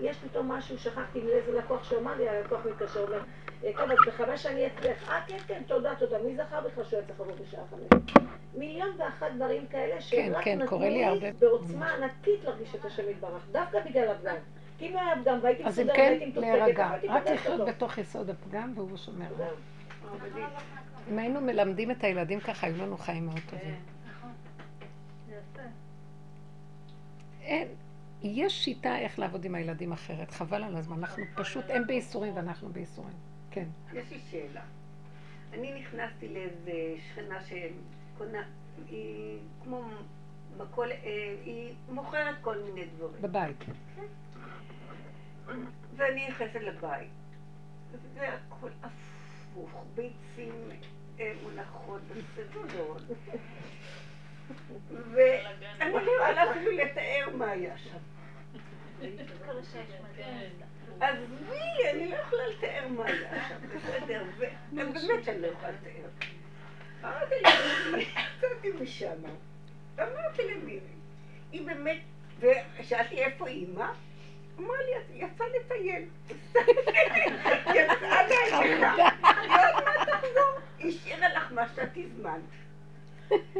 יש 0.00 0.16
פתאום 0.16 0.52
משהו, 0.52 0.78
שכחתי 0.78 1.20
מאיזה 1.20 1.52
לקוח 1.58 1.84
שאמר 1.84 2.14
לי, 2.16 2.28
הלקוח 2.28 2.66
מתקשר, 2.66 3.00
אומר, 3.00 3.18
טוב, 3.62 3.90
אז 3.90 3.98
בחמש 4.06 4.42
שאני 4.42 4.66
אצלך. 4.66 5.08
אה, 5.08 5.20
כן, 5.26 5.36
כן, 5.46 5.62
תודה, 5.66 5.94
תודה. 5.98 6.18
מי 6.18 6.36
זכר 6.36 6.60
בכלל 6.60 6.84
שהוא 6.84 7.00
יצא 7.00 7.12
לבוא 7.12 7.34
בשעה 7.42 7.64
חמש? 7.70 8.14
מיליון 8.54 8.90
ואחת 8.98 9.26
דברים 9.36 9.66
כאלה, 9.66 10.00
שרק 10.00 10.44
כן, 10.44 10.62
נתנו 10.62 10.80
לי 10.80 10.90
לי 10.90 11.04
הרבה... 11.04 11.32
בעוצמה 11.38 11.94
ענקית 11.94 12.44
להרגיש 12.44 12.74
את 12.74 12.84
השם 12.84 13.10
יתברך, 13.10 13.46
דווקא 13.52 13.80
בגלל 13.80 14.08
הפגם. 14.08 14.36
כי 14.78 14.88
אם 14.88 14.94
לא 14.94 15.00
היה 15.00 15.14
פגם 15.22 15.38
והייתי 15.42 15.64
אז 15.64 15.78
אם 15.78 15.84
מסודרת, 15.84 15.96
כן, 15.96 16.10
הייתי 16.10 16.26
מתוקתקת, 16.26 16.52
להירגע. 16.52 16.90
הייתי 16.90 17.08
רק 17.08 17.22
פוגשת 17.22 17.34
לחיות 17.40 17.60
אותו. 17.60 17.72
בתוך 17.72 17.98
יסוד 17.98 18.30
הפגם 18.30 18.72
והוא 18.76 18.96
שומר. 18.96 19.26
אם 21.10 21.18
היינו 21.18 21.40
מלמדים 21.40 21.90
את 21.90 22.04
הילדים 22.04 22.40
ככה, 22.40 22.66
היו 22.66 22.76
לנו 22.76 22.96
חיים 22.96 23.26
מאוד 23.26 23.40
טובים. 23.50 23.74
אין, 27.42 27.68
יש 28.22 28.64
שיטה 28.64 28.98
איך 28.98 29.18
לעבוד 29.18 29.44
עם 29.44 29.54
הילדים 29.54 29.92
אחרת, 29.92 30.30
חבל 30.30 30.64
על 30.64 30.76
הזמן, 30.76 30.98
אנחנו 30.98 31.24
פשוט, 31.34 31.64
הם 31.68 31.86
בייסורים 31.86 32.36
ואנחנו 32.36 32.68
בייסורים. 32.68 33.14
כן. 33.50 33.66
יש 33.92 34.10
לי 34.10 34.18
שאלה. 34.30 34.62
אני 35.52 35.80
נכנסתי 35.80 36.28
לאיזה 36.28 36.72
שכנה 37.08 37.38
שקונה, 37.40 38.42
היא 38.88 39.38
כמו 39.62 39.84
אה, 40.78 41.36
היא 41.44 41.74
מוכרת 41.88 42.34
כל 42.40 42.62
מיני 42.62 42.86
דברים. 42.86 43.22
בבית. 43.22 43.64
ואני 45.96 46.28
נכנסת 46.28 46.60
לבית, 46.60 47.10
והכל 48.14 48.70
הפוך, 48.82 49.84
ביצים 49.94 50.52
מונחות 51.42 52.00
בסדולות, 52.36 53.02
ואני 55.12 55.92
לא 55.92 56.12
יכולה 56.22 56.50
אפילו 56.50 56.70
לתאר 56.70 57.36
מה 57.36 57.50
היה 57.50 57.78
שם. 57.78 57.98
עזבי, 61.00 61.90
אני 61.90 62.10
לא 62.10 62.16
יכולה 62.16 62.42
לתאר 62.48 62.88
מה 62.88 63.04
היה 63.06 63.48
שם, 63.48 63.56
בסדר, 63.76 64.24
ובאמת 64.72 65.24
שאני 65.24 65.40
לא 65.40 65.46
יכולה 65.46 65.70
לתאר. 65.70 66.08
אמרתי 67.04 67.34
לי, 67.92 68.02
יצאתי 68.02 68.72
משם, 68.80 69.22
אמרתי 69.98 70.42
למירי, 70.42 70.80
היא 71.52 71.66
באמת, 71.66 71.98
ושאלתי 72.40 73.14
איפה 73.24 73.46
אימא? 73.46 73.92
אמרה 74.58 74.76
לי, 74.82 74.96
"את 74.96 75.02
יצאה 75.34 75.46
לטייל. 75.48 76.04
יצאה 77.74 78.22
להליכה. 78.28 78.92
היא 78.92 79.52
עוד 79.52 79.84
מעט 79.84 80.08
תחזור. 80.08 80.58
השאירה 80.80 81.28
לך 81.28 81.52
מה 81.52 81.68
שאת 81.68 81.96
הזמנת. 81.96 82.42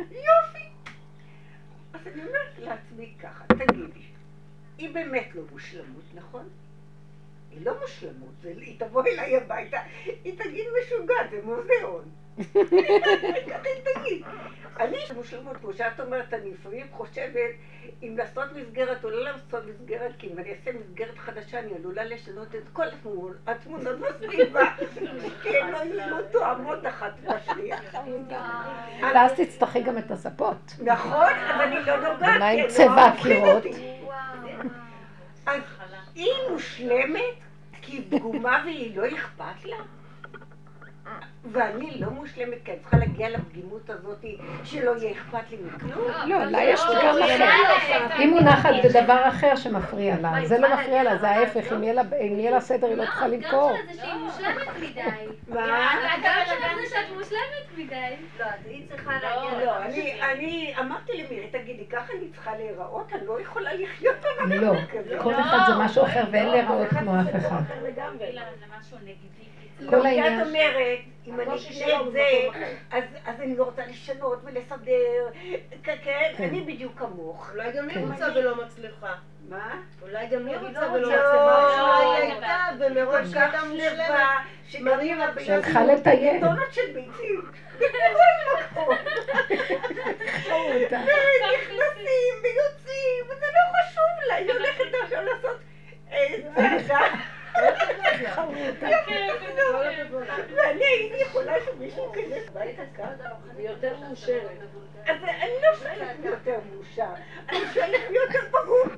יופי. 0.01 0.69
אז 1.93 2.07
אני 2.07 2.23
אומרת 2.25 2.59
לעצמי 2.59 3.15
ככה, 3.23 3.45
תגידי, 3.47 4.01
היא 4.79 4.95
באמת 4.95 5.29
לא 5.35 5.43
מושלמות, 5.53 6.05
נכון? 6.15 6.49
היא 7.51 7.65
לא 7.67 7.81
מושלמות, 7.81 8.35
היא 8.45 8.81
תבוא 8.81 9.03
אליי 9.07 9.37
הביתה, 9.37 9.79
היא 10.25 10.39
תגיד 10.39 10.67
משוגעת, 10.83 11.31
זה 11.31 11.41
מוזיאון. 11.45 12.05
אני 14.81 14.97
מושלמות, 15.15 15.57
כמו 15.57 15.73
שאת 15.73 16.01
אומרת, 16.01 16.35
אני 16.35 16.51
לפעמים 16.51 16.87
חושבת 16.93 17.51
אם 18.03 18.15
לעשות 18.19 18.45
מסגרת 18.57 19.05
או 19.05 19.11
לא 19.11 19.25
לעשות 19.25 19.65
מסגרת, 19.67 20.13
כי 20.19 20.27
אם 20.33 20.39
אני 20.39 20.51
אעשה 20.51 20.71
מסגרת 20.79 21.19
חדשה, 21.19 21.59
אני 21.59 21.75
עלולה 21.75 22.05
לשנות 22.05 22.55
את 22.55 22.69
כל 22.73 22.87
התמונות, 22.87 23.37
התמונות 23.47 23.99
בסביבה, 23.99 24.63
כי 25.43 25.59
הן 25.59 25.73
לא 25.73 25.79
יהיו 25.79 26.17
תואמות 26.33 26.87
אחת 26.87 27.13
בשנייה. 27.21 27.79
ואז 29.01 29.33
תצטרכי 29.33 29.83
גם 29.83 29.99
את 29.99 30.11
הספות. 30.11 30.73
נכון, 30.79 31.33
אבל 31.55 31.63
אני 31.63 31.87
לא 31.87 31.97
נוגעת, 31.97 32.37
ומה 32.37 32.49
עם 32.49 32.59
הם 32.61 32.69
צבע 32.69 33.03
הקירות? 33.03 33.63
אז 35.47 35.63
היא 36.15 36.33
מושלמת 36.51 37.35
כי 37.83 37.93
היא 37.93 38.03
פגומה 38.11 38.63
והיא 38.65 38.97
לא 38.97 39.07
אכפת 39.09 39.65
לה? 39.65 39.77
ואני 41.53 42.01
לא 42.01 42.11
מושלמת 42.11 42.59
כי 42.65 42.71
אני 42.73 42.81
צריכה 42.81 42.97
להגיע 42.97 43.29
לפגימות 43.29 43.91
הזאת 43.91 44.25
שלא 44.65 44.91
יהיה 44.99 45.13
אכפת 45.13 45.51
לי 45.51 45.57
מכלום? 45.67 46.09
לא, 46.27 46.45
לה 46.45 46.63
יש 46.63 46.81
פגם 46.81 47.17
אחר. 47.23 48.15
היא 48.19 48.29
מונחת 48.29 48.71
בדבר 48.85 49.29
אחר 49.29 49.57
שמפריע 49.57 50.17
לה, 50.21 50.33
זה 50.45 50.59
לא 50.59 50.69
מפריע 50.75 51.03
לה, 51.03 51.17
זה 51.19 51.29
ההפך, 51.31 51.73
אם 51.73 51.83
יהיה 52.39 52.51
לה- 52.51 52.61
סדר 52.61 52.87
היא 52.87 52.97
לא 52.97 53.05
תוכל 53.05 53.27
למכור. 53.27 53.73
גם 53.73 53.77
של 53.89 53.95
זה 53.97 54.03
שהיא 54.03 54.15
מושלמת 54.15 54.69
מדי. 54.81 55.01
מה? 55.49 55.95
גם 56.25 56.35
של 56.47 56.53
זה 56.83 56.89
שאת 56.91 57.17
מושלמת 57.17 57.77
מדי. 57.79 58.17
לא, 58.41 58.45
אז 58.45 58.67
היא 58.67 58.87
צריכה 58.89 59.13
להגיע 59.13 59.65
לא, 59.65 59.77
אני, 59.83 60.23
אני 60.23 60.75
אמרתי 60.81 61.13
למירי, 61.13 61.47
תגידי, 61.51 61.87
ככה 61.87 62.13
אני 62.19 62.29
צריכה 62.33 62.51
להיראות? 62.57 63.13
אני 63.13 63.27
לא 63.27 63.41
יכולה 63.41 63.75
לחיות 63.75 64.17
לא, 64.47 64.75
כזה. 64.93 65.19
כל 65.23 65.35
אחד 65.35 65.59
זה 65.67 65.73
משהו 65.85 66.05
אחר 66.05 66.25
ואין 66.33 66.49
להיראות 66.49 66.89
כמו 66.89 67.21
אף 67.21 67.37
אחד. 67.37 67.61
זה 67.69 67.91
משהו 68.81 68.97
נגדי. 69.03 69.43
כל 69.91 69.97
לא, 69.97 70.03
כי 70.03 70.09
העניין- 70.09 70.41
את 70.41 70.47
אומרת, 70.47 70.99
אם 71.27 71.41
אני 71.41 71.45
אקנה 71.45 72.01
את 72.01 72.13
זה. 72.13 72.49
אז 72.91 73.05
אז 73.27 73.41
אני 73.41 73.57
לא 73.57 73.65
רוצה 73.65 73.83
לשנות 73.87 74.39
ולסדר, 74.45 75.29
כן, 75.83 75.95
כן, 76.05 76.33
כן. 76.37 76.45
אני 76.45 76.61
בדיוק 76.61 76.99
כמוך. 76.99 77.51
אולי 77.53 77.73
גם 77.73 77.89
כן. 77.91 77.99
היא 77.99 78.07
רוצה 78.13 78.27
ולא 78.35 78.65
מצליחה. 78.65 79.15
מה? 79.49 79.75
אולי 80.03 80.27
גם 80.27 80.47
היא 80.47 80.57
רוצה 80.57 80.81
לא 80.87 80.93
ולא. 80.93 81.09
מצליחה. 81.09 81.35
לא. 81.35 82.05
אולי 82.07 82.23
היא 82.23 82.33
הייתה 82.33 82.57
ומראש 82.79 83.35
כל 83.35 83.39
הייתה 83.41 83.59
מושלמת. 83.65 84.11
הביצים, 85.21 85.47
שהלכה 85.47 85.85
לטייל. 85.85 86.41
טונות 86.41 86.73
של 86.73 86.87
ביצים. 86.95 87.43
ונכנסים 90.91 92.35
ויוצאים, 92.43 93.25
וזה 93.31 93.47
לא 93.47 93.73
חשוב 93.83 94.29
לה, 94.29 94.35
היא 94.35 94.53
הולכת 94.53 94.85
עכשיו 95.03 95.23
לעשות 95.23 95.59
אה, 96.13 96.27
צעדה. 96.55 97.01
ואני 100.57 100.85
הייתי 100.85 101.23
יכולה 101.23 101.53
שמישהו 101.65 102.13
ייכנס 102.17 102.49
הביתה 102.49 102.83
ככה. 102.99 103.29
היא 103.57 103.69
יותר 103.69 103.97
מאושרת. 104.01 104.59
אז 105.07 105.17
אני 105.25 105.51
לא 105.63 105.79
שואלת 105.79 106.21
מי 106.21 106.27
יותר 106.27 106.59
מאושר, 106.73 107.15
אני 107.49 107.59
שואלת 107.75 108.01
מי 108.11 108.17
יותר 108.17 108.39
פגום. 108.51 108.89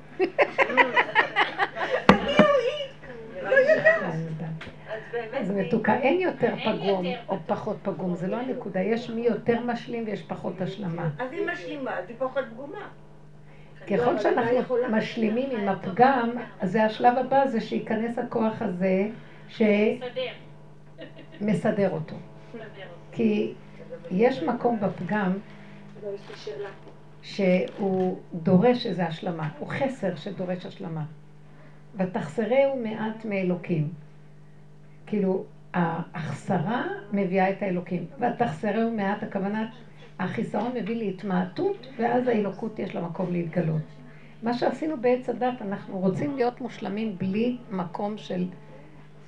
אני 2.09 2.35
או 2.39 2.45
היא, 2.65 3.41
לא 3.41 3.55
יודעת. 3.55 4.13
אז 5.33 5.51
מתוקה, 5.51 5.95
אין 5.95 6.21
יותר 6.21 6.53
פגום 6.65 7.05
או 7.29 7.37
פחות 7.47 7.77
פגום, 7.83 8.15
זה 8.15 8.27
לא 8.27 8.35
הנקודה, 8.35 8.79
יש 8.79 9.09
מי 9.09 9.21
יותר 9.21 9.59
משלים 9.59 10.05
ויש 10.05 10.21
פחות 10.21 10.61
השלמה. 10.61 11.09
אז 11.19 11.31
היא 11.31 11.45
משלימה, 11.47 11.99
אז 11.99 12.09
היא 12.09 12.15
פחות 12.19 12.45
פגומה. 12.53 12.87
ככל 13.87 14.09
אבל 14.09 14.19
שאנחנו 14.19 14.75
משלימים 14.91 15.49
עם 15.51 15.69
הפגם, 15.69 16.29
אז 16.59 16.71
זה 16.71 16.83
השלב 16.83 17.17
הבא, 17.17 17.47
זה 17.47 17.61
שייכנס 17.61 18.19
הכוח 18.19 18.61
הזה 18.61 19.07
מסדר. 19.47 20.31
שמסדר 21.39 21.89
אותו. 21.91 22.15
כי 23.11 23.53
יש 24.11 24.43
מקום 24.43 24.79
בפגם 24.79 25.33
לא. 26.03 26.09
שהוא 27.21 28.17
דורש 28.33 28.85
איזו 28.85 29.03
השלמה, 29.03 29.49
הוא 29.59 29.67
חסר 29.67 30.15
שדורש 30.15 30.65
השלמה. 30.65 31.03
ותחסרהו 31.95 32.79
מעט 32.83 33.25
מאלוקים. 33.25 33.89
כאילו, 35.07 35.43
ההחסרה 35.73 36.83
מביאה 37.11 37.49
את 37.49 37.61
האלוקים, 37.61 38.05
ותחסרהו 38.19 38.91
מעט, 38.91 39.23
הכוונה, 39.23 39.71
החיסרון 40.19 40.71
מביא 40.75 40.95
להתמעטות, 40.95 41.87
ואז 41.97 42.27
האלוקות 42.27 42.79
יש 42.79 42.95
לה 42.95 43.01
מקום 43.01 43.31
להתגלות. 43.31 43.81
מה 44.43 44.53
שעשינו 44.53 45.01
בעץ 45.01 45.29
הדת, 45.29 45.61
אנחנו 45.61 45.99
רוצים 45.99 46.35
להיות 46.35 46.61
מושלמים 46.61 47.17
בלי 47.17 47.57
מקום 47.71 48.17
של 48.17 48.45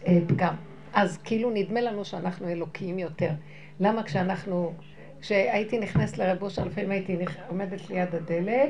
אה, 0.07 0.19
פגם. 0.27 0.55
אז 0.93 1.18
כאילו 1.18 1.49
נדמה 1.53 1.81
לנו 1.81 2.05
שאנחנו 2.05 2.49
אלוקיים 2.49 2.99
יותר. 2.99 3.31
למה 3.80 4.03
כשאנחנו, 4.03 4.73
כשהייתי 5.22 5.80
נכנסת 5.80 6.18
לרב 6.18 6.41
אושר, 6.41 6.65
לפעמים 6.65 6.91
הייתי 6.91 7.18
נכ... 7.18 7.38
עומדת 7.47 7.89
ליד 7.89 8.15
הדלת, 8.15 8.69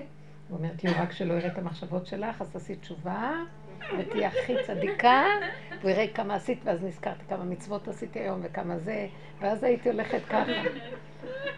ואומרת 0.50 0.84
לי, 0.84 0.92
רק 0.92 1.12
שלא 1.12 1.34
יראה 1.34 1.48
את 1.48 1.58
המחשבות 1.58 2.06
שלך, 2.06 2.42
אז 2.42 2.50
תעשי 2.50 2.76
תשובה, 2.76 3.32
ותהיי 4.00 4.26
הכי 4.26 4.56
צדיקה, 4.68 5.24
והוא 5.82 5.92
יראה 5.92 6.06
כמה 6.14 6.36
עשית, 6.36 6.60
ואז 6.64 6.84
נזכרתי 6.84 7.24
כמה 7.30 7.44
מצוות 7.44 7.88
עשיתי 7.88 8.20
היום 8.20 8.40
וכמה 8.44 8.78
זה, 8.78 9.08
ואז 9.42 9.64
הייתי 9.64 9.90
הולכת 9.90 10.22
ככה. 10.30 10.52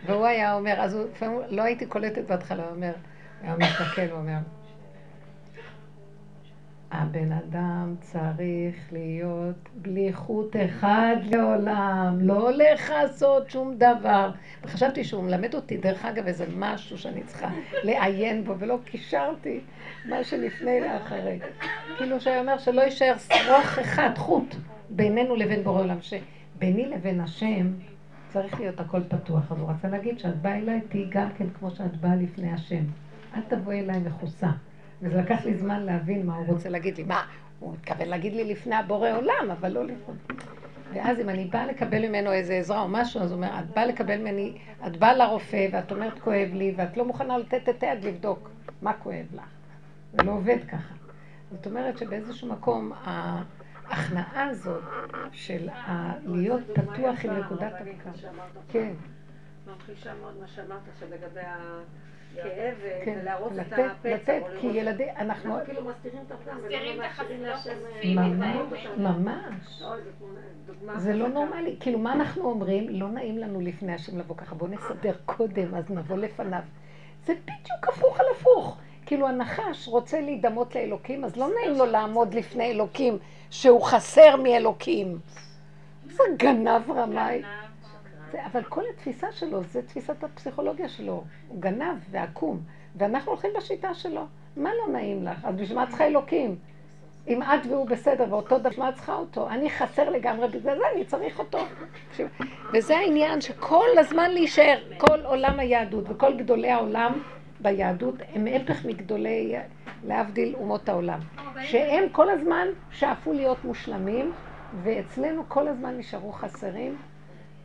והוא 0.06 0.26
היה 0.26 0.54
אומר, 0.54 0.74
אז 0.80 0.96
הוא, 0.96 1.06
לפעמים 1.12 1.42
לא 1.50 1.62
הייתי 1.62 1.86
קולטת 1.86 2.24
בהתחלה, 2.28 2.64
הוא 2.64 2.72
אומר, 2.76 2.94
היה 3.42 3.56
מסתכל, 3.56 4.02
הוא 4.12 4.20
אומר, 4.20 4.38
הבן 6.92 7.32
אדם 7.32 7.96
צריך 8.00 8.76
להיות 8.92 9.70
בלי 9.76 10.14
חוט 10.14 10.56
אחד 10.66 11.16
לעולם, 11.32 12.18
לא 12.22 12.50
הולך 12.50 12.90
לעשות 12.90 13.50
שום 13.50 13.76
דבר. 13.78 14.32
וחשבתי 14.64 15.04
שהוא 15.04 15.24
מלמד 15.24 15.56
אותי, 15.56 15.78
דרך 15.78 16.06
אגב, 16.06 16.28
איזה 16.28 16.46
משהו 16.58 16.98
שאני 16.98 17.24
צריכה 17.24 17.50
לעיין 17.84 18.44
בו, 18.44 18.56
ולא 18.60 18.78
קישרתי 18.86 19.60
מה 20.06 20.24
שלפני 20.24 20.82
לאחרי. 20.82 21.40
כאילו 21.98 22.22
שהיה 22.22 22.40
אומר 22.40 22.58
שלא 22.58 22.82
יישאר 22.82 23.16
שרוך 23.18 23.80
אחד, 23.80 24.10
חוט, 24.18 24.56
בינינו 24.90 25.36
לבין 25.36 25.64
בורא 25.64 25.82
עולם, 25.82 25.98
שביני 26.02 26.86
לבין 26.86 27.22
השם 27.22 27.74
צריך 28.30 28.60
להיות 28.60 28.80
הכל 28.80 29.02
פתוח. 29.04 29.52
אז 29.52 29.60
הוא 29.60 29.70
רצה 29.70 29.88
להגיד 29.88 30.20
שאת 30.20 30.42
באה 30.42 30.58
אליי, 30.58 30.82
תהיי 30.90 31.06
גם 31.10 31.30
כן 31.38 31.46
כמו 31.60 31.72
שאת 31.72 31.98
באה 31.98 32.16
לפני 32.16 32.52
השם. 32.52 32.84
אל 33.36 33.42
תבואי 33.42 33.80
אליי 33.80 34.00
מכוסה. 34.00 34.50
וזה 35.02 35.18
לקח 35.22 35.46
לי 35.46 35.58
זמן 35.58 35.84
להבין 35.84 36.26
מה 36.26 36.36
הוא 36.36 36.46
רוצה 36.48 36.70
להגיד 36.70 36.98
לי. 36.98 37.04
מה, 37.04 37.26
הוא 37.60 37.74
מתכוון 37.74 38.08
להגיד 38.08 38.34
לי 38.34 38.44
לפני 38.44 38.76
הבורא 38.76 39.12
עולם, 39.12 39.52
אבל 39.52 39.72
לא 39.72 39.86
לפני. 39.86 40.16
ואז 40.94 41.20
אם 41.20 41.30
אני 41.30 41.46
באה 41.46 41.66
לקבל 41.66 42.08
ממנו 42.08 42.32
איזה 42.32 42.54
עזרה 42.54 42.82
או 42.82 42.88
משהו, 42.88 43.22
אז 43.22 43.32
הוא 43.32 43.38
אומר, 43.38 43.60
את 43.60 43.70
באה 43.76 43.86
לקבל 43.86 44.18
ממני, 44.18 44.58
את 44.88 44.98
באה 44.98 45.14
לרופא 45.14 45.68
ואת 45.72 45.92
אומרת 45.92 46.20
כואב 46.20 46.50
לי, 46.54 46.74
ואת 46.78 46.98
לא 46.98 47.06
מוכנה 47.06 47.38
לתת 47.38 47.70
את 47.70 47.84
היד 47.84 48.06
לבדוק 48.06 48.50
מה 48.82 48.94
כואב 48.94 49.26
לך. 49.34 49.50
זה 50.14 50.24
לא 50.24 50.32
עובד 50.32 50.58
ככה. 50.72 50.94
זאת 51.52 51.66
אומרת 51.66 51.98
שבאיזשהו 51.98 52.48
מקום 52.48 52.92
ההכנעה 53.04 54.44
הזאת 54.44 54.84
של 55.32 55.70
להיות 56.26 56.62
פתוח 56.74 57.26
עם 57.26 57.40
נקודת 57.40 57.74
הפקר. 57.74 58.28
כן. 58.68 58.94
ממחישה 59.68 60.14
מאוד 60.22 60.38
מה 60.42 60.48
שאמרת 60.48 60.82
עכשיו 60.94 61.08
לגבי 61.12 61.42
ה... 61.42 61.80
כאב 62.36 62.76
כן, 63.06 63.18
ולהרוס 63.22 63.52
את 63.54 63.58
לתת, 63.58 63.80
הפצע. 63.92 64.10
לתת, 64.16 64.42
כי 64.60 64.68
לראות- 64.68 64.76
ילדים, 64.76 65.08
אנחנו 65.18 65.54
אנחנו 65.54 65.66
כאילו 65.66 65.90
מסתירים 65.90 66.22
את 66.28 66.32
הפגם 66.32 66.58
מסתירים 66.58 66.96
ולא 66.98 67.06
את 67.06 67.10
מאפשרים 67.18 67.42
להשם... 67.44 67.70
אה, 68.04 68.98
ממש. 68.98 69.82
לא, 69.82 70.98
זה 70.98 71.14
לא. 71.14 71.28
נורמלי. 71.28 71.76
כאילו, 71.80 72.00
מה 72.00 72.14
אנחנו 72.14 72.44
אומרים? 72.50 72.90
לא 72.90 73.10
נעים 73.10 73.38
לנו 73.38 73.62
לפני 73.62 73.94
השם 73.94 74.18
לבוא 74.20 74.36
ככה, 74.38 74.56
בואו 74.56 74.72
נסדר 74.72 75.14
קודם, 75.26 75.76
אז 75.76 75.90
נבוא 75.90 76.18
לפניו. 76.18 76.60
זה 77.26 77.34
בדיוק 77.34 77.88
הפוך 77.88 78.20
על 78.20 78.26
הפוך. 78.36 78.78
כאילו, 79.06 79.28
הנחש 79.28 79.88
רוצה 79.88 80.22
להידמות 80.22 80.76
לאלוקים, 80.76 81.24
אז 81.26 81.36
לא 81.38 81.50
נעים 81.62 81.78
לו 81.78 81.86
לעמוד 81.86 82.34
לפני 82.34 82.72
אלוקים, 82.72 83.18
שהוא 83.50 83.82
חסר 83.82 84.36
מאלוקים. 84.36 85.20
זה 86.08 86.24
גנב 86.38 86.92
רמאי. 86.92 87.42
זה, 88.32 88.46
אבל 88.46 88.64
כל 88.64 88.82
התפיסה 88.94 89.32
שלו, 89.32 89.64
זה 89.64 89.82
תפיסת 89.82 90.24
הפסיכולוגיה 90.24 90.90
שלו. 90.90 91.24
הוא 91.48 91.62
גנב 91.62 91.98
ועקום, 92.12 92.60
ואנחנו 92.96 93.32
הולכים 93.32 93.52
בשיטה 93.58 93.94
שלו. 93.94 94.26
מה 94.58 94.70
לא 94.74 94.94
נעים 94.94 95.24
לך? 95.24 95.46
אז 95.46 95.56
בשביל 95.56 95.78
מה 95.78 95.88
צריכה 95.88 96.08
אלוקים? 96.08 96.56
אם 97.28 97.44
את 97.44 97.66
והוא 97.70 97.88
בסדר 97.88 98.26
ואותו 98.30 98.60
דבר, 98.60 98.70
מה 98.78 98.92
צריכה 98.92 99.16
אותו? 99.16 99.50
אני 99.50 99.70
חסר 99.70 100.10
לגמרי, 100.10 100.48
בגלל 100.48 100.62
זה 100.62 100.88
אני 100.96 101.06
צריך 101.06 101.40
אותו. 101.40 101.60
וזה 102.74 102.98
העניין 102.98 103.42
שכל 103.42 103.88
הזמן 103.98 104.32
להישאר, 104.32 104.80
כל 104.98 105.26
עולם 105.26 105.60
היהדות 105.60 106.04
וכל 106.08 106.34
גדולי 106.38 106.70
העולם 106.70 107.22
ביהדות 107.60 108.16
הם 108.34 108.48
הפך 108.48 108.86
מגדולי, 108.86 109.56
להבדיל 110.08 110.56
אומות 110.56 110.90
העולם. 110.90 111.20
שהם 111.62 112.10
כל 112.12 112.30
הזמן 112.30 112.68
שאפו 112.92 113.34
להיות 113.34 113.66
מושלמים, 113.66 114.32
ואצלנו 114.84 115.44
כל 115.48 115.68
הזמן 115.68 115.98
נשארו 115.98 116.32
חסרים, 116.32 116.98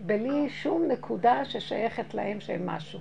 בלי 0.06 0.48
שום 0.48 0.88
נקודה 0.88 1.44
ששייכת 1.44 2.14
להם 2.14 2.40
שהם 2.40 2.66
משהו. 2.66 3.00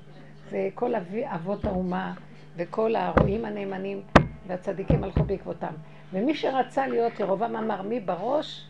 זה 0.49 0.69
כל 0.73 0.95
אבי, 0.95 1.23
אבות 1.27 1.65
האומה 1.65 2.13
וכל 2.55 2.95
הרועים 2.95 3.45
הנאמנים 3.45 4.01
והצדיקים 4.47 5.03
הלכו 5.03 5.23
בעקבותם. 5.23 5.73
ומי 6.13 6.35
שרצה 6.35 6.87
להיות 6.87 7.19
ירובעם 7.19 7.55
אמר 7.55 7.81
מי 7.81 7.99
בראש, 7.99 8.67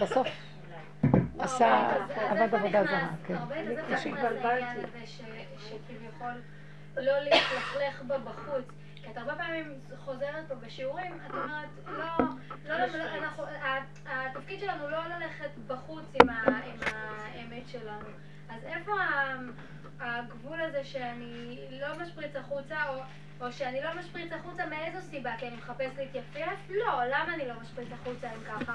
בסוף 0.00 0.28
עשה, 1.38 1.96
עבד 2.30 2.54
עבודה 2.54 2.84
זרה. 2.84 3.08
כן. 3.26 3.34
הרבה 3.34 3.64
זה 3.64 3.74
נכנס 3.74 4.06
לעניין. 4.06 4.78
הזה 4.78 5.06
שכביכול 5.56 6.34
לא 6.96 7.18
להתלכלך 7.18 8.02
בה 8.06 8.18
בחוץ. 8.18 8.83
כי 9.04 9.10
את 9.10 9.16
הרבה 9.16 9.34
פעמים 9.36 9.72
חוזרת 9.96 10.48
פה 10.48 10.54
בשיעורים, 10.54 11.12
את 11.26 11.30
אומרת, 11.30 11.68
לא, 11.86 12.04
לא, 12.68 12.78
לא, 12.78 12.86
לא, 12.86 13.04
אנחנו, 13.18 13.44
התפקיד 14.06 14.60
שלנו 14.60 14.88
לא 14.88 14.98
ללכת 15.06 15.50
בחוץ 15.66 16.04
עם 16.22 16.28
ה- 16.28 16.60
עם 16.64 16.78
האמת 16.82 17.68
שלנו. 17.68 18.08
אז 18.48 18.64
איפה 18.64 18.92
הגבול 20.00 20.60
הזה 20.60 20.84
שאני 20.84 21.58
לא 21.80 21.98
משפריץ 22.02 22.36
החוצה, 22.36 22.88
או... 22.88 23.02
או 23.40 23.52
שאני 23.52 23.82
לא 23.82 23.90
משפריץ 23.98 24.32
החוצה 24.32 24.66
מאיזו 24.66 25.00
סיבה? 25.00 25.36
כי 25.38 25.48
אני 25.48 25.56
מחפש 25.56 25.96
להתייפייף? 25.96 26.58
לא, 26.70 27.04
למה 27.04 27.34
אני 27.34 27.48
לא 27.48 27.54
משפריץ 27.60 27.88
החוצה 27.92 28.28
אם 28.32 28.40
ככה? 28.44 28.72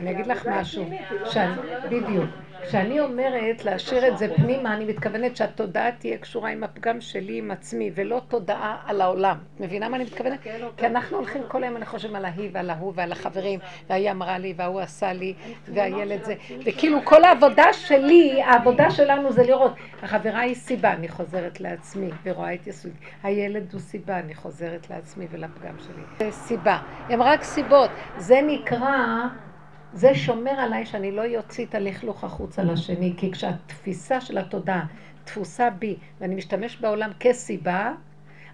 אני 0.00 0.10
אגיד 0.10 0.26
לך 0.26 0.46
משהו, 0.46 0.84
לא. 1.36 1.42
בדיוק, 1.90 2.30
כשאני 2.62 3.00
אומרת 3.00 3.64
להשאיר 3.64 4.08
את 4.08 4.18
זה 4.18 4.34
פנימה, 4.36 4.74
אני 4.74 4.84
מתכוונת 4.84 5.36
שהתודעה 5.36 5.92
תהיה 5.92 6.18
קשורה 6.18 6.50
עם 6.50 6.64
הפגם 6.64 7.00
שלי, 7.00 7.38
עם 7.38 7.50
עצמי, 7.50 7.90
ולא 7.94 8.20
תודעה 8.28 8.76
על 8.86 9.00
העולם. 9.00 9.36
את 9.54 9.60
מבינה 9.60 9.88
מה 9.88 9.96
אני 9.96 10.04
מתכוונת? 10.04 10.40
כי 10.76 10.86
אנחנו 10.86 11.16
הולכים 11.16 11.42
כל 11.48 11.62
היום, 11.62 11.76
אני 11.76 11.86
חושבת 11.86 12.14
על 12.14 12.24
ההיא 12.24 12.50
ועל 12.52 12.70
ההוא 12.70 12.92
ועל 12.96 13.12
החברים, 13.12 13.60
והיא 13.88 14.10
אמרה 14.10 14.38
לי, 14.38 14.54
וההוא 14.56 14.80
עשה 14.80 15.12
לי, 15.12 15.34
והילד 15.68 16.24
זה, 16.24 16.34
וכאילו 16.64 16.98
כל 17.04 17.24
העבודה 17.24 17.72
שלי, 17.72 18.42
העבודה 18.42 18.90
שלנו 18.90 19.32
זה 19.32 19.42
לראות, 19.42 19.72
החברה 20.02 20.40
היא 20.40 20.54
סיבה, 20.54 20.92
אני 20.92 21.08
חוזרת 21.08 21.60
לעצמי, 21.60 22.10
ורואה 22.24 22.54
את 22.54 22.66
יסודי. 22.66 22.94
הילד 23.22 23.72
הוא 23.72 23.80
סיבה, 23.80 24.18
אני 24.18 24.34
חוזרת 24.34 24.90
לעצמי 24.90 25.26
ולפגם 25.30 25.74
שלי. 25.78 26.02
זה 26.18 26.30
סיבה, 26.30 26.78
הם 27.08 27.22
רק 27.22 27.42
סיבות. 27.42 27.90
זה 28.16 28.40
נקרא... 28.46 29.26
זה 29.94 30.14
שומר 30.14 30.50
עליי 30.50 30.86
שאני 30.86 31.12
לא 31.12 31.22
יוציא 31.22 31.66
את 31.66 31.74
הלכלוך 31.74 32.24
החוצה 32.24 32.62
לשני, 32.62 33.14
כי 33.16 33.32
כשהתפיסה 33.32 34.20
של 34.20 34.38
התודעה 34.38 34.84
תפוסה 35.24 35.70
בי, 35.70 35.96
ואני 36.20 36.34
משתמש 36.34 36.76
בעולם 36.76 37.10
כסיבה, 37.20 37.92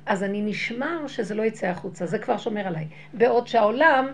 אז 0.07 0.23
אני 0.23 0.43
נשמר 0.43 1.07
שזה 1.07 1.35
לא 1.35 1.43
יצא 1.43 1.67
החוצה, 1.67 2.07
זה 2.07 2.19
כבר 2.19 2.37
שומר 2.37 2.67
עליי. 2.67 2.87
בעוד 3.13 3.47
שהעולם, 3.47 4.09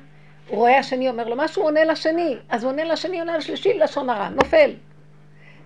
הוא 0.48 0.56
רואה 0.56 0.78
השני 0.78 1.08
אומר 1.08 1.28
לו 1.28 1.36
משהו, 1.36 1.62
הוא 1.62 1.68
עונה 1.68 1.84
לשני, 1.84 2.36
אז 2.48 2.64
הוא 2.64 2.72
עונה 2.72 2.84
לשני, 2.84 3.18
עונה 3.18 3.36
לשלישי, 3.36 3.78
לשון 3.78 4.10
הרע, 4.10 4.28
נופל. 4.28 4.70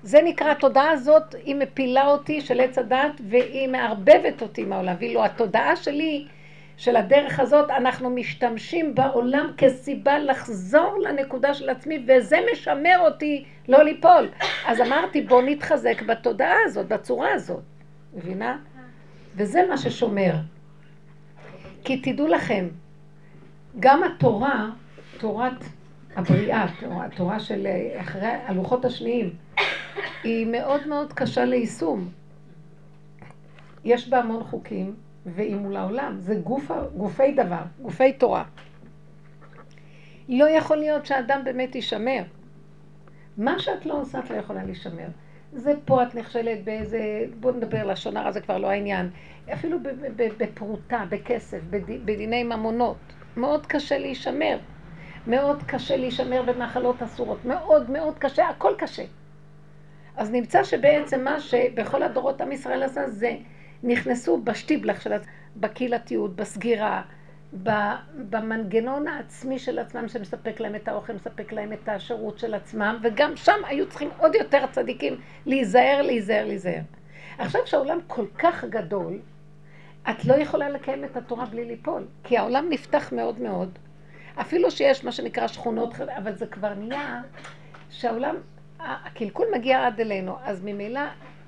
זה 0.03 0.23
נקרא, 0.25 0.51
התודעה 0.51 0.91
הזאת, 0.91 1.35
היא 1.45 1.55
מפילה 1.55 2.07
אותי 2.07 2.41
של 2.41 2.61
עץ 2.61 2.79
הדת, 2.79 3.21
והיא 3.29 3.69
מערבבת 3.69 4.43
אותי 4.43 4.65
מהעולם. 4.65 4.95
ואילו 4.99 5.25
התודעה 5.25 5.77
שלי, 5.77 6.27
של 6.77 6.97
הדרך 6.97 7.41
הזאת, 7.41 7.71
אנחנו 7.71 8.11
משתמשים 8.11 8.95
בעולם 8.95 9.53
כסיבה 9.59 10.19
לחזור 10.19 10.99
לנקודה 11.03 11.55
של 11.55 11.69
עצמי, 11.69 12.07
וזה 12.09 12.37
משמר 12.53 12.99
אותי 13.01 13.45
לא 13.69 13.83
ליפול. 13.83 14.29
אז 14.67 14.81
אמרתי, 14.81 15.23
בוא 15.23 15.43
נתחזק 15.43 16.03
בתודעה 16.03 16.57
הזאת, 16.65 16.89
בצורה 16.89 17.33
הזאת. 17.33 17.63
מבינה? 18.15 18.59
וזה 19.37 19.63
מה 19.69 19.79
ששומר. 19.79 20.33
כי 21.85 21.97
תדעו 22.01 22.27
לכם, 22.27 22.69
גם 23.81 24.03
התורה, 24.05 24.71
תורת 25.19 25.65
הבריאה, 26.17 26.67
התורה, 26.91 27.41
של 27.41 27.67
אחרי 28.01 28.29
הלוחות 28.47 28.85
השניים, 28.85 29.35
היא 30.25 30.47
מאוד 30.47 30.87
מאוד 30.87 31.13
קשה 31.13 31.45
ליישום. 31.45 32.09
יש 33.85 34.09
בה 34.09 34.19
המון 34.19 34.45
חוקים, 34.45 34.95
והיא 35.27 35.57
מול 35.57 35.77
העולם. 35.77 36.17
זה 36.19 36.35
גוף, 36.35 36.71
גופי 36.97 37.33
דבר, 37.33 37.63
גופי 37.83 38.13
תורה. 38.13 38.45
לא 40.29 40.51
יכול 40.51 40.77
להיות 40.77 41.07
שהאדם 41.07 41.41
באמת 41.45 41.75
יישמר. 41.75 42.23
מה 43.37 43.59
שאת 43.59 43.87
לא 43.87 44.01
עושה, 44.01 44.19
את 44.19 44.31
לא 44.31 44.37
יכולה 44.37 44.65
להישמר. 44.65 45.07
זה 45.53 45.73
פה 45.85 46.03
את 46.03 46.15
נכשלת 46.15 46.65
באיזה, 46.65 47.01
בוא 47.41 47.53
נדבר 47.53 47.87
לשון 47.87 48.17
הרע, 48.17 48.31
זה 48.33 48.41
כבר 48.41 48.59
לא 48.59 48.71
העניין. 48.71 49.11
אפילו 49.53 49.79
בפרוטה, 50.17 51.05
בכסף, 51.09 51.61
בד- 51.71 52.05
בדיני 52.05 52.43
ממונות. 52.45 52.97
מאוד 53.37 53.67
קשה 53.67 53.99
להישמר. 53.99 54.59
מאוד 55.27 55.63
קשה 55.63 55.97
להישמר 55.97 56.43
במאכלות 56.43 57.03
אסורות. 57.03 57.45
מאוד 57.45 57.91
מאוד 57.91 58.19
קשה, 58.19 58.49
הכל 58.49 58.73
קשה. 58.79 59.05
אז 60.17 60.31
נמצא 60.31 60.65
שבעצם 60.65 61.25
מה 61.25 61.41
שבכל 61.41 62.03
הדורות 62.03 62.41
עם 62.41 62.53
ישראל 62.53 62.83
עשה 62.83 63.09
זה 63.09 63.37
נכנסו 63.83 64.41
בשטיבלח 64.43 65.01
של 65.01 65.13
עצמם, 65.13 65.33
בקהילתיות, 65.57 66.37
בסגירה, 66.37 67.03
במנגנון 68.31 69.09
העצמי 69.09 69.59
של 69.59 69.79
עצמם 69.79 70.09
שמספק 70.09 70.61
להם 70.61 70.75
את 70.75 70.89
האוכל, 70.89 71.13
מספק 71.13 71.53
להם 71.53 71.73
את 71.73 71.89
השירות 71.89 72.39
של 72.39 72.55
עצמם, 72.55 72.99
וגם 73.03 73.37
שם 73.37 73.65
היו 73.67 73.89
צריכים 73.89 74.11
עוד 74.19 74.35
יותר 74.35 74.67
צדיקים 74.71 75.21
להיזהר, 75.47 76.03
להיזהר, 76.03 76.47
להיזהר. 76.47 76.81
עכשיו 77.39 77.61
שהעולם 77.65 77.99
כל 78.07 78.27
כך 78.39 78.65
גדול, 78.65 79.19
את 80.11 80.25
לא 80.25 80.35
יכולה 80.35 80.69
לקיים 80.69 81.05
את 81.05 81.17
התורה 81.17 81.47
בלי 81.47 81.65
ליפול, 81.65 82.07
כי 82.25 82.39
העולם 82.39 82.67
נפתח 82.71 83.13
מאוד 83.13 83.41
מאוד. 83.41 83.79
אפילו 84.41 84.71
שיש 84.71 85.05
מה 85.05 85.13
שנקרא 85.13 85.47
שכונות, 85.47 86.01
אבל 86.01 86.35
זה 86.35 86.47
כבר 86.47 86.75
נהיה 86.75 87.23
שהעולם, 87.91 88.37
הקלקול 88.81 89.47
מגיע 89.55 89.87
עד 89.87 90.01
אלינו, 90.01 90.37
אז 90.45 90.65
ממילא 90.65 91.01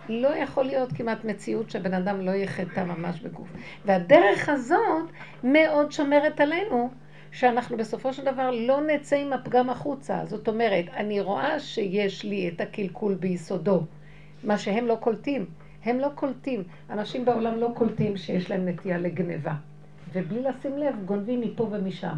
לא 0.08 0.28
יכול 0.28 0.64
להיות 0.64 0.92
כמעט 0.92 1.24
מציאות 1.24 1.70
שבן 1.70 1.94
אדם 1.94 2.20
לא 2.20 2.30
יחטא 2.30 2.80
ממש 2.80 3.20
בגוף. 3.20 3.48
והדרך 3.84 4.48
הזאת 4.48 5.10
מאוד 5.44 5.92
שומרת 5.92 6.40
עלינו, 6.40 6.90
שאנחנו 7.32 7.76
בסופו 7.76 8.12
של 8.12 8.24
דבר 8.24 8.50
לא 8.50 8.80
נצא 8.86 9.16
עם 9.16 9.32
הפגם 9.32 9.70
החוצה. 9.70 10.20
זאת 10.24 10.48
אומרת, 10.48 10.84
אני 10.96 11.20
רואה 11.20 11.60
שיש 11.60 12.24
לי 12.24 12.48
את 12.48 12.60
הקלקול 12.60 13.14
ביסודו, 13.14 13.82
מה 14.44 14.58
שהם 14.58 14.86
לא 14.86 14.96
קולטים. 15.00 15.46
הם 15.84 15.98
לא 15.98 16.08
קולטים. 16.14 16.62
אנשים 16.90 17.24
בעולם 17.24 17.56
לא 17.56 17.70
קולטים 17.74 18.16
שיש 18.16 18.50
להם 18.50 18.68
נטייה 18.68 18.98
לגניבה. 18.98 19.54
ובלי 20.12 20.42
לשים 20.42 20.78
לב, 20.78 20.94
גונבים 21.04 21.40
מפה 21.40 21.68
ומשם. 21.72 22.16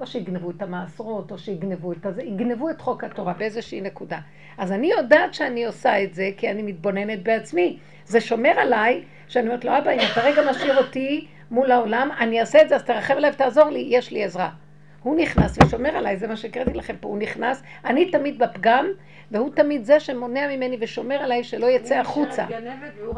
או 0.00 0.06
שיגנבו 0.06 0.50
את 0.50 0.62
המעשרות, 0.62 1.32
או 1.32 1.38
שיגנבו 1.38 1.92
את 1.92 2.06
הזה, 2.06 2.22
יגנבו 2.22 2.70
את 2.70 2.80
חוק 2.80 3.04
התורה 3.04 3.32
באיזושהי 3.32 3.80
נקודה. 3.80 4.18
אז 4.58 4.72
אני 4.72 4.86
יודעת 4.86 5.34
שאני 5.34 5.64
עושה 5.64 6.02
את 6.02 6.14
זה, 6.14 6.30
כי 6.36 6.50
אני 6.50 6.62
מתבוננת 6.62 7.22
בעצמי. 7.22 7.78
זה 8.06 8.20
שומר 8.20 8.50
עליי, 8.50 9.02
שאני 9.28 9.46
אומרת 9.46 9.64
לו, 9.64 9.78
אבא, 9.78 9.90
אם 9.90 9.98
אתה 10.12 10.20
רגע 10.20 10.50
משאיר 10.50 10.78
אותי 10.78 11.26
מול 11.50 11.70
העולם, 11.70 12.08
אני 12.20 12.40
אעשה 12.40 12.62
את 12.62 12.68
זה, 12.68 12.76
אז 12.76 12.84
תרחב 12.84 13.14
עליי 13.14 13.30
ותעזור 13.30 13.70
לי, 13.70 13.86
יש 13.88 14.10
לי 14.10 14.24
עזרה. 14.24 14.50
הוא 15.02 15.16
נכנס 15.16 15.58
ושומר 15.62 15.96
עליי, 15.96 16.16
זה 16.16 16.26
מה 16.26 16.36
שהקראתי 16.36 16.74
לכם 16.74 16.96
פה, 17.00 17.08
הוא 17.08 17.18
נכנס, 17.18 17.62
אני 17.84 18.10
תמיד 18.10 18.38
בפגם, 18.38 18.86
והוא 19.30 19.50
תמיד 19.54 19.84
זה 19.84 20.00
שמונע 20.00 20.56
ממני 20.56 20.76
ושומר 20.80 21.14
עליי 21.14 21.44
שלא 21.44 21.66
יצא 21.66 21.94
החוצה. 21.94 22.44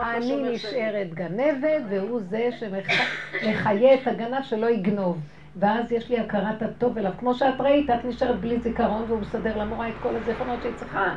אני 0.01 0.37
נשארת 0.37 1.15
גנבת 1.15 1.83
והוא 1.89 2.21
זה 2.21 2.49
שמחיה 2.61 3.95
את 3.95 4.07
הגנב 4.07 4.43
שלא 4.43 4.71
יגנוב. 4.71 5.19
ואז 5.57 5.93
יש 5.93 6.09
לי 6.09 6.19
הכרת 6.19 6.63
הטוב 6.63 6.99
אליו. 6.99 7.13
כמו 7.19 7.35
שאת 7.35 7.61
ראית, 7.61 7.91
את 7.91 8.05
נשארת 8.05 8.41
בלי 8.41 8.61
זיכרון 8.61 9.05
והוא 9.09 9.21
מסדר 9.21 9.59
למורה 9.59 9.89
את 9.89 9.95
כל 10.01 10.17
הזיכרונות 10.17 10.63
שהיא 10.63 10.75
צריכה. 10.75 11.15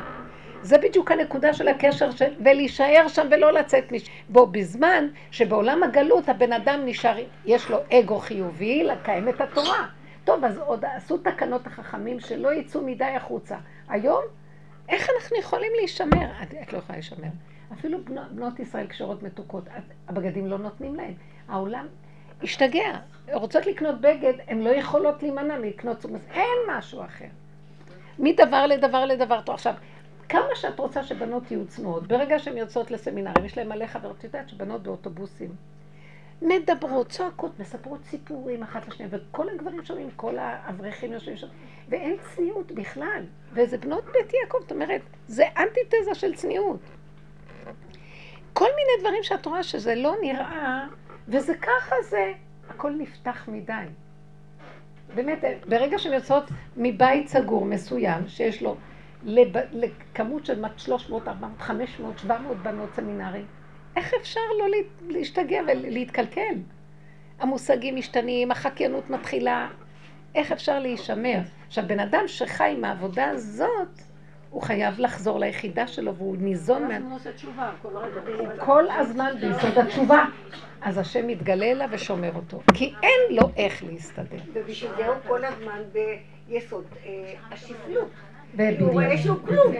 זה 0.62 0.78
בדיוק 0.78 1.10
הנקודה 1.10 1.52
של 1.52 1.68
הקשר, 1.68 2.10
של, 2.10 2.24
ולהישאר 2.44 3.08
שם 3.08 3.26
ולא 3.30 3.52
לצאת 3.52 3.92
משם. 3.92 4.12
בו 4.28 4.46
בזמן 4.46 5.06
שבעולם 5.30 5.82
הגלות 5.82 6.28
הבן 6.28 6.52
אדם 6.52 6.80
נשאר, 6.84 7.16
יש 7.46 7.70
לו 7.70 7.78
אגו 7.92 8.18
חיובי 8.18 8.84
לקיים 8.84 9.28
את 9.28 9.40
התורה. 9.40 9.86
טוב, 10.24 10.44
אז 10.44 10.58
עוד 10.58 10.84
עשו 10.84 11.18
תקנות 11.18 11.66
החכמים 11.66 12.20
שלא 12.20 12.52
יצאו 12.52 12.82
מדי 12.82 13.04
החוצה. 13.04 13.56
היום, 13.88 14.22
איך 14.88 15.10
אנחנו 15.16 15.36
יכולים 15.36 15.72
להישמר? 15.76 16.26
את, 16.42 16.54
את 16.62 16.72
לא 16.72 16.78
יכולה 16.78 16.96
להישמר. 16.98 17.28
אפילו 17.72 18.04
בנות, 18.04 18.32
בנות 18.32 18.60
ישראל 18.60 18.86
כשרות 18.86 19.22
מתוקות, 19.22 19.64
הבגדים 20.08 20.46
לא 20.46 20.58
נותנים 20.58 20.94
להן. 20.94 21.12
העולם 21.48 21.86
השתגע. 22.42 22.98
רוצות 23.32 23.66
לקנות 23.66 24.00
בגד, 24.00 24.32
הן 24.48 24.60
לא 24.60 24.70
יכולות 24.70 25.22
להימנע 25.22 25.58
מלקנות 25.58 26.06
אין 26.34 26.58
משהו 26.68 27.04
אחר. 27.04 27.26
מדבר 28.18 28.66
לדבר 28.66 29.04
לדבר. 29.04 29.40
טוב, 29.40 29.54
עכשיו, 29.54 29.74
כמה 30.28 30.54
שאת 30.54 30.78
רוצה 30.78 31.02
שבנות 31.02 31.50
יהיו 31.50 31.66
צנועות, 31.66 32.06
ברגע 32.06 32.38
שהן 32.38 32.56
יוצאות 32.56 32.90
לסמינרים, 32.90 33.44
יש 33.44 33.58
להן 33.58 33.68
מלא 33.68 33.86
חברות, 33.86 34.18
את 34.18 34.24
יודעת 34.24 34.48
שבנות 34.48 34.82
באוטובוסים 34.82 35.50
מדברות, 36.42 37.08
צועקות, 37.08 37.60
מספרות 37.60 38.04
סיפורים 38.04 38.62
אחת 38.62 38.88
לשנייה, 38.88 39.10
וכל 39.12 39.48
הגברים 39.48 39.84
שומעים, 39.84 40.10
כל 40.16 40.38
האברכים 40.38 41.12
יושבים 41.12 41.36
שם, 41.36 41.46
ואין 41.88 42.16
צניעות 42.34 42.72
בכלל. 42.72 43.22
וזה 43.52 43.78
בנות 43.78 44.04
בית 44.04 44.32
יעקב, 44.34 44.58
זאת 44.60 44.72
אומרת, 44.72 45.00
זה 45.26 45.44
אנטיתזה 45.58 46.14
של 46.14 46.34
צניעות. 46.34 46.80
כל 48.52 48.68
מיני 48.76 49.00
דברים 49.00 49.22
שאת 49.22 49.46
רואה 49.46 49.62
שזה 49.62 49.94
לא 49.94 50.14
נראה, 50.22 50.86
וזה 51.28 51.54
ככה 51.54 51.96
זה, 52.08 52.32
הכל 52.68 52.92
נפתח 52.98 53.48
מדי. 53.48 53.84
באמת, 55.14 55.44
ברגע 55.68 55.98
שהן 55.98 56.12
יוצאות 56.12 56.50
מבית 56.76 57.28
סגור 57.28 57.64
מסוים, 57.64 58.28
שיש 58.28 58.62
לו 58.62 58.76
לב, 59.24 59.48
לכמות 59.72 60.46
של 60.46 60.64
300, 60.76 61.28
400, 61.28 61.60
500, 61.60 62.18
700 62.18 62.56
בנות 62.56 62.88
סמינרים, 62.94 63.46
איך 63.96 64.14
אפשר 64.20 64.40
לא 64.58 64.66
להשתגע 65.08 65.60
ולהתקלקל? 65.66 66.54
המושגים 67.40 67.96
משתנים, 67.96 68.50
החקיינות 68.50 69.10
מתחילה, 69.10 69.68
איך 70.34 70.52
אפשר 70.52 70.78
להישמר? 70.78 71.38
עכשיו, 71.66 71.84
בן 71.86 72.00
אדם 72.00 72.22
שחי 72.26 72.74
עם 72.76 72.84
העבודה 72.84 73.28
הזאת, 73.28 74.00
הוא 74.50 74.62
חייב 74.62 75.00
לחזור 75.00 75.38
ליחידה 75.38 75.86
שלו 75.86 76.14
והוא 76.14 76.36
ניזון 76.36 76.88
מה... 76.88 76.98
הוא 78.38 78.48
כל 78.58 78.84
הזמן 78.90 79.34
ביסוד 79.40 79.78
התשובה. 79.78 80.24
אז 80.82 80.98
השם 80.98 81.26
מתגלה 81.26 81.66
אליו 81.66 81.88
ושומר 81.90 82.30
אותו. 82.34 82.60
כי 82.74 82.94
אין 83.02 83.36
לו 83.36 83.48
איך 83.56 83.84
להסתדר. 83.84 84.38
ובשביל 84.52 84.90
זה 84.96 85.06
הוא 85.06 85.14
כל 85.26 85.44
הזמן 85.44 85.82
ביסוד 86.48 86.84
אה, 87.06 87.32
השפלות. 87.50 88.08
הוא 88.80 88.92
רואה 88.92 89.18
שהוא 89.18 89.36
כלום. 89.46 89.74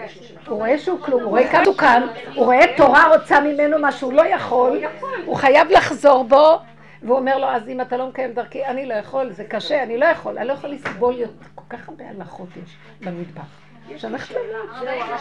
הוא 0.47 0.57
רואה 0.57 0.79
שהוא 0.79 1.01
כלום, 1.01 1.23
הוא 1.23 1.31
רואה 1.31 1.53
כאן 1.53 1.63
הוא 1.67 1.77
כאן, 1.77 2.07
הוא 2.35 2.45
רואה 2.45 2.77
תורה 2.77 3.17
רוצה 3.17 3.41
ממנו 3.41 3.79
מה 3.79 3.93
שהוא 3.93 4.13
לא 4.13 4.27
יכול, 4.27 4.81
הוא 5.25 5.37
חייב 5.37 5.69
לחזור 5.71 6.25
בו, 6.25 6.59
והוא 7.03 7.19
אומר 7.19 7.39
לו, 7.39 7.47
אז 7.47 7.69
אם 7.69 7.81
אתה 7.81 7.97
לא 7.97 8.09
מקיים 8.09 8.33
דרכי, 8.33 8.65
אני 8.65 8.87
לא 8.87 8.95
יכול, 8.95 9.33
זה 9.33 9.45
קשה, 9.45 9.83
אני 9.83 9.99
לא 9.99 10.05
יכול, 10.05 10.39
אני 10.39 10.49
לא 10.49 10.53
יכול 10.53 10.71
לסבול 10.71 11.19
יותר. 11.19 11.47
כל 11.55 11.77
כך 11.77 11.89
הרבה 11.89 12.05
הנחות 12.09 12.49
יש 12.65 12.77
במטבח. 13.01 13.70
שאנחנו, 13.99 14.37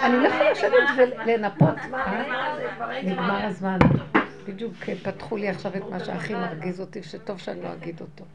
אני 0.02 0.18
לא 0.18 0.28
יכולה 0.28 0.52
לשבת 0.52 0.90
ולנפות. 0.98 1.76
נגמר 3.04 3.46
הזמן. 3.46 3.78
בדיוק 4.46 4.74
פתחו 5.04 5.38
לי 5.38 5.50
עכשיו 5.50 5.76
את 5.76 5.84
מה 5.90 6.00
שהכי 6.00 6.34
מרגיז 6.34 6.80
אותי, 6.80 7.04
שטוב 7.04 7.40
שאני 7.40 7.62
לא 7.62 7.74
אגיד 7.74 8.02
אותו. 8.02 8.26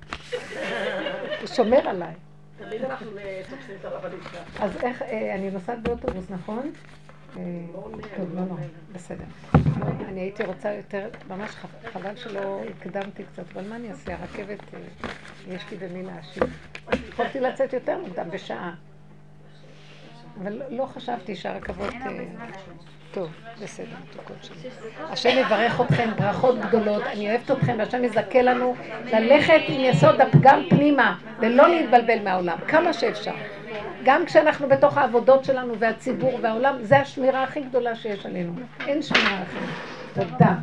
הוא 1.40 1.46
שומר 1.46 1.88
עליי. 1.88 2.14
תמיד 2.58 2.84
אנחנו 2.84 3.10
תופסים 3.50 3.76
את 3.80 3.84
הרבנית 3.84 4.22
אז 4.60 4.76
איך, 4.82 5.02
אני 5.34 5.50
נוסעת 5.50 5.82
באוטובוס, 5.82 6.30
נכון? 6.30 6.70
טוב, 8.16 8.34
לא 8.34 8.40
נורא, 8.40 8.60
בסדר. 8.92 9.24
אני 10.08 10.20
הייתי 10.20 10.44
רוצה 10.44 10.72
יותר, 10.72 11.08
ממש 11.28 11.50
חבל 11.92 12.16
שלא 12.16 12.60
הקדמתי 12.80 13.24
קצת, 13.24 13.42
אבל 13.52 13.68
מה 13.68 13.76
אני 13.76 13.90
אעשה? 13.90 14.14
הרכבת, 14.14 14.58
יש 15.48 15.64
לי 15.70 15.76
במי 15.76 16.02
להשיב. 16.02 16.42
יכולתי 17.08 17.40
לצאת 17.40 17.72
יותר 17.72 17.98
מוקדם, 17.98 18.30
בשעה. 18.30 18.74
אבל 20.42 20.62
לא 20.70 20.86
חשבתי 20.86 21.36
שהרכבות... 21.36 21.94
טוב, 23.12 23.28
בסדר, 23.62 23.96
מתוקות 24.10 24.36
שלי. 24.42 24.70
השם 25.10 25.38
יברך 25.38 25.80
אתכם 25.80 26.08
ברכות 26.18 26.58
גדולות, 26.58 27.02
אני 27.02 27.30
אוהבת 27.30 27.50
אתכם, 27.50 27.76
והשם 27.78 28.04
יזכה 28.04 28.42
לנו 28.42 28.74
ללכת 29.12 29.60
עם 29.68 29.80
יסוד 29.80 30.20
הפגם 30.20 30.62
פנימה, 30.70 31.18
ולא 31.40 31.68
להתבלבל 31.68 32.22
מהעולם, 32.24 32.58
כמה 32.68 32.92
שאפשר. 32.92 33.34
גם 34.04 34.26
כשאנחנו 34.26 34.68
בתוך 34.68 34.98
העבודות 34.98 35.44
שלנו 35.44 35.78
והציבור 35.78 36.38
והעולם, 36.42 36.76
זה 36.82 36.98
השמירה 36.98 37.42
הכי 37.42 37.60
גדולה 37.60 37.96
שיש 37.96 38.26
עלינו. 38.26 38.52
אין 38.86 39.02
שמירה 39.02 39.42
אחרת. 39.42 40.28
תודה. 40.30 40.54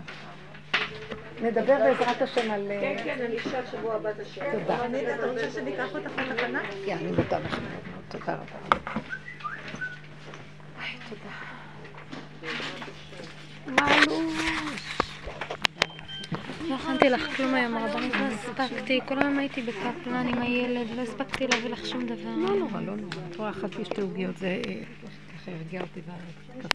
נדבר 1.42 1.78
בעזרת 1.78 2.22
השם 2.22 2.52
על... 2.52 2.68
כן, 2.82 2.96
כן, 3.04 3.18
אני 3.26 3.38
אשאל 3.38 3.66
שבוע 3.72 3.96
הבא 3.96 4.10
את 4.10 4.20
השאלה. 4.20 4.52
תודה. 4.52 4.78
אתה 5.16 5.28
רוצה 5.28 5.52
שניקח 5.52 5.96
אותך 5.96 6.12
לתחנה? 6.18 6.60
כן, 6.86 6.98
אני 7.02 7.08
מודה 7.08 7.40
לך 7.40 7.54
מאוד. 7.54 8.02
תודה 8.10 8.34
רבה. 8.34 8.92
לא 16.70 16.76
הכנתי 16.76 17.10
לך 17.10 17.38
כלום 17.38 17.54
היום, 17.54 17.78
הרבנית, 17.78 18.14
לא 18.16 18.26
הספקתי. 18.26 19.00
כל 19.08 19.20
היום 19.20 19.40
הייתי 19.40 19.62
בקפלן 19.62 20.28
עם 20.28 20.42
הילד, 20.42 20.88
לא 20.96 21.02
הספקתי 21.02 21.48
להביא 21.48 21.70
לך 21.70 21.86
שום 21.86 22.06
דבר. 22.06 22.36
לא 22.38 22.56
נורא, 22.56 22.82
לא 22.82 22.96
נורא. 22.96 23.16
את 23.32 23.36
רואה, 23.36 23.50
אכלתי 23.50 23.86
שתי 23.86 24.02
עוגיות, 24.02 24.38
זה 24.38 24.62
ככה 25.36 25.52
הרגיע 25.52 25.82
אותי 25.82 26.02
בארץ. 26.02 26.66